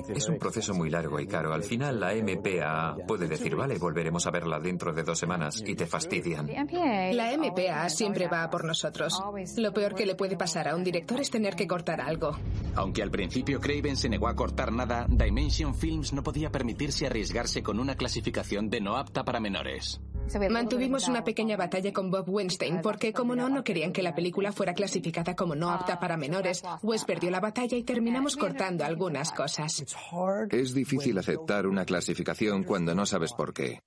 Es 0.09 0.27
un 0.27 0.37
proceso 0.37 0.73
muy 0.73 0.89
largo 0.89 1.19
y 1.19 1.27
caro. 1.27 1.53
Al 1.53 1.63
final 1.63 1.99
la 1.99 2.13
MPAA 2.13 3.05
puede 3.07 3.27
decir, 3.27 3.55
vale, 3.55 3.77
volveremos 3.77 4.25
a 4.27 4.31
verla 4.31 4.59
dentro 4.59 4.93
de 4.93 5.03
dos 5.03 5.19
semanas 5.19 5.63
y 5.65 5.75
te 5.75 5.85
fastidian. 5.85 6.47
La 6.47 7.37
MPAA 7.37 7.89
siempre 7.89 8.27
va 8.27 8.43
a 8.43 8.49
por 8.49 8.65
nosotros. 8.65 9.19
Lo 9.57 9.73
peor 9.73 9.95
que 9.95 10.05
le 10.05 10.15
puede 10.15 10.37
pasar 10.37 10.67
a 10.67 10.75
un 10.75 10.83
director 10.83 11.19
es 11.19 11.29
tener 11.29 11.55
que 11.55 11.67
cortar 11.67 12.01
algo. 12.01 12.37
Aunque 12.75 13.01
al 13.01 13.11
principio 13.11 13.59
Craven 13.59 13.97
se 13.97 14.09
negó 14.09 14.27
a 14.27 14.35
cortar 14.35 14.71
nada, 14.71 15.05
Dimension 15.09 15.73
Films 15.73 16.13
no 16.13 16.23
podía 16.23 16.51
permitirse 16.51 17.07
arriesgarse 17.07 17.63
con 17.63 17.79
una 17.79 17.95
clasificación 17.95 18.69
de 18.69 18.81
no 18.81 18.97
apta 18.97 19.23
para 19.23 19.39
menores. 19.39 19.99
Mantuvimos 20.49 21.07
una 21.07 21.23
pequeña 21.23 21.57
batalla 21.57 21.93
con 21.93 22.11
Bob 22.11 22.29
Weinstein 22.29 22.81
porque, 22.81 23.13
como 23.13 23.35
no, 23.35 23.49
no 23.49 23.63
querían 23.63 23.93
que 23.93 24.03
la 24.03 24.15
película 24.15 24.51
fuera 24.51 24.73
clasificada 24.73 25.35
como 25.35 25.55
no 25.55 25.69
apta 25.69 25.99
para 25.99 26.17
menores. 26.17 26.63
Wes 26.83 27.05
perdió 27.05 27.31
la 27.31 27.39
batalla 27.39 27.77
y 27.77 27.83
terminamos 27.83 28.35
cortando 28.35 28.83
algunas 28.83 29.31
cosas. 29.31 29.83
Es 30.51 30.73
difícil 30.73 31.17
aceptar 31.17 31.67
una 31.67 31.85
clasificación 31.85 32.63
cuando 32.63 32.93
no 32.95 33.05
sabes 33.05 33.33
por 33.33 33.53
qué. 33.53 33.79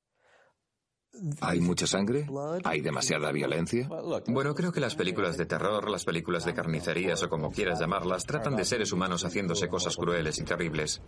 ¿Hay 1.40 1.60
mucha 1.60 1.86
sangre? 1.86 2.26
¿Hay 2.64 2.80
demasiada 2.80 3.32
violencia? 3.32 3.88
Bueno, 4.26 4.55
creo 4.55 4.72
que 4.72 4.80
las 4.80 4.94
películas 4.94 5.36
de 5.36 5.47
terror, 5.47 5.90
las 5.90 6.05
películas 6.05 6.44
de 6.44 6.55
carnicerías 6.55 7.22
o 7.22 7.28
como 7.28 7.51
quieras 7.51 7.80
llamarlas, 7.80 8.24
tratan 8.24 8.56
de 8.56 8.64
seres 8.64 8.92
humanos 8.92 9.24
haciéndose 9.24 9.68
cosas 9.68 9.97
crueles 9.97 10.38
y 10.38 10.44
terribles. 10.44 11.02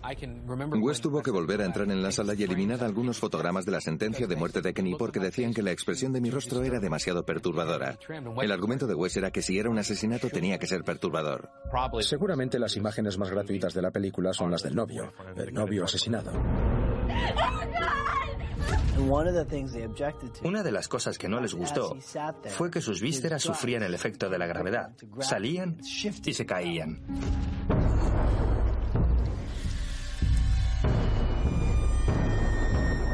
Wes 0.80 1.01
tuvo 1.01 1.22
que 1.22 1.30
volver 1.30 1.62
a 1.62 1.64
entrar 1.64 1.90
en 1.90 2.02
la 2.02 2.12
sala 2.12 2.34
y 2.34 2.43
eliminar 2.43 2.82
algunos 2.84 3.18
fotogramas 3.18 3.64
de 3.64 3.72
la 3.72 3.80
sentencia 3.80 4.26
de 4.26 4.36
muerte 4.36 4.60
de 4.60 4.74
Kenny 4.74 4.97
porque 4.97 5.20
decían 5.20 5.55
que 5.55 5.62
la 5.62 5.72
expresión 5.72 6.12
de 6.12 6.20
mi 6.20 6.30
rostro 6.30 6.62
era 6.62 6.80
demasiado 6.80 7.24
perturbadora. 7.24 7.98
El 8.40 8.52
argumento 8.52 8.86
de 8.86 8.94
Wes 8.94 9.16
era 9.16 9.30
que 9.30 9.43
si 9.43 9.59
era 9.59 9.70
un 9.70 9.78
asesinato 9.78 10.28
tenía 10.28 10.59
que 10.59 10.66
ser 10.66 10.84
perturbador. 10.84 11.51
Seguramente 12.01 12.59
las 12.59 12.76
imágenes 12.76 13.18
más 13.18 13.30
gratuitas 13.30 13.74
de 13.74 13.82
la 13.82 13.90
película 13.90 14.32
son 14.32 14.51
las 14.51 14.62
del 14.62 14.74
novio, 14.74 15.12
el 15.36 15.52
novio 15.55 15.84
asesinado. 15.84 16.32
Una 20.44 20.62
de 20.62 20.72
las 20.72 20.89
cosas 20.89 21.18
que 21.18 21.28
no 21.28 21.40
les 21.40 21.55
gustó 21.55 21.97
fue 22.56 22.70
que 22.70 22.80
sus 22.80 23.01
vísceras 23.01 23.43
sufrían 23.43 23.82
el 23.82 23.94
efecto 23.94 24.28
de 24.28 24.39
la 24.39 24.47
gravedad. 24.47 24.93
Salían 25.20 25.78
y 26.24 26.34
se 26.34 26.47
caían. 26.47 27.02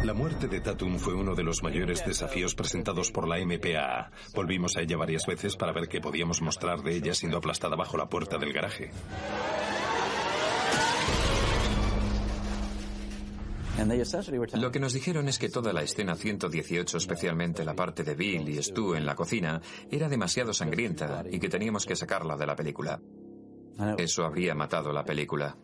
La 0.05 0.15
muerte 0.15 0.49
de 0.49 0.61
Tatum 0.61 0.99
fue 0.99 1.13
uno 1.13 1.35
de 1.35 1.43
los 1.43 1.63
mayores 1.63 2.03
desafíos 2.07 2.55
presentados 2.55 3.11
por 3.11 3.29
la 3.29 3.37
MPAA. 3.45 4.11
Volvimos 4.35 4.77
a 4.77 4.81
ella 4.81 4.97
varias 4.97 5.27
veces 5.27 5.55
para 5.55 5.73
ver 5.73 5.87
qué 5.87 6.01
podíamos 6.01 6.41
mostrar 6.41 6.83
de 6.83 6.97
ella 6.97 7.13
siendo 7.13 7.37
aplastada 7.37 7.77
bajo 7.77 7.99
la 7.99 8.09
puerta 8.09 8.39
del 8.39 8.55
garaje. 8.55 8.91
Lo 14.59 14.71
que 14.71 14.81
nos 14.81 14.93
dijeron 14.93 15.29
es 15.29 15.39
que 15.39 15.49
toda 15.49 15.73
la 15.73 15.83
escena 15.83 16.15
118, 16.15 16.97
especialmente 16.97 17.65
la 17.65 17.75
parte 17.75 18.03
de 18.03 18.15
Bill 18.15 18.49
y 18.49 18.63
Stu 18.63 18.95
en 18.95 19.07
la 19.07 19.15
cocina, 19.15 19.61
era 19.91 20.09
demasiado 20.09 20.53
sangrienta 20.53 21.25
y 21.31 21.39
que 21.39 21.49
teníamos 21.49 21.87
que 21.87 21.95
sacarla 21.95 22.37
de 22.37 22.47
la 22.47 22.57
película. 22.57 23.01
Eso 23.97 24.25
habría 24.25 24.55
matado 24.55 24.93
la 24.93 25.05
película. 25.05 25.57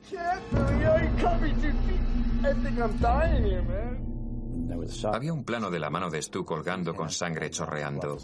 Había 5.12 5.32
un 5.32 5.44
plano 5.44 5.70
de 5.70 5.78
la 5.78 5.90
mano 5.90 6.10
de 6.10 6.20
Stu 6.22 6.44
colgando 6.44 6.94
con 6.94 7.10
sangre 7.10 7.50
chorreando. 7.50 8.18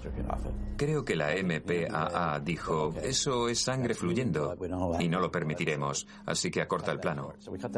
Creo 0.77 1.05
que 1.05 1.17
la 1.17 1.31
MPAA 1.43 2.41
dijo, 2.41 2.95
eso 3.03 3.49
es 3.49 3.61
sangre 3.61 3.95
fluyendo 3.95 4.57
y 4.99 5.09
no 5.09 5.21
lo 5.21 5.31
permitiremos, 5.31 6.07
así 6.27 6.51
que 6.51 6.63
acorta 6.63 6.93
el 6.93 7.01
plano. 7.01 7.35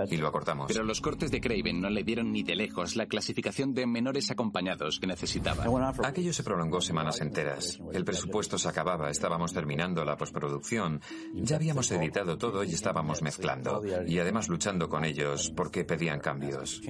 Y 0.09 0.17
lo 0.17 0.29
acortamos. 0.29 0.69
Pero 0.69 0.85
los 0.85 1.01
cortes 1.01 1.31
de 1.31 1.41
Craven 1.41 1.81
no 1.81 1.91
le 1.91 2.05
dieron 2.05 2.33
ni 2.33 2.43
de 2.43 2.55
lejos 2.55 2.97
la 2.97 3.07
clasificación 3.07 3.75
de 3.75 3.87
menores 3.87 4.31
acompañados 4.31 4.99
que 5.01 5.07
necesitaba. 5.07 5.65
Aquello 6.05 6.33
se 6.33 6.43
prolongó 6.43 6.81
semanas 6.81 7.21
enteras. 7.21 7.79
El 7.93 8.05
presupuesto 8.05 8.59
se 8.59 8.69
acababa, 8.69 9.11
estábamos 9.11 9.53
terminando 9.53 10.05
la 10.05 10.17
postproducción, 10.17 11.01
ya 11.35 11.57
habíamos 11.57 11.91
editado 11.91 12.39
todo 12.39 12.65
y 12.65 12.73
estábamos 12.73 13.23
mezclando. 13.23 13.83
Y 14.07 14.19
además 14.19 14.49
luchando 14.49 14.89
con 14.89 15.05
ellos 15.05 15.53
porque 15.57 15.85
pedían 15.85 16.21
cambios. 16.21 16.81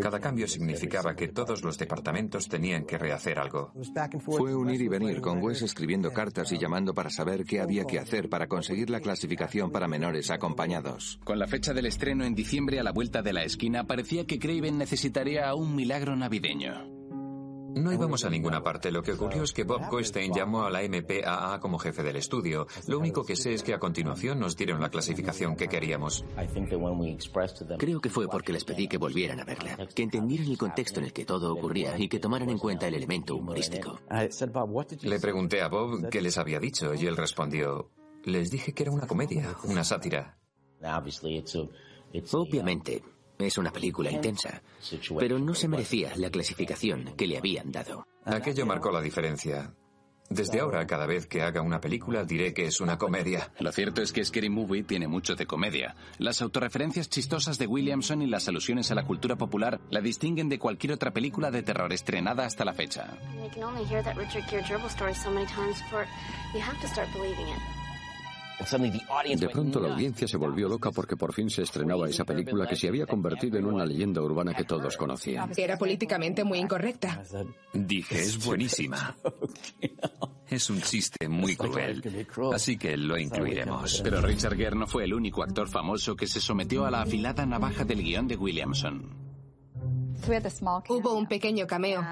Cada 0.00 0.20
cambio 0.20 0.48
significaba 0.48 1.14
que 1.14 1.28
todos 1.38 1.62
los 1.62 1.78
departamentos 1.78 2.48
tenían 2.48 2.84
que 2.84 2.98
rehacer 2.98 3.38
algo. 3.38 3.72
Fue 4.18 4.56
un 4.56 4.70
ir 4.70 4.82
y 4.82 4.88
venir 4.88 5.20
con 5.20 5.40
Wes 5.40 5.62
escribiendo 5.62 6.10
cartas 6.10 6.50
y 6.50 6.58
llamando 6.58 6.94
para 6.94 7.10
saber 7.10 7.44
qué 7.44 7.60
había 7.60 7.84
que 7.84 8.00
hacer 8.00 8.28
para 8.28 8.48
conseguir 8.48 8.90
la 8.90 8.98
clasificación 8.98 9.70
para 9.70 9.86
menores 9.86 10.32
acompañados. 10.32 11.20
Con 11.22 11.38
la 11.38 11.46
fecha 11.46 11.72
del 11.72 11.86
estreno 11.86 12.24
en 12.24 12.34
diciembre 12.34 12.80
a 12.80 12.82
la 12.82 12.90
vuelta 12.90 13.22
de 13.22 13.32
la 13.32 13.44
esquina, 13.44 13.86
parecía 13.86 14.26
que 14.26 14.40
Craven 14.40 14.78
necesitaría 14.78 15.54
un 15.54 15.76
milagro 15.76 16.16
navideño. 16.16 16.97
No 17.68 17.92
íbamos 17.92 18.24
a 18.24 18.30
ninguna 18.30 18.62
parte. 18.62 18.90
Lo 18.90 19.02
que 19.02 19.12
ocurrió 19.12 19.42
es 19.42 19.52
que 19.52 19.64
Bob 19.64 19.88
Goldstein 19.90 20.32
llamó 20.32 20.64
a 20.64 20.70
la 20.70 20.80
MPAA 20.82 21.60
como 21.60 21.78
jefe 21.78 22.02
del 22.02 22.16
estudio. 22.16 22.66
Lo 22.86 22.98
único 22.98 23.24
que 23.24 23.36
sé 23.36 23.52
es 23.54 23.62
que 23.62 23.74
a 23.74 23.78
continuación 23.78 24.40
nos 24.40 24.56
dieron 24.56 24.80
la 24.80 24.88
clasificación 24.88 25.56
que 25.56 25.68
queríamos. 25.68 26.24
Creo 27.78 28.00
que 28.00 28.08
fue 28.10 28.28
porque 28.28 28.52
les 28.52 28.64
pedí 28.64 28.88
que 28.88 28.98
volvieran 28.98 29.40
a 29.40 29.44
verla, 29.44 29.76
que 29.94 30.02
entendieran 30.02 30.48
el 30.48 30.58
contexto 30.58 31.00
en 31.00 31.06
el 31.06 31.12
que 31.12 31.24
todo 31.24 31.52
ocurría 31.52 31.98
y 31.98 32.08
que 32.08 32.18
tomaran 32.18 32.48
en 32.50 32.58
cuenta 32.58 32.88
el 32.88 32.94
elemento 32.94 33.36
humorístico. 33.36 33.98
Le 35.02 35.20
pregunté 35.20 35.62
a 35.62 35.68
Bob 35.68 36.08
qué 36.08 36.20
les 36.20 36.38
había 36.38 36.58
dicho 36.60 36.94
y 36.94 37.06
él 37.06 37.16
respondió, 37.16 37.90
les 38.24 38.50
dije 38.50 38.72
que 38.72 38.84
era 38.84 38.92
una 38.92 39.06
comedia, 39.06 39.56
una 39.64 39.84
sátira. 39.84 40.38
Obviamente, 42.32 43.02
es 43.38 43.58
una 43.58 43.72
película 43.72 44.10
intensa, 44.10 44.62
pero 45.18 45.38
no 45.38 45.54
se 45.54 45.68
merecía 45.68 46.12
la 46.16 46.30
clasificación 46.30 47.14
que 47.16 47.26
le 47.26 47.38
habían 47.38 47.70
dado. 47.70 48.06
Aquello 48.24 48.66
marcó 48.66 48.90
la 48.90 49.00
diferencia. 49.00 49.72
Desde 50.30 50.60
ahora, 50.60 50.86
cada 50.86 51.06
vez 51.06 51.26
que 51.26 51.40
haga 51.40 51.62
una 51.62 51.80
película, 51.80 52.24
diré 52.24 52.52
que 52.52 52.66
es 52.66 52.80
una 52.82 52.98
comedia. 52.98 53.50
Lo 53.60 53.72
cierto 53.72 54.02
es 54.02 54.12
que 54.12 54.22
Scary 54.22 54.50
Movie 54.50 54.82
tiene 54.82 55.08
mucho 55.08 55.34
de 55.34 55.46
comedia. 55.46 55.96
Las 56.18 56.42
autorreferencias 56.42 57.08
chistosas 57.08 57.56
de 57.56 57.66
Williamson 57.66 58.20
y 58.20 58.26
las 58.26 58.46
alusiones 58.46 58.90
a 58.90 58.94
la 58.94 59.06
cultura 59.06 59.36
popular 59.36 59.80
la 59.88 60.02
distinguen 60.02 60.50
de 60.50 60.58
cualquier 60.58 60.92
otra 60.92 61.12
película 61.12 61.50
de 61.50 61.62
terror 61.62 61.90
estrenada 61.94 62.44
hasta 62.44 62.66
la 62.66 62.74
fecha. 62.74 63.16
De 68.58 69.48
pronto 69.48 69.80
la 69.80 69.94
audiencia 69.94 70.26
se 70.26 70.36
volvió 70.36 70.68
loca 70.68 70.90
porque 70.90 71.16
por 71.16 71.32
fin 71.32 71.48
se 71.48 71.62
estrenaba 71.62 72.08
esa 72.08 72.24
película 72.24 72.66
que 72.66 72.76
se 72.76 72.88
había 72.88 73.06
convertido 73.06 73.58
en 73.58 73.66
una 73.66 73.84
leyenda 73.86 74.20
urbana 74.20 74.54
que 74.54 74.64
todos 74.64 74.96
conocían. 74.96 75.50
Era 75.56 75.78
políticamente 75.78 76.44
muy 76.44 76.58
incorrecta. 76.58 77.22
Dije, 77.72 78.20
es 78.20 78.44
buenísima. 78.44 79.16
Es 80.48 80.70
un 80.70 80.80
chiste 80.80 81.28
muy 81.28 81.56
cruel, 81.56 82.26
así 82.54 82.78
que 82.78 82.96
lo 82.96 83.18
incluiremos. 83.18 84.00
Pero 84.02 84.22
Richard 84.22 84.56
Gere 84.56 84.76
no 84.76 84.86
fue 84.86 85.04
el 85.04 85.12
único 85.12 85.42
actor 85.42 85.68
famoso 85.68 86.16
que 86.16 86.26
se 86.26 86.40
sometió 86.40 86.86
a 86.86 86.90
la 86.90 87.02
afilada 87.02 87.44
navaja 87.44 87.84
del 87.84 88.02
guion 88.02 88.26
de 88.26 88.36
Williamson. 88.36 89.27
Hubo 90.88 91.14
un 91.14 91.26
pequeño 91.26 91.66
cameo. 91.66 92.04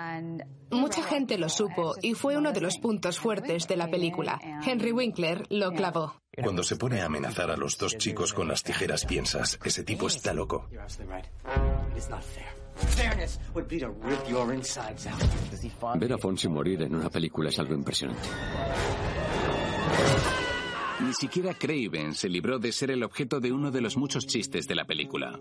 Mucha 0.71 1.03
gente 1.03 1.39
lo 1.39 1.49
supo 1.49 1.95
y 2.03 2.15
fue 2.15 2.37
uno 2.37 2.53
de 2.53 2.61
los 2.61 2.79
puntos 2.79 3.19
fuertes 3.19 3.69
de 3.69 3.77
la 3.77 3.89
película. 3.89 4.41
Henry 4.65 4.93
Winkler 4.93 5.47
lo 5.51 5.73
clavó. 5.73 6.15
Cuando 6.43 6.63
se 6.63 6.77
pone 6.77 7.01
a 7.01 7.07
amenazar 7.07 7.51
a 7.51 7.57
los 7.57 7.79
dos 7.79 7.97
chicos 7.97 8.33
con 8.33 8.49
las 8.49 8.63
tijeras 8.63 9.05
piensas, 9.05 9.59
ese 9.65 9.85
tipo 9.85 10.09
está 10.09 10.35
loco. 10.35 10.69
Ver 15.99 16.13
a 16.13 16.19
Fonsi 16.19 16.49
morir 16.49 16.83
en 16.83 16.95
una 16.95 17.09
película 17.09 17.49
es 17.49 17.59
algo 17.59 17.75
impresionante. 17.75 18.29
Ni 21.01 21.13
siquiera 21.13 21.55
Craven 21.55 22.15
se 22.15 22.29
libró 22.29 22.59
de 22.59 22.73
ser 22.73 22.91
el 22.91 23.03
objeto 23.03 23.39
de 23.39 23.53
uno 23.53 23.71
de 23.71 23.81
los 23.81 23.97
muchos 23.97 24.27
chistes 24.27 24.67
de 24.67 24.75
la 24.75 24.85
película. 24.85 25.39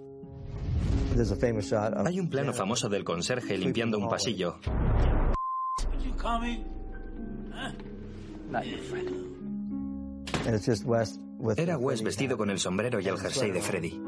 Hay 2.05 2.19
un 2.19 2.29
plano 2.29 2.53
famoso 2.53 2.89
del 2.89 3.03
conserje 3.03 3.57
limpiando 3.57 3.97
un 3.97 4.09
pasillo. 4.09 4.57
Era 11.57 11.77
Wes 11.77 12.01
vestido 12.01 12.37
con 12.37 12.49
el 12.49 12.59
sombrero 12.59 12.99
y 12.99 13.07
el 13.07 13.17
jersey 13.17 13.51
de 13.51 13.61
Freddy. 13.61 14.01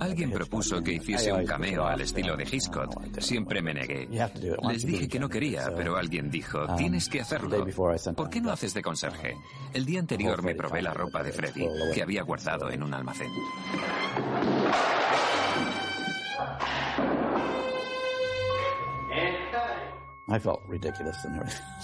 Alguien 0.00 0.30
propuso 0.30 0.82
que 0.82 0.92
hiciese 0.94 1.32
un 1.32 1.44
cameo 1.44 1.86
al 1.86 2.00
estilo 2.00 2.36
de 2.36 2.44
Hitchcock. 2.44 3.18
Siempre 3.18 3.62
me 3.62 3.74
negué. 3.74 4.08
Les 4.68 4.84
dije 4.86 5.08
que 5.08 5.18
no 5.18 5.28
quería, 5.28 5.72
pero 5.74 5.96
alguien 5.96 6.30
dijo, 6.30 6.58
tienes 6.76 7.08
que 7.08 7.20
hacerlo. 7.20 7.66
¿Por 8.14 8.30
qué 8.30 8.40
no 8.40 8.50
haces 8.50 8.74
de 8.74 8.82
conserje? 8.82 9.36
El 9.72 9.84
día 9.84 10.00
anterior 10.00 10.42
me 10.42 10.54
probé 10.54 10.82
la 10.82 10.92
ropa 10.94 11.22
de 11.22 11.32
Freddy, 11.32 11.66
que 11.94 12.02
había 12.02 12.22
guardado 12.22 12.70
en 12.70 12.82
un 12.82 12.94
almacén. 12.94 13.30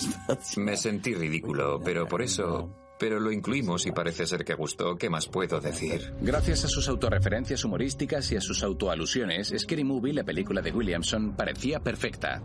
Me 0.56 0.76
sentí 0.76 1.14
ridículo, 1.14 1.80
pero 1.82 2.06
por 2.06 2.22
eso... 2.22 2.70
Pero 2.98 3.18
lo 3.18 3.32
incluimos 3.32 3.84
y 3.86 3.90
parece 3.90 4.26
ser 4.26 4.44
que 4.44 4.54
gustó. 4.54 4.96
¿Qué 4.96 5.10
más 5.10 5.26
puedo 5.26 5.60
decir? 5.60 6.14
Gracias 6.20 6.64
a 6.64 6.68
sus 6.68 6.88
autorreferencias 6.88 7.64
humorísticas 7.64 8.30
y 8.30 8.36
a 8.36 8.40
sus 8.40 8.62
autoalusiones, 8.62 9.52
Scary 9.58 9.82
Movie, 9.82 10.12
la 10.12 10.22
película 10.22 10.62
de 10.62 10.70
Williamson, 10.70 11.34
parecía 11.34 11.80
perfecta. 11.80 12.40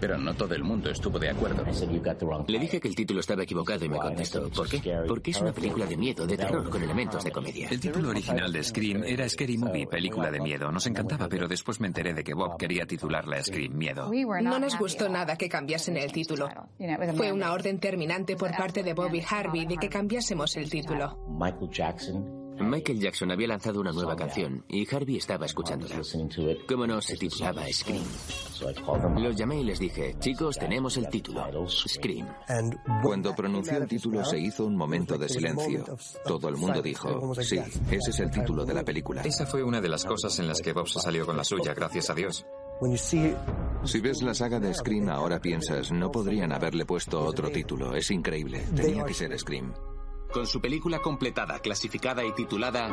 Pero 0.00 0.18
no 0.18 0.34
todo 0.34 0.54
el 0.54 0.64
mundo 0.64 0.90
estuvo 0.90 1.18
de 1.18 1.30
acuerdo. 1.30 1.64
Le 2.46 2.58
dije 2.58 2.80
que 2.80 2.88
el 2.88 2.94
título 2.94 3.20
estaba 3.20 3.42
equivocado 3.42 3.84
y 3.84 3.88
me 3.88 3.98
contestó. 3.98 4.48
¿Por 4.48 4.68
qué? 4.68 5.02
Porque 5.06 5.30
es 5.30 5.40
una 5.40 5.52
película 5.52 5.86
de 5.86 5.96
miedo, 5.96 6.26
de 6.26 6.36
terror, 6.36 6.68
con 6.70 6.82
elementos 6.82 7.22
de 7.24 7.30
comedia. 7.30 7.68
El 7.68 7.80
título 7.80 8.10
original 8.10 8.52
de 8.52 8.62
Scream 8.64 9.04
era 9.04 9.28
Scary 9.28 9.58
Movie, 9.58 9.86
película 9.86 10.30
de 10.30 10.40
miedo. 10.40 10.70
Nos 10.72 10.86
encantaba, 10.86 11.28
pero 11.28 11.46
después 11.46 11.80
me 11.80 11.86
enteré 11.86 12.14
de 12.14 12.24
que 12.24 12.34
Bob 12.34 12.56
quería 12.56 12.86
titularla 12.86 13.42
Scream 13.42 13.74
Miedo. 13.74 14.10
No 14.42 14.58
nos 14.58 14.78
gustó 14.78 15.08
nada 15.08 15.36
que 15.36 15.48
cambiasen 15.48 15.96
el 15.96 16.12
título. 16.12 16.48
Fue 17.16 17.32
una 17.32 17.52
orden 17.52 17.78
terminante 17.78 18.36
por 18.36 18.50
parte 18.56 18.82
de 18.82 18.94
Bobby 18.94 19.22
Harvey 19.28 19.66
de 19.66 19.76
que 19.76 19.88
cambiásemos 19.88 20.56
el 20.56 20.70
título. 20.70 21.18
Michael 21.28 21.70
Jackson 21.70 22.39
había 23.30 23.48
lanzado 23.48 23.80
una 23.80 23.92
nueva 23.92 24.16
canción 24.16 24.64
y 24.68 24.86
Harvey 24.94 25.16
estaba 25.16 25.46
escuchándola. 25.46 26.00
¿Cómo 26.68 26.86
no 26.86 27.00
se 27.00 27.16
titulaba 27.16 27.64
Scream? 27.72 28.04
Los 29.18 29.36
llamé 29.36 29.60
y 29.60 29.64
les 29.64 29.78
dije, 29.78 30.16
chicos, 30.18 30.58
tenemos 30.58 30.96
el 30.96 31.08
título, 31.08 31.68
Scream. 31.68 32.28
Cuando 33.02 33.34
pronunció 33.34 33.78
el 33.78 33.88
título 33.88 34.24
se 34.24 34.38
hizo 34.38 34.66
un 34.66 34.76
momento 34.76 35.16
de 35.16 35.28
silencio. 35.28 35.84
Todo 36.24 36.48
el 36.48 36.56
mundo 36.56 36.82
dijo, 36.82 37.34
sí, 37.34 37.58
ese 37.90 38.10
es 38.10 38.20
el 38.20 38.30
título 38.30 38.64
de 38.64 38.74
la 38.74 38.84
película. 38.84 39.22
Esa 39.22 39.46
fue 39.46 39.62
una 39.62 39.80
de 39.80 39.88
las 39.88 40.04
cosas 40.04 40.38
en 40.38 40.48
las 40.48 40.60
que 40.60 40.72
Bob 40.72 40.88
se 40.88 41.00
salió 41.00 41.26
con 41.26 41.36
la 41.36 41.44
suya, 41.44 41.74
gracias 41.74 42.10
a 42.10 42.14
Dios. 42.14 42.46
Si 43.84 44.00
ves 44.00 44.22
la 44.22 44.34
saga 44.34 44.58
de 44.58 44.72
Scream 44.74 45.08
ahora 45.08 45.38
piensas, 45.38 45.92
no 45.92 46.10
podrían 46.10 46.52
haberle 46.52 46.86
puesto 46.86 47.20
otro 47.20 47.50
título, 47.50 47.94
es 47.94 48.10
increíble. 48.10 48.64
Tenía 48.74 49.04
que 49.04 49.14
ser 49.14 49.38
Scream. 49.38 49.72
Con 50.32 50.46
su 50.46 50.60
película 50.60 51.00
completada, 51.00 51.58
clasificada 51.58 52.24
y 52.24 52.32
titulada 52.32 52.88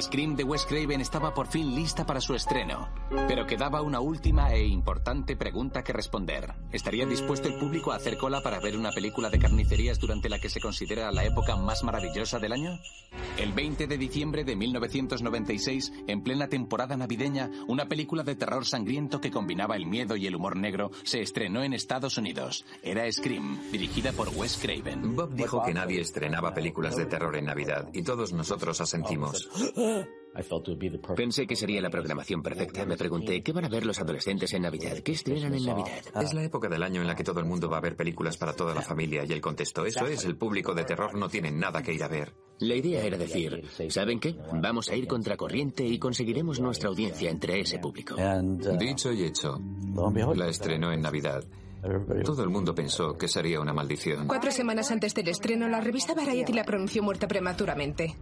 Scream 0.00 0.36
de 0.36 0.44
Wes 0.44 0.66
Craven 0.66 1.00
estaba 1.00 1.32
por 1.32 1.46
fin 1.46 1.74
lista 1.74 2.04
para 2.04 2.20
su 2.20 2.34
estreno, 2.34 2.88
pero 3.26 3.46
quedaba 3.46 3.80
una 3.80 4.00
última 4.00 4.52
e 4.52 4.66
importante 4.66 5.34
pregunta 5.34 5.82
que 5.82 5.94
responder. 5.94 6.54
¿Estaría 6.72 7.06
dispuesto 7.06 7.48
el 7.48 7.58
público 7.58 7.92
a 7.92 7.96
hacer 7.96 8.18
cola 8.18 8.42
para 8.42 8.60
ver 8.60 8.76
una 8.76 8.92
película 8.92 9.30
de 9.30 9.38
carnicerías 9.38 9.98
durante 9.98 10.28
la 10.28 10.38
que 10.38 10.50
se 10.50 10.60
considera 10.60 11.10
la 11.10 11.24
época 11.24 11.56
más 11.56 11.84
maravillosa 11.84 12.38
del 12.38 12.52
año? 12.52 12.78
El 13.38 13.52
20 13.52 13.86
de 13.86 13.96
diciembre 13.98 14.44
de 14.44 14.56
1996, 14.56 15.92
en 16.06 16.22
plena 16.22 16.48
temporada 16.48 16.96
navideña, 16.96 17.50
una 17.66 17.86
película 17.86 18.22
de 18.22 18.36
terror 18.36 18.66
sangriento 18.66 19.20
que 19.20 19.30
combinaba 19.30 19.76
el 19.76 19.86
miedo 19.86 20.16
y 20.16 20.26
el 20.26 20.36
humor 20.36 20.56
negro 20.56 20.90
se 21.04 21.22
estrenó 21.22 21.62
en 21.62 21.72
Estados 21.72 22.18
Unidos. 22.18 22.66
Era 22.82 23.10
Scream, 23.10 23.70
dirigida 23.70 24.12
por 24.12 24.28
Wes 24.28 24.58
Craven. 24.60 25.16
Bob 25.16 25.34
dijo 25.34 25.62
que 25.62 25.72
nadie 25.72 26.00
estrenaba 26.00 26.52
películas 26.52 26.96
de 26.96 27.06
terror 27.06 27.36
en 27.36 27.46
Navidad 27.46 27.88
y 27.94 28.02
todos 28.02 28.32
nosotros 28.32 28.80
asentimos. 28.80 29.48
Pensé 31.16 31.46
que 31.46 31.56
sería 31.56 31.80
la 31.80 31.90
programación 31.90 32.42
perfecta. 32.42 32.84
Me 32.84 32.96
pregunté, 32.96 33.42
¿qué 33.42 33.52
van 33.52 33.64
a 33.64 33.68
ver 33.68 33.84
los 33.84 33.98
adolescentes 33.98 34.52
en 34.52 34.62
Navidad? 34.62 34.98
¿Qué 34.98 35.12
estrenan 35.12 35.54
en 35.54 35.64
Navidad? 35.64 36.02
Es 36.20 36.32
la 36.32 36.44
época 36.44 36.68
del 36.68 36.82
año 36.82 37.00
en 37.00 37.06
la 37.06 37.16
que 37.16 37.24
todo 37.24 37.40
el 37.40 37.46
mundo 37.46 37.68
va 37.68 37.78
a 37.78 37.80
ver 37.80 37.96
películas 37.96 38.36
para 38.36 38.52
toda 38.52 38.74
la 38.74 38.82
familia 38.82 39.24
y 39.24 39.32
él 39.32 39.40
contestó, 39.40 39.84
eso 39.84 40.06
es, 40.06 40.24
el 40.24 40.36
público 40.36 40.74
de 40.74 40.84
terror 40.84 41.14
no 41.16 41.28
tiene 41.28 41.50
nada 41.50 41.82
que 41.82 41.92
ir 41.92 42.04
a 42.04 42.08
ver. 42.08 42.34
La 42.60 42.74
idea 42.74 43.04
era 43.04 43.16
decir, 43.16 43.64
¿saben 43.88 44.20
qué? 44.20 44.36
Vamos 44.52 44.88
a 44.90 44.96
ir 44.96 45.08
contracorriente 45.08 45.84
y 45.84 45.98
conseguiremos 45.98 46.60
nuestra 46.60 46.88
audiencia 46.88 47.30
entre 47.30 47.60
ese 47.60 47.78
público. 47.78 48.14
Dicho 48.78 49.12
y 49.12 49.24
hecho, 49.24 49.60
la 50.36 50.48
estrenó 50.48 50.92
en 50.92 51.00
Navidad. 51.00 51.44
Todo 52.24 52.42
el 52.42 52.50
mundo 52.50 52.74
pensó 52.74 53.16
que 53.16 53.28
sería 53.28 53.60
una 53.60 53.72
maldición. 53.72 54.26
Cuatro 54.26 54.50
semanas 54.50 54.90
antes 54.90 55.14
del 55.14 55.28
estreno, 55.28 55.68
la 55.68 55.80
revista 55.80 56.14
Variety 56.14 56.52
la 56.52 56.64
pronunció 56.64 57.02
muerta 57.02 57.28
prematuramente. 57.28 58.16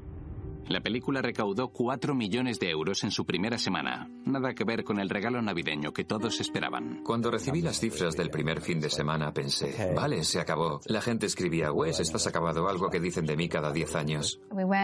La 0.69 0.81
película 0.81 1.23
recaudó 1.23 1.69
4 1.69 2.15
millones 2.15 2.59
de 2.59 2.71
euros 2.71 3.05
en 3.05 3.13
su 3.13 3.25
primera 3.25 3.57
semana. 3.57 4.11
Nada 4.25 4.53
que 4.53 4.65
ver 4.65 4.83
con 4.83 4.99
el 4.99 5.09
regalo 5.09 5.41
navideño 5.41 5.93
que 5.93 6.05
todos 6.05 6.41
esperaban. 6.41 7.03
Cuando 7.05 7.31
recibí 7.31 7.63
las 7.63 7.79
cifras 7.79 8.17
del 8.17 8.31
primer 8.31 8.61
fin 8.61 8.81
de 8.81 8.91
semana 8.91 9.33
pensé, 9.33 9.93
vale, 9.95 10.25
se 10.25 10.41
acabó. 10.41 10.81
La 10.87 11.01
gente 11.01 11.27
escribía, 11.27 11.71
Wes, 11.71 12.01
estás 12.01 12.27
acabado, 12.27 12.69
algo 12.69 12.91
que 12.91 12.99
dicen 12.99 13.27
de 13.27 13.37
mí 13.37 13.49
cada 13.49 13.73
10 13.73 13.95
años. 13.95 14.41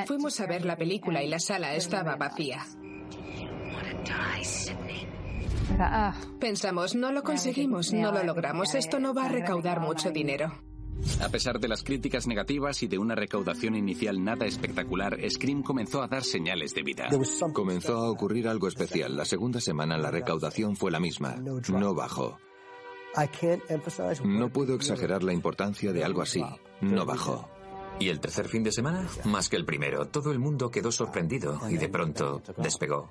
Fuimos 0.07 0.39
a 0.41 0.47
ver 0.47 0.65
la 0.65 0.77
película 0.77 1.23
y 1.23 1.29
la 1.29 1.41
sala 1.41 1.75
estaba 1.75 2.15
vacía. 2.15 2.65
Pensamos, 6.39 6.95
no 6.95 7.11
lo 7.13 7.23
conseguimos, 7.23 7.93
no 7.93 8.13
lo 8.13 8.23
logramos, 8.23 8.75
esto 8.75 9.01
no 9.01 9.15
va 9.15 9.25
a 9.25 9.29
recaudar 9.29 9.81
mucho 9.81 10.11
dinero. 10.11 10.53
A 11.21 11.29
pesar 11.29 11.59
de 11.59 11.69
las 11.69 11.83
críticas 11.83 12.27
negativas 12.27 12.83
y 12.83 12.89
de 12.89 12.99
una 12.99 13.15
recaudación 13.15 13.75
inicial 13.77 14.23
nada 14.23 14.47
espectacular, 14.47 15.19
Scream 15.29 15.63
comenzó 15.63 16.03
a 16.03 16.09
dar 16.09 16.25
señales 16.25 16.75
de 16.75 16.83
vida. 16.83 17.09
Comenzó 17.53 17.97
a 17.97 18.11
ocurrir 18.11 18.49
algo 18.49 18.69
especial. 18.69 19.17
La 19.17 19.25
segunda 19.25 19.61
semana 19.61 19.99
la 19.99 20.11
recaudación 20.11 20.77
fue 20.77 20.91
la 20.91 21.01
misma. 21.01 21.37
No 21.37 21.95
bajó. 21.95 22.39
No 24.25 24.51
puedo 24.51 24.75
exagerar 24.75 25.23
la 25.23 25.33
importancia 25.33 25.93
de 25.93 26.05
algo 26.05 26.23
así. 26.23 26.43
No 26.81 27.05
bajó. 27.05 27.49
Y 27.99 28.09
el 28.09 28.21
tercer 28.21 28.49
fin 28.49 28.65
de 28.65 28.73
semana, 28.73 29.07
más 29.25 29.49
que 29.49 29.57
el 29.57 29.65
primero, 29.65 30.07
todo 30.09 30.33
el 30.33 30.39
mundo 30.39 30.71
quedó 30.71 30.91
sorprendido 30.91 31.61
y 31.69 31.77
de 31.77 31.89
pronto 31.89 32.43
despegó. 32.57 33.11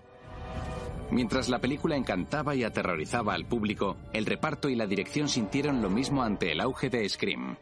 Mientras 1.12 1.50
la 1.50 1.60
película 1.60 1.96
encantaba 1.96 2.56
y 2.56 2.64
aterrorizaba 2.64 3.34
al 3.34 3.46
público, 3.46 3.98
el 4.14 4.26
reparto 4.26 4.70
y 4.70 4.76
la 4.76 4.88
dirección 4.88 5.28
sintieron 5.28 5.82
lo 5.82 5.90
mismo 5.90 6.24
ante 6.24 6.52
el 6.52 6.62
auge 6.62 6.90
de 6.90 7.08
Scream. 7.08 7.58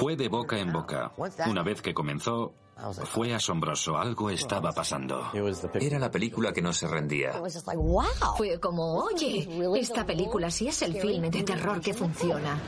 Fue 0.00 0.16
de 0.16 0.28
boca 0.28 0.58
en 0.58 0.72
boca. 0.72 1.12
Una 1.46 1.62
vez 1.62 1.82
que 1.82 1.92
comenzó, 1.92 2.54
fue 3.04 3.34
asombroso, 3.34 3.96
algo 3.96 4.30
estaba 4.30 4.72
pasando. 4.72 5.30
Era 5.74 5.98
la 5.98 6.10
película 6.10 6.52
que 6.52 6.62
no 6.62 6.72
se 6.72 6.88
rendía. 6.88 7.32
Fue 8.36 8.58
como, 8.58 8.94
oye, 9.04 9.48
esta 9.78 10.04
película 10.04 10.50
sí 10.50 10.68
es 10.68 10.82
el 10.82 10.94
filme 10.94 11.30
de 11.30 11.42
terror 11.42 11.80
que 11.80 11.94
funciona. 11.94 12.58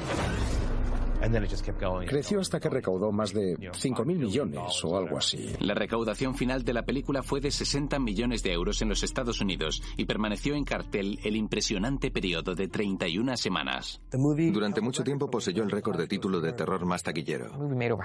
Creció 2.06 2.40
hasta 2.40 2.60
que 2.60 2.68
recaudó 2.68 3.12
más 3.12 3.32
de 3.32 3.56
5.000 3.56 4.04
millones 4.04 4.84
o 4.84 4.96
algo 4.96 5.18
así. 5.18 5.52
La 5.60 5.74
recaudación 5.74 6.34
final 6.34 6.64
de 6.64 6.72
la 6.72 6.84
película 6.84 7.22
fue 7.22 7.40
de 7.40 7.50
60 7.50 7.98
millones 7.98 8.42
de 8.42 8.52
euros 8.52 8.82
en 8.82 8.88
los 8.88 9.02
Estados 9.02 9.40
Unidos 9.40 9.82
y 9.96 10.04
permaneció 10.04 10.54
en 10.54 10.64
cartel 10.64 11.18
el 11.24 11.36
impresionante 11.36 12.10
periodo 12.10 12.54
de 12.54 12.68
31 12.68 13.36
semanas. 13.36 14.00
Durante 14.12 14.80
mucho 14.80 15.04
tiempo 15.04 15.30
poseyó 15.30 15.62
el 15.62 15.70
récord 15.70 15.98
de 15.98 16.06
título 16.06 16.40
de 16.40 16.52
terror 16.52 16.84
más 16.86 17.02
taquillero. 17.02 17.50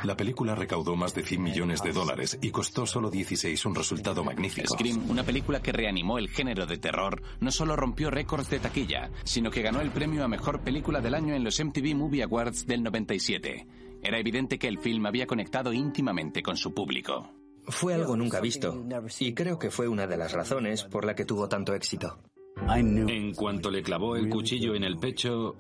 La 0.03 0.17
película 0.17 0.55
recaudó 0.55 0.95
más 0.95 1.13
de 1.13 1.23
100 1.23 1.41
millones 1.41 1.83
de 1.83 1.91
dólares 1.91 2.37
y 2.41 2.51
costó 2.51 2.85
solo 2.85 3.09
16, 3.09 3.65
un 3.65 3.75
resultado 3.75 4.23
magnífico. 4.23 4.73
Scream, 4.73 5.09
una 5.09 5.23
película 5.23 5.61
que 5.61 5.71
reanimó 5.71 6.17
el 6.17 6.29
género 6.29 6.65
de 6.65 6.77
terror, 6.77 7.21
no 7.39 7.51
solo 7.51 7.75
rompió 7.75 8.09
récords 8.09 8.49
de 8.49 8.59
taquilla, 8.59 9.09
sino 9.23 9.51
que 9.51 9.61
ganó 9.61 9.81
el 9.81 9.91
premio 9.91 10.23
a 10.23 10.27
mejor 10.27 10.61
película 10.61 11.01
del 11.01 11.15
año 11.15 11.33
en 11.33 11.43
los 11.43 11.63
MTV 11.63 11.95
Movie 11.95 12.23
Awards 12.23 12.65
del 12.67 12.81
97. 13.01 13.67
Era 14.03 14.19
evidente 14.19 14.57
que 14.57 14.67
el 14.67 14.79
film 14.79 15.05
había 15.05 15.27
conectado 15.27 15.73
íntimamente 15.73 16.41
con 16.41 16.57
su 16.57 16.73
público. 16.73 17.33
Fue 17.67 17.93
algo 17.93 18.17
nunca 18.17 18.41
visto 18.41 18.85
y 19.19 19.33
creo 19.33 19.59
que 19.59 19.69
fue 19.69 19.87
una 19.87 20.07
de 20.07 20.17
las 20.17 20.33
razones 20.33 20.83
por 20.83 21.05
la 21.05 21.13
que 21.13 21.25
tuvo 21.25 21.47
tanto 21.47 21.75
éxito. 21.75 22.19
En 22.67 23.33
cuanto 23.33 23.69
le 23.69 23.83
clavó 23.83 24.15
el 24.15 24.29
cuchillo 24.29 24.75
en 24.75 24.83
el 24.83 24.97
pecho, 24.97 25.55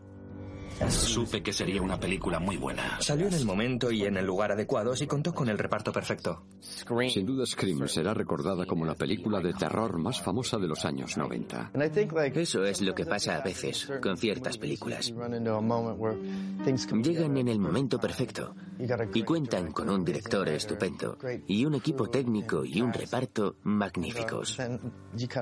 Supe 0.89 1.43
que 1.43 1.53
sería 1.53 1.81
una 1.81 1.99
película 1.99 2.39
muy 2.39 2.57
buena. 2.57 2.97
Salió 2.99 3.27
en 3.27 3.33
el 3.33 3.45
momento 3.45 3.91
y 3.91 4.05
en 4.05 4.17
el 4.17 4.25
lugar 4.25 4.51
adecuados 4.51 5.01
y 5.01 5.07
contó 5.07 5.33
con 5.33 5.49
el 5.49 5.57
reparto 5.57 5.91
perfecto. 5.91 6.43
Sin 7.09 7.25
duda 7.25 7.45
Scream 7.45 7.87
será 7.87 8.13
recordada 8.13 8.65
como 8.65 8.85
la 8.85 8.95
película 8.95 9.39
de 9.39 9.53
terror 9.53 9.97
más 9.99 10.21
famosa 10.21 10.57
de 10.57 10.67
los 10.67 10.83
años 10.85 11.17
90. 11.17 11.71
Eso 12.33 12.63
es 12.65 12.81
lo 12.81 12.95
que 12.95 13.05
pasa 13.05 13.37
a 13.37 13.41
veces 13.41 13.89
con 14.01 14.17
ciertas 14.17 14.57
películas. 14.57 15.13
Llegan 17.03 17.37
en 17.37 17.47
el 17.47 17.59
momento 17.59 17.99
perfecto 17.99 18.55
y 19.13 19.23
cuentan 19.23 19.71
con 19.71 19.89
un 19.89 20.03
director 20.03 20.49
estupendo 20.49 21.17
y 21.47 21.65
un 21.65 21.75
equipo 21.75 22.09
técnico 22.09 22.65
y 22.65 22.81
un 22.81 22.91
reparto 22.91 23.57
magníficos. 23.63 24.57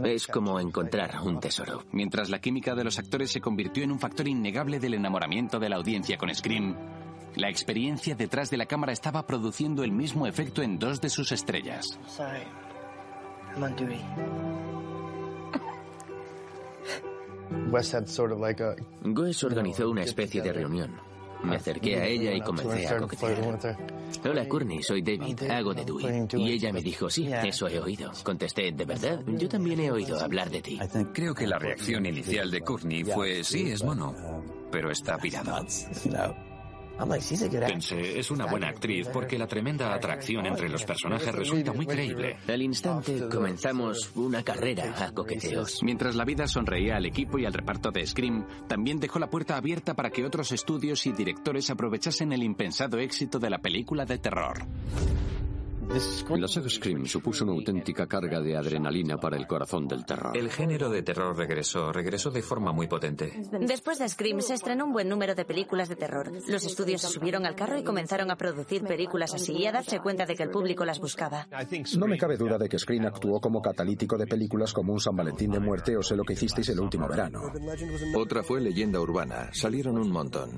Es 0.03 0.27
como 0.27 0.59
encontrar 0.59 1.21
un 1.23 1.39
tesoro. 1.39 1.85
Mientras 1.91 2.29
la 2.29 2.41
química 2.41 2.75
de 2.75 2.83
los 2.83 2.99
actores 2.99 3.31
se 3.31 3.41
convirtió 3.41 3.83
en 3.83 3.91
un 3.91 3.99
factor 3.99 4.27
innegable 4.27 4.79
del 4.79 4.95
enamoramiento 4.95 5.28
de 5.29 5.69
la 5.69 5.75
audiencia 5.75 6.17
con 6.17 6.33
Scream, 6.33 6.75
la 7.35 7.49
experiencia 7.49 8.15
detrás 8.15 8.49
de 8.49 8.57
la 8.57 8.65
cámara 8.65 8.91
estaba 8.91 9.27
produciendo 9.27 9.83
el 9.83 9.91
mismo 9.91 10.25
efecto 10.25 10.63
en 10.63 10.79
dos 10.79 10.99
de 11.01 11.09
sus 11.09 11.31
estrellas. 11.31 11.99
Wes 19.05 19.43
organizó 19.43 19.89
una 19.89 20.03
especie 20.03 20.41
de 20.41 20.51
reunión. 20.51 21.08
Me 21.43 21.55
acerqué 21.55 21.95
a 21.99 22.05
ella 22.05 22.33
y 22.33 22.41
comencé 22.41 22.87
a 22.87 22.97
coquetear. 22.97 23.59
Hola, 24.23 24.47
Courtney, 24.47 24.83
soy 24.83 25.01
David, 25.01 25.43
hago 25.49 25.73
de 25.73 25.85
Dewey. 25.85 26.27
Y 26.33 26.51
ella 26.51 26.73
me 26.73 26.81
dijo, 26.81 27.09
sí, 27.09 27.29
eso 27.31 27.67
he 27.67 27.79
oído. 27.79 28.11
Contesté, 28.23 28.71
¿de 28.71 28.85
verdad? 28.85 29.21
Yo 29.25 29.47
también 29.47 29.79
he 29.79 29.91
oído 29.91 30.19
hablar 30.19 30.49
de 30.49 30.61
ti. 30.61 30.79
Creo 31.13 31.33
que 31.33 31.47
la 31.47 31.57
reacción 31.59 32.05
inicial 32.05 32.51
de 32.51 32.61
Courtney 32.61 33.03
fue, 33.03 33.43
sí, 33.43 33.71
es 33.71 33.83
mono, 33.83 34.15
pero 34.71 34.91
está 34.91 35.17
pirado. 35.17 35.65
Pensé, 36.99 38.19
es 38.19 38.29
una 38.29 38.45
buena 38.45 38.69
actriz 38.69 39.07
porque 39.07 39.37
la 39.37 39.47
tremenda 39.47 39.93
atracción 39.93 40.45
entre 40.45 40.67
los 40.67 40.83
personajes 40.83 41.33
resulta 41.33 41.71
muy 41.71 41.85
creíble. 41.85 42.37
Al 42.47 42.61
instante 42.61 43.27
comenzamos 43.29 44.11
una 44.15 44.43
carrera 44.43 44.93
a 44.97 45.11
coqueteos. 45.11 45.81
Mientras 45.83 46.15
la 46.15 46.25
vida 46.25 46.47
sonreía 46.47 46.97
al 46.97 47.05
equipo 47.05 47.39
y 47.39 47.45
al 47.45 47.53
reparto 47.53 47.91
de 47.91 48.05
Scream, 48.05 48.45
también 48.67 48.99
dejó 48.99 49.19
la 49.19 49.29
puerta 49.29 49.55
abierta 49.55 49.93
para 49.93 50.09
que 50.09 50.25
otros 50.25 50.51
estudios 50.51 51.05
y 51.05 51.11
directores 51.13 51.69
aprovechasen 51.69 52.33
el 52.33 52.43
impensado 52.43 52.99
éxito 52.99 53.39
de 53.39 53.49
la 53.49 53.59
película 53.59 54.05
de 54.05 54.17
terror. 54.17 54.65
La 55.89 56.47
saga 56.47 56.69
Scream 56.69 57.07
supuso 57.07 57.43
una 57.45 57.53
auténtica 57.53 58.05
carga 58.05 58.39
de 58.41 58.55
adrenalina 58.55 59.17
para 59.17 59.37
el 59.37 59.47
corazón 59.47 59.87
del 59.87 60.05
terror. 60.05 60.37
El 60.37 60.51
género 60.51 60.87
de 60.91 61.01
terror 61.01 61.35
regresó, 61.35 61.91
regresó 61.91 62.29
de 62.29 62.43
forma 62.43 62.71
muy 62.71 62.85
potente. 62.85 63.41
Después 63.59 63.97
de 63.97 64.07
Scream 64.07 64.39
se 64.41 64.53
estrenó 64.53 64.85
un 64.85 64.93
buen 64.93 65.09
número 65.09 65.33
de 65.33 65.45
películas 65.45 65.89
de 65.89 65.95
terror. 65.95 66.31
Los 66.47 66.63
estudios 66.63 67.01
se 67.01 67.07
subieron 67.07 67.47
al 67.47 67.55
carro 67.55 67.79
y 67.79 67.83
comenzaron 67.83 68.29
a 68.29 68.35
producir 68.35 68.83
películas 68.83 69.33
así 69.33 69.53
y 69.53 69.65
a 69.65 69.71
darse 69.71 69.99
cuenta 69.99 70.27
de 70.27 70.35
que 70.35 70.43
el 70.43 70.51
público 70.51 70.85
las 70.85 70.99
buscaba. 70.99 71.47
No 71.97 72.05
me 72.05 72.19
cabe 72.19 72.37
duda 72.37 72.59
de 72.59 72.69
que 72.69 72.77
Scream 72.77 73.07
actuó 73.07 73.41
como 73.41 73.59
catalítico 73.59 74.15
de 74.15 74.27
películas 74.27 74.73
como 74.73 74.93
un 74.93 74.99
San 74.99 75.15
Valentín 75.15 75.49
de 75.49 75.59
muerte 75.59 75.97
o 75.97 76.03
sé 76.03 76.15
lo 76.15 76.23
que 76.23 76.33
hicisteis 76.33 76.69
el 76.69 76.79
último 76.81 77.07
verano. 77.07 77.51
Otra 78.15 78.43
fue 78.43 78.61
leyenda 78.61 78.99
urbana. 79.01 79.49
Salieron 79.53 79.97
un 79.97 80.11
montón. 80.11 80.51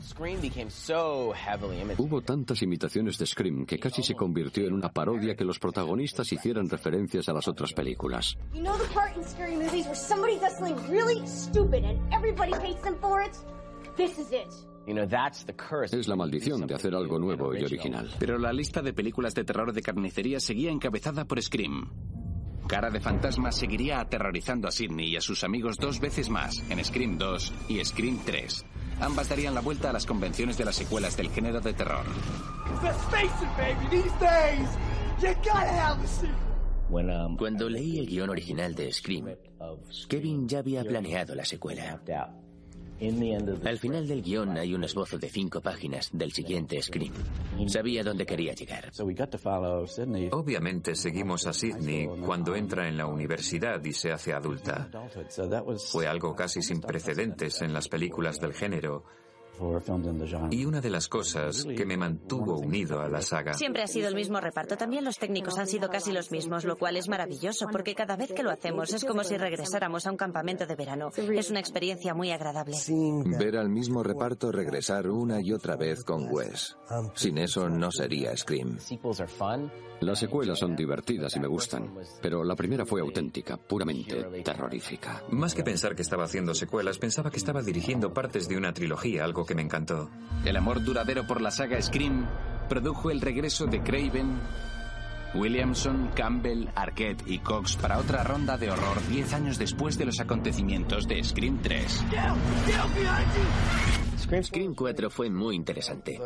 Hubo 1.98 2.22
tantas 2.22 2.62
imitaciones 2.62 3.18
de 3.18 3.26
Scream 3.26 3.66
que 3.66 3.80
casi 3.80 4.04
se 4.04 4.14
convirtió 4.14 4.68
en 4.68 4.74
una 4.74 4.90
parodia 4.90 5.21
que 5.36 5.46
los 5.46 5.60
protagonistas 5.60 6.32
hicieran 6.32 6.70
referencias 6.70 7.30
a 7.30 7.34
las 7.34 7.48
otras 7.48 7.74
películas. 7.74 8.38
You 8.54 8.62
know 8.62 8.78
the 8.78 8.94
part 8.94 9.16
in 9.16 9.24
scary 9.24 9.56
movies 9.56 9.86
where 9.86 9.96
somebody 9.96 10.38
does 10.40 10.58
something 10.58 10.76
really 10.90 11.26
stupid 11.28 11.84
and 11.86 12.00
everybody 12.14 12.54
hates 12.54 12.82
them 12.82 12.98
for 13.00 13.22
it? 13.22 13.36
This 13.96 14.18
is 14.18 14.32
it. 14.32 14.52
Es 15.92 16.08
la 16.08 16.16
maldición 16.16 16.66
de 16.66 16.74
hacer 16.74 16.96
algo 16.96 17.20
nuevo 17.20 17.54
y 17.56 17.64
original. 17.64 18.10
Pero 18.20 18.38
la 18.40 18.52
lista 18.52 18.82
de 18.82 18.94
películas 18.94 19.36
de 19.36 19.44
terror 19.44 19.72
de 19.74 19.82
carnicería 19.82 20.40
seguía 20.40 20.72
encabezada 20.72 21.26
por 21.26 21.42
Scream. 21.42 21.90
Cara 22.68 22.90
de 22.90 23.00
Fantasma 23.00 23.52
seguiría 23.52 24.00
aterrorizando 24.00 24.68
a 24.68 24.72
Sidney 24.72 25.10
y 25.10 25.18
a 25.18 25.22
sus 25.22 25.44
amigos 25.44 25.78
dos 25.78 26.00
veces 26.00 26.30
más, 26.30 26.64
en 26.70 26.84
Scream 26.84 27.18
2 27.18 27.54
y 27.70 27.84
Scream 27.84 28.20
3. 28.26 28.66
Ambas 29.02 29.30
darían 29.30 29.54
la 29.54 29.62
vuelta 29.62 29.90
a 29.90 29.94
las 29.94 30.06
convenciones 30.06 30.58
de 30.58 30.66
las 30.66 30.76
secuelas 30.76 31.18
del 31.18 31.30
género 31.30 31.60
de 31.60 31.74
terror. 31.74 32.06
Cuando 37.38 37.70
leí 37.70 38.00
el 38.00 38.08
guion 38.08 38.30
original 38.30 38.74
de 38.76 38.92
Scream, 38.92 39.36
Kevin 40.10 40.48
ya 40.48 40.60
había 40.60 40.84
planeado 40.84 41.36
la 41.36 41.46
secuela. 41.46 42.02
Al 43.66 43.80
final 43.80 44.08
del 44.08 44.22
guion 44.22 44.58
hay 44.58 44.76
un 44.76 44.84
esbozo 44.84 45.18
de 45.18 45.30
cinco 45.30 45.62
páginas 45.62 46.10
del 46.12 46.32
siguiente 46.32 46.82
Scream. 46.82 47.14
Sabía 47.68 48.04
dónde 48.04 48.26
quería 48.26 48.54
llegar. 48.54 48.92
Obviamente 50.32 50.96
seguimos 50.96 51.48
a 51.48 51.54
Sidney 51.54 52.08
cuando 52.24 52.56
entra 52.56 52.88
en 52.88 52.98
la 52.98 53.08
universidad 53.08 53.84
y 53.84 53.94
se 53.94 54.12
hace 54.12 54.34
adulta. 54.34 54.90
Fue 55.92 56.08
algo 56.08 56.36
casi 56.36 56.62
sin 56.62 56.82
precedentes 56.82 57.62
en 57.62 57.74
las 57.74 57.88
películas 57.88 58.40
del 58.40 58.54
género. 58.54 59.06
Y 60.52 60.66
una 60.66 60.82
de 60.82 60.90
las 60.90 61.08
cosas 61.08 61.66
que 61.66 61.86
me 61.86 61.98
mantuvo 61.98 62.58
unido 62.58 63.02
a 63.02 63.08
la 63.08 63.22
saga. 63.22 63.54
Siempre 63.54 63.84
ha 63.84 63.88
sido 63.88 64.08
el 64.08 64.16
mismo 64.16 64.40
reparto. 64.40 64.76
También 64.76 65.06
los 65.06 65.18
técnicos 65.18 65.58
han 65.58 65.68
sido 65.68 65.90
casi 65.90 66.12
los 66.12 66.32
mismos, 66.32 66.66
lo 66.66 66.78
cual 66.78 66.98
es 66.98 67.08
maravilloso 67.08 67.68
porque 67.72 67.96
cada 67.96 68.16
vez 68.16 68.32
que 68.34 68.44
lo 68.44 68.52
hacemos 68.52 68.94
es 68.94 69.06
como 69.06 69.24
si 69.24 69.38
regresáramos 69.38 70.08
a 70.08 70.12
un 70.12 70.18
campamento 70.18 70.66
de 70.66 70.76
verano. 70.76 71.10
Es 71.16 71.50
una 71.50 71.60
experiencia 71.60 72.14
muy 72.14 72.32
agradable. 72.32 72.76
Ver 73.38 73.58
al 73.58 73.70
mismo 73.70 74.04
reparto 74.04 74.52
regresar 74.52 75.10
una 75.10 75.42
y 75.42 75.54
otra 75.54 75.76
vez 75.76 76.04
con 76.04 76.28
Wes. 76.30 76.78
Sin 77.16 77.38
eso 77.38 77.70
no 77.70 77.92
sería 77.92 78.36
Scream. 78.36 78.78
Las 80.02 80.18
secuelas 80.18 80.58
son 80.58 80.76
divertidas 80.76 81.36
y 81.36 81.40
me 81.40 81.48
gustan, 81.48 81.94
pero 82.24 82.44
la 82.44 82.56
primera 82.56 82.88
fue 82.88 83.02
auténtica, 83.02 83.58
puramente 83.58 84.16
terrorífica. 84.44 85.24
Más 85.30 85.54
que 85.54 85.64
pensar 85.64 85.96
que 85.96 86.02
estaba 86.02 86.24
haciendo 86.24 86.56
secuelas, 86.56 86.98
pensaba 86.98 87.30
que 87.30 87.38
estaba 87.38 87.62
dirigiendo 87.62 88.12
partes 88.12 88.48
de 88.48 88.58
una 88.58 88.74
trilogía, 88.74 89.24
algo 89.24 89.41
que 89.46 89.56
me 89.56 89.62
encantó. 89.62 90.10
El 90.46 90.58
amor 90.58 90.84
duradero 90.84 91.26
por 91.28 91.42
la 91.42 91.52
saga 91.52 91.82
Scream 91.82 92.26
produjo 92.70 93.12
el 93.12 93.22
regreso 93.22 93.66
de 93.66 93.82
Craven, 93.82 94.40
Williamson, 95.34 96.10
Campbell, 96.16 96.68
Arquette 96.76 97.24
y 97.26 97.40
Cox 97.40 97.76
para 97.76 97.98
otra 97.98 98.24
ronda 98.24 98.58
de 98.58 98.72
horror 98.72 98.98
10 99.10 99.34
años 99.34 99.58
después 99.58 99.98
de 99.98 100.06
los 100.06 100.20
acontecimientos 100.20 101.08
de 101.08 101.24
Scream 101.24 101.60
3. 101.62 102.06
Scream 104.44 104.76
4 104.76 105.10
fue 105.10 105.30
muy 105.30 105.56
interesante. 105.56 106.20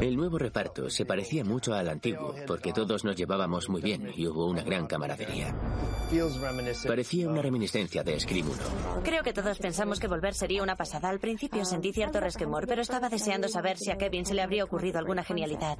El 0.00 0.16
nuevo 0.16 0.38
reparto 0.38 0.88
se 0.88 1.04
parecía 1.04 1.44
mucho 1.44 1.74
al 1.74 1.88
antiguo, 1.88 2.34
porque 2.46 2.72
todos 2.72 3.04
nos 3.04 3.16
llevábamos 3.16 3.68
muy 3.68 3.82
bien 3.82 4.10
y 4.16 4.26
hubo 4.26 4.46
una 4.46 4.62
gran 4.62 4.86
camaradería. 4.86 5.54
Parecía 6.86 7.28
una 7.28 7.42
reminiscencia 7.42 8.02
de 8.02 8.18
Scream 8.18 8.48
1. 8.48 9.02
Creo 9.02 9.22
que 9.22 9.32
todos 9.32 9.58
pensamos 9.58 10.00
que 10.00 10.08
volver 10.08 10.34
sería 10.34 10.62
una 10.62 10.76
pasada. 10.76 11.08
Al 11.08 11.20
principio 11.20 11.64
sentí 11.64 11.92
cierto 11.92 12.20
resquemor, 12.20 12.66
pero 12.66 12.82
estaba 12.82 13.08
deseando 13.08 13.48
saber 13.48 13.76
si 13.78 13.90
a 13.90 13.98
Kevin 13.98 14.24
se 14.24 14.34
le 14.34 14.42
habría 14.42 14.64
ocurrido 14.64 14.98
alguna 14.98 15.22
genialidad. 15.22 15.78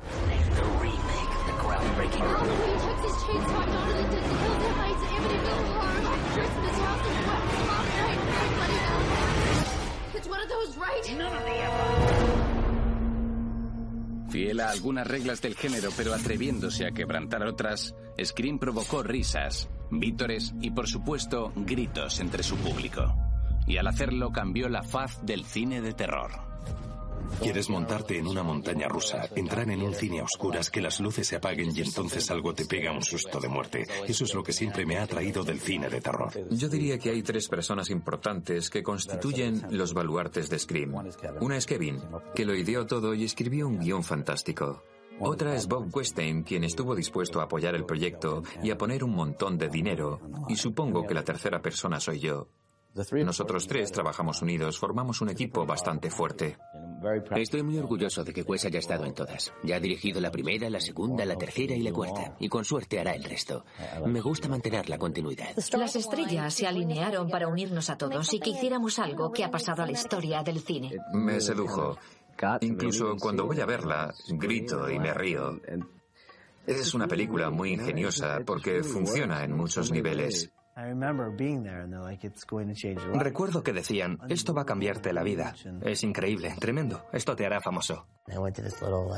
Fiel 14.35 14.59
a 14.59 14.71
algunas 14.71 15.07
reglas 15.07 15.41
del 15.43 15.55
género, 15.55 15.91
pero 15.97 16.13
atreviéndose 16.13 16.89
a 16.89 16.91
quebrantar 16.91 17.45
otras, 17.45 17.95
Scream 18.21 18.59
provocó 18.59 19.05
risas, 19.05 19.69
vítores 19.93 20.53
y, 20.61 20.73
por 20.73 20.89
supuesto, 20.89 21.53
gritos 21.55 22.19
entre 22.19 22.43
su 22.43 22.57
público. 22.57 23.15
Y 23.69 23.77
al 23.77 23.87
hacerlo 23.87 24.33
cambió 24.33 24.69
la 24.69 24.83
faz 24.83 25.25
del 25.25 25.45
cine 25.45 25.81
de 25.83 25.93
terror. 25.93 26.33
Quieres 27.41 27.69
montarte 27.69 28.19
en 28.19 28.27
una 28.27 28.43
montaña 28.43 28.89
rusa, 28.89 29.29
entrar 29.35 29.69
en 29.71 29.83
un 29.83 29.95
cine 29.95 30.21
a 30.21 30.25
oscuras, 30.25 30.71
que 30.71 30.81
las 30.81 31.01
luces 31.01 31.27
se 31.27 31.37
apaguen 31.37 31.77
y 31.77 31.81
entonces 31.81 32.31
algo 32.31 32.55
te 32.55 32.65
pega 32.65 32.93
un 32.93 33.03
susto 33.03 33.41
de 33.41 33.49
muerte. 33.49 33.87
Eso 34.07 34.25
es 34.25 34.35
lo 34.35 34.43
que 34.43 34.53
siempre 34.53 34.87
me 34.87 34.99
ha 34.99 35.03
atraído 35.03 35.45
del 35.45 35.61
cine 35.61 35.89
de 35.89 36.01
terror. 36.01 36.33
Yo 36.51 36.69
diría 36.69 36.99
que 36.99 37.11
hay 37.11 37.23
tres 37.23 37.49
personas 37.49 37.91
importantes 37.91 38.71
que 38.71 38.83
constituyen 38.83 39.63
los 39.71 39.95
baluartes 39.95 40.49
de 40.49 40.59
Scream. 40.59 40.95
Una 41.41 41.57
es 41.57 41.67
Kevin, 41.67 42.01
que 42.35 42.45
lo 42.45 42.55
ideó 42.55 42.87
todo 42.87 43.15
y 43.15 43.25
escribió 43.25 43.67
un 43.67 43.79
guion 43.79 44.05
fantástico. 44.05 44.83
Otra 45.21 45.55
es 45.55 45.69
Bob 45.69 45.95
Westheim, 45.95 46.43
quien 46.43 46.65
estuvo 46.65 46.95
dispuesto 46.95 47.41
a 47.41 47.45
apoyar 47.45 47.75
el 47.75 47.85
proyecto 47.85 48.43
y 48.63 48.71
a 48.71 48.79
poner 48.79 49.05
un 49.05 49.15
montón 49.15 49.59
de 49.59 49.69
dinero. 49.69 50.21
Y 50.49 50.57
supongo 50.57 51.07
que 51.07 51.15
la 51.15 51.23
tercera 51.23 51.63
persona 51.63 52.01
soy 52.01 52.19
yo. 52.19 52.49
Nosotros 53.25 53.67
tres 53.67 53.91
trabajamos 53.91 54.41
unidos, 54.43 54.79
formamos 54.79 55.21
un 55.21 55.29
equipo 55.29 55.67
bastante 55.67 56.11
fuerte. 56.11 56.57
Estoy 57.37 57.63
muy 57.63 57.79
orgulloso 57.79 58.25
de 58.25 58.33
que 58.33 58.43
Wes 58.43 58.65
haya 58.65 58.79
estado 58.79 59.05
en 59.05 59.15
todas. 59.15 59.53
Ya 59.63 59.77
ha 59.77 59.81
dirigido 59.81 60.21
la 60.21 60.31
primera, 60.31 60.71
la 60.71 60.81
segunda, 60.81 61.25
la 61.25 61.37
tercera 61.37 61.75
y 61.75 61.83
la 61.83 61.93
cuarta. 61.93 62.37
Y 62.39 62.49
con 62.49 62.65
suerte 62.65 62.99
hará 63.01 63.13
el 63.13 63.25
resto. 63.25 63.65
Me 64.07 64.21
gusta 64.21 64.49
mantener 64.49 64.89
la 64.89 64.99
continuidad. 64.99 65.55
Las 65.73 65.97
estrellas 65.97 66.55
se 66.55 66.67
alinearon 66.67 67.29
para 67.29 67.49
unirnos 67.49 67.91
a 67.91 67.97
todos 67.97 68.33
y 68.33 68.41
que 68.41 68.51
hiciéramos 68.51 68.99
algo 68.99 69.33
que 69.33 69.45
ha 69.45 69.51
pasado 69.51 69.83
a 69.83 69.87
la 69.87 69.93
historia 69.93 70.43
del 70.43 70.61
cine. 70.61 70.93
Me 71.13 71.41
sedujo. 71.41 71.99
Incluso 72.61 73.17
cuando 73.21 73.47
voy 73.47 73.61
a 73.61 73.67
verla, 73.67 74.13
grito 74.29 74.91
y 74.91 74.99
me 74.99 75.15
río. 75.15 75.61
Es 76.67 76.95
una 76.95 77.07
película 77.07 77.51
muy 77.51 77.73
ingeniosa 77.73 78.41
porque 78.45 78.83
funciona 78.83 79.45
en 79.45 79.53
muchos 79.53 79.91
niveles. 79.93 80.51
Recuerdo 83.15 83.63
que 83.63 83.73
decían, 83.73 84.19
esto 84.29 84.55
va 84.55 84.63
a 84.63 84.67
cambiarte 84.67 85.13
la 85.13 85.23
vida. 85.23 85.55
Es 85.83 86.03
increíble, 86.03 86.55
tremendo. 86.59 87.05
Esto 87.13 87.37
te 87.37 87.47
hará 87.47 87.61
famoso. 87.61 88.07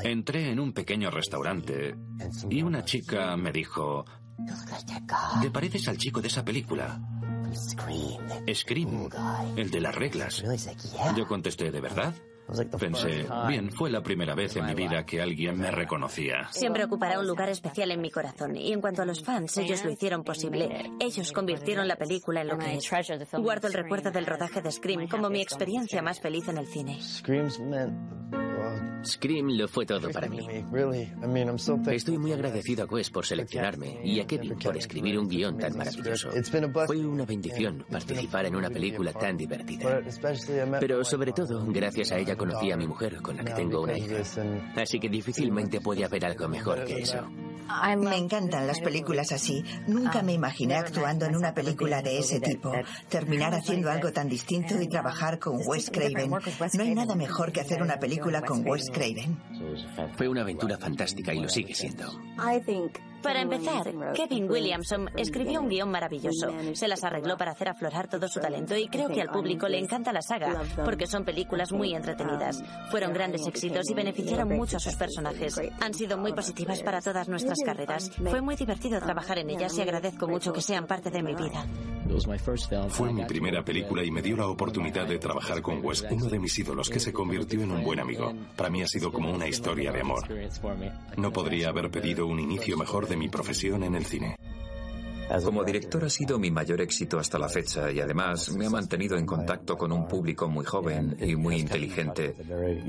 Entré 0.03 0.51
en 0.51 0.59
un 0.59 0.73
pequeño 0.73 1.09
restaurante 1.09 1.95
y 2.49 2.61
una 2.61 2.83
chica 2.85 3.35
me 3.37 3.51
dijo, 3.51 4.05
¿te 5.41 5.49
pareces 5.49 5.87
al 5.87 5.97
chico 5.97 6.21
de 6.21 6.27
esa 6.27 6.45
película? 6.45 6.99
Scream, 8.53 9.09
el 9.55 9.71
de 9.71 9.81
las 9.81 9.95
reglas. 9.95 10.43
Yo 11.15 11.27
contesté, 11.27 11.71
¿de 11.71 11.81
verdad? 11.81 12.13
Pensé, 12.79 13.25
bien, 13.47 13.71
fue 13.71 13.89
la 13.89 14.01
primera 14.01 14.33
vez 14.33 14.55
en 14.55 14.65
mi 14.65 14.73
vida 14.73 15.05
que 15.05 15.21
alguien 15.21 15.59
me 15.59 15.69
reconocía. 15.69 16.47
Siempre 16.51 16.85
ocupará 16.85 17.19
un 17.19 17.27
lugar 17.27 17.49
especial 17.49 17.91
en 17.91 17.99
mi 17.99 18.09
corazón. 18.09 18.55
Y 18.55 18.71
en 18.71 18.79
cuanto 18.79 19.01
a 19.01 19.05
los 19.05 19.21
fans, 19.21 19.57
ellos 19.57 19.83
lo 19.83 19.91
hicieron 19.91 20.23
posible. 20.23 20.91
Ellos 20.99 21.31
convirtieron 21.33 21.87
la 21.87 21.97
película 21.97 22.41
en 22.41 22.47
lo 22.47 22.57
que 22.57 22.77
es. 22.77 22.89
Guardo 23.33 23.67
el 23.67 23.73
recuerdo 23.73 24.11
del 24.11 24.25
rodaje 24.25 24.61
de 24.61 24.71
Scream 24.71 25.07
como 25.07 25.29
mi 25.29 25.41
experiencia 25.41 26.01
más 26.01 26.19
feliz 26.21 26.47
en 26.47 26.57
el 26.57 26.67
cine. 26.67 26.99
Scream 29.03 29.47
lo 29.49 29.67
fue 29.67 29.85
todo 29.85 30.09
para 30.09 30.27
mí. 30.27 30.39
Estoy 31.91 32.17
muy 32.17 32.31
agradecido 32.31 32.83
a 32.83 32.87
Wes 32.87 33.09
por 33.09 33.25
seleccionarme 33.25 33.99
y 34.03 34.19
a 34.19 34.27
Kevin 34.27 34.57
por 34.57 34.77
escribir 34.77 35.17
un 35.19 35.27
guion 35.27 35.57
tan 35.57 35.77
maravilloso. 35.77 36.29
Fue 36.85 37.05
una 37.05 37.25
bendición 37.25 37.85
participar 37.89 38.45
en 38.45 38.55
una 38.55 38.69
película 38.69 39.13
tan 39.13 39.37
divertida. 39.37 40.01
Pero 40.79 41.03
sobre 41.03 41.31
todo, 41.31 41.65
gracias 41.67 42.11
a 42.11 42.17
ella 42.17 42.35
conocí 42.35 42.71
a 42.71 42.77
mi 42.77 42.87
mujer, 42.87 43.21
con 43.21 43.37
la 43.37 43.43
que 43.43 43.53
tengo 43.53 43.81
una 43.81 43.97
hija. 43.97 44.21
Así 44.75 44.99
que 44.99 45.09
difícilmente 45.09 45.81
puede 45.81 46.05
haber 46.05 46.25
algo 46.25 46.47
mejor 46.47 46.83
que 46.85 47.01
eso. 47.01 47.27
Me 47.97 48.15
encantan 48.15 48.65
las 48.65 48.79
películas 48.79 49.31
así. 49.31 49.63
Nunca 49.87 50.23
me 50.23 50.33
imaginé 50.33 50.75
actuando 50.75 51.25
en 51.25 51.35
una 51.35 51.53
película 51.53 52.01
de 52.01 52.19
ese 52.19 52.39
tipo. 52.39 52.71
Terminar 53.09 53.53
haciendo 53.53 53.91
algo 53.91 54.13
tan 54.13 54.29
distinto 54.29 54.81
y 54.81 54.87
trabajar 54.87 55.37
con 55.37 55.59
Wes 55.65 55.89
Craven. 55.91 56.29
No 56.29 56.83
hay 56.83 56.95
nada 56.95 57.15
mejor 57.15 57.51
que 57.51 57.61
hacer 57.61 57.81
una 57.81 57.99
película 57.99 58.41
con 58.63 58.71
Wes 58.71 58.89
Craven. 58.91 59.37
Fue 60.15 60.27
una 60.27 60.41
aventura 60.41 60.77
fantástica 60.77 61.33
y 61.33 61.39
lo 61.39 61.49
sigue 61.49 61.73
siendo. 61.73 62.05
Para 63.21 63.41
empezar, 63.41 63.93
Kevin 64.13 64.49
Williamson 64.49 65.09
escribió 65.15 65.61
un 65.61 65.69
guion 65.69 65.89
maravilloso. 65.89 66.53
Se 66.73 66.87
las 66.87 67.03
arregló 67.03 67.37
para 67.37 67.51
hacer 67.51 67.69
aflorar 67.69 68.07
todo 68.07 68.27
su 68.27 68.39
talento 68.39 68.75
y 68.75 68.87
creo 68.87 69.09
que 69.09 69.21
al 69.21 69.29
público 69.29 69.67
le 69.67 69.79
encanta 69.79 70.13
la 70.13 70.21
saga, 70.21 70.61
porque 70.85 71.07
son 71.07 71.25
películas 71.25 71.71
muy 71.71 71.93
entretenidas. 71.93 72.63
Fueron 72.89 73.13
grandes 73.13 73.45
éxitos 73.47 73.89
y 73.89 73.93
beneficiaron 73.93 74.49
mucho 74.49 74.77
a 74.77 74.79
sus 74.79 74.95
personajes. 74.95 75.59
Han 75.79 75.93
sido 75.93 76.17
muy 76.17 76.33
positivas 76.33 76.81
para 76.83 77.01
todas 77.01 77.27
nuestras 77.27 77.59
carreras. 77.65 78.11
Fue 78.29 78.41
muy 78.41 78.55
divertido 78.55 78.99
trabajar 78.99 79.39
en 79.39 79.49
ellas 79.49 79.77
y 79.77 79.81
agradezco 79.81 80.27
mucho 80.27 80.53
que 80.53 80.61
sean 80.61 80.87
parte 80.87 81.09
de 81.09 81.23
mi 81.23 81.35
vida. 81.35 81.65
Fue 82.89 83.11
mi 83.11 83.25
primera 83.25 83.63
película 83.63 84.03
y 84.03 84.11
me 84.11 84.21
dio 84.21 84.37
la 84.37 84.47
oportunidad 84.47 85.05
de 85.07 85.19
trabajar 85.19 85.61
con 85.61 85.83
Wes, 85.85 86.05
uno 86.09 86.25
de 86.25 86.39
mis 86.39 86.57
ídolos, 86.57 86.89
que 86.89 86.99
se 86.99 87.11
convirtió 87.11 87.61
en 87.61 87.71
un 87.71 87.83
buen 87.83 87.99
amigo. 87.99 88.33
Para 88.55 88.69
mí 88.69 88.81
ha 88.81 88.87
sido 88.87 89.11
como 89.11 89.31
una 89.31 89.47
historia 89.47 89.91
de 89.91 90.01
amor. 90.01 90.23
No 91.17 91.33
podría 91.33 91.69
haber 91.69 91.91
pedido 91.91 92.25
un 92.25 92.39
inicio 92.39 92.77
mejor 92.77 93.06
de 93.07 93.17
mi 93.17 93.29
profesión 93.29 93.83
en 93.83 93.95
el 93.95 94.05
cine. 94.05 94.35
Como 95.43 95.63
director 95.63 96.05
ha 96.05 96.09
sido 96.09 96.39
mi 96.39 96.51
mayor 96.51 96.79
éxito 96.81 97.19
hasta 97.19 97.37
la 97.37 97.49
fecha 97.49 97.91
y 97.91 97.99
además 97.99 98.55
me 98.55 98.67
ha 98.67 98.69
mantenido 98.69 99.17
en 99.17 99.25
contacto 99.25 99.77
con 99.77 99.91
un 99.91 100.07
público 100.07 100.47
muy 100.47 100.63
joven 100.63 101.17
y 101.19 101.35
muy 101.35 101.57
inteligente. 101.57 102.33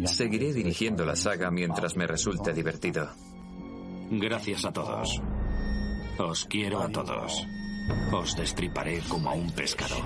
Seguiré 0.04 0.52
dirigiendo 0.52 1.04
la 1.04 1.16
saga 1.16 1.50
mientras 1.50 1.96
me 1.96 2.06
resulte 2.06 2.52
divertido. 2.52 3.08
Gracias 4.10 4.64
a 4.64 4.72
todos. 4.72 5.20
Os 6.18 6.44
quiero 6.46 6.80
a 6.80 6.88
todos. 6.88 7.46
Os 8.12 8.36
destriparé 8.36 9.00
como 9.08 9.30
a 9.30 9.34
un 9.34 9.50
pescado. 9.50 9.96